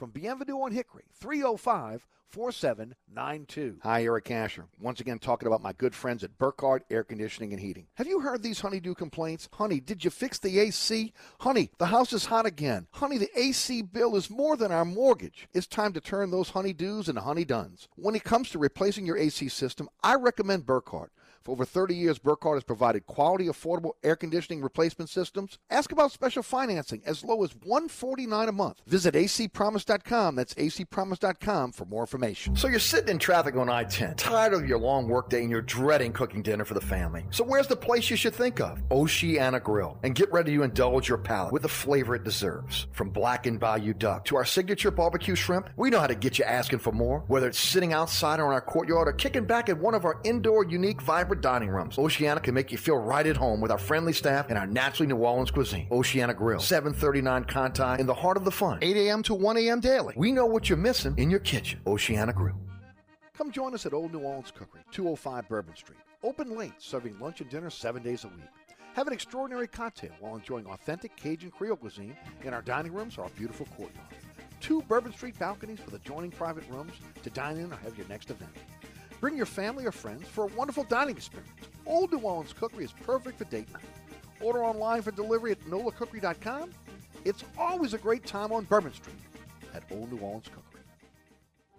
from 0.00 0.10
Bienvenue 0.10 0.62
on 0.62 0.72
Hickory 0.72 1.04
305 1.12 2.06
4792. 2.30 3.80
Hi, 3.82 4.04
Eric 4.04 4.30
Asher. 4.30 4.64
Once 4.80 4.98
again, 5.00 5.18
talking 5.18 5.46
about 5.46 5.62
my 5.62 5.74
good 5.74 5.94
friends 5.94 6.24
at 6.24 6.38
Burkhardt 6.38 6.84
Air 6.90 7.04
Conditioning 7.04 7.52
and 7.52 7.60
Heating. 7.60 7.86
Have 7.96 8.06
you 8.06 8.20
heard 8.20 8.42
these 8.42 8.60
honeydew 8.60 8.94
complaints? 8.94 9.50
Honey, 9.52 9.78
did 9.78 10.02
you 10.02 10.10
fix 10.10 10.38
the 10.38 10.58
AC? 10.58 11.12
Honey, 11.40 11.70
the 11.76 11.86
house 11.86 12.14
is 12.14 12.24
hot 12.24 12.46
again. 12.46 12.86
Honey, 12.92 13.18
the 13.18 13.28
AC 13.38 13.82
bill 13.82 14.16
is 14.16 14.30
more 14.30 14.56
than 14.56 14.72
our 14.72 14.86
mortgage. 14.86 15.48
It's 15.52 15.66
time 15.66 15.92
to 15.92 16.00
turn 16.00 16.30
those 16.30 16.52
honeydews 16.52 17.10
into 17.10 17.20
honeyduns. 17.20 17.88
When 17.96 18.14
it 18.14 18.24
comes 18.24 18.48
to 18.50 18.58
replacing 18.58 19.04
your 19.04 19.18
AC 19.18 19.50
system, 19.50 19.90
I 20.02 20.14
recommend 20.14 20.64
Burkhardt. 20.64 21.12
For 21.42 21.52
over 21.52 21.64
30 21.64 21.94
years, 21.94 22.18
Burkhardt 22.18 22.56
has 22.56 22.64
provided 22.64 23.06
quality, 23.06 23.46
affordable 23.46 23.92
air 24.02 24.14
conditioning 24.14 24.60
replacement 24.60 25.08
systems. 25.08 25.58
Ask 25.70 25.90
about 25.90 26.12
special 26.12 26.42
financing 26.42 27.00
as 27.06 27.24
low 27.24 27.42
as 27.42 27.54
149 27.64 28.48
a 28.48 28.52
month. 28.52 28.82
Visit 28.86 29.14
acpromise.com. 29.14 30.34
That's 30.34 30.52
acpromise.com 30.54 31.72
for 31.72 31.86
more 31.86 32.02
information. 32.02 32.56
So 32.56 32.68
you're 32.68 32.78
sitting 32.78 33.08
in 33.08 33.18
traffic 33.18 33.56
on 33.56 33.70
I 33.70 33.84
10, 33.84 34.16
tired 34.16 34.52
of 34.52 34.68
your 34.68 34.78
long 34.78 35.08
workday, 35.08 35.40
and 35.40 35.50
you're 35.50 35.62
dreading 35.62 36.12
cooking 36.12 36.42
dinner 36.42 36.66
for 36.66 36.74
the 36.74 36.80
family. 36.80 37.24
So 37.30 37.42
where's 37.42 37.68
the 37.68 37.76
place 37.76 38.10
you 38.10 38.16
should 38.16 38.34
think 38.34 38.60
of? 38.60 38.78
Oceana 38.90 39.60
Grill. 39.60 39.98
And 40.02 40.14
get 40.14 40.30
ready 40.30 40.54
to 40.56 40.62
indulge 40.62 41.08
your 41.08 41.18
palate 41.18 41.54
with 41.54 41.62
the 41.62 41.68
flavor 41.68 42.14
it 42.14 42.24
deserves. 42.24 42.86
From 42.92 43.08
blackened 43.08 43.60
bayou 43.60 43.94
duck 43.94 44.26
to 44.26 44.36
our 44.36 44.44
signature 44.44 44.90
barbecue 44.90 45.34
shrimp, 45.34 45.70
we 45.76 45.88
know 45.88 46.00
how 46.00 46.06
to 46.06 46.14
get 46.14 46.38
you 46.38 46.44
asking 46.44 46.80
for 46.80 46.92
more. 46.92 47.24
Whether 47.28 47.48
it's 47.48 47.58
sitting 47.58 47.94
outside 47.94 48.40
or 48.40 48.46
in 48.46 48.52
our 48.52 48.60
courtyard 48.60 49.08
or 49.08 49.12
kicking 49.14 49.46
back 49.46 49.70
at 49.70 49.78
one 49.78 49.94
of 49.94 50.04
our 50.04 50.20
indoor, 50.24 50.66
unique, 50.66 51.00
vibrant 51.00 51.29
dining 51.34 51.68
rooms, 51.68 51.98
Oceana 51.98 52.40
can 52.40 52.54
make 52.54 52.72
you 52.72 52.78
feel 52.78 52.96
right 52.96 53.26
at 53.26 53.36
home 53.36 53.60
with 53.60 53.70
our 53.70 53.78
friendly 53.78 54.12
staff 54.12 54.48
and 54.48 54.58
our 54.58 54.66
naturally 54.66 55.06
New 55.06 55.16
Orleans 55.16 55.50
cuisine. 55.50 55.86
Oceana 55.90 56.34
Grill, 56.34 56.60
739 56.60 57.44
Conti, 57.44 58.00
in 58.00 58.06
the 58.06 58.14
heart 58.14 58.36
of 58.36 58.44
the 58.44 58.50
fun, 58.50 58.78
8 58.82 58.96
a.m. 58.96 59.22
to 59.24 59.34
1 59.34 59.56
a.m. 59.58 59.80
daily. 59.80 60.14
We 60.16 60.32
know 60.32 60.46
what 60.46 60.68
you're 60.68 60.78
missing 60.78 61.14
in 61.16 61.30
your 61.30 61.40
kitchen. 61.40 61.80
Oceana 61.86 62.32
Grill. 62.32 62.58
Come 63.36 63.50
join 63.50 63.74
us 63.74 63.86
at 63.86 63.94
Old 63.94 64.12
New 64.12 64.20
Orleans 64.20 64.50
Cookery, 64.50 64.82
205 64.90 65.48
Bourbon 65.48 65.74
Street. 65.74 65.98
Open 66.22 66.56
late, 66.56 66.74
serving 66.78 67.18
lunch 67.18 67.40
and 67.40 67.48
dinner 67.48 67.70
seven 67.70 68.02
days 68.02 68.24
a 68.24 68.28
week. 68.28 68.44
Have 68.94 69.06
an 69.06 69.12
extraordinary 69.12 69.68
cocktail 69.68 70.10
while 70.20 70.36
enjoying 70.36 70.66
authentic 70.66 71.16
Cajun 71.16 71.50
Creole 71.50 71.76
cuisine 71.76 72.16
in 72.42 72.52
our 72.52 72.60
dining 72.60 72.92
rooms 72.92 73.16
or 73.16 73.22
our 73.22 73.30
beautiful 73.30 73.66
courtyard. 73.76 74.06
Two 74.60 74.82
Bourbon 74.82 75.12
Street 75.12 75.38
balconies 75.38 75.78
with 75.86 75.94
adjoining 75.94 76.30
private 76.30 76.64
rooms 76.68 76.92
to 77.22 77.30
dine 77.30 77.56
in 77.56 77.72
or 77.72 77.76
have 77.76 77.96
your 77.96 78.06
next 78.08 78.30
event. 78.30 78.50
Bring 79.20 79.36
your 79.36 79.46
family 79.46 79.84
or 79.84 79.92
friends 79.92 80.26
for 80.26 80.44
a 80.44 80.46
wonderful 80.48 80.84
dining 80.84 81.16
experience. 81.16 81.50
Old 81.86 82.12
New 82.12 82.20
Orleans 82.20 82.52
Cookery 82.52 82.84
is 82.84 82.92
perfect 82.92 83.38
for 83.38 83.44
date 83.44 83.70
night. 83.72 83.82
Order 84.40 84.64
online 84.64 85.02
for 85.02 85.10
delivery 85.10 85.52
at 85.52 85.60
nolacookery.com. 85.66 86.70
It's 87.24 87.44
always 87.58 87.92
a 87.92 87.98
great 87.98 88.24
time 88.24 88.52
on 88.52 88.64
Bourbon 88.64 88.94
Street 88.94 89.16
at 89.74 89.82
Old 89.90 90.10
New 90.10 90.18
Orleans 90.18 90.46
Cookery. 90.46 90.64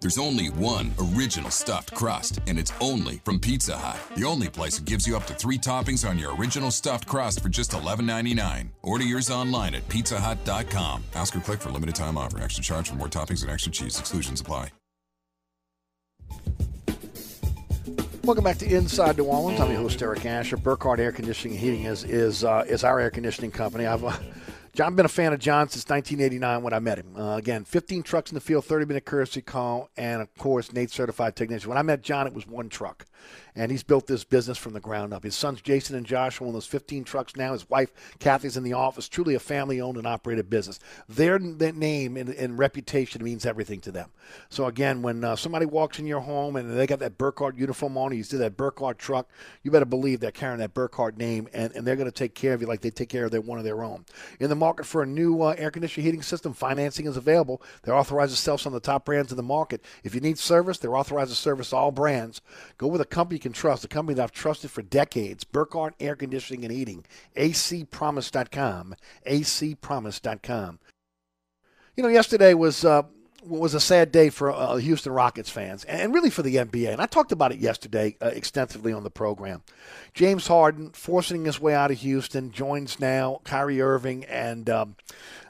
There's 0.00 0.18
only 0.18 0.46
one 0.50 0.92
original 0.98 1.50
stuffed 1.50 1.94
crust, 1.94 2.40
and 2.48 2.58
it's 2.58 2.72
only 2.80 3.20
from 3.24 3.38
Pizza 3.38 3.76
Hut. 3.76 4.00
The 4.16 4.24
only 4.24 4.48
place 4.48 4.78
that 4.78 4.84
gives 4.84 5.06
you 5.06 5.16
up 5.16 5.26
to 5.26 5.34
three 5.34 5.58
toppings 5.58 6.08
on 6.08 6.18
your 6.18 6.34
original 6.34 6.72
stuffed 6.72 7.06
crust 7.06 7.40
for 7.40 7.48
just 7.48 7.70
$11.99. 7.70 8.68
Order 8.82 9.04
yours 9.04 9.30
online 9.30 9.76
at 9.76 9.88
pizzahut.com. 9.88 11.04
Ask 11.14 11.36
or 11.36 11.40
click 11.40 11.60
for 11.60 11.70
limited 11.70 11.94
time 11.94 12.18
offer. 12.18 12.42
Extra 12.42 12.64
charge 12.64 12.88
for 12.88 12.96
more 12.96 13.08
toppings 13.08 13.42
and 13.42 13.50
extra 13.52 13.70
cheese. 13.70 13.98
Exclusions 13.98 14.40
apply. 14.40 14.70
Welcome 18.24 18.44
back 18.44 18.58
to 18.58 18.72
Inside 18.72 19.18
New 19.18 19.24
Orleans. 19.24 19.58
I'm 19.58 19.68
your 19.72 19.80
host 19.80 20.00
Eric 20.00 20.24
Asher. 20.24 20.56
Burkhardt 20.56 21.00
Air 21.00 21.10
Conditioning 21.10 21.56
and 21.56 21.64
Heating 21.64 21.84
is 21.86 22.04
is 22.04 22.44
uh, 22.44 22.64
is 22.68 22.84
our 22.84 23.00
air 23.00 23.10
conditioning 23.10 23.50
company. 23.50 23.84
I've 23.84 24.04
uh, 24.04 24.16
John 24.74 24.94
been 24.94 25.06
a 25.06 25.08
fan 25.08 25.32
of 25.32 25.40
John 25.40 25.68
since 25.68 25.88
1989 25.88 26.62
when 26.62 26.72
I 26.72 26.78
met 26.78 26.98
him. 26.98 27.16
Uh, 27.16 27.36
again, 27.36 27.64
15 27.64 28.04
trucks 28.04 28.30
in 28.30 28.36
the 28.36 28.40
field, 28.40 28.64
30 28.64 28.86
minute 28.86 29.04
courtesy 29.04 29.42
call, 29.42 29.90
and 29.96 30.22
of 30.22 30.32
course 30.38 30.72
NATE 30.72 30.92
certified 30.92 31.34
technician. 31.34 31.68
When 31.68 31.78
I 31.78 31.82
met 31.82 32.02
John, 32.02 32.28
it 32.28 32.32
was 32.32 32.46
one 32.46 32.68
truck, 32.68 33.06
and 33.54 33.70
he's 33.70 33.82
built 33.82 34.06
this 34.06 34.24
business 34.24 34.58
from 34.58 34.72
the 34.72 34.80
ground 34.80 35.12
up. 35.12 35.24
His 35.24 35.34
sons 35.34 35.60
Jason 35.60 35.96
and 35.96 36.06
Josh 36.06 36.40
own 36.40 36.52
those 36.52 36.66
15 36.66 37.04
trucks 37.04 37.36
now. 37.36 37.52
His 37.52 37.68
wife 37.68 37.92
Kathy's 38.18 38.56
in 38.56 38.64
the 38.64 38.72
office. 38.72 39.08
Truly 39.08 39.34
a 39.34 39.40
family 39.40 39.80
owned 39.80 39.96
and 39.98 40.06
operated 40.06 40.48
business. 40.48 40.78
Their, 41.08 41.38
name 41.38 42.16
and, 42.16 42.28
and, 42.30 42.58
reputation 42.58 43.24
means 43.24 43.46
everything 43.46 43.80
to 43.80 43.92
them. 43.92 44.10
So 44.48 44.66
again, 44.66 45.02
when 45.02 45.24
uh, 45.24 45.36
somebody 45.36 45.66
walks 45.66 45.98
in 45.98 46.06
your 46.06 46.20
home 46.20 46.56
and 46.56 46.76
they 46.76 46.86
got 46.86 47.00
that 47.00 47.18
Burkhardt 47.18 47.56
uniform 47.56 47.96
on, 47.96 48.14
you 48.14 48.22
see 48.22 48.36
that 48.36 48.56
Burkhardt 48.56 48.98
truck, 48.98 49.28
you 49.62 49.70
better 49.70 49.84
believe 49.84 50.20
they're 50.20 50.30
carrying 50.30 50.58
that 50.58 50.74
Burkhardt 50.74 51.16
name, 51.16 51.48
and, 51.52 51.72
and 51.74 51.86
they're 51.86 51.96
going 51.96 52.06
to 52.06 52.12
take 52.12 52.34
care 52.34 52.52
of 52.54 52.60
you 52.60 52.66
like 52.66 52.80
they 52.80 52.90
take 52.90 53.08
care 53.08 53.24
of 53.24 53.30
their 53.30 53.40
one 53.40 53.58
of 53.58 53.64
their 53.64 53.82
own. 53.82 54.04
In 54.38 54.48
the 54.48 54.54
market 54.54 54.86
for 54.86 55.02
a 55.02 55.06
new 55.06 55.42
uh, 55.42 55.54
air 55.58 55.70
conditioning 55.70 56.04
heating 56.04 56.22
system, 56.22 56.52
financing 56.52 57.06
is 57.06 57.16
available. 57.16 57.62
They're 57.82 57.94
authorized 57.94 58.32
to 58.32 58.40
sell 58.40 58.58
some 58.58 58.74
of 58.74 58.82
the 58.82 58.86
top 58.86 59.04
brands 59.04 59.32
in 59.32 59.36
the 59.36 59.42
market. 59.42 59.84
If 60.04 60.14
you 60.14 60.20
need 60.20 60.38
service, 60.38 60.78
they're 60.78 60.96
authorized 60.96 61.30
to 61.30 61.36
service 61.36 61.72
all 61.72 61.90
brands. 61.90 62.40
Go 62.78 62.86
with 62.86 63.00
a 63.00 63.06
company 63.06 63.38
can 63.42 63.52
trust, 63.52 63.84
a 63.84 63.88
company 63.88 64.14
that 64.16 64.22
I've 64.22 64.32
trusted 64.32 64.70
for 64.70 64.82
decades. 64.82 65.44
Burkhardt 65.44 65.94
Air 66.00 66.16
Conditioning 66.16 66.64
and 66.64 66.72
Heating. 66.72 67.04
acpromise.com. 67.36 68.94
acpromise.com. 69.26 70.78
You 71.96 72.02
know, 72.02 72.08
yesterday 72.08 72.54
was. 72.54 72.84
Uh, 72.84 73.02
was 73.44 73.74
a 73.74 73.80
sad 73.80 74.12
day 74.12 74.30
for 74.30 74.52
uh, 74.52 74.76
Houston 74.76 75.12
Rockets 75.12 75.50
fans 75.50 75.82
and 75.84 76.14
really 76.14 76.30
for 76.30 76.42
the 76.42 76.56
NBA. 76.56 76.92
And 76.92 77.02
I 77.02 77.06
talked 77.06 77.32
about 77.32 77.50
it 77.50 77.58
yesterday 77.58 78.16
uh, 78.22 78.26
extensively 78.26 78.92
on 78.92 79.02
the 79.02 79.10
program. 79.10 79.62
James 80.14 80.46
Harden 80.46 80.90
forcing 80.90 81.44
his 81.44 81.60
way 81.60 81.74
out 81.74 81.90
of 81.90 81.98
Houston 81.98 82.52
joins 82.52 83.00
now 83.00 83.40
Kyrie 83.44 83.82
Irving 83.82 84.24
and 84.26 84.70
um, 84.70 84.96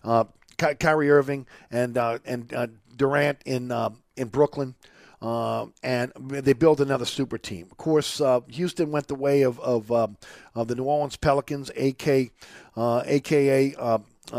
uh, 0.04 0.24
Ky- 0.56 0.76
Kyrie 0.76 1.10
Irving 1.10 1.46
and 1.70 1.98
uh, 1.98 2.18
and 2.24 2.52
uh, 2.54 2.68
Durant 2.96 3.40
in 3.44 3.70
uh, 3.70 3.90
in 4.16 4.28
Brooklyn. 4.28 4.74
And 5.22 6.12
they 6.28 6.52
build 6.52 6.80
another 6.80 7.04
super 7.04 7.38
team. 7.38 7.68
Of 7.70 7.76
course, 7.76 8.20
Houston 8.48 8.90
went 8.90 9.08
the 9.08 9.14
way 9.14 9.42
of 9.42 9.60
of, 9.60 9.90
um, 9.92 10.16
of 10.54 10.68
the 10.68 10.74
New 10.74 10.84
Orleans 10.84 11.16
Pelicans, 11.16 11.70
AK, 11.76 12.32
aka 12.76 13.74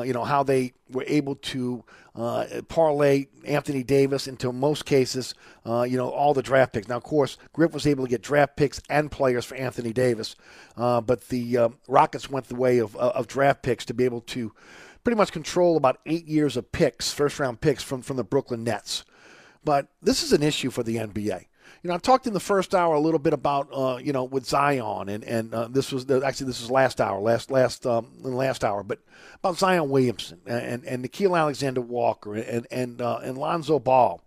you 0.04 0.14
know 0.14 0.24
how 0.24 0.44
they 0.44 0.74
were 0.90 1.06
able 1.08 1.36
to 1.36 1.84
uh, 2.16 2.46
parlay 2.68 3.28
Anthony 3.46 3.84
Davis 3.84 4.28
into 4.28 4.52
most 4.52 4.86
cases, 4.86 5.34
uh, 5.66 5.84
you 5.84 5.98
know, 5.98 6.10
all 6.10 6.34
the 6.34 6.44
draft 6.44 6.74
picks. 6.74 6.88
Now, 6.88 6.98
of 6.98 7.04
course, 7.04 7.38
Griff 7.54 7.74
was 7.74 7.88
able 7.88 8.06
to 8.06 8.10
get 8.10 8.22
draft 8.22 8.56
picks 8.56 8.82
and 8.90 9.12
players 9.12 9.46
for 9.46 9.56
Anthony 9.56 9.94
Davis, 9.94 10.36
uh, 10.78 11.02
but 11.02 11.30
the 11.30 11.58
uh, 11.58 11.70
Rockets 11.88 12.30
went 12.30 12.48
the 12.48 12.56
way 12.56 12.78
of, 12.78 12.96
of 12.96 13.28
draft 13.28 13.64
picks 13.64 13.86
to 13.86 13.94
be 13.94 14.06
able 14.06 14.22
to 14.22 14.54
pretty 15.04 15.18
much 15.18 15.32
control 15.32 15.76
about 15.76 16.00
eight 16.06 16.28
years 16.28 16.56
of 16.56 16.72
picks, 16.72 17.12
first 17.12 17.40
round 17.40 17.62
picks 17.62 17.84
from, 17.84 18.02
from 18.02 18.18
the 18.18 18.24
Brooklyn 18.24 18.64
Nets. 18.64 19.04
But 19.64 19.88
this 20.02 20.24
is 20.24 20.34
an 20.34 20.44
issue 20.44 20.70
for 20.70 20.84
the 20.84 20.98
NBA 20.98 21.46
you 21.84 21.90
know, 21.90 21.96
I 21.96 21.98
talked 21.98 22.28
in 22.28 22.34
the 22.34 22.40
first 22.40 22.74
hour 22.74 22.96
a 22.96 23.00
little 23.00 23.20
bit 23.20 23.34
about, 23.34 23.68
uh, 23.74 24.00
you 24.02 24.14
know, 24.14 24.24
with 24.24 24.46
Zion, 24.46 25.10
and 25.10 25.24
and 25.24 25.54
uh, 25.54 25.68
this 25.68 25.92
was 25.92 26.06
the, 26.06 26.26
actually 26.26 26.48
this 26.48 26.62
was 26.62 26.72
last 26.72 27.02
hour, 27.02 27.20
last 27.20 27.52
last 27.52 27.86
um, 27.86 28.08
last 28.22 28.64
hour, 28.64 28.84
but 28.84 29.00
about 29.36 29.58
Zion 29.58 29.90
Williamson 29.90 30.40
and 30.46 30.86
and 30.86 31.04
Nickeil 31.04 31.38
Alexander 31.38 31.82
Walker 31.82 32.36
and 32.36 32.66
and 32.72 33.02
uh, 33.02 33.20
and 33.24 33.38
Lonzo 33.38 33.80
Ball. 33.80 34.22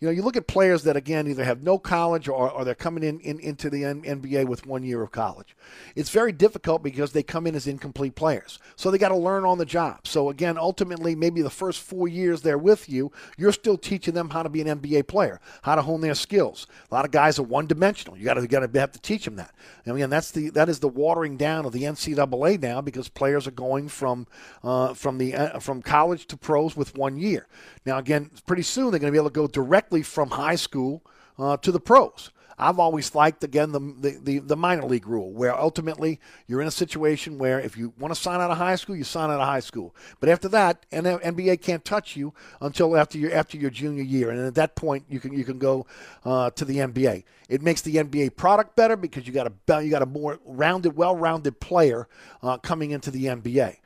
You 0.00 0.08
know, 0.08 0.12
you 0.12 0.22
look 0.22 0.36
at 0.36 0.48
players 0.48 0.82
that 0.82 0.96
again 0.96 1.28
either 1.28 1.44
have 1.44 1.62
no 1.62 1.78
college 1.78 2.26
or, 2.26 2.50
or 2.50 2.64
they're 2.64 2.74
coming 2.74 3.04
in, 3.04 3.20
in 3.20 3.38
into 3.38 3.70
the 3.70 3.82
NBA 3.82 4.46
with 4.46 4.66
one 4.66 4.82
year 4.82 5.00
of 5.00 5.12
college. 5.12 5.54
It's 5.94 6.10
very 6.10 6.32
difficult 6.32 6.82
because 6.82 7.12
they 7.12 7.22
come 7.22 7.46
in 7.46 7.54
as 7.54 7.68
incomplete 7.68 8.16
players, 8.16 8.58
so 8.74 8.90
they 8.90 8.98
got 8.98 9.10
to 9.10 9.16
learn 9.16 9.44
on 9.44 9.58
the 9.58 9.64
job. 9.64 10.08
So 10.08 10.28
again, 10.28 10.58
ultimately, 10.58 11.14
maybe 11.14 11.40
the 11.40 11.50
first 11.50 11.80
four 11.80 12.08
years 12.08 12.42
they're 12.42 12.58
with 12.58 12.88
you, 12.88 13.12
you're 13.36 13.52
still 13.52 13.78
teaching 13.78 14.14
them 14.14 14.30
how 14.30 14.42
to 14.42 14.48
be 14.48 14.60
an 14.60 14.80
NBA 14.80 15.06
player, 15.06 15.40
how 15.62 15.76
to 15.76 15.82
hone 15.82 16.00
their 16.00 16.16
skills. 16.16 16.66
A 16.92 16.94
lot 16.94 17.06
of 17.06 17.10
guys 17.10 17.38
are 17.38 17.42
one 17.42 17.66
dimensional. 17.66 18.18
You 18.18 18.24
got 18.26 18.34
to 18.34 18.46
got 18.46 18.74
have 18.74 18.92
to 18.92 19.00
teach 19.00 19.24
them 19.24 19.36
that. 19.36 19.54
And 19.86 19.96
again, 19.96 20.10
that's 20.10 20.30
the 20.30 20.50
that 20.50 20.68
is 20.68 20.80
the 20.80 20.88
watering 20.88 21.38
down 21.38 21.64
of 21.64 21.72
the 21.72 21.84
NCAA 21.84 22.60
now 22.60 22.82
because 22.82 23.08
players 23.08 23.46
are 23.46 23.52
going 23.52 23.88
from 23.88 24.26
uh, 24.62 24.92
from 24.92 25.16
the 25.16 25.34
uh, 25.34 25.58
from 25.58 25.80
college 25.80 26.26
to 26.26 26.36
pros 26.36 26.76
with 26.76 26.94
one 26.94 27.16
year. 27.16 27.46
Now 27.86 27.96
again, 27.96 28.30
pretty 28.46 28.60
soon 28.60 28.90
they're 28.90 29.00
going 29.00 29.10
to 29.10 29.12
be 29.12 29.16
able 29.16 29.30
to 29.30 29.34
go 29.34 29.46
directly 29.46 30.02
from 30.02 30.28
high 30.32 30.56
school 30.56 31.02
uh, 31.38 31.56
to 31.56 31.72
the 31.72 31.80
pros. 31.80 32.30
I've 32.58 32.78
always 32.78 33.14
liked 33.14 33.44
again 33.44 33.72
the, 33.72 33.80
the, 33.80 34.18
the 34.22 34.38
the 34.40 34.56
minor 34.56 34.84
league 34.84 35.06
rule, 35.06 35.32
where 35.32 35.58
ultimately 35.58 36.20
you're 36.46 36.60
in 36.60 36.68
a 36.68 36.72
situation 36.72 37.38
where 37.38 37.60
if 37.60 37.76
you 37.76 37.92
want 37.98 38.14
to 38.14 38.20
sign 38.20 38.40
out 38.40 38.50
of 38.50 38.58
high 38.58 38.76
school, 38.76 38.96
you 38.96 39.04
sign 39.04 39.30
out 39.30 39.40
of 39.40 39.46
high 39.46 39.60
school. 39.60 39.94
But 40.20 40.28
after 40.28 40.48
that, 40.48 40.86
NBA 40.90 41.60
can't 41.62 41.84
touch 41.84 42.16
you 42.16 42.34
until 42.60 42.96
after 42.96 43.18
your 43.18 43.32
after 43.32 43.56
your 43.56 43.70
junior 43.70 44.02
year, 44.02 44.30
and 44.30 44.40
at 44.40 44.54
that 44.54 44.76
point 44.76 45.04
you 45.08 45.20
can 45.20 45.32
you 45.32 45.44
can 45.44 45.58
go 45.58 45.86
uh, 46.24 46.50
to 46.50 46.64
the 46.64 46.78
NBA. 46.78 47.24
It 47.48 47.62
makes 47.62 47.82
the 47.82 47.96
NBA 47.96 48.36
product 48.36 48.76
better 48.76 48.96
because 48.96 49.26
you 49.26 49.32
got 49.32 49.46
a 49.46 49.84
you 49.84 49.90
got 49.90 50.02
a 50.02 50.06
more 50.06 50.38
rounded, 50.44 50.96
well-rounded 50.96 51.60
player 51.60 52.08
uh, 52.42 52.58
coming 52.58 52.90
into 52.90 53.10
the 53.10 53.26
NBA. 53.26 53.76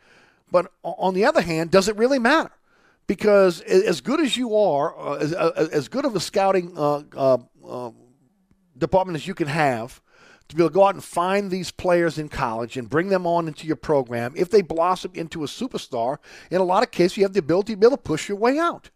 But 0.50 0.70
on 0.82 1.14
the 1.14 1.24
other 1.24 1.40
hand, 1.40 1.70
does 1.70 1.88
it 1.88 1.96
really 1.96 2.18
matter? 2.18 2.52
Because 3.06 3.60
as 3.60 4.00
good 4.00 4.20
as 4.20 4.36
you 4.36 4.56
are, 4.56 4.98
uh, 4.98 5.14
as, 5.14 5.32
uh, 5.32 5.68
as 5.72 5.88
good 5.88 6.04
of 6.04 6.16
a 6.16 6.20
scouting 6.20 6.72
uh, 6.76 7.02
uh 7.16 7.38
department 8.78 9.16
as 9.16 9.26
you 9.26 9.34
can 9.34 9.48
have 9.48 10.00
to 10.48 10.56
be 10.56 10.62
able 10.62 10.70
to 10.70 10.74
go 10.74 10.84
out 10.84 10.94
and 10.94 11.02
find 11.02 11.50
these 11.50 11.70
players 11.70 12.18
in 12.18 12.28
college 12.28 12.76
and 12.76 12.88
bring 12.88 13.08
them 13.08 13.26
on 13.26 13.48
into 13.48 13.66
your 13.66 13.76
program. 13.76 14.32
If 14.36 14.50
they 14.50 14.62
blossom 14.62 15.12
into 15.14 15.42
a 15.42 15.46
superstar, 15.46 16.18
in 16.50 16.60
a 16.60 16.64
lot 16.64 16.82
of 16.82 16.90
cases, 16.90 17.16
you 17.16 17.24
have 17.24 17.32
the 17.32 17.40
ability 17.40 17.72
to 17.72 17.76
be 17.78 17.86
able 17.86 17.96
to 17.96 18.02
push 18.02 18.28
your 18.28 18.38
way 18.38 18.58
out. 18.58 18.90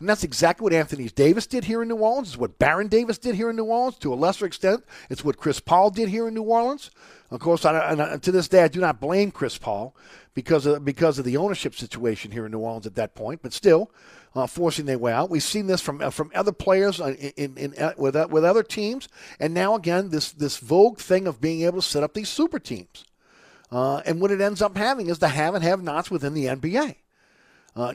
And 0.00 0.08
that's 0.08 0.22
exactly 0.22 0.62
what 0.62 0.72
Anthony 0.72 1.08
Davis 1.08 1.46
did 1.46 1.64
here 1.64 1.82
in 1.82 1.88
New 1.88 1.96
Orleans. 1.96 2.28
It's 2.28 2.36
what 2.36 2.58
Baron 2.58 2.86
Davis 2.86 3.18
did 3.18 3.34
here 3.34 3.50
in 3.50 3.56
New 3.56 3.64
Orleans. 3.64 3.98
To 3.98 4.12
a 4.12 4.16
lesser 4.16 4.46
extent, 4.46 4.84
it's 5.10 5.24
what 5.24 5.36
Chris 5.36 5.58
Paul 5.58 5.90
did 5.90 6.08
here 6.08 6.28
in 6.28 6.34
New 6.34 6.42
Orleans. 6.42 6.90
Of 7.30 7.40
course, 7.40 7.64
I, 7.64 7.92
and 7.92 8.22
to 8.22 8.32
this 8.32 8.48
day, 8.48 8.62
I 8.62 8.68
do 8.68 8.80
not 8.80 9.00
blame 9.00 9.32
Chris 9.32 9.58
Paul 9.58 9.96
because 10.34 10.66
of, 10.66 10.84
because 10.84 11.18
of 11.18 11.24
the 11.24 11.36
ownership 11.36 11.74
situation 11.74 12.30
here 12.30 12.46
in 12.46 12.52
New 12.52 12.60
Orleans 12.60 12.86
at 12.86 12.94
that 12.94 13.16
point. 13.16 13.42
But 13.42 13.52
still, 13.52 13.90
uh, 14.34 14.46
forcing 14.46 14.86
their 14.86 14.98
way 14.98 15.12
out. 15.12 15.30
We've 15.30 15.42
seen 15.42 15.66
this 15.66 15.80
from 15.80 16.00
uh, 16.00 16.10
from 16.10 16.30
other 16.34 16.52
players 16.52 17.00
uh, 17.00 17.14
in, 17.18 17.32
in, 17.36 17.56
in 17.56 17.82
uh, 17.82 17.92
with 17.96 18.16
uh, 18.16 18.28
with 18.30 18.44
other 18.44 18.62
teams, 18.62 19.08
and 19.40 19.54
now 19.54 19.74
again 19.74 20.10
this 20.10 20.32
this 20.32 20.58
vogue 20.58 20.98
thing 20.98 21.26
of 21.26 21.40
being 21.40 21.62
able 21.62 21.80
to 21.80 21.86
set 21.86 22.02
up 22.02 22.14
these 22.14 22.28
super 22.28 22.58
teams. 22.58 23.04
Uh, 23.70 23.98
and 24.06 24.20
what 24.20 24.30
it 24.30 24.40
ends 24.40 24.62
up 24.62 24.76
having 24.76 25.08
is 25.08 25.18
the 25.18 25.28
have 25.28 25.54
and 25.54 25.62
have 25.62 25.82
nots 25.82 26.10
within 26.10 26.32
the 26.32 26.46
NBA. 26.46 26.96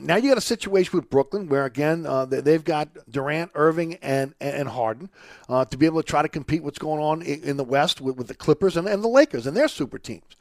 now 0.02 0.14
you 0.14 0.28
got 0.28 0.38
a 0.38 0.40
situation 0.40 0.96
with 0.96 1.10
Brooklyn 1.10 1.48
where 1.48 1.64
again 1.64 2.06
they've 2.28 2.62
got 2.62 2.88
Durant, 3.10 3.50
Irving, 3.54 3.94
and 3.96 4.34
and 4.40 4.68
Harden 4.68 5.10
to 5.48 5.76
be 5.76 5.86
able 5.86 6.00
to 6.02 6.06
try 6.06 6.22
to 6.22 6.28
compete 6.28 6.62
what's 6.62 6.78
going 6.78 7.02
on 7.02 7.22
in, 7.22 7.42
in 7.42 7.56
the 7.56 7.64
West 7.64 8.00
with, 8.00 8.16
with 8.16 8.28
the 8.28 8.34
Clippers 8.34 8.76
and, 8.76 8.86
and 8.86 9.02
the 9.02 9.08
Lakers 9.08 9.46
and 9.46 9.56
their 9.56 9.68
super 9.68 9.98
teams. 9.98 10.36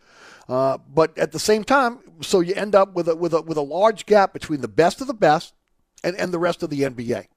Uh, 0.48 0.78
but 0.94 1.18
at 1.18 1.32
the 1.32 1.40
same 1.40 1.64
time, 1.64 2.00
so 2.22 2.42
you 2.42 2.54
end 2.54 2.76
up 2.76 2.94
with 2.94 3.08
a, 3.08 3.16
with 3.16 3.34
a, 3.34 3.42
with 3.42 3.58
a 3.58 3.62
large 3.62 4.06
gap 4.06 4.34
between 4.34 4.62
the 4.62 4.68
best 4.68 5.00
of 5.00 5.08
the 5.08 5.14
best 5.14 5.54
and, 6.04 6.16
and 6.18 6.34
the 6.34 6.40
rest 6.40 6.64
of 6.64 6.70
the 6.70 6.82
NBA. 6.82 7.28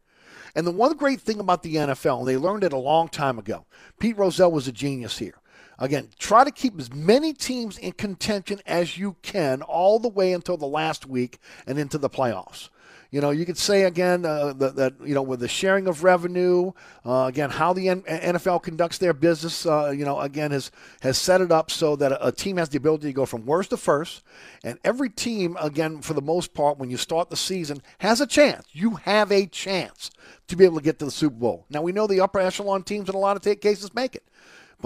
And 0.55 0.67
the 0.67 0.73
one 0.73 0.97
great 0.97 1.21
thing 1.21 1.39
about 1.39 1.63
the 1.63 1.77
NFL, 1.77 2.21
and 2.21 2.29
they 2.29 2.37
learned 2.37 2.65
it 2.65 2.73
a 2.73 2.79
long 2.79 3.09
time 3.09 3.39
ago, 3.39 3.67
Pete 3.99 4.17
Rozelle 4.17 4.53
was 4.53 4.67
a 4.67 4.73
genius 4.73 5.19
here. 5.19 5.39
Again, 5.79 6.09
try 6.19 6.45
to 6.45 6.51
keep 6.51 6.79
as 6.79 6.93
many 6.93 7.35
teams 7.35 7.77
in 7.77 7.93
contention 7.93 8.61
as 8.67 8.97
you 8.97 9.17
can 9.21 9.61
all 9.61 9.99
the 9.99 10.09
way 10.09 10.33
until 10.33 10.57
the 10.57 10.67
last 10.67 11.07
week 11.07 11.39
and 11.67 11.79
into 11.79 11.99
the 11.99 12.09
playoffs. 12.09 12.71
You 13.17 13.23
know, 13.23 13.31
you 13.31 13.47
could 13.47 13.57
say 13.57 13.85
again 13.85 14.27
uh, 14.27 14.53
that, 14.53 14.77
that, 14.77 14.95
you 15.03 15.15
know 15.15 15.23
with 15.23 15.41
the 15.41 15.49
sharing 15.49 15.87
of 15.87 16.05
revenue, 16.05 16.73
uh, 17.03 17.25
again 17.25 17.49
how 17.49 17.73
the 17.73 17.89
N- 17.89 18.03
NFL 18.03 18.63
conducts 18.63 18.99
their 18.99 19.15
business. 19.15 19.65
Uh, 19.65 19.89
you 19.89 20.05
know, 20.05 20.21
again 20.21 20.51
has 20.51 20.71
has 21.01 21.17
set 21.17 21.41
it 21.41 21.51
up 21.51 21.71
so 21.71 21.97
that 21.97 22.13
a, 22.13 22.27
a, 22.27 22.31
team 22.31 22.59
has 22.59 22.69
the 22.69 22.77
ability 22.77 23.07
to 23.07 23.15
go 23.15 23.25
from 23.25 23.47
worst 23.47 23.71
to 23.71 23.79
first, 23.79 24.23
and 24.63 24.79
every 24.85 25.09
team, 25.09 25.57
again 25.63 26.03
for 26.03 26.13
the 26.13 26.21
most 26.21 26.53
part, 26.53 26.77
when 26.77 26.91
you 26.91 26.99
start 26.99 27.31
the 27.31 27.39
season, 27.39 27.81
has 28.01 28.21
a 28.21 28.27
chance. 28.27 28.67
You 28.73 28.97
have 28.97 29.33
a 29.33 29.47
chance 29.47 30.11
to 30.49 30.55
be 30.55 30.67
able 30.67 30.77
to 30.77 30.85
get 30.85 30.99
to 30.99 31.07
the 31.07 31.11
Super 31.11 31.37
Bowl. 31.37 31.65
Now 31.71 31.81
we 31.81 31.93
know 31.93 32.07
the 32.07 32.21
upper 32.21 32.41
echelon 32.41 32.83
teams 32.83 33.09
in 33.09 33.15
a 33.15 33.19
lot 33.19 33.39
of 33.39 33.61
cases 33.63 33.95
make 33.95 34.15
it. 34.15 34.25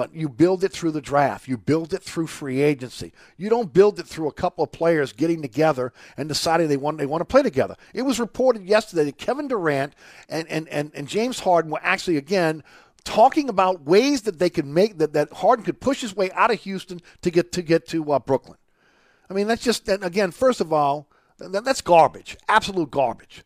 But 0.01 0.14
you 0.14 0.31
build 0.31 0.64
it 0.64 0.72
through 0.72 0.93
the 0.93 1.02
draft. 1.02 1.47
You 1.47 1.59
build 1.59 1.93
it 1.93 2.02
through 2.02 2.28
free 2.28 2.62
agency. 2.62 3.12
You 3.36 3.51
don't 3.51 3.70
build 3.70 4.01
it 4.01 4.06
through 4.06 4.28
a 4.28 4.32
couple 4.32 4.64
of 4.64 4.72
players 4.72 5.12
getting 5.12 5.43
together 5.43 5.93
and 6.16 6.27
deciding 6.27 6.68
they 6.68 6.78
want 6.78 6.97
they 6.97 7.05
want 7.05 7.20
to 7.20 7.27
play 7.27 7.43
together. 7.43 7.77
It 7.93 8.01
was 8.01 8.18
reported 8.18 8.64
yesterday 8.64 9.05
that 9.05 9.18
Kevin 9.18 9.47
Durant 9.47 9.93
and, 10.31 10.48
and, 10.48 10.66
and, 10.68 10.90
and 10.94 11.06
James 11.06 11.40
Harden 11.40 11.70
were 11.70 11.81
actually 11.82 12.16
again 12.16 12.62
talking 13.05 13.51
about 13.51 13.82
ways 13.82 14.22
that 14.22 14.39
they 14.39 14.48
could 14.48 14.64
make 14.64 14.97
that, 14.97 15.12
that 15.12 15.31
Harden 15.35 15.66
could 15.66 15.82
push 15.82 16.01
his 16.01 16.16
way 16.16 16.31
out 16.31 16.51
of 16.51 16.59
Houston 16.60 17.02
to 17.20 17.31
get 17.31 17.52
to 17.52 17.60
get 17.60 17.86
to 17.89 18.10
uh, 18.10 18.18
Brooklyn. 18.20 18.56
I 19.28 19.35
mean, 19.35 19.48
that's 19.48 19.62
just 19.62 19.86
again, 19.86 20.31
first 20.31 20.62
of 20.62 20.72
all, 20.72 21.09
that's 21.39 21.82
garbage, 21.82 22.39
absolute 22.48 22.90
garbage. 22.90 23.44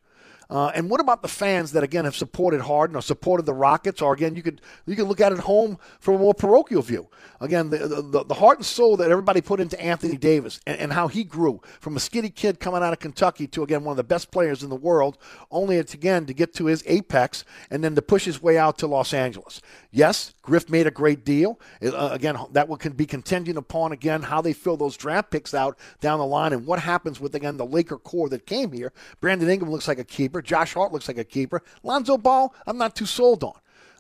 Uh, 0.55 0.70
and 0.76 0.89
what 0.89 1.01
about 1.01 1.20
the 1.20 1.26
fans 1.26 1.72
that 1.72 1.82
again 1.82 2.05
have 2.05 2.14
supported 2.14 2.60
Harden 2.60 2.94
or 2.94 3.02
supported 3.02 3.44
the 3.44 3.52
Rockets? 3.52 4.01
Or 4.01 4.12
again, 4.12 4.36
you 4.36 4.43
could 4.43 4.60
you 4.86 4.94
could 4.94 5.09
look 5.09 5.20
at 5.20 5.32
it 5.32 5.40
home 5.40 5.78
from 5.98 6.14
a 6.14 6.18
more 6.18 6.32
parochial 6.32 6.81
view. 6.81 7.09
Again, 7.40 7.70
the 7.70 7.78
the, 7.78 8.24
the 8.24 8.35
heart 8.35 8.59
and 8.59 8.64
soul 8.64 8.97
that 8.98 9.10
everybody 9.10 9.40
put 9.40 9.59
into 9.59 9.81
Anthony 9.82 10.16
Davis 10.16 10.60
and, 10.64 10.78
and 10.78 10.93
how 10.93 11.09
he 11.09 11.24
grew 11.24 11.60
from 11.81 11.97
a 11.97 12.01
skinny 12.01 12.31
kid 12.31 12.60
coming 12.60 12.85
out 12.85 12.93
of 12.93 13.01
Kentucky 13.01 13.48
to 13.48 13.64
again 13.64 13.82
one 13.82 13.94
of 13.94 13.97
the 13.97 14.05
best 14.05 14.31
players 14.31 14.62
in 14.62 14.70
the 14.70 14.76
world, 14.76 15.18
only 15.51 15.76
it's 15.76 15.93
again 15.93 16.24
to 16.26 16.32
get 16.32 16.55
to 16.55 16.66
his 16.66 16.85
apex 16.86 17.44
and 17.68 17.82
then 17.82 17.97
to 17.97 18.02
push 18.02 18.24
his 18.24 18.40
way 18.40 18.56
out 18.56 18.78
to 18.78 18.86
Los 18.86 19.12
Angeles. 19.12 19.60
Yes, 19.90 20.35
Griff 20.40 20.70
made 20.70 20.86
a 20.86 20.93
great 20.93 21.24
deal. 21.24 21.59
Uh, 21.85 22.10
again, 22.12 22.39
that 22.52 22.68
will 22.68 22.76
can 22.76 22.93
be 22.93 23.06
contingent 23.06 23.59
upon 23.59 23.90
again 23.90 24.22
how 24.22 24.40
they 24.40 24.52
fill 24.52 24.76
those 24.76 24.97
draft 24.97 25.32
picks 25.32 25.52
out 25.52 25.76
down 26.01 26.20
the 26.20 26.24
line 26.24 26.52
and 26.52 26.64
what 26.64 26.78
happens 26.78 27.18
with 27.18 27.35
again 27.35 27.56
the 27.56 27.66
Laker 27.66 27.98
core 27.98 28.28
that 28.28 28.47
came 28.47 28.70
here. 28.70 28.93
Brandon 29.20 29.51
Ingram 29.51 29.72
looks 29.72 29.89
like 29.89 29.98
a 29.98 30.05
keeper. 30.05 30.43
Josh 30.44 30.74
Hart 30.74 30.92
looks 30.92 31.08
like 31.08 31.18
a 31.18 31.24
keeper. 31.24 31.62
Lonzo 31.82 32.18
Ball, 32.18 32.54
I'm 32.66 32.78
not 32.78 32.94
too 32.94 33.06
sold 33.06 33.42
on. 33.44 33.54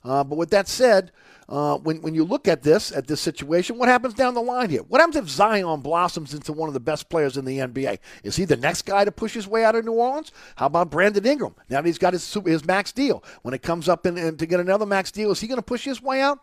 Uh, 0.04 0.22
but 0.22 0.36
with 0.36 0.50
that 0.50 0.68
said, 0.68 1.12
uh, 1.48 1.76
when, 1.78 2.00
when 2.02 2.14
you 2.14 2.24
look 2.24 2.48
at 2.48 2.62
this, 2.62 2.92
at 2.92 3.06
this 3.06 3.20
situation, 3.20 3.78
what 3.78 3.88
happens 3.88 4.14
down 4.14 4.34
the 4.34 4.42
line 4.42 4.70
here? 4.70 4.82
What 4.82 5.00
happens 5.00 5.16
if 5.16 5.28
Zion 5.28 5.80
blossoms 5.80 6.32
into 6.32 6.52
one 6.52 6.68
of 6.68 6.74
the 6.74 6.80
best 6.80 7.08
players 7.08 7.36
in 7.36 7.44
the 7.44 7.58
NBA? 7.58 7.98
Is 8.22 8.36
he 8.36 8.44
the 8.44 8.56
next 8.56 8.82
guy 8.82 9.04
to 9.04 9.12
push 9.12 9.34
his 9.34 9.46
way 9.46 9.64
out 9.64 9.74
of 9.74 9.84
New 9.84 9.92
Orleans? 9.92 10.32
How 10.56 10.66
about 10.66 10.90
Brandon 10.90 11.24
Ingram? 11.24 11.54
Now 11.68 11.80
that 11.80 11.86
he's 11.86 11.98
got 11.98 12.12
his, 12.12 12.32
his 12.44 12.64
max 12.64 12.92
deal. 12.92 13.22
When 13.42 13.54
it 13.54 13.62
comes 13.62 13.88
up 13.88 14.06
in, 14.06 14.16
in 14.16 14.36
to 14.38 14.46
get 14.46 14.60
another 14.60 14.86
max 14.86 15.10
deal, 15.10 15.30
is 15.30 15.40
he 15.40 15.46
going 15.46 15.58
to 15.58 15.62
push 15.62 15.84
his 15.84 16.02
way 16.02 16.20
out? 16.20 16.40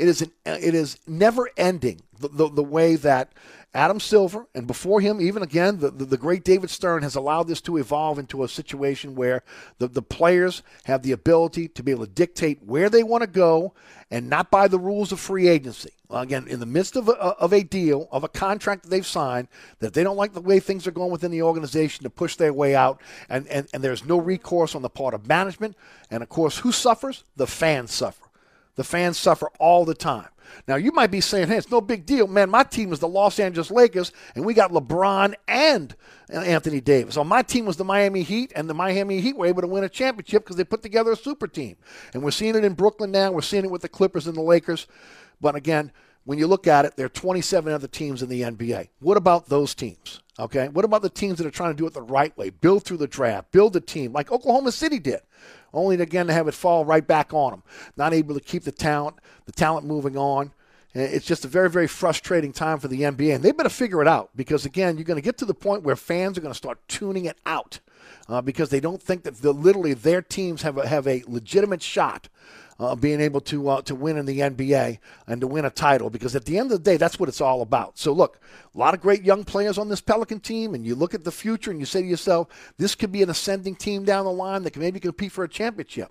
It 0.00 0.08
is, 0.08 0.22
an, 0.22 0.32
it 0.46 0.74
is 0.74 0.98
never 1.06 1.50
ending 1.58 2.00
the, 2.18 2.28
the, 2.28 2.48
the 2.48 2.62
way 2.62 2.96
that 2.96 3.32
Adam 3.74 4.00
Silver, 4.00 4.46
and 4.54 4.66
before 4.66 5.02
him, 5.02 5.20
even 5.20 5.42
again, 5.42 5.78
the, 5.78 5.90
the, 5.90 6.06
the, 6.06 6.16
great 6.16 6.42
David 6.42 6.70
Stern 6.70 7.02
has 7.02 7.14
allowed 7.14 7.48
this 7.48 7.60
to 7.60 7.76
evolve 7.76 8.18
into 8.18 8.42
a 8.42 8.48
situation 8.48 9.14
where 9.14 9.42
the, 9.78 9.86
the 9.88 10.00
players 10.00 10.62
have 10.84 11.02
the 11.02 11.12
ability 11.12 11.68
to 11.68 11.82
be 11.82 11.92
able 11.92 12.06
to 12.06 12.10
dictate 12.10 12.64
where 12.64 12.88
they 12.88 13.02
want 13.02 13.22
to 13.22 13.28
go 13.28 13.74
and 14.10 14.30
not 14.30 14.50
by 14.50 14.68
the 14.68 14.78
rules 14.78 15.12
of 15.12 15.20
free 15.20 15.48
agency. 15.48 15.90
Again, 16.08 16.48
in 16.48 16.60
the 16.60 16.66
midst 16.66 16.96
of 16.96 17.08
a, 17.08 17.12
of 17.12 17.52
a 17.52 17.62
deal, 17.62 18.08
of 18.10 18.24
a 18.24 18.28
contract 18.28 18.84
that 18.84 18.88
they've 18.88 19.06
signed, 19.06 19.48
that 19.80 19.92
they 19.92 20.02
don't 20.02 20.16
like 20.16 20.32
the 20.32 20.40
way 20.40 20.60
things 20.60 20.86
are 20.86 20.92
going 20.92 21.12
within 21.12 21.30
the 21.30 21.42
organization 21.42 22.04
to 22.04 22.10
push 22.10 22.36
their 22.36 22.54
way 22.54 22.74
out, 22.74 23.02
and, 23.28 23.46
and, 23.48 23.68
and 23.74 23.84
there's 23.84 24.06
no 24.06 24.18
recourse 24.18 24.74
on 24.74 24.80
the 24.80 24.88
part 24.88 25.12
of 25.12 25.28
management. 25.28 25.76
And 26.10 26.22
of 26.22 26.30
course, 26.30 26.58
who 26.58 26.72
suffers? 26.72 27.22
The 27.36 27.46
fans 27.46 27.92
suffer. 27.92 28.29
The 28.80 28.84
fans 28.84 29.18
suffer 29.18 29.50
all 29.58 29.84
the 29.84 29.92
time. 29.92 30.30
Now, 30.66 30.76
you 30.76 30.90
might 30.90 31.10
be 31.10 31.20
saying, 31.20 31.48
hey, 31.48 31.58
it's 31.58 31.70
no 31.70 31.82
big 31.82 32.06
deal. 32.06 32.26
Man, 32.26 32.48
my 32.48 32.62
team 32.62 32.88
was 32.88 32.98
the 32.98 33.06
Los 33.06 33.38
Angeles 33.38 33.70
Lakers, 33.70 34.10
and 34.34 34.42
we 34.42 34.54
got 34.54 34.72
LeBron 34.72 35.34
and 35.46 35.94
Anthony 36.30 36.80
Davis. 36.80 37.12
So 37.12 37.22
my 37.22 37.42
team 37.42 37.66
was 37.66 37.76
the 37.76 37.84
Miami 37.84 38.22
Heat, 38.22 38.54
and 38.56 38.70
the 38.70 38.72
Miami 38.72 39.20
Heat 39.20 39.36
were 39.36 39.44
able 39.44 39.60
to 39.60 39.68
win 39.68 39.84
a 39.84 39.88
championship 39.90 40.44
because 40.44 40.56
they 40.56 40.64
put 40.64 40.80
together 40.80 41.12
a 41.12 41.16
super 41.16 41.46
team. 41.46 41.76
And 42.14 42.22
we're 42.22 42.30
seeing 42.30 42.56
it 42.56 42.64
in 42.64 42.72
Brooklyn 42.72 43.10
now. 43.10 43.30
We're 43.32 43.42
seeing 43.42 43.66
it 43.66 43.70
with 43.70 43.82
the 43.82 43.88
Clippers 43.90 44.26
and 44.26 44.34
the 44.34 44.40
Lakers. 44.40 44.86
But 45.42 45.56
again, 45.56 45.92
when 46.30 46.38
you 46.38 46.46
look 46.46 46.68
at 46.68 46.84
it, 46.84 46.94
there 46.94 47.06
are 47.06 47.08
27 47.08 47.72
other 47.72 47.88
teams 47.88 48.22
in 48.22 48.28
the 48.28 48.42
NBA. 48.42 48.90
What 49.00 49.16
about 49.16 49.48
those 49.48 49.74
teams? 49.74 50.20
Okay. 50.38 50.68
What 50.68 50.84
about 50.84 51.02
the 51.02 51.10
teams 51.10 51.38
that 51.38 51.46
are 51.48 51.50
trying 51.50 51.72
to 51.72 51.76
do 51.76 51.88
it 51.88 51.92
the 51.92 52.02
right 52.02 52.38
way? 52.38 52.50
Build 52.50 52.84
through 52.84 52.98
the 52.98 53.08
draft, 53.08 53.50
build 53.50 53.74
a 53.74 53.80
team 53.80 54.12
like 54.12 54.30
Oklahoma 54.30 54.70
City 54.70 55.00
did 55.00 55.22
only 55.74 56.00
again 56.00 56.28
to 56.28 56.32
have 56.32 56.46
it 56.46 56.54
fall 56.54 56.84
right 56.84 57.04
back 57.04 57.34
on 57.34 57.50
them. 57.50 57.62
Not 57.96 58.14
able 58.14 58.36
to 58.36 58.40
keep 58.40 58.62
the 58.62 58.70
talent, 58.70 59.16
the 59.46 59.50
talent 59.50 59.88
moving 59.88 60.16
on. 60.16 60.52
It's 60.94 61.26
just 61.26 61.44
a 61.44 61.48
very, 61.48 61.68
very 61.68 61.88
frustrating 61.88 62.52
time 62.52 62.78
for 62.78 62.86
the 62.86 63.00
NBA, 63.00 63.34
and 63.34 63.44
they 63.44 63.50
better 63.50 63.68
figure 63.68 64.00
it 64.00 64.06
out 64.06 64.30
because 64.36 64.64
again, 64.64 64.98
you're 64.98 65.04
going 65.04 65.16
to 65.16 65.22
get 65.22 65.36
to 65.38 65.44
the 65.44 65.52
point 65.52 65.82
where 65.82 65.96
fans 65.96 66.38
are 66.38 66.42
going 66.42 66.54
to 66.54 66.56
start 66.56 66.78
tuning 66.86 67.24
it 67.24 67.38
out 67.44 67.80
uh, 68.28 68.40
because 68.40 68.70
they 68.70 68.78
don't 68.78 69.02
think 69.02 69.24
that 69.24 69.42
the, 69.42 69.52
literally 69.52 69.94
their 69.94 70.22
teams 70.22 70.62
have 70.62 70.78
a, 70.78 70.86
have 70.86 71.08
a 71.08 71.24
legitimate 71.26 71.82
shot 71.82 72.28
uh, 72.80 72.96
being 72.96 73.20
able 73.20 73.42
to 73.42 73.68
uh, 73.68 73.82
to 73.82 73.94
win 73.94 74.16
in 74.16 74.24
the 74.24 74.40
NBA 74.40 74.98
and 75.26 75.40
to 75.42 75.46
win 75.46 75.66
a 75.66 75.70
title 75.70 76.08
because 76.08 76.34
at 76.34 76.46
the 76.46 76.58
end 76.58 76.72
of 76.72 76.82
the 76.82 76.90
day, 76.90 76.96
that's 76.96 77.20
what 77.20 77.28
it's 77.28 77.40
all 77.40 77.60
about. 77.60 77.98
So 77.98 78.12
look, 78.12 78.40
a 78.74 78.78
lot 78.78 78.94
of 78.94 79.02
great 79.02 79.22
young 79.22 79.44
players 79.44 79.76
on 79.76 79.90
this 79.90 80.00
Pelican 80.00 80.40
team, 80.40 80.74
and 80.74 80.86
you 80.86 80.94
look 80.94 81.12
at 81.12 81.22
the 81.22 81.30
future 81.30 81.70
and 81.70 81.78
you 81.78 81.86
say 81.86 82.00
to 82.00 82.08
yourself, 82.08 82.48
this 82.78 82.94
could 82.94 83.12
be 83.12 83.22
an 83.22 83.28
ascending 83.28 83.76
team 83.76 84.04
down 84.04 84.24
the 84.24 84.32
line 84.32 84.62
that 84.62 84.72
can 84.72 84.82
maybe 84.82 84.98
compete 84.98 85.30
for 85.30 85.44
a 85.44 85.48
championship. 85.48 86.10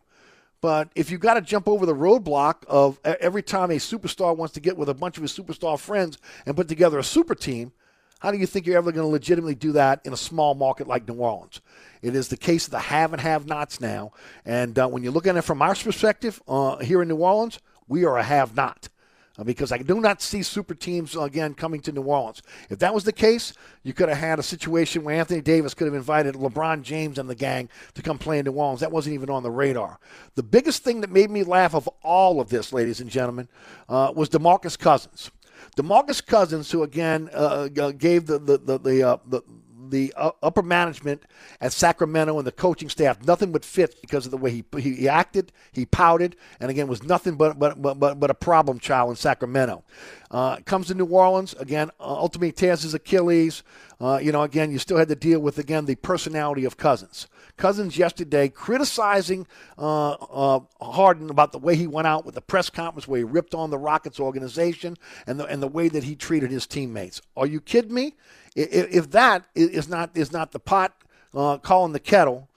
But 0.62 0.90
if 0.94 1.10
you've 1.10 1.22
got 1.22 1.36
to 1.36 1.42
jump 1.42 1.68
over 1.68 1.86
the 1.86 1.96
roadblock 1.96 2.66
of 2.68 3.00
every 3.04 3.42
time 3.42 3.72
a 3.72 3.76
superstar 3.76 4.36
wants 4.36 4.54
to 4.56 4.60
get 4.60 4.78
with 4.78 4.90
a 4.90 4.94
bunch 4.94 5.18
of 5.18 5.24
his 5.24 5.36
superstar 5.36 5.80
friends 5.80 6.18
and 6.46 6.56
put 6.56 6.68
together 6.68 7.00
a 7.00 7.04
super 7.04 7.34
team, 7.34 7.72
how 8.20 8.32
do 8.32 8.38
you 8.38 8.46
think 8.46 8.66
you're 8.66 8.78
ever 8.78 8.92
going 8.92 9.06
to 9.06 9.12
legitimately 9.12 9.56
do 9.56 9.72
that 9.74 10.02
in 10.06 10.14
a 10.14 10.18
small 10.18 10.54
market 10.54 10.88
like 10.88 11.08
New 11.08 11.16
Orleans? 11.16 11.62
It 12.02 12.16
is 12.16 12.28
the 12.28 12.38
case 12.38 12.66
of 12.66 12.72
the 12.72 12.80
have 12.80 13.14
and 13.14 13.22
have 13.22 13.48
nots 13.48 13.82
now. 13.82 14.12
And 14.46 14.78
uh, 14.78 14.88
when 14.88 15.04
you 15.04 15.12
look 15.12 15.26
at 15.26 15.36
it 15.36 15.42
from 15.42 15.62
our 15.62 15.76
perspective 15.76 16.42
uh, 16.48 16.78
here 16.78 17.02
in 17.02 17.08
New 17.08 17.18
Orleans, 17.18 17.60
we 17.88 18.06
are 18.06 18.18
a 18.18 18.24
have 18.24 18.56
not. 18.56 18.90
Uh, 19.38 19.44
because 19.46 19.72
I 19.72 19.78
do 19.78 20.02
not 20.02 20.22
see 20.22 20.44
super 20.44 20.74
teams 20.74 21.16
again 21.16 21.54
coming 21.54 21.80
to 21.82 21.94
New 21.94 22.02
Orleans. 22.02 22.42
If 22.70 22.80
that 22.80 22.94
was 22.94 23.06
the 23.06 23.14
case, 23.14 23.54
you 23.84 23.94
could 23.94 24.10
have 24.10 24.18
had 24.18 24.38
a 24.38 24.44
situation 24.44 25.04
where 25.04 25.16
Anthony 25.16 25.40
Davis 25.40 25.74
could 25.74 25.86
have 25.86 25.94
invited 25.94 26.36
LeBron 26.36 26.82
James 26.82 27.18
and 27.18 27.30
the 27.30 27.36
gang 27.36 27.70
to 27.94 28.02
come 28.02 28.18
play 28.18 28.40
in 28.40 28.46
New 28.46 28.52
Orleans. 28.52 28.82
That 28.82 28.92
wasn't 28.92 29.14
even 29.14 29.30
on 29.30 29.44
the 29.44 29.52
radar. 29.52 29.98
The 30.36 30.44
biggest 30.44 30.84
thing 30.84 31.00
that 31.02 31.10
made 31.10 31.30
me 31.30 31.44
laugh 31.44 31.74
of 31.74 31.88
all 32.04 32.42
of 32.42 32.50
this, 32.50 32.74
ladies 32.74 33.00
and 33.00 33.10
gentlemen, 33.10 33.48
uh, 33.88 34.12
was 34.14 34.30
DeMarcus 34.30 34.78
Cousins. 34.78 35.32
DeMarcus 35.76 36.26
Cousins, 36.26 36.72
who 36.72 36.84
again 36.84 37.30
uh, 37.34 37.70
uh, 37.80 37.92
gave 37.92 38.26
the 38.26 38.40
the 38.40 38.58
the 38.58 38.78
the, 38.80 39.04
uh, 39.04 39.18
the 39.28 39.42
the 39.90 40.14
uh, 40.16 40.32
upper 40.42 40.62
management 40.62 41.24
at 41.62 41.74
Sacramento 41.74 42.38
and 42.38 42.48
the 42.48 42.52
coaching 42.52 42.90
staff 42.90 43.22
nothing 43.26 43.52
but 43.52 43.66
fits 43.66 43.96
because 44.00 44.26
of 44.26 44.32
the 44.32 44.38
way 44.38 44.52
he, 44.52 44.82
he, 44.82 45.08
acted, 45.08 45.52
he 45.72 45.86
pouted, 45.86 46.36
and 46.60 46.70
again 46.72 46.88
was 46.88 47.04
nothing 47.04 47.36
but 47.36 47.60
but 47.60 47.82
but 47.82 48.00
but, 48.00 48.20
but 48.20 48.30
a 48.30 48.34
problem 48.34 48.80
child 48.80 49.10
in 49.10 49.16
Sacramento. 49.16 49.84
Uh, 50.32 50.58
comes 50.58 50.88
to 50.88 50.94
New 50.94 51.06
Orleans 51.06 51.54
again, 51.54 51.90
uh, 52.00 52.04
ultimately 52.04 52.52
tears 52.52 52.84
his 52.84 52.94
Achilles. 52.94 53.64
Uh, 54.00 54.20
you 54.22 54.32
know, 54.32 54.44
again, 54.44 54.72
you 54.72 54.78
still 54.80 54.98
had 54.98 55.08
to 55.10 55.16
deal 55.16 55.40
with 55.40 55.58
again 55.58 55.86
the 55.86 55.96
personality 55.96 56.66
of 56.66 56.78
Cousins. 56.78 57.28
Cousins 57.58 57.98
yesterday 57.98 58.48
criticizing 58.48 59.46
uh, 59.78 60.12
uh, 60.12 60.60
Harden 60.82 61.30
about 61.30 61.52
the 61.52 61.58
way 61.58 61.76
he 61.76 61.88
went 61.88 62.08
out 62.08 62.26
with 62.26 62.36
the 62.36 62.42
press 62.42 62.70
conference 62.70 63.08
where 63.08 63.18
he 63.18 63.24
ripped 63.24 63.54
on 63.54 63.70
the 63.70 63.78
Rockets 63.78 64.20
organization 64.20 64.98
and 65.28 65.40
the, 65.40 65.46
and 65.46 65.62
the 65.62 65.68
way 65.68 65.90
that 65.90 66.06
he 66.06 66.16
treated 66.16 66.52
his 66.52 66.66
teammates. 66.66 67.22
Are 67.36 67.46
you 67.46 67.60
kidding 67.60 67.94
me? 67.94 68.16
If, 68.56 69.12
that 69.12 69.46
is 69.56 69.88
not 69.88 70.12
is 70.16 70.32
not 70.32 70.52
the 70.52 70.60
pot 70.60 70.94
uh, 71.34 71.58
calling 71.58 71.94
the 71.94 72.00
kettle, 72.00 72.50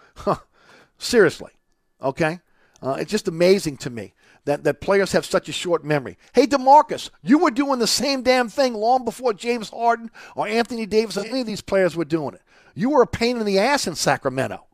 seriously, 0.98 1.52
okay? 2.00 2.40
Uh, 2.82 2.96
it's 2.98 3.10
just 3.10 3.28
amazing 3.28 3.76
to 3.78 3.90
me 3.90 4.14
that, 4.44 4.64
that 4.64 4.80
players 4.80 5.12
have 5.12 5.24
such 5.24 5.48
a 5.48 5.52
short 5.52 5.84
memory. 5.84 6.18
Hey, 6.32 6.46
DeMarcus, 6.46 7.10
you 7.22 7.38
were 7.38 7.50
doing 7.50 7.78
the 7.78 7.86
same 7.86 8.22
damn 8.22 8.48
thing 8.48 8.74
long 8.74 9.04
before 9.04 9.32
James 9.32 9.70
Harden 9.70 10.10
or 10.34 10.48
Anthony 10.48 10.86
Davis 10.86 11.16
or 11.16 11.24
any 11.24 11.42
of 11.42 11.46
these 11.46 11.60
players 11.60 11.94
were 11.94 12.04
doing 12.04 12.34
it. 12.34 12.42
You 12.74 12.90
were 12.90 13.02
a 13.02 13.06
pain 13.06 13.36
in 13.36 13.46
the 13.46 13.58
ass 13.58 13.86
in 13.86 13.94
Sacramento. 13.94 14.66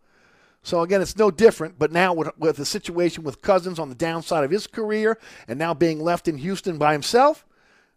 So 0.63 0.83
again, 0.83 1.03
it's 1.03 1.17
no 1.17 1.31
different. 1.31 1.79
But 1.79 1.93
now 1.93 2.15
with, 2.15 2.31
with 2.39 2.57
the 2.57 2.65
situation 2.65 3.25
with 3.25 3.43
Cousins 3.43 3.79
on 3.79 3.89
the 3.89 3.95
downside 3.95 4.45
of 4.45 4.51
his 4.51 4.67
career 4.67 5.19
and 5.47 5.59
now 5.59 5.75
being 5.75 6.01
left 6.01 6.29
in 6.29 6.39
Houston 6.39 6.79
by 6.79 6.93
himself, 6.93 7.45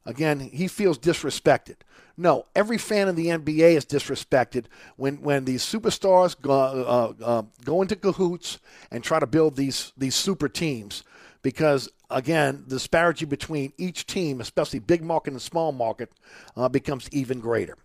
again, 0.05 0.39
he 0.39 0.67
feels 0.67 0.97
disrespected. 0.97 1.77
No, 2.17 2.45
every 2.55 2.77
fan 2.77 3.07
in 3.07 3.15
the 3.15 3.27
NBA 3.27 3.75
is 3.75 3.85
disrespected 3.85 4.65
when, 4.95 5.21
when 5.21 5.45
these 5.45 5.63
superstars 5.63 6.39
go, 6.39 6.51
uh, 6.51 7.13
uh, 7.23 7.43
go 7.63 7.81
into 7.81 7.95
cahoots 7.95 8.59
and 8.91 9.03
try 9.03 9.19
to 9.19 9.27
build 9.27 9.55
these 9.55 9.93
these 9.97 10.15
super 10.15 10.49
teams 10.49 11.03
because 11.41 11.89
again, 12.09 12.63
the 12.67 12.75
disparity 12.75 13.25
between 13.25 13.73
each 13.77 14.05
team, 14.05 14.41
especially 14.41 14.79
big 14.79 15.03
market 15.03 15.31
and 15.33 15.41
small 15.41 15.71
market, 15.71 16.11
uh, 16.55 16.69
becomes 16.69 17.09
even 17.11 17.39
greater. 17.39 17.77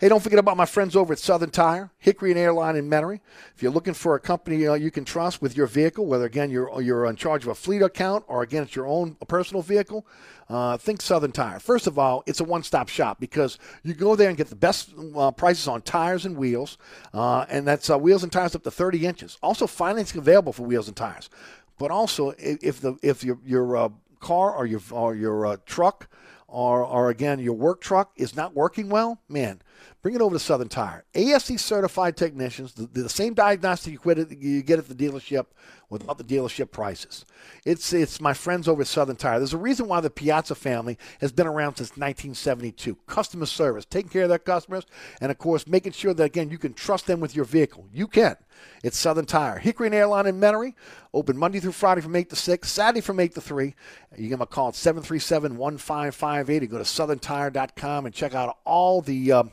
Hey, 0.00 0.08
don't 0.08 0.22
forget 0.22 0.38
about 0.38 0.56
my 0.56 0.66
friends 0.66 0.96
over 0.96 1.12
at 1.12 1.18
Southern 1.18 1.50
Tire, 1.50 1.90
Hickory 1.98 2.30
and 2.30 2.38
Airline 2.38 2.76
in 2.76 2.90
Metairie. 2.90 3.20
If 3.54 3.62
you're 3.62 3.72
looking 3.72 3.94
for 3.94 4.14
a 4.14 4.20
company 4.20 4.66
uh, 4.66 4.74
you 4.74 4.90
can 4.90 5.04
trust 5.04 5.40
with 5.40 5.56
your 5.56 5.66
vehicle, 5.66 6.06
whether 6.06 6.24
again 6.24 6.50
you're 6.50 6.80
you're 6.80 7.06
in 7.06 7.16
charge 7.16 7.44
of 7.44 7.48
a 7.48 7.54
fleet 7.54 7.82
account 7.82 8.24
or 8.26 8.42
again 8.42 8.64
it's 8.64 8.74
your 8.74 8.86
own 8.86 9.14
personal 9.28 9.62
vehicle, 9.62 10.06
uh, 10.48 10.76
think 10.76 11.00
Southern 11.00 11.32
Tire. 11.32 11.60
First 11.60 11.86
of 11.86 11.98
all, 11.98 12.22
it's 12.26 12.40
a 12.40 12.44
one-stop 12.44 12.88
shop 12.88 13.20
because 13.20 13.58
you 13.82 13.94
go 13.94 14.16
there 14.16 14.28
and 14.28 14.36
get 14.36 14.48
the 14.48 14.56
best 14.56 14.92
uh, 15.16 15.30
prices 15.30 15.68
on 15.68 15.82
tires 15.82 16.26
and 16.26 16.36
wheels, 16.36 16.78
uh, 17.14 17.46
and 17.48 17.66
that's 17.66 17.88
uh, 17.88 17.96
wheels 17.96 18.22
and 18.22 18.32
tires 18.32 18.54
up 18.54 18.64
to 18.64 18.70
30 18.70 19.06
inches. 19.06 19.38
Also, 19.42 19.66
financing 19.66 20.18
available 20.18 20.52
for 20.52 20.64
wheels 20.64 20.88
and 20.88 20.96
tires. 20.96 21.30
But 21.78 21.90
also, 21.90 22.34
if 22.38 22.80
the 22.80 22.96
if 23.02 23.24
your 23.24 23.38
your 23.44 23.76
uh, 23.76 23.88
car 24.20 24.54
or 24.54 24.66
your 24.66 24.80
or 24.90 25.14
your 25.14 25.56
truck 25.66 26.08
or 26.52 26.84
or 26.84 27.10
again 27.10 27.40
your 27.40 27.54
work 27.54 27.80
truck 27.80 28.12
is 28.16 28.36
not 28.36 28.54
working 28.54 28.88
well, 28.88 29.20
man 29.28 29.60
Bring 30.02 30.16
it 30.16 30.20
over 30.20 30.34
to 30.34 30.40
Southern 30.40 30.68
Tire. 30.68 31.04
ASE 31.14 31.60
certified 31.60 32.16
technicians, 32.16 32.72
the, 32.74 32.86
the 32.86 33.08
same 33.08 33.34
diagnostic 33.34 33.92
you 33.92 34.00
get, 34.04 34.18
at, 34.18 34.36
you 34.36 34.62
get 34.62 34.80
at 34.80 34.88
the 34.88 34.96
dealership 34.96 35.46
without 35.92 36.16
the 36.16 36.24
dealership 36.24 36.70
prices. 36.70 37.26
It's 37.66 37.92
it's 37.92 38.20
my 38.20 38.32
friends 38.32 38.66
over 38.66 38.80
at 38.80 38.88
Southern 38.88 39.16
Tire. 39.16 39.38
There's 39.38 39.52
a 39.52 39.58
reason 39.58 39.88
why 39.88 40.00
the 40.00 40.08
Piazza 40.08 40.54
family 40.54 40.96
has 41.20 41.32
been 41.32 41.46
around 41.46 41.76
since 41.76 41.90
1972. 41.90 42.96
Customer 43.06 43.44
service, 43.46 43.84
taking 43.84 44.10
care 44.10 44.22
of 44.22 44.30
their 44.30 44.38
customers, 44.38 44.86
and 45.20 45.30
of 45.30 45.36
course 45.36 45.66
making 45.66 45.92
sure 45.92 46.14
that 46.14 46.24
again 46.24 46.50
you 46.50 46.56
can 46.56 46.72
trust 46.72 47.06
them 47.06 47.20
with 47.20 47.36
your 47.36 47.44
vehicle. 47.44 47.86
You 47.92 48.08
can. 48.08 48.36
It's 48.82 48.96
Southern 48.96 49.26
Tire. 49.26 49.58
Hickory 49.58 49.88
and 49.88 49.94
Airline 49.94 50.26
in 50.26 50.40
Metairie, 50.40 50.74
open 51.14 51.36
Monday 51.36 51.60
through 51.60 51.72
Friday 51.72 52.00
from 52.00 52.16
8 52.16 52.30
to 52.30 52.36
6, 52.36 52.70
Saturday 52.70 53.00
from 53.00 53.20
8 53.20 53.34
to 53.34 53.40
3. 53.40 53.74
You 54.16 54.36
a 54.36 54.46
call 54.46 54.68
at 54.68 54.74
737 54.74 55.56
1558 55.56 56.70
go 56.70 56.78
to 56.78 56.84
southerntire.com 56.84 58.06
and 58.06 58.14
check 58.14 58.34
out 58.34 58.58
all 58.64 59.00
the 59.00 59.32
um, 59.32 59.52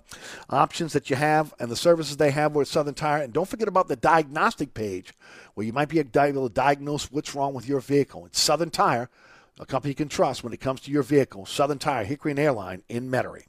options 0.49 0.93
that 0.93 1.09
you 1.09 1.15
have 1.15 1.53
and 1.59 1.69
the 1.69 1.75
services 1.75 2.17
they 2.17 2.31
have 2.31 2.55
with 2.55 2.67
Southern 2.67 2.93
Tire. 2.93 3.23
And 3.23 3.33
don't 3.33 3.47
forget 3.47 3.67
about 3.67 3.87
the 3.87 3.95
diagnostic 3.95 4.73
page 4.73 5.13
where 5.53 5.65
you 5.65 5.73
might 5.73 5.89
be 5.89 5.99
able 6.29 6.47
to 6.47 6.53
diagnose 6.53 7.11
what's 7.11 7.35
wrong 7.35 7.53
with 7.53 7.67
your 7.67 7.81
vehicle. 7.81 8.25
It's 8.25 8.39
Southern 8.39 8.69
Tire, 8.69 9.09
a 9.59 9.65
company 9.65 9.91
you 9.91 9.95
can 9.95 10.07
trust 10.07 10.43
when 10.43 10.53
it 10.53 10.61
comes 10.61 10.79
to 10.81 10.91
your 10.91 11.03
vehicle. 11.03 11.45
Southern 11.45 11.79
Tire, 11.79 12.05
Hickory 12.05 12.31
and 12.31 12.39
Airline 12.39 12.83
in 12.87 13.11
Metairie. 13.11 13.48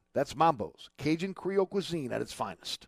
That's 0.13 0.35
Mambo's, 0.35 0.89
Cajun 0.97 1.33
Creole 1.33 1.65
cuisine 1.65 2.11
at 2.11 2.21
its 2.21 2.33
finest. 2.33 2.87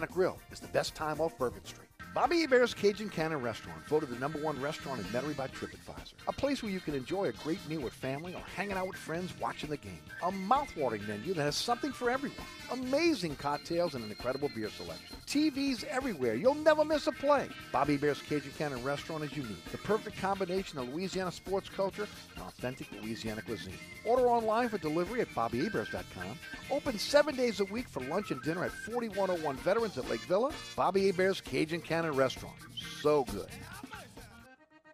Grill 0.07 0.37
is 0.51 0.59
the 0.59 0.67
best 0.69 0.95
time 0.95 1.19
off 1.19 1.37
Bourbon 1.37 1.65
Street. 1.65 1.87
Bobby 2.13 2.41
Hebert's 2.41 2.73
Cajun 2.73 3.09
Cannon 3.09 3.41
Restaurant, 3.41 3.81
voted 3.87 4.09
the 4.09 4.19
number 4.19 4.37
one 4.39 4.61
restaurant 4.61 4.99
in 4.99 5.05
Metairie 5.05 5.37
by 5.37 5.47
TripAdvisor. 5.47 6.13
A 6.27 6.33
place 6.33 6.61
where 6.61 6.71
you 6.71 6.81
can 6.81 6.93
enjoy 6.93 7.25
a 7.25 7.31
great 7.31 7.65
meal 7.69 7.79
with 7.79 7.93
family 7.93 8.33
or 8.33 8.41
hanging 8.55 8.73
out 8.73 8.87
with 8.87 8.97
friends 8.97 9.31
watching 9.39 9.69
the 9.69 9.77
game. 9.77 10.01
A 10.23 10.31
mouthwatering 10.31 11.07
menu 11.07 11.33
that 11.33 11.43
has 11.43 11.55
something 11.55 11.93
for 11.93 12.09
everyone. 12.09 12.37
Amazing 12.71 13.35
cocktails 13.35 13.95
and 13.95 14.03
an 14.03 14.09
incredible 14.09 14.49
beer 14.55 14.69
selection. 14.69 15.17
TVs 15.27 15.83
everywhere. 15.85 16.35
You'll 16.35 16.55
never 16.55 16.85
miss 16.85 17.07
a 17.07 17.11
play. 17.11 17.49
Bobby 17.71 17.97
Hebert's 17.97 18.21
Cajun 18.21 18.51
Cannon 18.57 18.81
Restaurant 18.83 19.23
is 19.23 19.35
unique. 19.35 19.63
The 19.71 19.77
perfect 19.79 20.17
combination 20.17 20.79
of 20.79 20.87
Louisiana 20.89 21.31
sports 21.31 21.67
culture 21.69 22.07
and 22.35 22.43
authentic 22.43 22.87
Louisiana 22.93 23.41
cuisine. 23.41 23.77
Order 24.05 24.27
online 24.27 24.69
for 24.69 24.77
delivery 24.77 25.19
at 25.19 25.27
BobbyHeberts.com. 25.35 26.37
Open 26.71 26.97
seven 26.97 27.35
days 27.35 27.59
a 27.59 27.65
week 27.65 27.89
for 27.89 27.99
lunch 28.03 28.31
and 28.31 28.41
dinner 28.41 28.63
at 28.63 28.71
4101 28.71 29.57
Veterans 29.57 29.97
at 29.97 30.09
Lake 30.09 30.21
Villa. 30.21 30.51
Bobby 30.75 31.07
Hebert's 31.07 31.41
Cajun 31.41 31.81
Cannon 31.81 32.15
Restaurant. 32.15 32.55
So 33.01 33.25
good. 33.25 33.49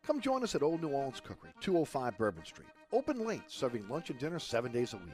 Come 0.07 0.19
join 0.19 0.41
us 0.41 0.55
at 0.55 0.63
Old 0.63 0.81
New 0.81 0.89
Orleans 0.89 1.19
Cookery, 1.19 1.51
205 1.59 2.17
Bourbon 2.17 2.45
Street. 2.45 2.69
Open 2.93 3.25
late, 3.25 3.41
serving 3.47 3.87
lunch 3.89 4.09
and 4.09 4.17
dinner 4.17 4.39
seven 4.39 4.71
days 4.71 4.93
a 4.93 4.97
week. 4.97 5.13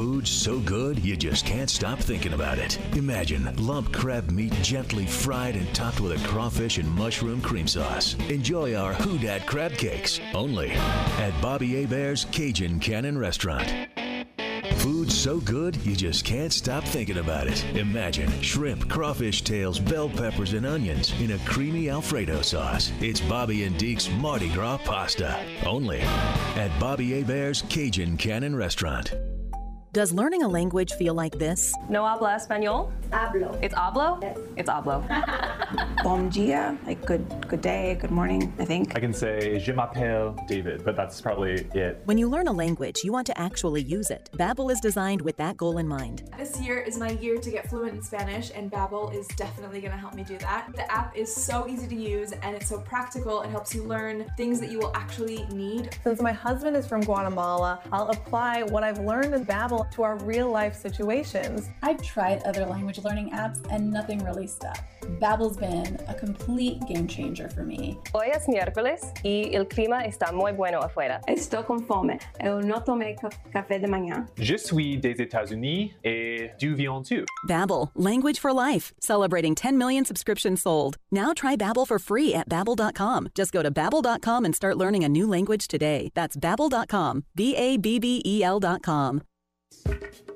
Food 0.00 0.26
so 0.26 0.58
good 0.60 0.98
you 1.04 1.14
just 1.14 1.44
can't 1.44 1.68
stop 1.68 1.98
thinking 1.98 2.32
about 2.32 2.58
it. 2.58 2.78
Imagine 2.96 3.54
lump 3.56 3.92
crab 3.92 4.30
meat 4.30 4.54
gently 4.62 5.04
fried 5.04 5.56
and 5.56 5.74
topped 5.74 6.00
with 6.00 6.12
a 6.12 6.26
crawfish 6.26 6.78
and 6.78 6.90
mushroom 6.94 7.42
cream 7.42 7.68
sauce. 7.68 8.16
Enjoy 8.30 8.74
our 8.74 8.94
Who 8.94 9.18
Dat 9.18 9.46
crab 9.46 9.72
cakes 9.72 10.18
only 10.32 10.70
at 10.70 11.38
Bobby 11.42 11.82
Hebert's 11.82 12.24
Cajun 12.24 12.80
Cannon 12.80 13.18
Restaurant. 13.18 13.70
Food 14.76 15.12
so 15.12 15.38
good 15.38 15.76
you 15.84 15.94
just 15.94 16.24
can't 16.24 16.54
stop 16.54 16.84
thinking 16.84 17.18
about 17.18 17.46
it. 17.46 17.62
Imagine 17.76 18.30
shrimp, 18.40 18.88
crawfish 18.88 19.42
tails, 19.42 19.78
bell 19.78 20.08
peppers, 20.08 20.54
and 20.54 20.64
onions 20.64 21.12
in 21.20 21.32
a 21.32 21.38
creamy 21.40 21.90
Alfredo 21.90 22.40
sauce. 22.40 22.90
It's 23.02 23.20
Bobby 23.20 23.64
and 23.64 23.76
Deke's 23.76 24.08
Mardi 24.08 24.48
Gras 24.48 24.78
pasta. 24.78 25.38
Only 25.66 26.00
at 26.00 26.70
Bobby 26.80 27.10
Hebert's 27.10 27.60
Cajun 27.68 28.16
Cannon 28.16 28.56
Restaurant. 28.56 29.12
Does 29.92 30.12
learning 30.12 30.44
a 30.44 30.48
language 30.48 30.92
feel 30.92 31.14
like 31.14 31.36
this? 31.36 31.74
No 31.88 32.04
habla 32.06 32.36
español? 32.38 32.92
Hablo. 33.10 33.58
It's 33.60 33.74
hablo? 33.74 34.22
It's 34.56 34.70
hablo. 34.70 35.02
Bon 36.04 36.28
dia, 36.28 36.78
like 36.86 37.04
good 37.04 37.26
good 37.48 37.60
day, 37.60 37.98
good 38.00 38.12
morning, 38.12 38.52
I 38.60 38.64
think. 38.64 38.96
I 38.96 39.00
can 39.00 39.12
say 39.12 39.58
je 39.58 39.72
m'appelle 39.72 40.36
David, 40.46 40.84
but 40.84 40.94
that's 40.94 41.20
probably 41.20 41.66
it. 41.74 42.02
When 42.04 42.18
you 42.18 42.28
learn 42.28 42.46
a 42.46 42.52
language, 42.52 43.02
you 43.02 43.12
want 43.12 43.26
to 43.26 43.38
actually 43.38 43.82
use 43.82 44.10
it. 44.10 44.30
Babbel 44.36 44.70
is 44.70 44.78
designed 44.78 45.22
with 45.22 45.36
that 45.38 45.56
goal 45.56 45.78
in 45.78 45.88
mind. 45.88 46.22
This 46.38 46.60
year 46.60 46.78
is 46.78 46.96
my 46.96 47.10
year 47.10 47.38
to 47.38 47.50
get 47.50 47.68
fluent 47.68 47.94
in 47.94 48.02
Spanish, 48.02 48.52
and 48.54 48.70
Babbel 48.70 49.12
is 49.12 49.26
definitely 49.36 49.80
going 49.80 49.92
to 49.92 49.98
help 49.98 50.14
me 50.14 50.22
do 50.22 50.38
that. 50.38 50.68
The 50.76 50.90
app 50.90 51.16
is 51.16 51.34
so 51.34 51.66
easy 51.68 51.88
to 51.88 51.96
use 51.96 52.30
and 52.30 52.54
it's 52.54 52.68
so 52.68 52.78
practical. 52.78 53.42
It 53.42 53.50
helps 53.50 53.74
you 53.74 53.82
learn 53.82 54.24
things 54.36 54.60
that 54.60 54.70
you 54.70 54.78
will 54.78 54.92
actually 54.94 55.44
need. 55.52 55.96
Since 56.04 56.22
my 56.22 56.32
husband 56.32 56.76
is 56.76 56.86
from 56.86 57.00
Guatemala, 57.00 57.80
I'll 57.90 58.08
apply 58.10 58.62
what 58.62 58.84
I've 58.84 59.00
learned 59.00 59.34
in 59.34 59.44
Babbel 59.44 59.79
to 59.92 60.02
our 60.02 60.16
real 60.24 60.50
life 60.50 60.74
situations. 60.74 61.68
I've 61.82 62.02
tried 62.02 62.42
other 62.42 62.66
language 62.66 62.98
learning 63.04 63.30
apps 63.30 63.60
and 63.70 63.90
nothing 63.90 64.24
really 64.24 64.46
stuck. 64.46 64.78
Babbel's 65.20 65.56
been 65.56 65.98
a 66.08 66.14
complete 66.14 66.80
game 66.86 67.06
changer 67.06 67.48
for 67.48 67.64
me. 67.64 67.98
Hoy 68.14 68.30
es 68.32 68.46
miércoles 68.46 69.12
y 69.24 69.50
el 69.52 69.66
clima 69.66 70.04
está 70.04 70.32
muy 70.32 70.52
bueno 70.52 70.80
afuera. 70.80 71.20
Estoy 71.26 71.64
com 71.64 71.80
fome. 71.80 72.18
Eu 72.38 72.60
não 72.60 72.80
tomei 72.80 73.16
café 73.52 73.78
de 73.78 73.86
manhã. 73.86 74.26
Je 74.36 74.56
suis 74.56 74.96
des 74.96 75.20
États-Unis 75.20 75.92
et 76.04 76.50
du 76.58 76.74
viens 76.74 77.02
tu. 77.02 77.24
Babbel, 77.46 77.90
language 77.94 78.38
for 78.38 78.52
life, 78.52 78.92
celebrating 79.00 79.54
10 79.54 79.76
million 79.76 80.04
subscriptions 80.04 80.62
sold. 80.62 80.96
Now 81.10 81.32
try 81.32 81.56
Babbel 81.56 81.86
for 81.86 81.98
free 81.98 82.34
at 82.34 82.48
babbel.com. 82.48 83.28
Just 83.34 83.52
go 83.52 83.62
to 83.62 83.70
babbel.com 83.70 84.44
and 84.44 84.54
start 84.54 84.76
learning 84.76 85.04
a 85.04 85.08
new 85.08 85.26
language 85.26 85.66
today. 85.68 86.10
That's 86.14 86.36
babbel.com. 86.36 87.24
B 87.34 87.56
A 87.56 87.76
B 87.76 87.98
B 87.98 88.22
E 88.24 88.42
L.com. 88.42 89.22
Thank 89.84 90.02
you. 90.28 90.29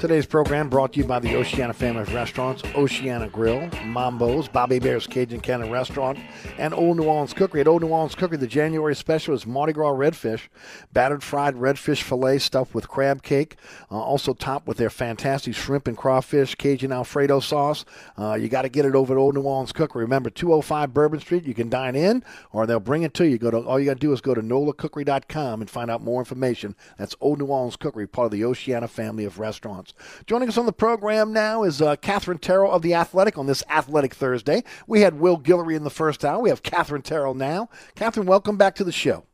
Today's 0.00 0.24
program 0.24 0.70
brought 0.70 0.94
to 0.94 0.98
you 0.98 1.04
by 1.04 1.18
the 1.18 1.36
Oceana 1.36 1.74
family 1.74 2.00
of 2.00 2.14
restaurants, 2.14 2.62
Oceana 2.74 3.28
Grill, 3.28 3.68
Mambo's, 3.84 4.48
Bobby 4.48 4.76
Hebert's 4.76 5.06
Cajun 5.06 5.40
Cannon 5.40 5.70
Restaurant, 5.70 6.18
and 6.56 6.72
Old 6.72 6.96
New 6.96 7.02
Orleans 7.02 7.34
Cookery. 7.34 7.60
At 7.60 7.68
Old 7.68 7.82
New 7.82 7.88
Orleans 7.88 8.14
Cookery, 8.14 8.38
the 8.38 8.46
January 8.46 8.96
special 8.96 9.34
is 9.34 9.46
Mardi 9.46 9.74
Gras 9.74 9.92
redfish, 9.92 10.48
battered 10.90 11.22
fried 11.22 11.54
redfish 11.54 12.00
fillet 12.00 12.38
stuffed 12.38 12.74
with 12.74 12.88
crab 12.88 13.22
cake, 13.22 13.56
uh, 13.90 14.00
also 14.00 14.32
topped 14.32 14.66
with 14.66 14.78
their 14.78 14.88
fantastic 14.88 15.54
shrimp 15.54 15.86
and 15.86 15.98
crawfish 15.98 16.54
Cajun 16.54 16.92
Alfredo 16.92 17.38
sauce. 17.38 17.84
Uh, 18.16 18.38
you 18.40 18.48
got 18.48 18.62
to 18.62 18.70
get 18.70 18.86
it 18.86 18.94
over 18.94 19.12
at 19.12 19.18
Old 19.18 19.34
New 19.34 19.42
Orleans 19.42 19.72
Cookery. 19.72 20.04
Remember, 20.04 20.30
205 20.30 20.94
Bourbon 20.94 21.20
Street. 21.20 21.44
You 21.44 21.52
can 21.52 21.68
dine 21.68 21.94
in, 21.94 22.24
or 22.52 22.66
they'll 22.66 22.80
bring 22.80 23.02
it 23.02 23.12
to 23.12 23.28
you. 23.28 23.36
Go 23.36 23.50
to 23.50 23.58
all 23.58 23.78
you 23.78 23.84
got 23.84 24.00
to 24.00 24.00
do 24.00 24.14
is 24.14 24.22
go 24.22 24.32
to 24.32 24.40
nolacookery.com 24.40 25.60
and 25.60 25.68
find 25.68 25.90
out 25.90 26.02
more 26.02 26.22
information. 26.22 26.74
That's 26.96 27.14
Old 27.20 27.38
New 27.38 27.44
Orleans 27.44 27.76
Cookery, 27.76 28.06
part 28.06 28.24
of 28.24 28.32
the 28.32 28.46
Oceana 28.46 28.88
family 28.88 29.26
of 29.26 29.38
restaurants. 29.38 29.89
Joining 30.26 30.48
us 30.48 30.58
on 30.58 30.66
the 30.66 30.72
program 30.72 31.32
now 31.32 31.62
is 31.62 31.80
uh, 31.80 31.96
Katherine 31.96 32.38
Terrell 32.38 32.72
of 32.72 32.82
The 32.82 32.94
Athletic 32.94 33.38
on 33.38 33.46
this 33.46 33.62
Athletic 33.68 34.14
Thursday. 34.14 34.64
We 34.86 35.00
had 35.00 35.20
Will 35.20 35.38
Guillory 35.38 35.76
in 35.76 35.84
the 35.84 35.90
first 35.90 36.24
hour. 36.24 36.40
We 36.40 36.50
have 36.50 36.62
Katherine 36.62 37.02
Terrell 37.02 37.34
now. 37.34 37.68
Katherine, 37.94 38.26
welcome 38.26 38.56
back 38.56 38.74
to 38.76 38.84
the 38.84 38.92
show. 38.92 39.24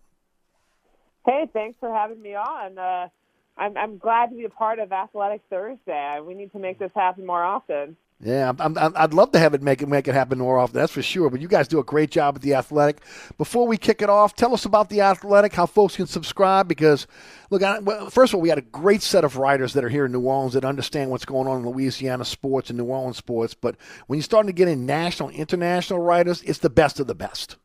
Hey, 1.24 1.48
thanks 1.52 1.76
for 1.80 1.92
having 1.92 2.22
me 2.22 2.34
on. 2.34 2.78
Uh, 2.78 3.08
I'm, 3.56 3.76
I'm 3.76 3.98
glad 3.98 4.30
to 4.30 4.36
be 4.36 4.44
a 4.44 4.50
part 4.50 4.78
of 4.78 4.92
Athletic 4.92 5.42
Thursday. 5.50 6.20
We 6.22 6.34
need 6.34 6.52
to 6.52 6.58
make 6.58 6.78
this 6.78 6.92
happen 6.94 7.26
more 7.26 7.42
often. 7.42 7.96
Yeah, 8.18 8.50
I'm, 8.58 8.78
I'd 8.78 9.12
love 9.12 9.32
to 9.32 9.38
have 9.38 9.52
it 9.52 9.62
make 9.62 9.82
it 9.82 9.88
make 9.88 10.08
it 10.08 10.14
happen 10.14 10.38
more 10.38 10.58
often. 10.58 10.74
That's 10.74 10.92
for 10.92 11.02
sure. 11.02 11.28
But 11.28 11.42
you 11.42 11.48
guys 11.48 11.68
do 11.68 11.78
a 11.78 11.84
great 11.84 12.10
job 12.10 12.36
at 12.36 12.40
the 12.40 12.54
Athletic. 12.54 13.02
Before 13.36 13.66
we 13.66 13.76
kick 13.76 14.00
it 14.00 14.08
off, 14.08 14.34
tell 14.34 14.54
us 14.54 14.64
about 14.64 14.88
the 14.88 15.02
Athletic, 15.02 15.52
how 15.52 15.66
folks 15.66 15.96
can 15.96 16.06
subscribe. 16.06 16.66
Because 16.66 17.06
look, 17.50 17.62
I, 17.62 17.78
well, 17.80 18.08
first 18.08 18.32
of 18.32 18.36
all, 18.36 18.40
we 18.40 18.48
had 18.48 18.56
a 18.56 18.62
great 18.62 19.02
set 19.02 19.22
of 19.22 19.36
writers 19.36 19.74
that 19.74 19.84
are 19.84 19.90
here 19.90 20.06
in 20.06 20.12
New 20.12 20.22
Orleans 20.22 20.54
that 20.54 20.64
understand 20.64 21.10
what's 21.10 21.26
going 21.26 21.46
on 21.46 21.58
in 21.58 21.68
Louisiana 21.68 22.24
sports 22.24 22.70
and 22.70 22.78
New 22.78 22.86
Orleans 22.86 23.18
sports. 23.18 23.52
But 23.52 23.76
when 24.06 24.16
you're 24.16 24.24
starting 24.24 24.48
to 24.48 24.54
get 24.54 24.68
in 24.68 24.86
national, 24.86 25.28
international 25.30 25.98
writers, 25.98 26.42
it's 26.42 26.60
the 26.60 26.70
best 26.70 26.98
of 26.98 27.08
the 27.08 27.14
best. 27.14 27.56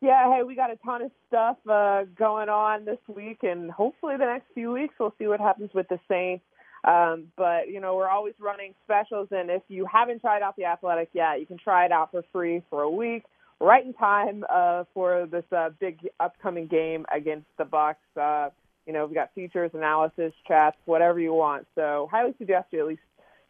Yeah, 0.00 0.34
hey, 0.34 0.42
we 0.42 0.56
got 0.56 0.70
a 0.72 0.76
ton 0.84 1.02
of 1.02 1.10
stuff 1.28 1.58
uh, 1.70 2.04
going 2.18 2.48
on 2.48 2.86
this 2.86 2.98
week, 3.06 3.40
and 3.42 3.70
hopefully 3.70 4.16
the 4.16 4.24
next 4.24 4.46
few 4.54 4.72
weeks 4.72 4.94
we'll 4.98 5.14
see 5.18 5.26
what 5.26 5.38
happens 5.38 5.70
with 5.74 5.86
the 5.88 6.00
Saints. 6.08 6.42
Um, 6.84 7.28
but 7.36 7.68
you 7.68 7.80
know, 7.80 7.94
we're 7.96 8.08
always 8.08 8.34
running 8.40 8.74
specials, 8.84 9.28
and 9.30 9.50
if 9.50 9.62
you 9.68 9.86
haven't 9.86 10.20
tried 10.20 10.42
out 10.42 10.56
the 10.56 10.64
Athletic 10.64 11.10
yet, 11.12 11.38
you 11.38 11.46
can 11.46 11.58
try 11.58 11.84
it 11.84 11.92
out 11.92 12.10
for 12.10 12.24
free 12.32 12.62
for 12.70 12.82
a 12.82 12.90
week, 12.90 13.24
right 13.60 13.84
in 13.84 13.94
time 13.94 14.44
uh, 14.50 14.84
for 14.92 15.26
this 15.30 15.44
uh, 15.56 15.70
big 15.78 16.00
upcoming 16.18 16.66
game 16.66 17.06
against 17.14 17.46
the 17.56 17.64
Bucs. 17.64 17.94
Uh, 18.20 18.50
you 18.86 18.92
know, 18.92 19.06
we've 19.06 19.14
got 19.14 19.32
features, 19.32 19.70
analysis, 19.74 20.32
chats, 20.48 20.76
whatever 20.86 21.20
you 21.20 21.32
want. 21.32 21.66
So, 21.76 22.08
highly 22.10 22.34
suggest 22.36 22.66
you 22.72 22.80
at 22.80 22.86
least 22.88 23.02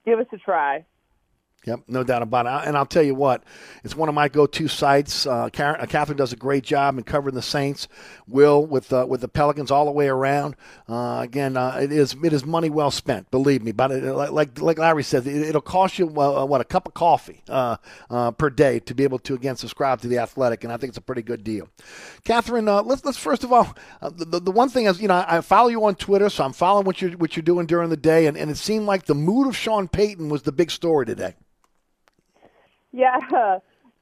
give 0.04 0.18
us 0.18 0.26
a 0.32 0.36
try. 0.36 0.84
Yep, 1.64 1.82
no 1.86 2.02
doubt 2.02 2.22
about 2.22 2.46
it. 2.46 2.66
And 2.66 2.76
I'll 2.76 2.86
tell 2.86 3.04
you 3.04 3.14
what, 3.14 3.44
it's 3.84 3.94
one 3.94 4.08
of 4.08 4.16
my 4.16 4.28
go-to 4.28 4.66
sites. 4.66 5.26
Uh, 5.26 5.44
uh, 5.44 5.86
Katherine 5.86 6.16
does 6.16 6.32
a 6.32 6.36
great 6.36 6.64
job 6.64 6.98
in 6.98 7.04
covering 7.04 7.36
the 7.36 7.42
Saints. 7.42 7.86
Will 8.26 8.66
with 8.66 8.92
uh, 8.92 9.06
with 9.08 9.20
the 9.20 9.28
Pelicans 9.28 9.70
all 9.70 9.84
the 9.84 9.92
way 9.92 10.08
around. 10.08 10.56
Uh, 10.88 11.20
again, 11.22 11.56
uh, 11.56 11.78
it 11.80 11.92
is 11.92 12.16
it 12.24 12.32
is 12.32 12.44
money 12.44 12.68
well 12.68 12.90
spent. 12.90 13.30
Believe 13.30 13.62
me. 13.62 13.70
But 13.70 13.92
it, 13.92 14.12
like 14.12 14.60
like 14.60 14.78
Larry 14.78 15.04
said, 15.04 15.24
it, 15.24 15.54
will 15.54 15.60
cost 15.60 16.00
you 16.00 16.08
uh, 16.08 16.44
what 16.44 16.60
a 16.60 16.64
cup 16.64 16.88
of 16.88 16.94
coffee 16.94 17.44
per 17.46 18.50
day 18.50 18.80
to 18.80 18.94
be 18.94 19.04
able 19.04 19.20
to 19.20 19.34
again 19.34 19.54
subscribe 19.54 20.00
to 20.00 20.08
the 20.08 20.18
Athletic, 20.18 20.64
and 20.64 20.72
I 20.72 20.78
think 20.78 20.90
it's 20.90 20.98
a 20.98 21.02
pretty 21.02 21.22
good 21.22 21.44
deal. 21.44 21.68
Katherine, 22.24 22.66
let's 22.66 23.04
let's 23.04 23.18
first 23.18 23.44
of 23.44 23.52
all, 23.52 23.76
the, 24.00 24.40
the 24.40 24.50
one 24.50 24.68
thing 24.68 24.86
is 24.86 25.00
you 25.00 25.06
know 25.06 25.24
I, 25.28 25.40
follow 25.42 25.68
you 25.68 25.84
on 25.84 25.94
Twitter, 25.94 26.28
so 26.28 26.42
I'm 26.44 26.52
following 26.52 26.86
what 26.86 27.00
you're 27.00 27.12
what 27.12 27.36
you're 27.36 27.42
doing 27.42 27.66
during 27.66 27.88
the 27.88 27.96
day, 27.96 28.26
and, 28.26 28.36
and 28.36 28.50
it 28.50 28.56
seemed 28.56 28.86
like 28.86 29.04
the 29.04 29.14
mood 29.14 29.46
of 29.46 29.56
Sean 29.56 29.86
Payton 29.86 30.28
was 30.28 30.42
the 30.42 30.52
big 30.52 30.72
story 30.72 31.06
today. 31.06 31.34
Yeah, 32.92 33.18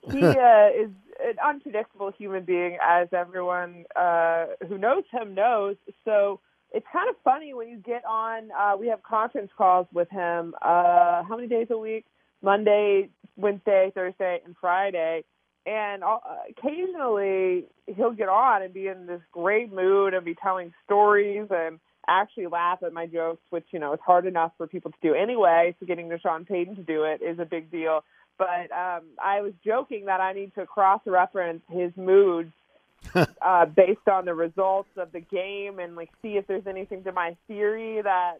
he 0.02 0.22
uh, 0.24 0.68
is 0.68 0.90
an 1.22 1.36
unpredictable 1.44 2.12
human 2.16 2.44
being, 2.44 2.78
as 2.82 3.08
everyone 3.12 3.84
uh, 3.96 4.46
who 4.68 4.78
knows 4.78 5.04
him 5.12 5.34
knows. 5.34 5.76
So 6.04 6.40
it's 6.72 6.86
kind 6.92 7.08
of 7.08 7.16
funny 7.24 7.54
when 7.54 7.68
you 7.68 7.78
get 7.78 8.04
on. 8.04 8.50
Uh, 8.58 8.76
we 8.76 8.88
have 8.88 9.02
conference 9.02 9.50
calls 9.56 9.86
with 9.92 10.08
him. 10.10 10.54
Uh, 10.62 11.22
how 11.24 11.36
many 11.36 11.48
days 11.48 11.68
a 11.70 11.78
week? 11.78 12.06
Monday, 12.42 13.10
Wednesday, 13.36 13.92
Thursday, 13.94 14.40
and 14.44 14.54
Friday. 14.60 15.24
And 15.66 16.02
uh, 16.02 16.18
occasionally 16.48 17.66
he'll 17.86 18.12
get 18.12 18.28
on 18.28 18.62
and 18.62 18.72
be 18.72 18.86
in 18.86 19.06
this 19.06 19.20
great 19.30 19.72
mood 19.72 20.14
and 20.14 20.24
be 20.24 20.34
telling 20.34 20.72
stories 20.86 21.48
and 21.50 21.80
actually 22.08 22.46
laugh 22.46 22.78
at 22.84 22.92
my 22.92 23.06
jokes, 23.06 23.42
which 23.50 23.66
you 23.72 23.78
know 23.78 23.92
is 23.92 24.00
hard 24.04 24.26
enough 24.26 24.52
for 24.56 24.66
people 24.66 24.90
to 24.90 24.96
do 25.02 25.14
anyway. 25.14 25.74
So 25.78 25.86
getting 25.86 26.10
Sean 26.22 26.46
Payton 26.46 26.76
to 26.76 26.82
do 26.82 27.04
it 27.04 27.20
is 27.22 27.38
a 27.38 27.44
big 27.44 27.70
deal 27.70 28.02
but 28.40 28.72
um, 28.72 29.02
I 29.22 29.42
was 29.42 29.52
joking 29.62 30.06
that 30.06 30.22
I 30.22 30.32
need 30.32 30.54
to 30.54 30.64
cross-reference 30.64 31.60
his 31.68 31.92
moods 31.94 32.52
uh, 33.14 33.66
based 33.66 34.08
on 34.10 34.24
the 34.24 34.32
results 34.32 34.88
of 34.96 35.12
the 35.12 35.20
game 35.20 35.78
and 35.78 35.94
like 35.94 36.08
see 36.22 36.38
if 36.38 36.46
there's 36.46 36.66
anything 36.66 37.04
to 37.04 37.12
my 37.12 37.36
theory 37.46 38.00
that 38.00 38.38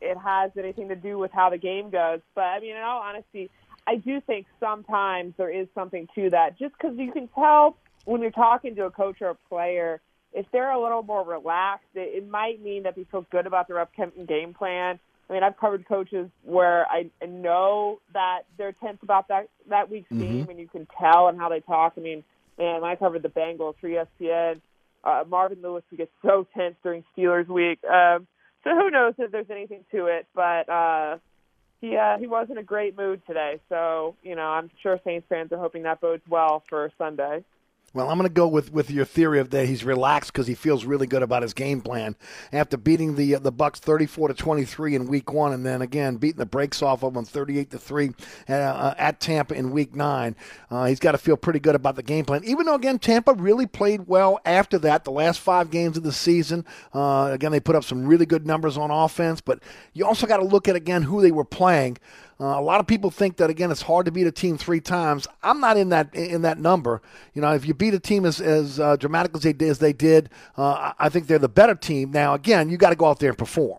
it 0.00 0.16
has 0.16 0.52
anything 0.56 0.88
to 0.88 0.96
do 0.96 1.18
with 1.18 1.32
how 1.32 1.50
the 1.50 1.58
game 1.58 1.90
goes. 1.90 2.20
But 2.36 2.44
I 2.44 2.60
mean, 2.60 2.76
in 2.76 2.82
all 2.82 3.02
honesty, 3.02 3.50
I 3.88 3.96
do 3.96 4.20
think 4.20 4.46
sometimes 4.60 5.34
there 5.36 5.50
is 5.50 5.66
something 5.74 6.06
to 6.14 6.30
that. 6.30 6.56
Just 6.56 6.74
because 6.80 6.96
you 6.96 7.10
can 7.10 7.26
tell 7.28 7.76
when 8.04 8.22
you're 8.22 8.30
talking 8.30 8.76
to 8.76 8.84
a 8.84 8.90
coach 8.90 9.16
or 9.20 9.30
a 9.30 9.34
player, 9.48 10.00
if 10.32 10.46
they're 10.52 10.70
a 10.70 10.80
little 10.80 11.02
more 11.02 11.24
relaxed, 11.24 11.88
it, 11.96 12.22
it 12.22 12.28
might 12.30 12.62
mean 12.62 12.84
that 12.84 12.94
they 12.94 13.04
feel 13.10 13.26
good 13.32 13.48
about 13.48 13.66
their 13.66 13.80
upcoming 13.80 14.26
game 14.26 14.54
plan 14.54 15.00
I 15.30 15.32
mean, 15.32 15.42
I've 15.44 15.56
covered 15.56 15.86
coaches 15.86 16.28
where 16.42 16.86
I 16.90 17.08
know 17.24 18.00
that 18.12 18.40
they're 18.58 18.72
tense 18.72 18.98
about 19.02 19.28
that 19.28 19.48
that 19.68 19.88
week's 19.88 20.10
mm-hmm. 20.10 20.22
game, 20.22 20.46
and 20.50 20.58
you 20.58 20.66
can 20.66 20.88
tell 20.98 21.28
and 21.28 21.38
how 21.38 21.48
they 21.48 21.60
talk. 21.60 21.92
I 21.96 22.00
mean, 22.00 22.24
man, 22.58 22.82
I 22.82 22.96
covered 22.96 23.22
the 23.22 23.28
Bengals 23.28 23.74
for 23.80 23.88
ESPN. 23.88 24.60
Uh, 25.04 25.24
Marvin 25.28 25.62
Lewis 25.62 25.84
would 25.90 25.98
get 25.98 26.10
so 26.20 26.46
tense 26.54 26.74
during 26.82 27.04
Steelers 27.16 27.46
week. 27.46 27.78
Um, 27.84 28.26
so 28.64 28.70
who 28.70 28.90
knows 28.90 29.14
if 29.18 29.30
there's 29.30 29.50
anything 29.50 29.84
to 29.92 30.06
it? 30.06 30.26
But 30.34 30.68
uh, 30.68 31.18
he 31.80 31.96
uh, 31.96 32.18
he 32.18 32.26
was 32.26 32.48
in 32.50 32.58
a 32.58 32.64
great 32.64 32.96
mood 32.96 33.22
today. 33.24 33.60
So 33.68 34.16
you 34.24 34.34
know, 34.34 34.48
I'm 34.48 34.68
sure 34.82 34.98
Saints 35.04 35.26
fans 35.28 35.52
are 35.52 35.58
hoping 35.58 35.84
that 35.84 36.00
bodes 36.00 36.24
well 36.28 36.64
for 36.68 36.90
Sunday. 36.98 37.44
Well, 37.92 38.08
I'm 38.08 38.18
going 38.18 38.28
to 38.28 38.32
go 38.32 38.46
with, 38.46 38.72
with 38.72 38.88
your 38.88 39.04
theory 39.04 39.40
of 39.40 39.50
that 39.50 39.66
he's 39.66 39.82
relaxed 39.82 40.32
because 40.32 40.46
he 40.46 40.54
feels 40.54 40.84
really 40.84 41.08
good 41.08 41.24
about 41.24 41.42
his 41.42 41.52
game 41.52 41.80
plan 41.80 42.14
after 42.52 42.76
beating 42.76 43.16
the 43.16 43.34
the 43.34 43.50
Bucs 43.50 43.78
34 43.78 44.28
to 44.28 44.34
23 44.34 44.94
in 44.94 45.06
Week 45.08 45.32
One, 45.32 45.52
and 45.52 45.66
then 45.66 45.82
again 45.82 46.16
beating 46.16 46.38
the 46.38 46.46
brakes 46.46 46.82
off 46.82 47.02
of 47.02 47.14
them 47.14 47.24
38 47.24 47.70
to 47.72 47.78
three 47.80 48.12
uh, 48.48 48.52
uh, 48.52 48.94
at 48.96 49.18
Tampa 49.18 49.54
in 49.54 49.72
Week 49.72 49.92
Nine. 49.92 50.36
Uh, 50.70 50.84
he's 50.84 51.00
got 51.00 51.12
to 51.12 51.18
feel 51.18 51.36
pretty 51.36 51.58
good 51.58 51.74
about 51.74 51.96
the 51.96 52.04
game 52.04 52.24
plan, 52.24 52.44
even 52.44 52.64
though 52.64 52.76
again 52.76 53.00
Tampa 53.00 53.34
really 53.34 53.66
played 53.66 54.06
well 54.06 54.38
after 54.44 54.78
that. 54.78 55.02
The 55.02 55.10
last 55.10 55.40
five 55.40 55.72
games 55.72 55.96
of 55.96 56.04
the 56.04 56.12
season, 56.12 56.64
uh, 56.94 57.30
again 57.32 57.50
they 57.50 57.58
put 57.58 57.74
up 57.74 57.82
some 57.82 58.06
really 58.06 58.26
good 58.26 58.46
numbers 58.46 58.78
on 58.78 58.92
offense, 58.92 59.40
but 59.40 59.60
you 59.94 60.06
also 60.06 60.28
got 60.28 60.36
to 60.36 60.44
look 60.44 60.68
at 60.68 60.76
again 60.76 61.02
who 61.02 61.20
they 61.20 61.32
were 61.32 61.44
playing. 61.44 61.98
Uh, 62.40 62.58
a 62.58 62.62
lot 62.62 62.80
of 62.80 62.86
people 62.86 63.10
think 63.10 63.36
that 63.36 63.50
again 63.50 63.70
it's 63.70 63.82
hard 63.82 64.06
to 64.06 64.12
beat 64.12 64.26
a 64.26 64.32
team 64.32 64.56
three 64.56 64.80
times. 64.80 65.28
I'm 65.42 65.60
not 65.60 65.76
in 65.76 65.90
that 65.90 66.14
in 66.14 66.42
that 66.42 66.58
number. 66.58 67.02
You 67.34 67.42
know, 67.42 67.52
if 67.52 67.66
you 67.66 67.74
beat 67.74 67.92
a 67.92 68.00
team 68.00 68.24
as 68.24 68.40
as 68.40 68.80
uh, 68.80 68.96
dramatic 68.96 69.34
as 69.34 69.42
they 69.42 69.52
did, 69.52 69.68
as 69.68 69.78
they 69.78 69.92
did, 69.92 70.30
uh, 70.56 70.92
I 70.98 71.10
think 71.10 71.26
they're 71.26 71.38
the 71.38 71.50
better 71.50 71.74
team. 71.74 72.12
Now, 72.12 72.32
again, 72.32 72.70
you 72.70 72.78
got 72.78 72.90
to 72.90 72.96
go 72.96 73.06
out 73.06 73.18
there 73.18 73.30
and 73.30 73.38
perform. 73.38 73.78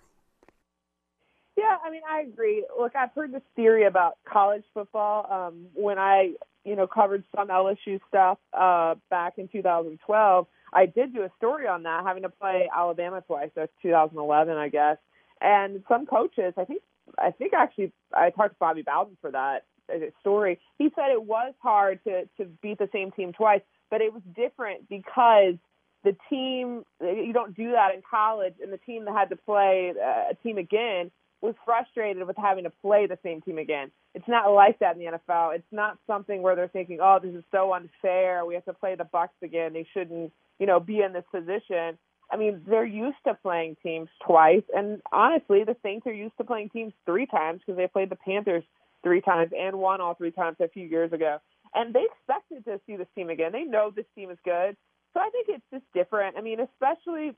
Yeah, 1.58 1.78
I 1.84 1.90
mean, 1.90 2.02
I 2.10 2.22
agree. 2.22 2.66
Look, 2.80 2.96
I've 2.96 3.12
heard 3.14 3.34
this 3.34 3.42
theory 3.56 3.86
about 3.86 4.18
college 4.32 4.64
football. 4.74 5.32
Um, 5.32 5.68
when 5.74 5.98
I, 5.98 6.34
you 6.64 6.76
know, 6.76 6.88
covered 6.88 7.24
some 7.36 7.50
LSU 7.50 8.00
stuff 8.08 8.38
uh, 8.54 8.96
back 9.10 9.38
in 9.38 9.48
2012, 9.48 10.48
I 10.74 10.86
did 10.86 11.14
do 11.14 11.24
a 11.24 11.32
story 11.38 11.68
on 11.68 11.84
that, 11.84 12.04
having 12.06 12.24
to 12.24 12.30
play 12.30 12.70
Alabama 12.76 13.22
twice. 13.22 13.50
That's 13.56 13.72
2011, 13.82 14.58
I 14.58 14.70
guess. 14.70 14.98
And 15.40 15.84
some 15.88 16.06
coaches, 16.06 16.54
I 16.58 16.66
think 16.66 16.82
I 17.18 17.32
think 17.32 17.54
actually 17.54 17.92
I 18.16 18.30
talked 18.30 18.52
to 18.52 18.58
Bobby 18.60 18.84
Bowden 18.84 19.18
for 19.22 19.32
that 19.32 19.66
uh, 19.94 19.98
story. 20.20 20.60
He 20.78 20.90
said 20.96 21.12
it 21.12 21.24
was 21.24 21.54
hard 21.62 22.00
to 22.06 22.26
to 22.38 22.46
beat 22.62 22.78
the 22.80 22.90
same 22.92 23.12
team 23.12 23.34
twice, 23.34 23.62
but 23.90 24.02
it 24.02 24.14
was 24.14 24.22
different 24.36 24.90
because 24.90 25.56
the 26.04 26.16
team 26.30 26.84
you 27.02 27.32
don't 27.34 27.56
do 27.56 27.72
that 27.72 27.94
in 27.94 28.02
college, 28.10 28.56
and 28.62 28.72
the 28.72 28.78
team 28.78 29.06
that 29.06 29.14
had 29.14 29.30
to 29.30 29.36
play 29.36 29.94
uh, 29.96 30.32
a 30.32 30.36
team 30.44 30.58
again 30.58 31.12
was 31.42 31.56
frustrated 31.66 32.26
with 32.28 32.38
having 32.38 32.66
to 32.66 32.70
play 32.70 33.08
the 33.08 33.18
same 33.24 33.42
team 33.42 33.58
again. 33.58 33.92
It's 34.14 34.28
not 34.28 34.52
like 34.52 34.78
that 34.80 34.96
in 34.96 35.00
the 35.00 35.18
NFL. 35.18 35.56
It's 35.56 35.72
not 35.72 35.98
something 36.06 36.42
where 36.42 36.56
they're 36.56 36.68
thinking, 36.68 37.00
"Oh, 37.02 37.20
this 37.22 37.34
is 37.34 37.44
so 37.52 37.74
unfair. 37.74 38.46
We 38.46 38.56
have 38.56 38.66
to 38.66 38.74
play 38.74 38.96
the 38.96 39.06
Bucs 39.06 39.30
again. 39.42 39.74
They 39.74 39.88
shouldn't, 39.94 40.32
you 40.60 40.68
know, 40.68 40.80
be 40.80 41.02
in 41.02 41.14
this 41.14 41.26
position." 41.32 41.98
I 42.32 42.38
mean, 42.38 42.62
they're 42.66 42.86
used 42.86 43.18
to 43.28 43.34
playing 43.34 43.78
teams 43.84 44.10
twice, 44.26 44.64
and 44.74 45.02
honestly, 45.12 45.64
the 45.64 45.76
Saints 45.84 46.08
are 46.08 46.14
used 46.14 46.38
to 46.38 46.44
playing 46.44 46.70
teams 46.70 46.94
three 47.06 47.26
times 47.26 47.62
because 47.66 47.78
they 47.78 47.88
played 47.88 48.10
the 48.10 48.16
Panthers 48.16 48.64
three 49.04 49.22
times 49.22 49.52
and 49.58 49.78
won 49.78 50.00
all 50.02 50.14
three 50.14 50.32
times 50.32 50.58
a 50.60 50.70
few 50.70 50.86
years 50.88 51.12
ago. 51.12 51.40
And 51.74 51.94
they 51.94 52.04
expected 52.04 52.66
to 52.66 52.80
see 52.86 52.96
this 52.96 53.08
team 53.16 53.30
again. 53.30 53.52
They 53.52 53.64
know 53.64 53.92
this 53.96 54.06
team 54.16 54.30
is 54.30 54.38
good. 54.44 54.76
So 55.14 55.20
I 55.20 55.30
think 55.30 55.48
it's 55.50 55.66
just 55.72 55.86
different. 55.94 56.38
I 56.38 56.42
mean, 56.42 56.60
especially 56.60 57.34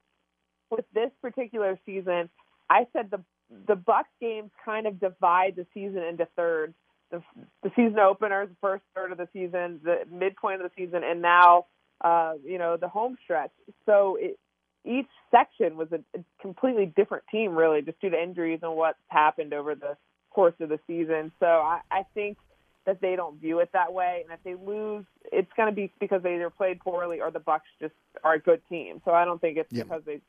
with 0.70 0.86
this 0.94 1.12
particular 1.22 1.80
season, 1.86 2.30
I 2.70 2.88
said 2.94 3.12
the 3.12 3.22
the 3.68 3.76
Bucs 3.76 4.06
games 4.20 4.50
kind 4.64 4.88
of 4.88 5.00
divide 5.00 5.56
the 5.56 5.68
season 5.74 6.04
into 6.04 6.28
thirds. 6.36 6.74
The, 7.12 7.22
the 7.62 7.70
season 7.76 8.00
opener, 8.00 8.48
the 8.48 8.56
first 8.60 8.84
third 8.96 9.12
of 9.12 9.20
the 9.20 9.28
season, 9.32 9.80
the 9.84 10.00
midpoint 10.12 10.62
of 10.62 10.72
the 10.72 10.84
season, 10.84 11.04
and 11.04 11.22
now 11.22 11.68
uh, 12.02 12.34
you 12.44 12.58
know 12.58 12.78
the 12.78 12.88
home 12.88 13.18
stretch. 13.24 13.52
So 13.86 14.18
it, 14.20 14.40
each 14.86 15.08
section 15.32 15.78
was 15.78 15.88
a, 15.92 16.00
a 16.18 16.24
completely 16.42 16.86
different 16.96 17.24
team, 17.32 17.56
really, 17.56 17.82
just 17.82 18.00
due 18.02 18.10
to 18.10 18.22
injuries 18.22 18.60
and 18.62 18.76
what's 18.76 18.98
happened 19.08 19.54
over 19.54 19.76
the 19.76 19.98
course 20.30 20.54
of 20.60 20.70
the 20.70 20.80
season. 20.88 21.32
So 21.40 21.46
I, 21.46 21.80
I 21.92 22.04
think 22.14 22.38
that 22.86 23.00
they 23.00 23.16
don't 23.16 23.40
view 23.40 23.60
it 23.60 23.70
that 23.74 23.94
way, 23.94 24.24
and 24.24 24.34
if 24.34 24.44
they 24.44 24.56
lose, 24.56 25.06
it's 25.32 25.52
going 25.56 25.70
to 25.70 25.76
be 25.76 25.92
because 26.00 26.22
they 26.22 26.36
either 26.36 26.50
played 26.50 26.80
poorly 26.82 27.22
or 27.22 27.32
the 27.32 27.40
Bucs 27.40 27.62
just 27.80 27.94
are 28.24 28.34
a 28.34 28.40
good 28.40 28.62
team. 28.68 29.02
So 29.06 29.12
I 29.12 29.24
don't 29.24 29.40
think 29.40 29.58
it's 29.58 29.72
Yep. 29.72 29.86
because 29.86 30.02
they, 30.06 30.22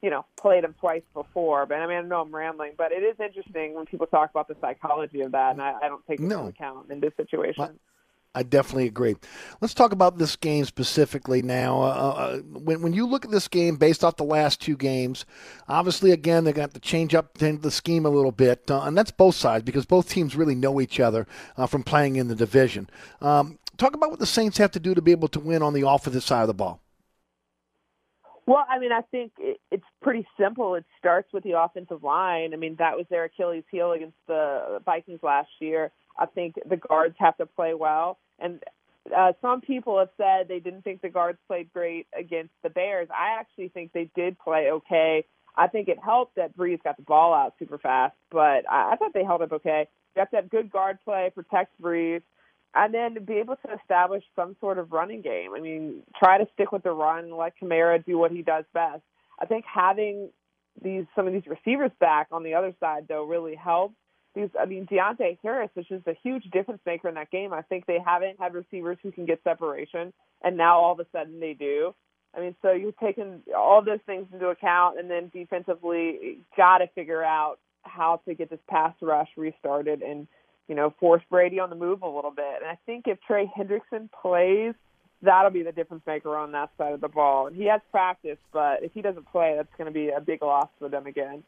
you 0.00 0.08
know, 0.08 0.24
played 0.40 0.64
them 0.64 0.74
twice 0.80 1.02
before. 1.12 1.66
But 1.66 1.76
I 1.76 1.86
mean, 1.86 1.98
I 1.98 2.00
know 2.00 2.22
I'm 2.22 2.34
rambling, 2.34 2.72
but 2.78 2.92
it 2.92 3.02
is 3.02 3.16
interesting 3.20 3.74
when 3.74 3.84
people 3.84 4.06
talk 4.06 4.30
about 4.30 4.48
the 4.48 4.56
psychology 4.60 5.20
of 5.20 5.32
that, 5.32 5.52
and 5.52 5.60
I, 5.60 5.74
I 5.82 5.88
don't 5.88 6.04
take 6.06 6.20
it 6.20 6.24
No. 6.24 6.38
into 6.38 6.48
account 6.48 6.90
in 6.90 7.00
this 7.00 7.12
situation. 7.16 7.78
I 8.38 8.44
definitely 8.44 8.86
agree. 8.86 9.16
Let's 9.60 9.74
talk 9.74 9.90
about 9.90 10.16
this 10.16 10.36
game 10.36 10.64
specifically 10.64 11.42
now. 11.42 11.82
Uh, 11.82 11.86
uh, 11.86 12.36
when, 12.38 12.82
when 12.82 12.92
you 12.92 13.04
look 13.04 13.24
at 13.24 13.32
this 13.32 13.48
game 13.48 13.74
based 13.74 14.04
off 14.04 14.14
the 14.14 14.22
last 14.22 14.60
two 14.60 14.76
games, 14.76 15.24
obviously, 15.68 16.12
again, 16.12 16.44
they're 16.44 16.52
going 16.52 16.68
to 16.68 16.72
have 16.72 16.80
to 16.80 16.88
change 16.88 17.16
up 17.16 17.36
the 17.38 17.70
scheme 17.72 18.06
a 18.06 18.10
little 18.10 18.30
bit. 18.30 18.70
Uh, 18.70 18.82
and 18.82 18.96
that's 18.96 19.10
both 19.10 19.34
sides 19.34 19.64
because 19.64 19.86
both 19.86 20.08
teams 20.08 20.36
really 20.36 20.54
know 20.54 20.80
each 20.80 21.00
other 21.00 21.26
uh, 21.56 21.66
from 21.66 21.82
playing 21.82 22.14
in 22.14 22.28
the 22.28 22.36
division. 22.36 22.88
Um, 23.20 23.58
talk 23.76 23.96
about 23.96 24.10
what 24.10 24.20
the 24.20 24.26
Saints 24.26 24.56
have 24.58 24.70
to 24.70 24.78
do 24.78 24.94
to 24.94 25.02
be 25.02 25.10
able 25.10 25.26
to 25.28 25.40
win 25.40 25.60
on 25.60 25.72
the 25.72 25.88
offensive 25.88 26.22
side 26.22 26.42
of 26.42 26.46
the 26.46 26.54
ball. 26.54 26.80
Well, 28.46 28.64
I 28.70 28.78
mean, 28.78 28.92
I 28.92 29.00
think 29.10 29.32
it, 29.40 29.60
it's 29.72 29.84
pretty 30.00 30.28
simple. 30.40 30.76
It 30.76 30.84
starts 30.96 31.32
with 31.32 31.42
the 31.42 31.60
offensive 31.60 32.04
line. 32.04 32.54
I 32.54 32.56
mean, 32.56 32.76
that 32.78 32.96
was 32.96 33.06
their 33.10 33.24
Achilles 33.24 33.64
heel 33.68 33.90
against 33.90 34.16
the 34.28 34.80
Vikings 34.84 35.24
last 35.24 35.50
year. 35.58 35.90
I 36.18 36.26
think 36.26 36.54
the 36.68 36.76
guards 36.76 37.14
have 37.18 37.36
to 37.36 37.46
play 37.46 37.74
well. 37.74 38.18
And 38.38 38.62
uh, 39.16 39.32
some 39.40 39.60
people 39.60 39.98
have 39.98 40.10
said 40.16 40.48
they 40.48 40.60
didn't 40.60 40.82
think 40.82 41.02
the 41.02 41.08
guards 41.08 41.38
played 41.46 41.72
great 41.72 42.06
against 42.16 42.52
the 42.62 42.70
Bears. 42.70 43.08
I 43.10 43.38
actually 43.38 43.68
think 43.68 43.92
they 43.92 44.10
did 44.14 44.38
play 44.38 44.70
okay. 44.70 45.24
I 45.56 45.66
think 45.66 45.88
it 45.88 45.98
helped 46.02 46.36
that 46.36 46.56
Brees 46.56 46.82
got 46.82 46.96
the 46.96 47.02
ball 47.02 47.34
out 47.34 47.54
super 47.58 47.78
fast, 47.78 48.14
but 48.30 48.70
I, 48.70 48.92
I 48.92 48.96
thought 48.96 49.12
they 49.12 49.24
held 49.24 49.42
up 49.42 49.52
okay. 49.52 49.88
You 50.14 50.20
have 50.20 50.30
to 50.30 50.36
have 50.36 50.50
good 50.50 50.70
guard 50.70 50.98
play, 51.04 51.30
protect 51.34 51.80
Brees, 51.80 52.22
and 52.74 52.94
then 52.94 53.24
be 53.24 53.34
able 53.34 53.56
to 53.56 53.74
establish 53.80 54.22
some 54.36 54.56
sort 54.60 54.78
of 54.78 54.92
running 54.92 55.22
game. 55.22 55.52
I 55.56 55.60
mean, 55.60 56.02
try 56.18 56.38
to 56.38 56.46
stick 56.54 56.70
with 56.70 56.82
the 56.82 56.92
run, 56.92 57.36
let 57.36 57.54
Kamara 57.60 58.04
do 58.04 58.18
what 58.18 58.30
he 58.30 58.42
does 58.42 58.64
best. 58.72 59.02
I 59.40 59.46
think 59.46 59.64
having 59.72 60.30
these 60.82 61.06
some 61.16 61.26
of 61.26 61.32
these 61.32 61.46
receivers 61.46 61.90
back 61.98 62.28
on 62.30 62.44
the 62.44 62.54
other 62.54 62.74
side 62.78 63.06
though 63.08 63.24
really 63.24 63.54
helps. 63.54 63.96
I 64.60 64.66
mean, 64.66 64.86
Deonte 64.86 65.38
Harris, 65.42 65.70
which 65.74 65.90
is 65.90 66.02
a 66.06 66.16
huge 66.22 66.44
difference 66.50 66.80
maker 66.86 67.08
in 67.08 67.14
that 67.14 67.30
game. 67.30 67.52
I 67.52 67.62
think 67.62 67.86
they 67.86 67.98
haven't 68.04 68.38
had 68.38 68.54
receivers 68.54 68.98
who 69.02 69.12
can 69.12 69.26
get 69.26 69.40
separation, 69.44 70.12
and 70.42 70.56
now 70.56 70.78
all 70.78 70.92
of 70.92 71.00
a 71.00 71.06
sudden 71.12 71.40
they 71.40 71.54
do. 71.54 71.94
I 72.36 72.40
mean, 72.40 72.54
so 72.62 72.72
you've 72.72 72.98
taken 72.98 73.42
all 73.56 73.82
those 73.82 74.00
things 74.06 74.26
into 74.32 74.48
account, 74.48 74.98
and 74.98 75.10
then 75.10 75.30
defensively, 75.32 76.38
got 76.56 76.78
to 76.78 76.86
figure 76.94 77.22
out 77.22 77.58
how 77.82 78.20
to 78.26 78.34
get 78.34 78.50
this 78.50 78.60
pass 78.68 78.94
rush 79.00 79.28
restarted 79.36 80.02
and 80.02 80.26
you 80.68 80.74
know 80.74 80.92
force 81.00 81.22
Brady 81.30 81.58
on 81.58 81.70
the 81.70 81.76
move 81.76 82.02
a 82.02 82.08
little 82.08 82.30
bit. 82.30 82.60
And 82.60 82.70
I 82.70 82.78
think 82.86 83.04
if 83.06 83.18
Trey 83.26 83.50
Hendrickson 83.56 84.10
plays, 84.22 84.74
that'll 85.22 85.50
be 85.50 85.62
the 85.62 85.72
difference 85.72 86.02
maker 86.06 86.36
on 86.36 86.52
that 86.52 86.70
side 86.78 86.92
of 86.92 87.00
the 87.00 87.08
ball. 87.08 87.46
And 87.46 87.56
he 87.56 87.66
has 87.66 87.80
practice, 87.90 88.38
but 88.52 88.82
if 88.82 88.92
he 88.92 89.02
doesn't 89.02 89.26
play, 89.32 89.54
that's 89.56 89.74
going 89.76 89.86
to 89.86 89.92
be 89.92 90.10
a 90.10 90.20
big 90.20 90.42
loss 90.42 90.68
for 90.78 90.88
them 90.88 91.06
again. 91.06 91.42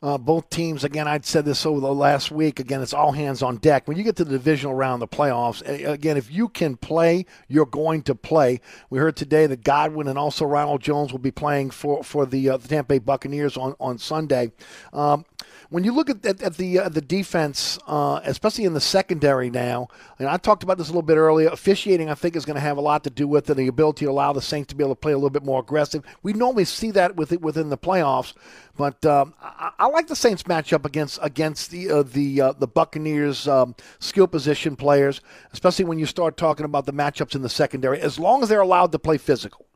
Uh, 0.00 0.16
both 0.16 0.48
teams, 0.48 0.84
again, 0.84 1.08
I'd 1.08 1.26
said 1.26 1.44
this 1.44 1.66
over 1.66 1.80
the 1.80 1.92
last 1.92 2.30
week. 2.30 2.60
Again, 2.60 2.82
it's 2.82 2.94
all 2.94 3.10
hands 3.10 3.42
on 3.42 3.56
deck. 3.56 3.88
When 3.88 3.96
you 3.96 4.04
get 4.04 4.14
to 4.16 4.24
the 4.24 4.30
divisional 4.30 4.74
round, 4.74 5.02
the 5.02 5.08
playoffs, 5.08 5.60
again, 5.68 6.16
if 6.16 6.30
you 6.30 6.48
can 6.48 6.76
play, 6.76 7.26
you're 7.48 7.66
going 7.66 8.02
to 8.02 8.14
play. 8.14 8.60
We 8.90 9.00
heard 9.00 9.16
today 9.16 9.46
that 9.46 9.64
Godwin 9.64 10.06
and 10.06 10.16
also 10.16 10.44
Ronald 10.44 10.82
Jones 10.82 11.10
will 11.10 11.18
be 11.18 11.32
playing 11.32 11.70
for 11.70 12.04
for 12.04 12.26
the, 12.26 12.50
uh, 12.50 12.56
the 12.58 12.68
Tampa 12.68 12.94
Bay 12.94 12.98
Buccaneers 13.00 13.56
on 13.56 13.74
on 13.80 13.98
Sunday. 13.98 14.52
Um, 14.92 15.24
when 15.70 15.84
you 15.84 15.92
look 15.92 16.08
at, 16.08 16.24
at, 16.24 16.42
at 16.42 16.56
the 16.56 16.78
uh, 16.78 16.88
the 16.88 17.00
defense, 17.00 17.78
uh, 17.86 18.20
especially 18.24 18.64
in 18.64 18.72
the 18.72 18.80
secondary 18.80 19.50
now, 19.50 19.88
and 20.18 20.26
I 20.26 20.36
talked 20.38 20.62
about 20.62 20.78
this 20.78 20.88
a 20.88 20.90
little 20.90 21.02
bit 21.02 21.16
earlier. 21.16 21.48
Officiating, 21.48 22.08
I 22.08 22.14
think, 22.14 22.36
is 22.36 22.44
going 22.44 22.54
to 22.54 22.60
have 22.60 22.78
a 22.78 22.80
lot 22.80 23.04
to 23.04 23.10
do 23.10 23.28
with 23.28 23.50
it. 23.50 23.54
The 23.54 23.66
ability 23.66 24.06
to 24.06 24.10
allow 24.10 24.32
the 24.32 24.40
Saints 24.42 24.68
to 24.68 24.76
be 24.76 24.82
able 24.82 24.94
to 24.94 25.00
play 25.00 25.12
a 25.12 25.16
little 25.16 25.30
bit 25.30 25.44
more 25.44 25.60
aggressive. 25.60 26.04
We 26.22 26.32
normally 26.32 26.64
see 26.64 26.90
that 26.92 27.16
with 27.16 27.32
it 27.32 27.42
within 27.42 27.68
the 27.68 27.78
playoffs, 27.78 28.32
but 28.76 29.04
um, 29.04 29.34
I, 29.42 29.72
I 29.78 29.86
like 29.88 30.06
the 30.06 30.16
Saints 30.16 30.44
matchup 30.44 30.86
against 30.86 31.18
against 31.22 31.70
the 31.70 31.90
uh, 31.90 32.02
the 32.02 32.40
uh, 32.40 32.52
the 32.52 32.68
Buccaneers 32.68 33.46
um, 33.46 33.74
skill 33.98 34.26
position 34.26 34.74
players, 34.74 35.20
especially 35.52 35.84
when 35.84 35.98
you 35.98 36.06
start 36.06 36.36
talking 36.36 36.64
about 36.64 36.86
the 36.86 36.92
matchups 36.92 37.34
in 37.34 37.42
the 37.42 37.48
secondary. 37.48 38.00
As 38.00 38.18
long 38.18 38.42
as 38.42 38.48
they're 38.48 38.60
allowed 38.60 38.92
to 38.92 38.98
play 38.98 39.18
physical. 39.18 39.66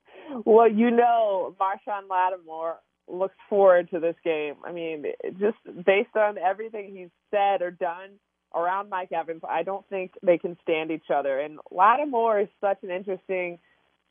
Well, 0.46 0.66
you 0.66 0.90
know, 0.90 1.54
Marshon 1.60 2.08
Lattimore 2.08 2.76
looks 3.08 3.36
forward 3.48 3.90
to 3.90 4.00
this 4.00 4.16
game. 4.24 4.54
I 4.64 4.72
mean, 4.72 5.04
just 5.38 5.58
based 5.84 6.16
on 6.16 6.38
everything 6.38 6.94
he's 6.94 7.10
said 7.30 7.62
or 7.62 7.70
done 7.70 8.10
around 8.54 8.90
Mike 8.90 9.12
Evans, 9.12 9.42
I 9.48 9.62
don't 9.62 9.86
think 9.88 10.12
they 10.22 10.38
can 10.38 10.56
stand 10.62 10.90
each 10.90 11.10
other. 11.14 11.40
And 11.40 11.58
Lattimore 11.70 12.40
is 12.40 12.48
such 12.60 12.78
an 12.82 12.90
interesting 12.90 13.58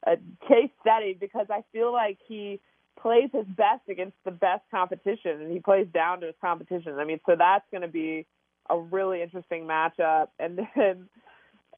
uh, 0.06 0.16
case 0.48 0.72
study 0.82 1.16
because 1.20 1.48
I 1.50 1.64
feel 1.72 1.92
like 1.92 2.18
he 2.28 2.60
plays 3.02 3.30
his 3.34 3.46
best 3.46 3.82
against 3.90 4.18
the 4.26 4.32
best 4.32 4.64
competition, 4.70 5.42
and 5.42 5.52
he 5.52 5.60
plays 5.60 5.88
down 5.94 6.22
to 6.22 6.28
his 6.28 6.36
competition. 6.42 7.00
I 7.00 7.06
mean, 7.06 7.20
so 7.26 7.36
that's 7.38 7.66
going 7.72 7.82
to 7.82 7.88
be 7.88 8.26
a 8.70 8.78
really 8.78 9.22
interesting 9.22 9.66
matchup. 9.66 10.28
And 10.40 10.60
then 10.76 11.10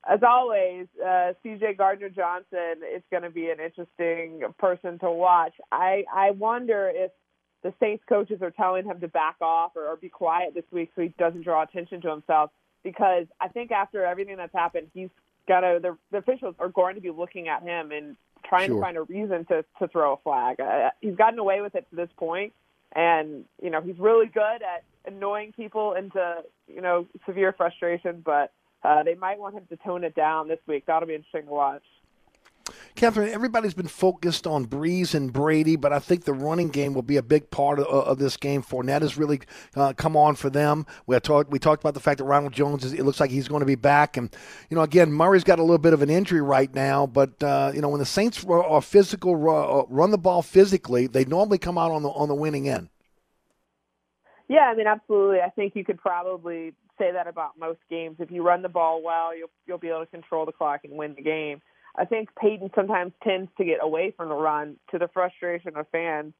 as 0.10 0.20
always, 0.22 0.88
uh, 1.02 1.34
CJ 1.44 1.78
Gardner 1.78 2.10
Johnson 2.10 2.82
is 2.96 3.02
going 3.10 3.24
to 3.24 3.30
be 3.30 3.50
an 3.50 3.60
interesting 3.60 4.42
person 4.58 5.00
to 5.00 5.10
watch. 5.10 5.54
I 5.72 6.04
I 6.14 6.32
wonder 6.32 6.92
if 6.94 7.12
the 7.64 7.74
Saints 7.80 8.04
coaches 8.10 8.42
are 8.42 8.52
telling 8.52 8.86
him 8.86 9.00
to 9.00 9.08
back 9.08 9.38
off 9.42 9.72
or, 9.76 9.88
or 9.88 9.96
be 9.96 10.10
quiet 10.10 10.54
this 10.54 10.66
week 10.72 10.92
so 10.96 11.02
he 11.02 11.14
doesn't 11.18 11.44
draw 11.44 11.64
attention 11.64 12.02
to 12.02 12.10
himself. 12.10 12.52
Because 12.84 13.28
I 13.40 13.48
think 13.48 13.72
after 13.72 14.04
everything 14.04 14.36
that's 14.36 14.54
happened, 14.54 14.88
he's 14.94 15.10
got 15.48 15.62
to. 15.62 15.80
The, 15.82 15.98
the 16.12 16.18
officials 16.18 16.56
are 16.60 16.68
going 16.68 16.96
to 16.96 17.02
be 17.02 17.10
looking 17.10 17.48
at 17.48 17.64
him 17.64 17.92
and 17.94 18.18
trying 18.46 18.68
Sure. 18.68 18.76
to 18.76 18.82
find 18.82 18.98
a 18.98 19.04
reason 19.04 19.46
to 19.46 19.64
to 19.80 19.88
throw 19.88 20.14
a 20.14 20.18
flag. 20.18 20.60
Uh, 20.60 20.90
he's 21.00 21.16
gotten 21.16 21.40
away 21.40 21.62
with 21.62 21.76
it 21.76 21.88
to 21.92 21.96
this 21.96 22.10
point, 22.18 22.52
and 22.94 23.46
you 23.62 23.70
know 23.70 23.80
he's 23.80 23.98
really 24.00 24.26
good 24.28 24.62
at 24.62 24.84
annoying 25.06 25.54
people 25.54 25.94
into 25.94 26.44
you 26.68 26.82
know 26.82 27.08
severe 27.26 27.54
frustration, 27.54 28.22
but. 28.26 28.52
Uh, 28.84 29.04
they 29.04 29.16
might 29.16 29.40
want 29.40 29.56
him 29.56 29.66
to 29.70 29.78
tone 29.78 30.04
it 30.04 30.16
down 30.16 30.48
this 30.48 30.60
week. 30.68 30.86
That'll 30.86 31.08
be 31.08 31.16
interesting 31.16 31.46
to 31.46 31.52
watch. 31.52 31.84
Katherine, 32.96 33.30
everybody's 33.30 33.74
been 33.74 33.88
focused 33.88 34.46
on 34.46 34.68
Brees 34.68 35.16
and 35.16 35.34
Brady, 35.34 35.76
but 35.76 35.92
I 35.92 36.00
think 36.00 36.24
the 36.24 36.34
running 36.34 36.70
game 36.70 36.94
will 36.94 37.02
be 37.02 37.18
a 37.18 37.24
big 37.24 37.50
part 37.50 37.80
of, 37.80 37.88
of 37.88 38.20
this 38.20 38.38
game. 38.38 38.62
Fournette 38.62 39.02
has 39.02 39.18
really 39.18 39.42
uh, 39.76 39.94
come 39.94 40.16
on 40.16 40.36
for 40.36 40.50
them. 40.50 40.86
We 41.08 41.20
talked 41.20 41.50
we 41.50 41.60
talked 41.60 41.82
about 41.82 41.96
the 41.96 42.00
fact 42.00 42.20
that 42.20 42.26
Ronald 42.26 42.54
Jones 42.54 42.86
is. 42.86 42.94
It 42.94 43.04
looks 43.04 43.20
like 43.20 43.32
he's 43.32 43.48
going 43.48 43.62
to 43.62 43.66
be 43.66 43.76
back, 43.76 44.16
and 44.16 44.34
you 44.70 44.76
know, 44.76 44.84
again, 44.84 45.12
Murray's 45.12 45.44
got 45.44 45.60
a 45.60 45.64
little 45.64 45.80
bit 45.80 45.94
of 45.94 46.02
an 46.02 46.10
injury 46.10 46.42
right 46.42 46.74
now. 46.74 47.08
But 47.08 47.42
uh, 47.44 47.72
you 47.74 47.82
know, 47.82 47.90
when 47.90 48.00
the 48.00 48.06
Saints 48.06 48.46
are 48.46 48.64
are 48.64 48.82
physical, 48.82 49.36
run 49.36 50.12
the 50.12 50.18
ball 50.18 50.42
physically, 50.42 51.08
they 51.08 51.26
normally 51.26 51.58
come 51.58 51.78
out 51.78 51.92
on 51.92 52.04
the 52.04 52.10
on 52.10 52.28
the 52.28 52.36
winning 52.36 52.70
end. 52.70 52.90
Yeah, 54.48 54.70
I 54.72 54.76
mean, 54.76 54.88
absolutely. 54.88 55.40
I 55.40 55.50
think 55.50 55.76
you 55.76 55.84
could 55.84 55.98
probably 55.98 56.74
say 57.04 57.12
that 57.12 57.28
about 57.28 57.60
most 57.60 57.80
games. 57.90 58.18
If 58.20 58.32
you 58.32 58.44
run 58.44 58.62
the 58.62 58.70
ball 58.70 59.02
well, 59.04 59.36
you'll 59.36 59.50
you'll 59.66 59.78
be 59.78 59.90
able 59.90 60.02
to 60.02 60.06
control 60.06 60.46
the 60.46 60.52
clock 60.52 60.82
and 60.84 60.94
win 60.94 61.16
the 61.16 61.22
game. 61.22 61.62
I 61.96 62.06
think 62.06 62.30
Payton 62.40 62.72
sometimes 62.76 63.14
tends 63.24 63.52
to 63.58 63.66
get 63.66 63.78
away 63.82 64.14
from 64.16 64.30
the 64.30 64.36
run 64.36 64.78
to 64.92 64.98
the 64.98 65.10
frustration 65.14 65.76
of 65.76 65.86
fans. 65.92 66.34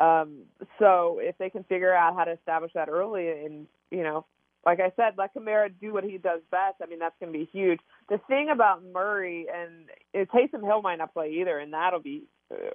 Um, 0.00 0.44
so 0.78 1.18
if 1.20 1.36
they 1.38 1.50
can 1.50 1.64
figure 1.64 1.94
out 1.94 2.14
how 2.16 2.24
to 2.24 2.32
establish 2.32 2.72
that 2.74 2.88
early, 2.88 3.28
and 3.28 3.66
you 3.90 4.02
know, 4.02 4.24
like 4.64 4.80
I 4.80 4.92
said, 4.96 5.14
let 5.18 5.34
Kamara 5.34 5.70
do 5.80 5.92
what 5.92 6.04
he 6.04 6.18
does 6.18 6.40
best. 6.50 6.76
I 6.82 6.86
mean, 6.86 6.98
that's 6.98 7.14
going 7.20 7.32
to 7.32 7.38
be 7.38 7.48
huge. 7.52 7.80
The 8.08 8.18
thing 8.28 8.48
about 8.50 8.82
Murray 8.82 9.46
and 9.52 10.28
Taysom 10.30 10.64
Hill 10.64 10.82
might 10.82 10.96
not 10.96 11.12
play 11.12 11.32
either, 11.40 11.58
and 11.58 11.72
that'll 11.74 12.00
be 12.00 12.24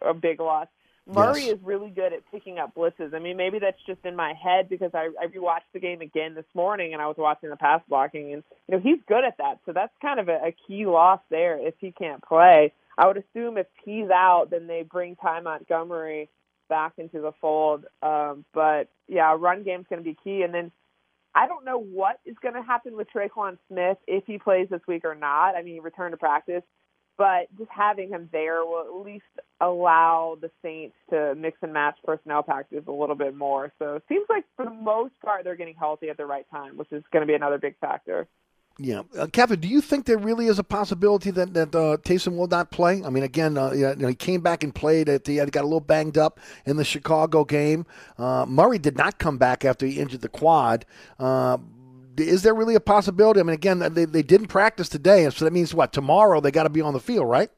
a 0.01 0.13
big 0.13 0.39
loss. 0.39 0.67
Murray 1.13 1.45
Yes. 1.45 1.55
is 1.57 1.63
really 1.63 1.89
good 1.89 2.13
at 2.13 2.29
picking 2.31 2.59
up 2.59 2.75
blitzes. 2.75 3.13
I 3.13 3.19
mean, 3.19 3.37
maybe 3.37 3.59
that's 3.59 3.81
just 3.87 4.05
in 4.05 4.15
my 4.15 4.33
head 4.33 4.69
because 4.69 4.91
I, 4.93 5.09
I 5.21 5.27
rewatched 5.27 5.71
the 5.73 5.79
game 5.79 6.01
again 6.01 6.35
this 6.35 6.45
morning 6.53 6.93
and 6.93 7.01
I 7.01 7.07
was 7.07 7.17
watching 7.17 7.49
the 7.49 7.55
pass 7.57 7.81
blocking, 7.89 8.33
and 8.33 8.43
you 8.67 8.75
know 8.77 8.79
he's 8.81 8.99
good 9.07 9.23
at 9.25 9.37
that. 9.37 9.59
So 9.65 9.73
that's 9.73 9.93
kind 10.01 10.19
of 10.19 10.29
a, 10.29 10.47
a 10.47 10.55
key 10.67 10.85
loss 10.85 11.19
there 11.29 11.57
if 11.57 11.75
he 11.79 11.91
can't 11.91 12.23
play. 12.23 12.73
I 12.97 13.07
would 13.07 13.17
assume 13.17 13.57
if 13.57 13.67
he's 13.83 14.09
out, 14.09 14.47
then 14.51 14.67
they 14.67 14.83
bring 14.83 15.15
Ty 15.15 15.39
Montgomery 15.41 16.29
back 16.67 16.93
into 16.97 17.21
the 17.21 17.31
fold. 17.41 17.85
Um, 18.03 18.45
but 18.53 18.89
yeah, 19.07 19.35
run 19.39 19.63
game's 19.63 19.87
going 19.89 20.03
to 20.03 20.09
be 20.09 20.17
key, 20.23 20.43
and 20.43 20.53
then 20.53 20.71
I 21.33 21.47
don't 21.47 21.65
know 21.65 21.79
what 21.79 22.19
is 22.25 22.35
going 22.41 22.55
to 22.55 22.61
happen 22.61 22.95
with 22.97 23.07
Tre'Quan 23.15 23.57
Smith 23.67 23.97
if 24.07 24.25
he 24.25 24.37
plays 24.37 24.67
this 24.69 24.81
week 24.87 25.05
or 25.05 25.15
not. 25.15 25.55
I 25.55 25.61
mean, 25.61 25.75
he 25.75 25.79
returned 25.79 26.13
to 26.13 26.17
practice. 26.17 26.63
But 27.19 27.55
just 27.57 27.69
having 27.69 28.09
him 28.09 28.29
there 28.31 28.65
will 28.65 28.79
at 28.79 29.05
least 29.05 29.25
allow 29.59 30.37
the 30.41 30.49
Saints 30.63 30.95
to 31.09 31.35
mix 31.35 31.57
and 31.61 31.73
match 31.73 31.97
personnel 32.05 32.41
packages 32.41 32.85
a 32.87 32.91
little 32.91 33.15
bit 33.15 33.35
more. 33.35 33.73
So 33.77 33.95
it 33.95 34.03
seems 34.07 34.25
like 34.29 34.45
for 34.55 34.63
the 34.63 34.71
most 34.71 35.13
part 35.23 35.43
they're 35.43 35.57
getting 35.57 35.75
healthy 35.75 36.09
at 36.09 36.15
the 36.15 36.25
right 36.25 36.45
time, 36.49 36.77
which 36.77 36.91
is 36.93 37.03
going 37.11 37.21
to 37.21 37.27
be 37.27 37.33
another 37.33 37.57
big 37.57 37.77
factor. 37.79 38.25
Yeah, 38.81 39.01
uh, 39.17 39.25
do 39.25 39.67
you 39.67 39.81
think 39.81 40.05
there 40.05 40.17
really 40.17 40.47
is 40.47 40.57
a 40.57 40.63
possibility 40.63 41.31
that 41.31 41.53
that 41.53 41.75
uh, 41.75 41.97
Taysom 41.97 42.37
will 42.37 42.47
not 42.47 42.71
play? 42.71 43.03
I 43.03 43.09
mean, 43.09 43.23
again, 43.23 43.57
uh, 43.57 43.71
you 43.73 43.93
know, 43.97 44.07
he 44.07 44.15
came 44.15 44.39
back 44.39 44.63
and 44.63 44.73
played. 44.73 45.09
At 45.09 45.25
the, 45.25 45.39
he 45.39 45.45
got 45.47 45.63
a 45.63 45.67
little 45.67 45.81
banged 45.81 46.17
up 46.17 46.39
in 46.65 46.77
the 46.77 46.85
Chicago 46.85 47.43
game. 47.43 47.85
Uh, 48.17 48.45
Murray 48.47 48.79
did 48.79 48.95
not 48.95 49.19
come 49.19 49.37
back 49.37 49.65
after 49.65 49.85
he 49.85 49.99
injured 49.99 50.21
the 50.21 50.29
quad. 50.29 50.85
Is 52.19 52.43
there 52.43 52.53
really 52.53 52.75
a 52.75 52.79
possibility? 52.79 53.39
I 53.39 53.43
mean, 53.43 53.53
again, 53.53 53.79
they, 53.79 54.05
they 54.05 54.23
didn't 54.23 54.47
practice 54.47 54.89
today, 54.89 55.29
so 55.29 55.45
that 55.45 55.53
means 55.53 55.73
what? 55.73 55.93
Tomorrow 55.93 56.41
they 56.41 56.51
got 56.51 56.63
to 56.63 56.69
be 56.69 56.81
on 56.81 56.93
the 56.93 56.99
field, 56.99 57.29
right? 57.29 57.49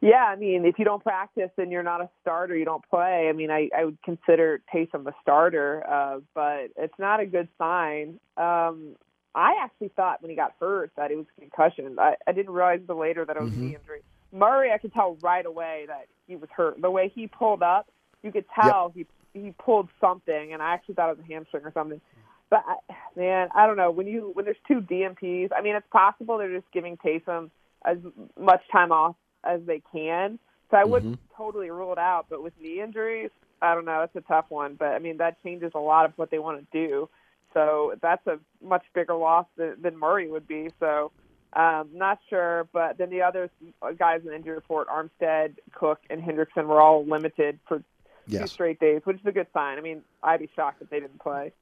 Yeah, 0.00 0.24
I 0.24 0.36
mean, 0.36 0.66
if 0.66 0.78
you 0.78 0.84
don't 0.84 1.02
practice 1.02 1.50
and 1.56 1.72
you're 1.72 1.82
not 1.82 2.02
a 2.02 2.10
starter, 2.20 2.54
you 2.54 2.66
don't 2.66 2.84
play. 2.90 3.28
I 3.28 3.32
mean, 3.32 3.50
I, 3.50 3.70
I 3.76 3.86
would 3.86 3.96
consider 4.04 4.60
Taysom 4.72 5.06
a 5.06 5.14
starter, 5.22 5.82
uh, 5.88 6.20
but 6.34 6.70
it's 6.76 6.98
not 6.98 7.20
a 7.20 7.26
good 7.26 7.48
sign. 7.56 8.20
Um, 8.36 8.96
I 9.34 9.54
actually 9.62 9.92
thought 9.96 10.20
when 10.20 10.30
he 10.30 10.36
got 10.36 10.52
hurt 10.60 10.90
that 10.96 11.10
it 11.10 11.16
was 11.16 11.26
concussion. 11.40 11.96
I, 11.98 12.16
I 12.26 12.32
didn't 12.32 12.52
realize 12.52 12.80
the 12.86 12.94
later 12.94 13.24
that 13.24 13.36
it 13.36 13.40
was 13.40 13.50
Mm-hmm. 13.50 13.60
knee 13.60 13.76
injury. 13.76 14.00
Murray, 14.32 14.72
I 14.72 14.78
could 14.78 14.92
tell 14.92 15.16
right 15.22 15.46
away 15.46 15.84
that 15.86 16.06
he 16.26 16.36
was 16.36 16.50
hurt. 16.54 16.80
The 16.80 16.90
way 16.90 17.10
he 17.14 17.26
pulled 17.26 17.62
up, 17.62 17.86
you 18.22 18.30
could 18.30 18.44
tell 18.54 18.92
he 18.94 19.06
he 19.32 19.54
pulled 19.58 19.88
something, 20.00 20.52
and 20.52 20.62
I 20.62 20.74
actually 20.74 20.94
thought 20.94 21.10
it 21.10 21.16
was 21.16 21.26
a 21.28 21.32
hamstring 21.32 21.64
or 21.64 21.72
something. 21.72 22.00
But 22.50 22.64
I, 22.66 22.94
man, 23.16 23.48
I 23.54 23.66
don't 23.66 23.76
know. 23.76 23.90
When 23.90 24.06
you 24.06 24.30
when 24.34 24.44
there's 24.44 24.56
two 24.68 24.80
DNPs, 24.80 25.50
I 25.56 25.62
mean, 25.62 25.74
it's 25.76 25.86
possible 25.90 26.38
they're 26.38 26.54
just 26.54 26.70
giving 26.72 26.96
Taysom 26.96 27.50
as 27.84 27.98
much 28.38 28.62
time 28.70 28.92
off 28.92 29.16
as 29.44 29.60
they 29.66 29.82
can. 29.92 30.38
So 30.70 30.76
I 30.76 30.84
wouldn't 30.84 31.20
totally 31.36 31.70
rule 31.70 31.92
it 31.92 31.98
out. 31.98 32.26
But 32.28 32.42
with 32.42 32.52
knee 32.60 32.80
injuries, 32.80 33.30
I 33.60 33.74
don't 33.74 33.84
know. 33.84 34.00
That's 34.00 34.24
a 34.24 34.28
tough 34.28 34.46
one. 34.48 34.74
But 34.74 34.88
I 34.88 34.98
mean, 34.98 35.18
that 35.18 35.42
changes 35.42 35.72
a 35.74 35.78
lot 35.78 36.04
of 36.04 36.12
what 36.16 36.30
they 36.30 36.38
want 36.38 36.60
to 36.60 36.86
do. 36.86 37.08
So 37.52 37.94
that's 38.02 38.26
a 38.26 38.38
much 38.62 38.84
bigger 38.94 39.14
loss 39.14 39.46
than, 39.56 39.76
than 39.80 39.96
Murray 39.96 40.28
would 40.28 40.48
be. 40.48 40.70
So 40.80 41.12
um, 41.54 41.88
not 41.92 42.18
sure. 42.28 42.68
But 42.72 42.98
then 42.98 43.10
the 43.10 43.22
other 43.22 43.50
guys 43.98 44.20
in 44.22 44.28
the 44.28 44.36
injury 44.36 44.54
report, 44.54 44.88
Armstead, 44.88 45.56
Cook, 45.72 46.00
and 46.10 46.20
Hendrickson, 46.20 46.66
were 46.66 46.80
all 46.80 47.04
limited 47.04 47.58
for 47.66 47.82
two 48.28 48.46
straight 48.46 48.80
days, 48.80 49.02
which 49.04 49.18
is 49.18 49.26
a 49.26 49.32
good 49.32 49.46
sign. 49.52 49.78
I 49.78 49.80
mean, 49.80 50.02
I'd 50.22 50.40
be 50.40 50.50
shocked 50.56 50.82
if 50.82 50.90
they 50.90 51.00
didn't 51.00 51.20
play. 51.20 51.52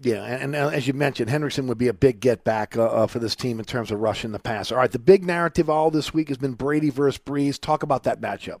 Yeah, 0.00 0.24
and, 0.24 0.56
and 0.56 0.74
as 0.74 0.88
you 0.88 0.92
mentioned, 0.92 1.30
Henderson 1.30 1.68
would 1.68 1.78
be 1.78 1.86
a 1.86 1.92
big 1.92 2.18
get 2.18 2.42
back 2.42 2.76
uh, 2.76 2.84
uh, 2.84 3.06
for 3.06 3.20
this 3.20 3.36
team 3.36 3.60
in 3.60 3.64
terms 3.64 3.92
of 3.92 4.00
rushing 4.00 4.32
the 4.32 4.40
pass. 4.40 4.72
All 4.72 4.78
right, 4.78 4.90
the 4.90 4.98
big 4.98 5.24
narrative 5.24 5.70
all 5.70 5.90
this 5.90 6.12
week 6.12 6.28
has 6.28 6.36
been 6.36 6.54
Brady 6.54 6.90
versus 6.90 7.20
Brees. 7.24 7.60
Talk 7.60 7.84
about 7.84 8.02
that 8.02 8.20
matchup. 8.20 8.60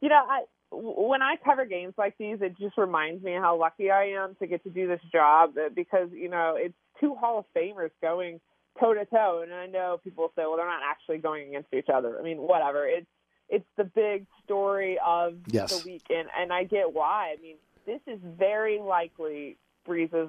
You 0.00 0.08
know, 0.08 0.16
I 0.28 0.42
when 0.70 1.22
I 1.22 1.36
cover 1.44 1.64
games 1.66 1.94
like 1.96 2.16
these, 2.18 2.38
it 2.40 2.58
just 2.58 2.76
reminds 2.76 3.22
me 3.22 3.32
how 3.32 3.58
lucky 3.58 3.90
I 3.90 4.06
am 4.22 4.34
to 4.40 4.46
get 4.46 4.62
to 4.64 4.70
do 4.70 4.86
this 4.88 5.00
job 5.12 5.54
uh, 5.56 5.68
because 5.74 6.08
you 6.12 6.28
know 6.28 6.54
it's 6.58 6.74
two 7.00 7.14
Hall 7.14 7.38
of 7.38 7.44
Famers 7.56 7.90
going 8.02 8.40
toe 8.80 8.94
to 8.94 9.04
toe, 9.06 9.42
and 9.44 9.54
I 9.54 9.66
know 9.66 10.00
people 10.02 10.32
say, 10.36 10.42
well, 10.42 10.56
they're 10.56 10.66
not 10.66 10.82
actually 10.88 11.18
going 11.18 11.48
against 11.48 11.72
each 11.72 11.88
other. 11.92 12.18
I 12.18 12.22
mean, 12.22 12.38
whatever. 12.38 12.86
It's 12.86 13.06
it's 13.48 13.66
the 13.76 13.84
big 13.84 14.26
story 14.44 14.98
of 15.04 15.34
Yes. 15.46 15.78
the 15.80 15.88
week, 15.88 16.02
and 16.10 16.28
and 16.36 16.52
I 16.52 16.64
get 16.64 16.92
why. 16.92 17.34
I 17.38 17.40
mean, 17.40 17.56
this 17.86 18.00
is 18.08 18.18
very 18.22 18.78
likely 18.80 19.56
Brees's. 19.88 20.28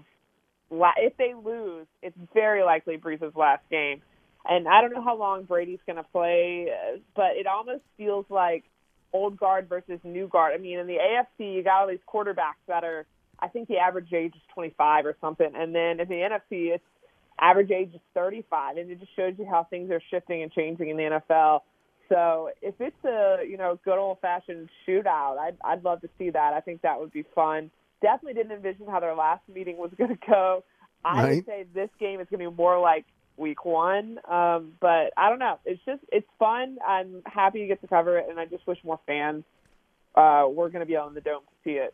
If 0.71 1.17
they 1.17 1.33
lose, 1.35 1.85
it's 2.01 2.17
very 2.33 2.63
likely 2.63 2.97
Brees's 2.97 3.35
last 3.35 3.63
game. 3.69 4.01
And 4.47 4.67
I 4.67 4.81
don't 4.81 4.93
know 4.93 5.03
how 5.03 5.17
long 5.17 5.43
Brady's 5.43 5.79
going 5.85 5.97
to 5.97 6.03
play, 6.03 6.69
but 7.15 7.35
it 7.35 7.45
almost 7.45 7.83
feels 7.97 8.25
like 8.29 8.63
old 9.11 9.37
guard 9.37 9.67
versus 9.67 9.99
new 10.03 10.27
guard. 10.27 10.53
I 10.55 10.57
mean, 10.57 10.79
in 10.79 10.87
the 10.87 10.97
AFC, 10.97 11.55
you 11.55 11.63
got 11.63 11.81
all 11.81 11.87
these 11.87 11.99
quarterbacks 12.11 12.63
that 12.67 12.83
are, 12.83 13.05
I 13.39 13.47
think 13.47 13.67
the 13.67 13.77
average 13.77 14.13
age 14.13 14.33
is 14.35 14.41
25 14.53 15.05
or 15.05 15.17
something. 15.19 15.51
And 15.55 15.75
then 15.75 15.99
in 15.99 16.07
the 16.07 16.15
NFC, 16.15 16.73
it's 16.73 16.83
average 17.39 17.71
age 17.71 17.91
is 17.93 18.01
35. 18.13 18.77
And 18.77 18.89
it 18.89 18.99
just 18.99 19.15
shows 19.15 19.33
you 19.37 19.45
how 19.45 19.65
things 19.69 19.91
are 19.91 20.01
shifting 20.09 20.41
and 20.41 20.51
changing 20.51 20.89
in 20.89 20.97
the 20.97 21.03
NFL. 21.03 21.61
So 22.07 22.49
if 22.61 22.75
it's 22.79 23.05
a, 23.05 23.37
you 23.47 23.57
know, 23.57 23.79
good 23.85 23.97
old 23.97 24.19
fashioned 24.19 24.69
shootout, 24.87 25.37
I'd, 25.37 25.57
I'd 25.63 25.83
love 25.83 26.01
to 26.01 26.09
see 26.17 26.31
that. 26.31 26.53
I 26.53 26.59
think 26.61 26.81
that 26.81 26.99
would 26.99 27.11
be 27.11 27.25
fun. 27.35 27.71
Definitely 28.01 28.35
didn't 28.35 28.53
envision 28.53 28.85
how 28.87 28.99
their 28.99 29.15
last 29.15 29.41
meeting 29.53 29.77
was 29.77 29.91
going 29.97 30.11
to 30.11 30.27
go. 30.27 30.63
I 31.03 31.21
Right. 31.23 31.35
would 31.35 31.45
say 31.45 31.65
this 31.73 31.89
game 31.99 32.19
is 32.19 32.27
going 32.29 32.43
to 32.43 32.49
be 32.51 32.55
more 32.55 32.79
like 32.79 33.05
week 33.37 33.63
one. 33.65 34.19
Um, 34.29 34.73
but 34.79 35.13
I 35.17 35.29
don't 35.29 35.39
know. 35.39 35.59
It's 35.65 35.81
just 35.85 36.01
it's 36.11 36.27
fun. 36.37 36.77
I'm 36.85 37.21
happy 37.25 37.59
to 37.59 37.67
get 37.67 37.81
to 37.81 37.87
cover 37.87 38.17
it, 38.17 38.27
and 38.29 38.39
I 38.39 38.45
just 38.45 38.67
wish 38.67 38.77
more 38.83 38.99
fans 39.07 39.43
uh, 40.15 40.45
were 40.49 40.69
going 40.69 40.81
to 40.81 40.85
be 40.85 40.97
on 40.97 41.13
the 41.13 41.21
dome 41.21 41.41
to 41.41 41.55
see 41.63 41.77
it. 41.77 41.93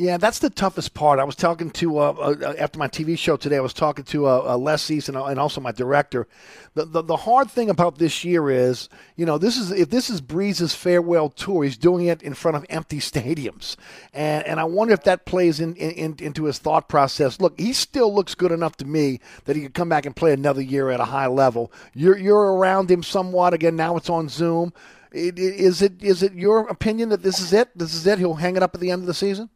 Yeah, 0.00 0.16
that's 0.16 0.38
the 0.38 0.48
toughest 0.48 0.94
part. 0.94 1.18
I 1.18 1.24
was 1.24 1.36
talking 1.36 1.70
to 1.72 1.98
uh, 1.98 2.12
uh, 2.12 2.54
after 2.58 2.78
my 2.78 2.88
TV 2.88 3.18
show 3.18 3.36
today. 3.36 3.58
I 3.58 3.60
was 3.60 3.74
talking 3.74 4.02
to 4.06 4.26
uh, 4.26 4.42
uh, 4.46 4.56
Les 4.56 4.90
East 4.90 5.10
and, 5.10 5.18
and 5.18 5.38
also 5.38 5.60
my 5.60 5.72
director. 5.72 6.26
The, 6.72 6.86
the 6.86 7.02
the 7.02 7.16
hard 7.18 7.50
thing 7.50 7.68
about 7.68 7.98
this 7.98 8.24
year 8.24 8.48
is, 8.48 8.88
you 9.16 9.26
know, 9.26 9.36
this 9.36 9.58
is 9.58 9.70
if 9.70 9.90
this 9.90 10.08
is 10.08 10.22
Brees's 10.22 10.74
farewell 10.74 11.28
tour, 11.28 11.64
he's 11.64 11.76
doing 11.76 12.06
it 12.06 12.22
in 12.22 12.32
front 12.32 12.56
of 12.56 12.64
empty 12.70 12.98
stadiums, 13.00 13.76
and 14.14 14.46
and 14.46 14.58
I 14.58 14.64
wonder 14.64 14.94
if 14.94 15.02
that 15.02 15.26
plays 15.26 15.60
in, 15.60 15.76
in, 15.76 16.16
into 16.18 16.44
his 16.44 16.58
thought 16.58 16.88
process. 16.88 17.38
Look, 17.38 17.60
he 17.60 17.74
still 17.74 18.14
looks 18.14 18.34
good 18.34 18.52
enough 18.52 18.76
to 18.78 18.86
me 18.86 19.20
that 19.44 19.54
he 19.54 19.60
could 19.60 19.74
come 19.74 19.90
back 19.90 20.06
and 20.06 20.16
play 20.16 20.32
another 20.32 20.62
year 20.62 20.88
at 20.88 21.00
a 21.00 21.04
high 21.04 21.26
level. 21.26 21.70
You're 21.92 22.16
you're 22.16 22.54
around 22.54 22.90
him 22.90 23.02
somewhat 23.02 23.52
again. 23.52 23.76
Now 23.76 23.98
it's 23.98 24.08
on 24.08 24.30
Zoom. 24.30 24.72
Is 25.12 25.82
it 25.82 26.02
is 26.02 26.22
it 26.22 26.32
your 26.32 26.60
opinion 26.68 27.10
that 27.10 27.22
this 27.22 27.38
is 27.38 27.52
it? 27.52 27.76
This 27.76 27.92
is 27.92 28.06
it. 28.06 28.18
He'll 28.18 28.32
hang 28.32 28.56
it 28.56 28.62
up 28.62 28.74
at 28.74 28.80
the 28.80 28.90
end 28.90 29.02
of 29.02 29.06
the 29.06 29.12
season. 29.12 29.50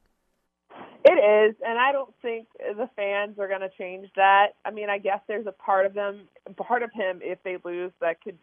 It 1.05 1.13
is, 1.51 1.57
and 1.67 1.79
I 1.79 1.93
don't 1.93 2.15
think 2.23 2.49
the 2.59 2.89
fans 2.97 3.39
are 3.39 3.49
going 3.49 3.61
to 3.63 3.71
change 3.79 4.09
that. 4.17 4.49
I 4.65 4.71
mean, 4.73 4.91
I 4.91 4.99
guess 4.99 5.21
there's 5.29 5.47
a 5.47 5.53
part 5.53 5.87
of 5.87 5.95
them, 5.95 6.29
part 6.57 6.83
of 6.83 6.93
him, 6.93 7.21
if 7.23 7.39
they 7.45 7.59
lose, 7.65 7.93
that 8.01 8.23
could 8.23 8.39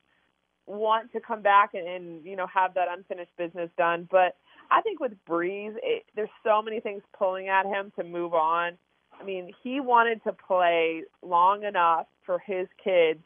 want 0.67 1.11
to 1.13 1.19
come 1.19 1.41
back 1.41 1.71
and, 1.73 1.87
and 1.87 2.25
you 2.25 2.35
know 2.35 2.47
have 2.53 2.73
that 2.75 2.87
unfinished 2.91 3.31
business 3.37 3.69
done. 3.77 4.07
But 4.11 4.35
I 4.69 4.81
think 4.81 4.99
with 4.99 5.13
Brees, 5.29 5.73
it, 5.83 6.03
there's 6.15 6.29
so 6.45 6.61
many 6.61 6.79
things 6.79 7.01
pulling 7.17 7.49
at 7.49 7.65
him 7.65 7.91
to 7.99 8.03
move 8.05 8.33
on. 8.33 8.77
I 9.19 9.23
mean, 9.23 9.51
he 9.63 9.79
wanted 9.79 10.23
to 10.23 10.33
play 10.33 11.03
long 11.21 11.63
enough 11.63 12.07
for 12.25 12.39
his 12.39 12.67
kids 12.83 13.19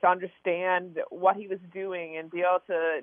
to 0.00 0.08
understand 0.08 0.98
what 1.10 1.36
he 1.36 1.48
was 1.48 1.58
doing 1.72 2.16
and 2.18 2.30
be 2.30 2.40
able 2.40 2.60
to 2.68 3.00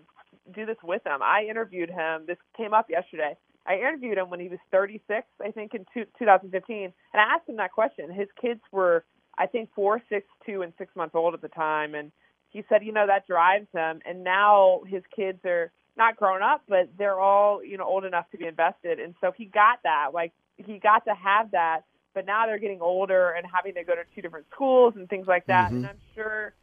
do 0.54 0.66
this 0.66 0.78
with 0.84 1.04
them. 1.04 1.20
I 1.24 1.46
interviewed 1.50 1.90
him. 1.90 2.26
This 2.28 2.38
came 2.58 2.74
up 2.74 2.90
yesterday. 2.90 3.36
I 3.68 3.76
interviewed 3.76 4.18
him 4.18 4.30
when 4.30 4.40
he 4.40 4.48
was 4.48 4.60
36, 4.72 5.28
I 5.44 5.52
think, 5.52 5.74
in 5.74 5.86
two, 5.94 6.06
2015, 6.20 6.84
and 6.84 6.94
I 7.14 7.36
asked 7.36 7.50
him 7.50 7.58
that 7.58 7.72
question. 7.72 8.12
His 8.12 8.28
kids 8.40 8.62
were, 8.72 9.04
I 9.38 9.48
think, 9.48 9.70
four, 9.74 10.02
six, 10.10 10.28
two, 10.46 10.62
and 10.62 10.72
six 10.78 10.96
months 10.96 11.16
old 11.16 11.34
at 11.34 11.42
the 11.42 11.48
time, 11.50 11.96
and 11.96 12.12
he 12.50 12.64
said, 12.70 12.84
you 12.84 12.92
know, 12.92 13.08
that 13.08 13.28
drives 13.28 13.68
him. 13.74 14.02
And 14.06 14.24
now 14.24 14.82
his 14.88 15.04
kids 15.16 15.40
are 15.46 15.72
not 15.98 16.16
grown 16.16 16.42
up, 16.44 16.62
but 16.68 16.90
they're 16.98 17.20
all, 17.20 17.64
you 17.64 17.78
know, 17.78 17.86
old 17.86 18.06
enough 18.06 18.30
to 18.32 18.38
be 18.38 18.46
invested, 18.46 19.00
and 19.00 19.16
so 19.22 19.32
he 19.32 19.46
got 19.46 19.80
that. 19.84 20.10
Like 20.14 20.34
he 20.58 20.78
got 20.78 21.06
to 21.06 21.16
have 21.16 21.52
that, 21.52 21.82
but 22.14 22.26
now 22.26 22.46
they're 22.46 22.60
getting 22.60 22.82
older 22.82 23.32
and 23.32 23.48
having 23.52 23.74
to 23.76 23.84
go 23.84 23.96
to 23.96 24.04
two 24.14 24.22
different 24.22 24.46
schools 24.54 24.94
and 24.96 25.10
things 25.10 25.28
like 25.28 25.46
that. 25.48 25.72
Mhm. 25.72 25.76
And 25.76 25.88
I'm 25.88 26.02
sure, 26.14 26.54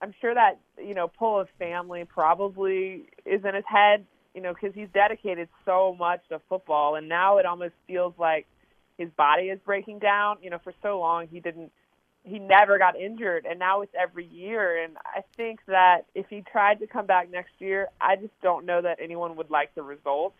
I'm 0.00 0.12
sure 0.20 0.34
that 0.34 0.58
you 0.78 0.94
know, 0.94 1.08
pull 1.08 1.40
of 1.40 1.48
family 1.58 2.04
probably 2.04 3.08
is 3.24 3.44
in 3.44 3.54
his 3.54 3.64
head 3.66 4.06
you 4.36 4.42
know, 4.42 4.52
because 4.52 4.74
he's 4.74 4.88
dedicated 4.92 5.48
so 5.64 5.96
much 5.98 6.20
to 6.28 6.38
football, 6.46 6.94
and 6.96 7.08
now 7.08 7.38
it 7.38 7.46
almost 7.46 7.72
feels 7.86 8.12
like 8.18 8.46
his 8.98 9.08
body 9.16 9.44
is 9.44 9.58
breaking 9.64 9.98
down. 9.98 10.36
You 10.42 10.50
know, 10.50 10.58
for 10.62 10.74
so 10.82 11.00
long 11.00 11.26
he 11.26 11.40
didn't, 11.40 11.72
he 12.22 12.38
never 12.38 12.78
got 12.78 13.00
injured, 13.00 13.46
and 13.48 13.58
now 13.58 13.80
it's 13.80 13.94
every 13.98 14.26
year. 14.26 14.84
And 14.84 14.98
I 14.98 15.22
think 15.38 15.60
that 15.68 16.02
if 16.14 16.26
he 16.28 16.42
tried 16.52 16.80
to 16.80 16.86
come 16.86 17.06
back 17.06 17.30
next 17.32 17.52
year, 17.60 17.88
I 17.98 18.16
just 18.16 18.38
don't 18.42 18.66
know 18.66 18.82
that 18.82 18.98
anyone 19.02 19.36
would 19.36 19.50
like 19.50 19.74
the 19.74 19.82
results. 19.82 20.36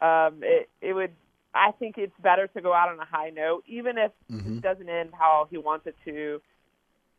Um, 0.00 0.38
it 0.42 0.70
it 0.80 0.94
would. 0.94 1.12
I 1.54 1.72
think 1.72 1.98
it's 1.98 2.18
better 2.22 2.46
to 2.48 2.60
go 2.62 2.72
out 2.72 2.88
on 2.88 2.98
a 2.98 3.04
high 3.04 3.30
note, 3.30 3.64
even 3.66 3.98
if 3.98 4.12
Mhm. 4.32 4.58
it 4.58 4.62
doesn't 4.62 4.88
end 4.88 5.10
how 5.12 5.46
he 5.50 5.58
wants 5.58 5.86
it 5.86 5.96
to. 6.06 6.40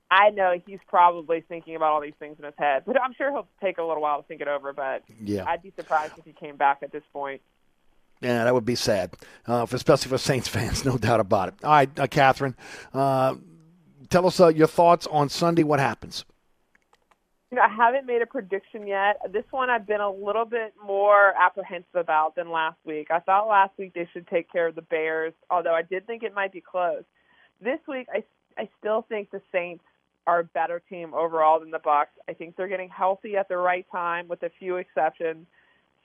I 0.09 0.29
know 0.29 0.53
he's 0.65 0.79
probably 0.87 1.41
thinking 1.41 1.75
about 1.75 1.91
all 1.91 2.01
these 2.01 2.13
things 2.19 2.37
in 2.39 2.45
his 2.45 2.53
head, 2.57 2.83
but 2.85 2.99
I'm 3.01 3.13
sure 3.13 3.31
he'll 3.31 3.47
take 3.61 3.77
a 3.77 3.83
little 3.83 4.01
while 4.01 4.21
to 4.21 4.27
think 4.27 4.41
it 4.41 4.47
over. 4.47 4.71
But 4.73 5.03
Yeah. 5.21 5.43
I'd 5.47 5.61
be 5.61 5.73
surprised 5.75 6.13
if 6.17 6.25
he 6.25 6.33
came 6.33 6.55
back 6.55 6.79
at 6.81 6.91
this 6.91 7.03
point. 7.11 7.41
Yeah, 8.21 8.45
that 8.45 8.53
would 8.53 8.65
be 8.65 8.75
sad, 8.75 9.11
uh, 9.45 9.65
for, 9.67 9.75
especially 9.75 10.09
for 10.09 10.17
Saints 10.17 10.47
fans, 10.55 10.83
no 10.85 10.97
doubt 10.97 11.19
about 11.19 11.49
it. 11.49 11.55
All 11.63 11.71
right, 11.71 11.99
uh, 11.99 12.07
Katherine, 12.07 12.55
uh, 12.93 13.35
tell 14.09 14.25
us 14.25 14.39
uh, 14.39 14.47
your 14.47 14.67
thoughts 14.67 15.05
on 15.07 15.29
Sunday. 15.29 15.63
What 15.63 15.79
happens? 15.79 16.25
You 17.51 17.55
know, 17.57 17.61
I 17.61 17.69
haven't 17.69 18.05
made 18.05 18.21
a 18.21 18.25
prediction 18.25 18.87
yet. 18.87 19.21
This 19.31 19.45
one 19.51 19.69
I've 19.69 19.87
been 19.87 20.01
a 20.01 20.11
little 20.11 20.43
bit 20.45 20.73
more 20.83 21.33
apprehensive 21.39 21.95
about 21.95 22.35
than 22.35 22.49
last 22.51 22.77
week. 22.85 23.07
I 23.09 23.19
thought 23.19 23.47
last 23.47 23.71
week 23.77 23.93
they 23.93 24.07
should 24.11 24.27
take 24.27 24.51
care 24.51 24.67
of 24.67 24.75
the 24.75 24.81
Bears, 24.81 25.33
although 25.49 25.73
I 25.73 25.81
did 25.81 26.05
think 26.07 26.23
it 26.23 26.33
might 26.33 26.51
be 26.51 26.59
close. 26.59 27.03
This 27.61 27.79
week, 27.87 28.07
I 28.13 28.23
I 28.57 28.67
still 28.79 29.03
think 29.07 29.29
the 29.31 29.41
Saints 29.51 29.83
are 30.27 30.41
a 30.41 30.43
better 30.43 30.81
team 30.89 31.13
overall 31.13 31.59
than 31.59 31.71
the 31.71 31.79
Bucs. 31.79 32.07
I 32.29 32.33
think 32.33 32.55
they're 32.55 32.67
getting 32.67 32.89
healthy 32.89 33.37
at 33.37 33.47
the 33.47 33.57
right 33.57 33.85
time, 33.91 34.27
with 34.27 34.43
a 34.43 34.51
few 34.59 34.75
exceptions. 34.75 35.47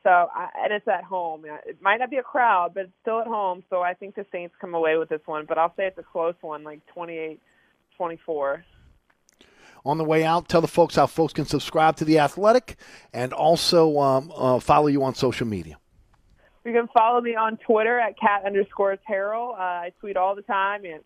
So, 0.04 0.10
I, 0.10 0.48
and 0.64 0.72
it's 0.72 0.88
at 0.88 1.04
home. 1.04 1.44
It 1.66 1.82
might 1.82 1.98
not 1.98 2.10
be 2.10 2.16
a 2.16 2.22
crowd, 2.22 2.72
but 2.74 2.84
it's 2.84 2.92
still 3.02 3.20
at 3.20 3.26
home. 3.26 3.62
So 3.68 3.82
I 3.82 3.94
think 3.94 4.14
the 4.14 4.24
Saints 4.32 4.54
come 4.60 4.74
away 4.74 4.96
with 4.96 5.08
this 5.08 5.20
one. 5.26 5.44
But 5.46 5.58
I'll 5.58 5.74
say 5.76 5.86
it's 5.86 5.98
a 5.98 6.02
close 6.02 6.34
one, 6.40 6.64
like 6.64 6.80
28-24. 6.96 8.62
On 9.84 9.98
the 9.98 10.04
way 10.04 10.24
out, 10.24 10.48
tell 10.48 10.60
the 10.60 10.68
folks 10.68 10.94
how 10.94 11.06
folks 11.06 11.32
can 11.32 11.44
subscribe 11.44 11.96
to 11.96 12.04
The 12.04 12.20
Athletic 12.20 12.76
and 13.12 13.32
also 13.32 13.98
um, 13.98 14.32
uh, 14.34 14.60
follow 14.60 14.86
you 14.86 15.02
on 15.02 15.14
social 15.14 15.46
media. 15.46 15.76
You 16.64 16.72
can 16.72 16.88
follow 16.96 17.20
me 17.20 17.34
on 17.34 17.56
Twitter 17.58 17.98
at 17.98 18.18
cat 18.18 18.42
underscore 18.46 18.96
Terrell. 19.08 19.56
Uh, 19.58 19.62
I 19.62 19.92
tweet 19.98 20.16
all 20.16 20.36
the 20.36 20.42
time, 20.42 20.84
and 20.84 21.02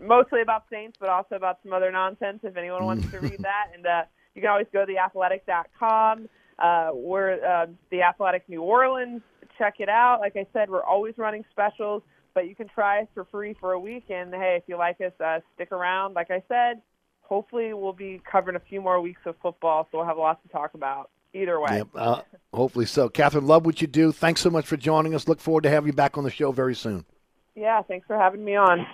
mostly 0.00 0.40
about 0.40 0.64
Saints, 0.70 0.96
but 1.00 1.08
also 1.08 1.36
about 1.36 1.58
some 1.62 1.72
other 1.72 1.90
nonsense 1.90 2.40
if 2.42 2.56
anyone 2.56 2.84
wants 2.84 3.10
to 3.10 3.20
read 3.20 3.38
that. 3.40 3.70
And 3.74 3.86
uh, 3.86 4.02
you 4.34 4.42
can 4.42 4.50
always 4.50 4.66
go 4.72 4.84
to 4.84 4.92
theathletic.com. 4.92 6.28
Uh, 6.58 6.90
we're 6.92 7.44
uh, 7.44 7.66
The 7.90 8.02
Athletic 8.02 8.48
New 8.48 8.62
Orleans. 8.62 9.22
Check 9.58 9.76
it 9.78 9.88
out. 9.88 10.18
Like 10.20 10.36
I 10.36 10.46
said, 10.52 10.70
we're 10.70 10.82
always 10.82 11.14
running 11.16 11.44
specials, 11.50 12.02
but 12.34 12.48
you 12.48 12.54
can 12.54 12.68
try 12.68 13.02
us 13.02 13.08
for 13.14 13.24
free 13.26 13.54
for 13.60 13.72
a 13.72 13.78
week. 13.78 14.06
And 14.10 14.32
hey, 14.32 14.58
if 14.60 14.64
you 14.66 14.76
like 14.76 15.00
us, 15.00 15.12
uh, 15.24 15.40
stick 15.54 15.72
around. 15.72 16.14
Like 16.14 16.30
I 16.30 16.42
said, 16.48 16.82
hopefully 17.22 17.72
we'll 17.74 17.92
be 17.92 18.20
covering 18.30 18.56
a 18.56 18.60
few 18.60 18.80
more 18.80 19.00
weeks 19.00 19.20
of 19.26 19.36
football, 19.42 19.88
so 19.90 19.98
we'll 19.98 20.06
have 20.06 20.18
lots 20.18 20.42
to 20.42 20.48
talk 20.48 20.74
about. 20.74 21.10
Either 21.36 21.58
way. 21.60 21.78
Yep, 21.78 21.88
uh, 21.96 22.20
hopefully 22.52 22.86
so. 22.86 23.08
Katherine, 23.08 23.48
love 23.48 23.66
what 23.66 23.80
you 23.80 23.88
do. 23.88 24.12
Thanks 24.12 24.40
so 24.40 24.50
much 24.50 24.66
for 24.66 24.76
joining 24.76 25.16
us. 25.16 25.26
Look 25.26 25.40
forward 25.40 25.64
to 25.64 25.68
having 25.68 25.88
you 25.88 25.92
back 25.92 26.16
on 26.16 26.22
the 26.22 26.30
show 26.30 26.52
very 26.52 26.76
soon. 26.76 27.04
Yeah, 27.56 27.82
thanks 27.82 28.06
for 28.06 28.16
having 28.16 28.44
me 28.44 28.54
on. 28.54 28.86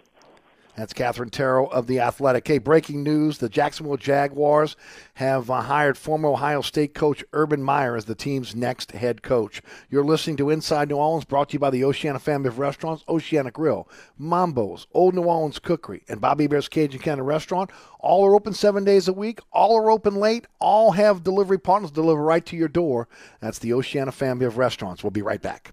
That's 0.76 0.92
Katherine 0.92 1.30
Terrell 1.30 1.70
of 1.72 1.86
The 1.86 2.01
Athletic. 2.01 2.47
Hey, 2.47 2.59
breaking 2.59 3.02
news 3.02 3.38
the 3.38 3.48
Jacksonville 3.48 3.97
Jaguars 3.97 4.76
have 5.14 5.51
uh, 5.51 5.62
hired 5.62 5.98
former 5.98 6.28
Ohio 6.28 6.60
State 6.60 6.94
coach 6.94 7.24
Urban 7.32 7.62
Meyer 7.62 7.97
as 7.97 8.05
the 8.06 8.14
team's 8.14 8.55
next 8.55 8.92
head 8.92 9.22
coach. 9.22 9.60
You're 9.90 10.05
listening 10.05 10.36
to 10.38 10.48
Inside 10.48 10.88
New 10.88 10.97
Orleans, 10.97 11.24
brought 11.24 11.51
to 11.51 11.55
you 11.55 11.59
by 11.59 11.70
the 11.70 11.84
Oceana 11.84 12.18
family 12.18 12.48
of 12.48 12.59
restaurants, 12.59 13.05
Oceana 13.09 13.51
Grill, 13.51 13.88
Mambo's, 14.16 14.86
Old 14.92 15.14
New 15.14 15.22
Orleans 15.22 15.59
Cookery, 15.59 16.05
and 16.09 16.20
Bobby 16.20 16.44
Hebert's 16.44 16.68
Cajun 16.68 17.01
Cannon 17.01 17.24
Restaurant. 17.24 17.70
All 17.98 18.24
are 18.24 18.34
open 18.34 18.55
seven 18.55 18.84
days 18.84 19.09
a 19.09 19.12
week. 19.12 19.40
All 19.52 19.76
are 19.76 19.90
open 19.90 20.14
late. 20.14 20.47
All 20.60 20.92
have 20.92 21.24
delivery 21.24 21.59
partners 21.59 21.90
deliver 21.90 22.22
right 22.22 22.47
to 22.47 22.56
your 22.56 22.68
door. 22.68 23.09
That's 23.40 23.59
the 23.59 23.72
Oceana 23.72 24.12
family 24.12 24.47
of 24.47 24.56
restaurants. 24.56 25.02
We'll 25.02 25.10
be 25.10 25.22
right 25.22 25.42
back. 25.42 25.72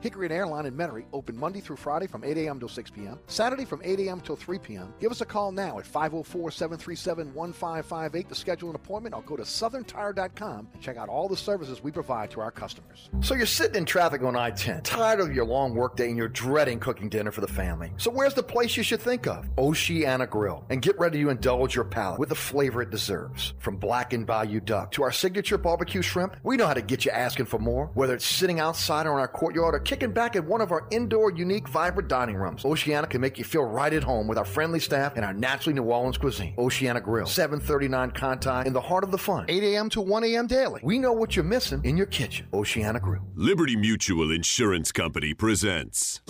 Hickory 0.00 0.26
and 0.26 0.32
Airline 0.32 0.66
in 0.66 0.74
Metairie 0.74 1.06
open 1.12 1.36
Monday 1.36 1.60
through 1.60 1.76
Friday 1.76 2.06
from 2.06 2.22
8 2.22 2.36
a.m. 2.38 2.60
till 2.60 2.68
6 2.68 2.90
p.m., 2.90 3.18
Saturday 3.26 3.64
from 3.64 3.80
8 3.82 3.98
a.m. 4.00 4.20
till 4.20 4.36
3 4.36 4.58
p.m. 4.60 4.94
Give 5.00 5.10
us 5.10 5.20
a 5.20 5.24
call 5.24 5.50
now 5.50 5.78
at 5.80 5.86
504 5.86 6.52
737 6.52 7.34
1558 7.34 8.28
to 8.28 8.34
schedule 8.34 8.70
an 8.70 8.76
appointment 8.76 9.14
or 9.14 9.22
go 9.22 9.36
to 9.36 9.42
southerntire.com 9.42 10.68
and 10.72 10.82
check 10.82 10.96
out 10.96 11.08
all 11.08 11.28
the 11.28 11.36
services 11.36 11.82
we 11.82 11.90
provide 11.90 12.30
to 12.30 12.40
our 12.40 12.52
customers. 12.52 13.10
So 13.20 13.34
you're 13.34 13.46
sitting 13.46 13.74
in 13.74 13.84
traffic 13.84 14.22
on 14.22 14.36
I 14.36 14.52
10, 14.52 14.82
tired 14.82 15.18
of 15.18 15.34
your 15.34 15.46
long 15.46 15.74
workday 15.74 16.08
and 16.08 16.16
you're 16.16 16.28
dreading 16.28 16.78
cooking 16.78 17.08
dinner 17.08 17.32
for 17.32 17.40
the 17.40 17.48
family. 17.48 17.92
So 17.96 18.10
where's 18.10 18.34
the 18.34 18.42
place 18.42 18.76
you 18.76 18.84
should 18.84 19.00
think 19.00 19.26
of? 19.26 19.48
Oceana 19.58 20.28
Grill. 20.28 20.64
And 20.70 20.80
get 20.80 20.96
ready 20.98 21.22
to 21.22 21.30
indulge 21.30 21.74
your 21.74 21.84
palate 21.84 22.20
with 22.20 22.28
the 22.28 22.36
flavor 22.36 22.82
it 22.82 22.90
deserves. 22.90 23.54
From 23.58 23.76
blackened 23.76 24.26
bayou 24.26 24.60
duck 24.60 24.92
to 24.92 25.02
our 25.02 25.12
signature 25.12 25.58
barbecue 25.58 26.02
shrimp, 26.02 26.36
we 26.44 26.56
know 26.56 26.66
how 26.66 26.74
to 26.74 26.82
get 26.82 27.04
you 27.04 27.10
asking 27.10 27.46
for 27.46 27.58
more. 27.58 27.90
Whether 27.94 28.14
it's 28.14 28.24
sitting 28.24 28.60
outside 28.60 29.06
or 29.06 29.14
in 29.14 29.18
our 29.18 29.26
courtyard 29.26 29.74
or 29.74 29.80
kicking 29.88 30.12
back 30.12 30.36
at 30.36 30.44
one 30.44 30.60
of 30.60 30.70
our 30.70 30.86
indoor, 30.90 31.30
unique, 31.30 31.66
vibrant 31.66 32.10
dining 32.10 32.36
rooms, 32.36 32.62
Oceana 32.66 33.06
can 33.06 33.22
make 33.22 33.38
you 33.38 33.44
feel 33.44 33.62
right 33.62 33.94
at 33.94 34.04
home 34.04 34.28
with 34.28 34.36
our 34.36 34.44
friendly 34.44 34.80
staff 34.80 35.14
and 35.16 35.24
our 35.24 35.32
naturally 35.32 35.72
New 35.72 35.84
Orleans 35.84 36.18
cuisine. 36.18 36.54
Oceana 36.58 37.00
Grill, 37.00 37.24
739 37.24 38.10
Conti, 38.10 38.66
in 38.66 38.74
the 38.74 38.80
heart 38.82 39.02
of 39.02 39.10
the 39.10 39.16
fun, 39.16 39.46
8 39.48 39.62
a.m. 39.62 39.88
to 39.88 40.02
1 40.02 40.24
a.m. 40.24 40.46
daily. 40.46 40.82
We 40.84 40.98
know 40.98 41.14
what 41.14 41.34
you're 41.34 41.44
missing 41.44 41.80
in 41.84 41.96
your 41.96 42.04
kitchen. 42.04 42.46
Oceana 42.52 43.00
Grill. 43.00 43.22
Liberty 43.34 43.76
Mutual 43.76 44.30
Insurance 44.30 44.92
Company 44.92 45.32
presents. 45.32 46.20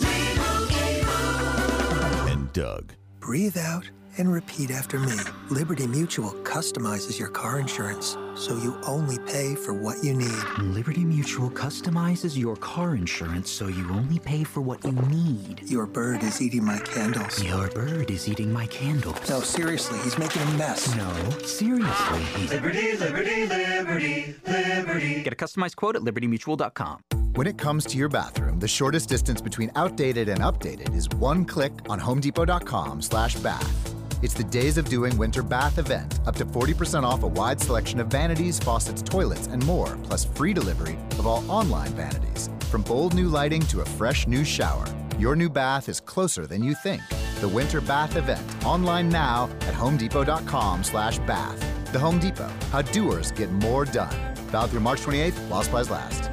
And 2.29 2.53
Doug. 2.53 2.93
Breathe 3.19 3.57
out 3.57 3.89
and 4.19 4.31
repeat 4.31 4.69
after 4.69 4.99
me. 4.99 5.15
Liberty 5.49 5.87
Mutual 5.87 6.31
customizes 6.43 7.17
your 7.17 7.29
car 7.29 7.59
insurance 7.59 8.17
so 8.35 8.55
you 8.57 8.77
only 8.85 9.17
pay 9.19 9.55
for 9.55 9.73
what 9.73 10.03
you 10.03 10.13
need. 10.13 10.43
Liberty 10.59 11.03
Mutual 11.03 11.49
customizes 11.49 12.37
your 12.37 12.55
car 12.57 12.95
insurance 12.95 13.49
so 13.49 13.67
you 13.67 13.89
only 13.89 14.19
pay 14.19 14.43
for 14.43 14.61
what 14.61 14.83
you 14.83 14.91
need. 14.91 15.61
Your 15.63 15.85
bird 15.85 16.21
is 16.21 16.41
eating 16.41 16.63
my 16.63 16.77
candles. 16.79 17.43
Your 17.43 17.69
bird 17.69 18.11
is 18.11 18.27
eating 18.29 18.53
my 18.53 18.67
candles. 18.67 19.29
No, 19.29 19.39
seriously, 19.39 19.97
he's 19.99 20.17
making 20.17 20.41
a 20.41 20.51
mess. 20.51 20.93
No, 20.95 21.11
seriously, 21.39 22.23
he's. 22.35 22.51
Liberty, 22.51 22.97
liberty, 22.97 23.47
liberty, 23.47 24.35
liberty. 24.45 25.23
Get 25.23 25.33
a 25.33 25.35
customized 25.35 25.77
quote 25.77 25.95
at 25.95 26.01
libertymutual.com. 26.01 27.03
When 27.33 27.47
it 27.47 27.57
comes 27.57 27.85
to 27.85 27.97
your 27.97 28.09
bathroom, 28.09 28.59
the 28.59 28.67
shortest 28.67 29.07
distance 29.07 29.39
between 29.39 29.71
outdated 29.75 30.27
and 30.27 30.41
updated 30.41 30.93
is 30.93 31.07
one 31.09 31.45
click 31.45 31.71
on 31.89 31.99
homedepot.com/bath. 31.99 33.88
It's 34.21 34.33
the 34.33 34.43
Days 34.43 34.77
of 34.77 34.89
Doing 34.89 35.17
Winter 35.17 35.41
Bath 35.41 35.77
event. 35.77 36.19
Up 36.27 36.35
to 36.35 36.45
40% 36.45 37.03
off 37.03 37.23
a 37.23 37.27
wide 37.27 37.61
selection 37.61 38.01
of 38.01 38.07
vanities, 38.07 38.59
faucets, 38.59 39.01
toilets, 39.01 39.47
and 39.47 39.65
more, 39.65 39.97
plus 40.03 40.25
free 40.25 40.53
delivery 40.53 40.97
of 41.11 41.25
all 41.25 41.49
online 41.49 41.91
vanities. 41.91 42.49
From 42.69 42.81
bold 42.81 43.13
new 43.13 43.29
lighting 43.29 43.61
to 43.67 43.79
a 43.79 43.85
fresh 43.85 44.27
new 44.27 44.43
shower, 44.43 44.83
your 45.17 45.37
new 45.37 45.49
bath 45.49 45.87
is 45.87 46.01
closer 46.01 46.45
than 46.45 46.61
you 46.61 46.75
think. 46.75 47.01
The 47.39 47.47
Winter 47.47 47.79
Bath 47.79 48.17
event, 48.17 48.45
online 48.65 49.07
now 49.07 49.49
at 49.61 49.73
homedepot.com/bath. 49.73 51.93
The 51.93 51.99
Home 51.99 52.19
Depot, 52.19 52.51
how 52.71 52.81
doers 52.81 53.31
get 53.31 53.49
more 53.51 53.85
done. 53.85 54.13
Valid 54.51 54.71
through 54.71 54.81
March 54.81 54.99
28th 54.99 55.39
while 55.47 55.63
supplies 55.63 55.89
last. 55.89 56.29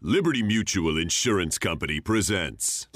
Liberty 0.00 0.44
Mutual 0.44 0.98
Insurance 0.98 1.58
Company 1.58 2.00
presents. 2.00 2.86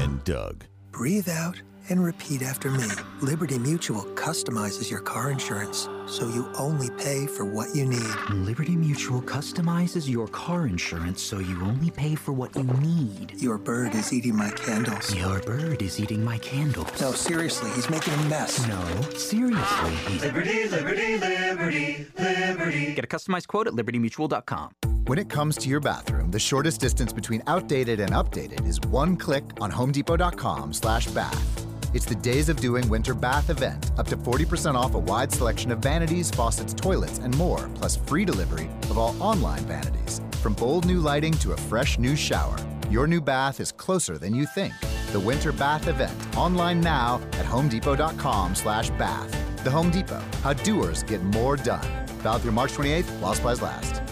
And 0.00 0.24
Doug. 0.24 0.64
Breathe 0.90 1.28
out 1.28 1.62
and 1.90 2.02
repeat 2.02 2.42
after 2.42 2.70
me. 2.70 2.84
Liberty 3.20 3.58
Mutual 3.58 4.02
customizes 4.14 4.90
your 4.90 5.00
car 5.00 5.30
insurance 5.30 5.88
so 6.06 6.26
you 6.28 6.48
only 6.56 6.88
pay 6.90 7.26
for 7.26 7.44
what 7.44 7.74
you 7.74 7.84
need. 7.84 8.14
Liberty 8.30 8.76
Mutual 8.76 9.20
customizes 9.22 10.08
your 10.08 10.28
car 10.28 10.66
insurance 10.66 11.22
so 11.22 11.38
you 11.38 11.60
only 11.62 11.90
pay 11.90 12.14
for 12.14 12.32
what 12.32 12.54
you 12.56 12.64
need. 12.64 13.32
Your 13.36 13.58
bird 13.58 13.94
is 13.94 14.12
eating 14.12 14.36
my 14.36 14.50
candles. 14.50 15.14
Your 15.14 15.40
bird 15.40 15.82
is 15.82 16.00
eating 16.00 16.24
my 16.24 16.38
candles. 16.38 17.00
No, 17.00 17.12
seriously, 17.12 17.70
he's 17.72 17.90
making 17.90 18.14
a 18.14 18.22
mess. 18.24 18.66
No, 18.66 18.80
seriously, 19.16 19.94
he's. 20.06 20.22
Liberty, 20.22 20.68
liberty, 20.68 21.18
liberty, 21.18 22.06
liberty. 22.18 22.94
Get 22.94 23.04
a 23.04 23.08
customized 23.08 23.48
quote 23.48 23.66
at 23.66 23.74
libertymutual.com. 23.74 24.72
When 25.06 25.18
it 25.18 25.28
comes 25.30 25.56
to 25.58 25.68
your 25.68 25.80
bathroom, 25.80 26.30
the 26.30 26.38
shortest 26.38 26.80
distance 26.80 27.12
between 27.14 27.42
outdated 27.46 28.00
and 28.00 28.12
updated 28.12 28.66
is 28.66 28.78
one 28.90 29.16
click 29.16 29.44
on 29.60 29.70
homedepot.com/bath. 29.72 31.77
It's 31.94 32.04
the 32.04 32.16
Days 32.16 32.50
of 32.50 32.60
Doing 32.60 32.86
Winter 32.90 33.14
Bath 33.14 33.48
event. 33.48 33.92
Up 33.96 34.06
to 34.08 34.16
40% 34.18 34.74
off 34.74 34.94
a 34.94 34.98
wide 34.98 35.32
selection 35.32 35.72
of 35.72 35.78
vanities, 35.78 36.30
faucets, 36.30 36.74
toilets, 36.74 37.16
and 37.16 37.34
more, 37.38 37.70
plus 37.76 37.96
free 37.96 38.26
delivery 38.26 38.68
of 38.90 38.98
all 38.98 39.16
online 39.22 39.60
vanities. 39.60 40.20
From 40.42 40.52
bold 40.52 40.84
new 40.84 41.00
lighting 41.00 41.32
to 41.34 41.52
a 41.52 41.56
fresh 41.56 41.98
new 41.98 42.14
shower, 42.14 42.58
your 42.90 43.06
new 43.06 43.22
bath 43.22 43.58
is 43.58 43.72
closer 43.72 44.18
than 44.18 44.34
you 44.34 44.44
think. 44.44 44.74
The 45.12 45.20
Winter 45.20 45.50
Bath 45.50 45.88
event, 45.88 46.12
online 46.36 46.82
now 46.82 47.22
at 47.32 47.46
homedepot.com/bath. 47.46 49.64
The 49.64 49.70
Home 49.70 49.90
Depot, 49.90 50.22
how 50.42 50.52
doers 50.52 51.02
get 51.02 51.22
more 51.22 51.56
done. 51.56 51.86
Valid 52.22 52.42
through 52.42 52.52
March 52.52 52.72
28th 52.72 53.08
while 53.20 53.34
supplies 53.34 53.62
last. 53.62 54.02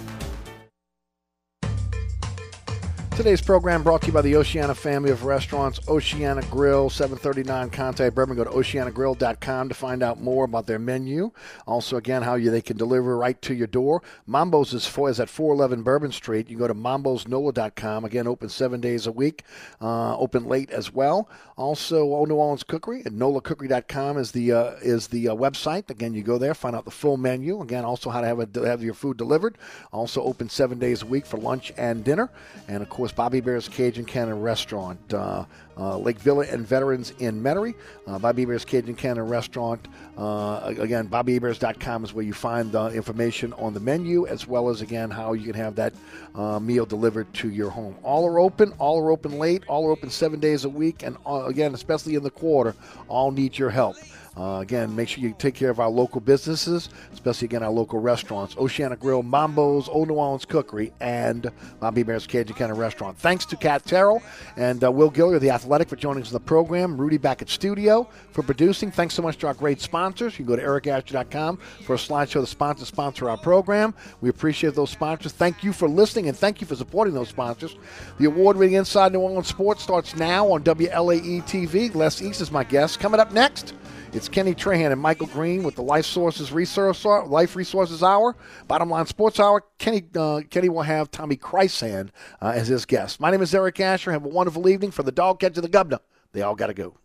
Today's 3.17 3.41
program 3.41 3.83
brought 3.83 4.03
to 4.03 4.09
you 4.09 4.13
by 4.13 4.21
the 4.21 4.37
Oceana 4.37 4.75
family 4.75 5.11
of 5.11 5.25
restaurants, 5.25 5.81
Oceana 5.89 6.43
Grill, 6.51 6.91
739 6.91 7.71
Conti 7.71 8.11
Bourbon. 8.11 8.37
Go 8.37 8.45
to 8.45 8.51
oceanagrill.com 8.51 9.71
to 9.71 9.75
find 9.75 10.03
out 10.03 10.21
more 10.21 10.45
about 10.45 10.67
their 10.67 10.79
menu. 10.79 11.31
Also, 11.67 11.97
again, 11.97 12.21
how 12.21 12.35
you, 12.35 12.51
they 12.51 12.61
can 12.61 12.77
deliver 12.77 13.17
right 13.17 13.41
to 13.41 13.55
your 13.55 13.69
door. 13.69 14.03
Mambo's 14.27 14.75
is, 14.75 14.87
for, 14.87 15.09
is 15.09 15.19
at 15.19 15.31
411 15.31 15.83
Bourbon 15.83 16.13
Street. 16.13 16.51
You 16.51 16.59
can 16.59 16.67
go 16.67 16.69
to 16.69 16.75
mambosnola.com. 16.75 18.05
Again, 18.05 18.27
open 18.27 18.51
seven 18.51 18.83
days 18.83 19.07
a 19.07 19.13
week, 19.13 19.45
uh, 19.81 20.15
open 20.19 20.45
late 20.45 20.69
as 20.71 20.93
well. 20.93 21.31
Also, 21.59 22.03
Old 22.03 22.29
New 22.29 22.35
Orleans 22.35 22.63
Cookery 22.63 23.01
at 23.07 23.13
nolacookery.com 23.13 24.19
is 24.19 24.33
the 24.33 24.53
uh, 24.53 24.73
is 24.83 25.09
the 25.09 25.31
uh, 25.31 25.35
website. 25.35 25.89
Again, 25.89 26.13
you 26.13 26.23
go 26.23 26.37
there, 26.37 26.53
find 26.53 26.77
out 26.77 26.85
the 26.85 26.91
full 26.91 27.17
menu. 27.17 27.63
Again, 27.63 27.83
also 27.83 28.11
how 28.11 28.21
to 28.21 28.27
have, 28.27 28.41
a, 28.41 28.67
have 28.67 28.83
your 28.83 28.93
food 28.93 29.17
delivered. 29.17 29.57
Also, 29.91 30.23
open 30.23 30.51
seven 30.51 30.79
days 30.79 31.01
a 31.01 31.07
week 31.07 31.25
for 31.25 31.39
lunch 31.39 31.73
and 31.79 32.05
dinner. 32.05 32.29
And, 32.69 32.83
of 32.83 32.91
course, 32.91 33.11
Bobby 33.11 33.39
Hebert's 33.39 33.69
Cajun 33.69 34.05
Cannon 34.05 34.43
Restaurant, 34.43 35.15
uh, 35.15 35.47
uh, 35.77 35.99
Lake 35.99 36.19
Villa 36.19 36.45
and 36.47 36.67
Veterans 36.67 37.13
in 37.19 37.43
Metairie. 37.43 37.75
Uh, 38.07 38.19
Bobby 38.19 38.43
Hebert's 38.43 38.65
Cajun 38.65 38.95
Cannon 38.95 39.29
Restaurant. 39.29 39.87
Uh, 40.17 40.75
again, 40.79 41.09
BobbyHeberts.com 41.09 42.05
is 42.05 42.15
where 42.15 42.25
you 42.25 42.33
find 42.33 42.73
the 42.73 42.87
information 42.89 43.53
on 43.55 43.75
the 43.75 43.81
menu, 43.81 44.27
as 44.27 44.47
well 44.47 44.69
as, 44.69 44.81
again, 44.81 45.11
how 45.11 45.33
you 45.35 45.45
can 45.45 45.55
have 45.55 45.75
that 45.77 45.95
uh, 46.35 46.59
meal 46.59 46.87
delivered 46.87 47.33
to 47.35 47.51
your 47.51 47.71
home. 47.71 47.97
All 48.03 48.27
are 48.27 48.39
open. 48.39 48.73
All 48.79 48.99
are 48.99 49.11
open 49.11 49.39
late. 49.39 49.65
All 49.69 49.87
are 49.87 49.91
open 49.91 50.11
seven 50.11 50.41
days 50.41 50.65
a 50.65 50.69
week. 50.69 51.03
And, 51.03 51.17
uh, 51.27 51.45
again, 51.45 51.75
especially 51.75 52.15
in 52.15 52.23
the 52.23 52.31
quarter, 52.31 52.75
all 53.09 53.31
need 53.31 53.59
your 53.59 53.71
help. 53.71 53.97
Uh, 54.37 54.61
again, 54.61 54.95
make 54.95 55.09
sure 55.09 55.23
you 55.23 55.35
take 55.39 55.55
care 55.55 55.71
of 55.71 55.81
our 55.81 55.89
local 55.89 56.21
businesses, 56.21 56.91
especially 57.13 57.47
again 57.47 57.63
our 57.63 57.71
local 57.71 57.99
restaurants: 57.99 58.57
Oceana 58.59 58.97
Grill, 58.97 59.23
Mambo's, 59.23 59.89
Old 59.89 60.09
New 60.09 60.15
Orleans 60.15 60.45
Cookery, 60.45 60.93
and 61.01 61.51
Bobby 61.81 62.03
Hebert's 62.03 62.27
Cajun 62.27 62.55
Cannon 62.55 62.77
Restaurant. 62.77 63.17
Thanks 63.19 63.47
to 63.47 63.57
Kat 63.57 63.85
Terrell 63.85 64.23
and 64.57 64.85
uh, 64.85 64.93
Will 64.93 65.11
Guillory, 65.11 65.41
the 65.41 65.51
Athletic, 65.51 65.89
for 65.89 65.97
joining 65.97 66.23
us 66.23 66.29
in 66.29 66.35
the 66.35 66.41
program. 66.41 67.01
Rudy 67.01 67.17
back 67.17 67.41
at 67.41 67.49
studio 67.49 68.09
for 68.33 68.43
producing. 68.43 68.91
Thanks 68.91 69.15
so 69.15 69.23
much 69.23 69.39
to 69.39 69.47
our 69.47 69.55
great 69.55 69.81
sponsors. 69.81 70.39
You 70.39 70.45
can 70.45 70.55
go 70.55 70.57
to 70.57 70.63
ericasher.com 70.63 71.57
for 71.57 71.95
a 71.95 71.99
slideshow. 71.99 72.41
The 72.41 72.47
sponsors 72.47 72.89
sponsor 72.89 73.31
our 73.31 73.39
program. 73.39 73.95
We 74.21 74.29
appreciate 74.29 74.75
those 74.75 74.91
sponsors. 74.91 75.33
Thank 75.33 75.65
you 75.65 75.73
for 75.73 75.89
listening 75.89 76.29
and 76.29 76.37
thank 76.37 76.61
you 76.61 76.67
for 76.67 76.77
supporting 76.77 77.15
those 77.15 77.29
sponsors. 77.29 77.77
The 78.19 78.27
award-winning 78.27 78.75
Inside 78.75 79.13
New 79.13 79.21
Orleans 79.21 79.49
Sports 79.49 79.83
starts 79.83 80.15
now 80.17 80.51
on 80.53 80.63
WLAE 80.63 81.43
TV. 81.43 81.95
Les 81.95 82.21
East 82.21 82.41
is 82.41 82.51
my 82.51 82.65
guest. 82.65 83.01
Coming 83.01 83.21
up 83.21 83.33
next. 83.33 83.75
It's 84.17 84.31
Kenny 84.31 84.55
Trahan 84.55 84.93
and 84.93 85.01
Michael 85.01 85.27
Green 85.27 85.63
with 85.63 85.75
the 85.75 85.83
Life 85.83 86.07
Sources 86.07 86.51
Resource 86.51 87.05
Life 87.05 87.55
Resources 87.55 88.03
Hour, 88.03 88.35
Bottom 88.67 88.89
Line 88.89 89.05
Sports 89.05 89.39
Hour. 89.39 89.63
Kenny 89.77 90.05
uh, 90.17 90.41
Kenny 90.49 90.71
will 90.71 90.81
have 90.81 91.11
Tommy 91.11 91.37
Chrysan 91.37 92.09
uh, 92.41 92.47
as 92.47 92.69
his 92.69 92.87
guest. 92.87 93.21
My 93.21 93.31
name 93.31 93.43
is 93.43 93.55
Eric 93.55 93.79
Asher. 93.79 94.13
Have 94.13 94.25
a 94.25 94.29
wonderful 94.29 94.71
evening 94.71 94.91
for 94.91 95.03
the 95.03 95.13
dog 95.13 95.41
catcher, 95.41 95.61
the 95.61 95.69
governor. 95.69 95.99
They 96.33 96.41
all 96.41 96.55
got 96.55 96.69
to 96.69 96.75
go. 96.75 96.97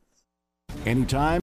Anytime. 0.86 1.40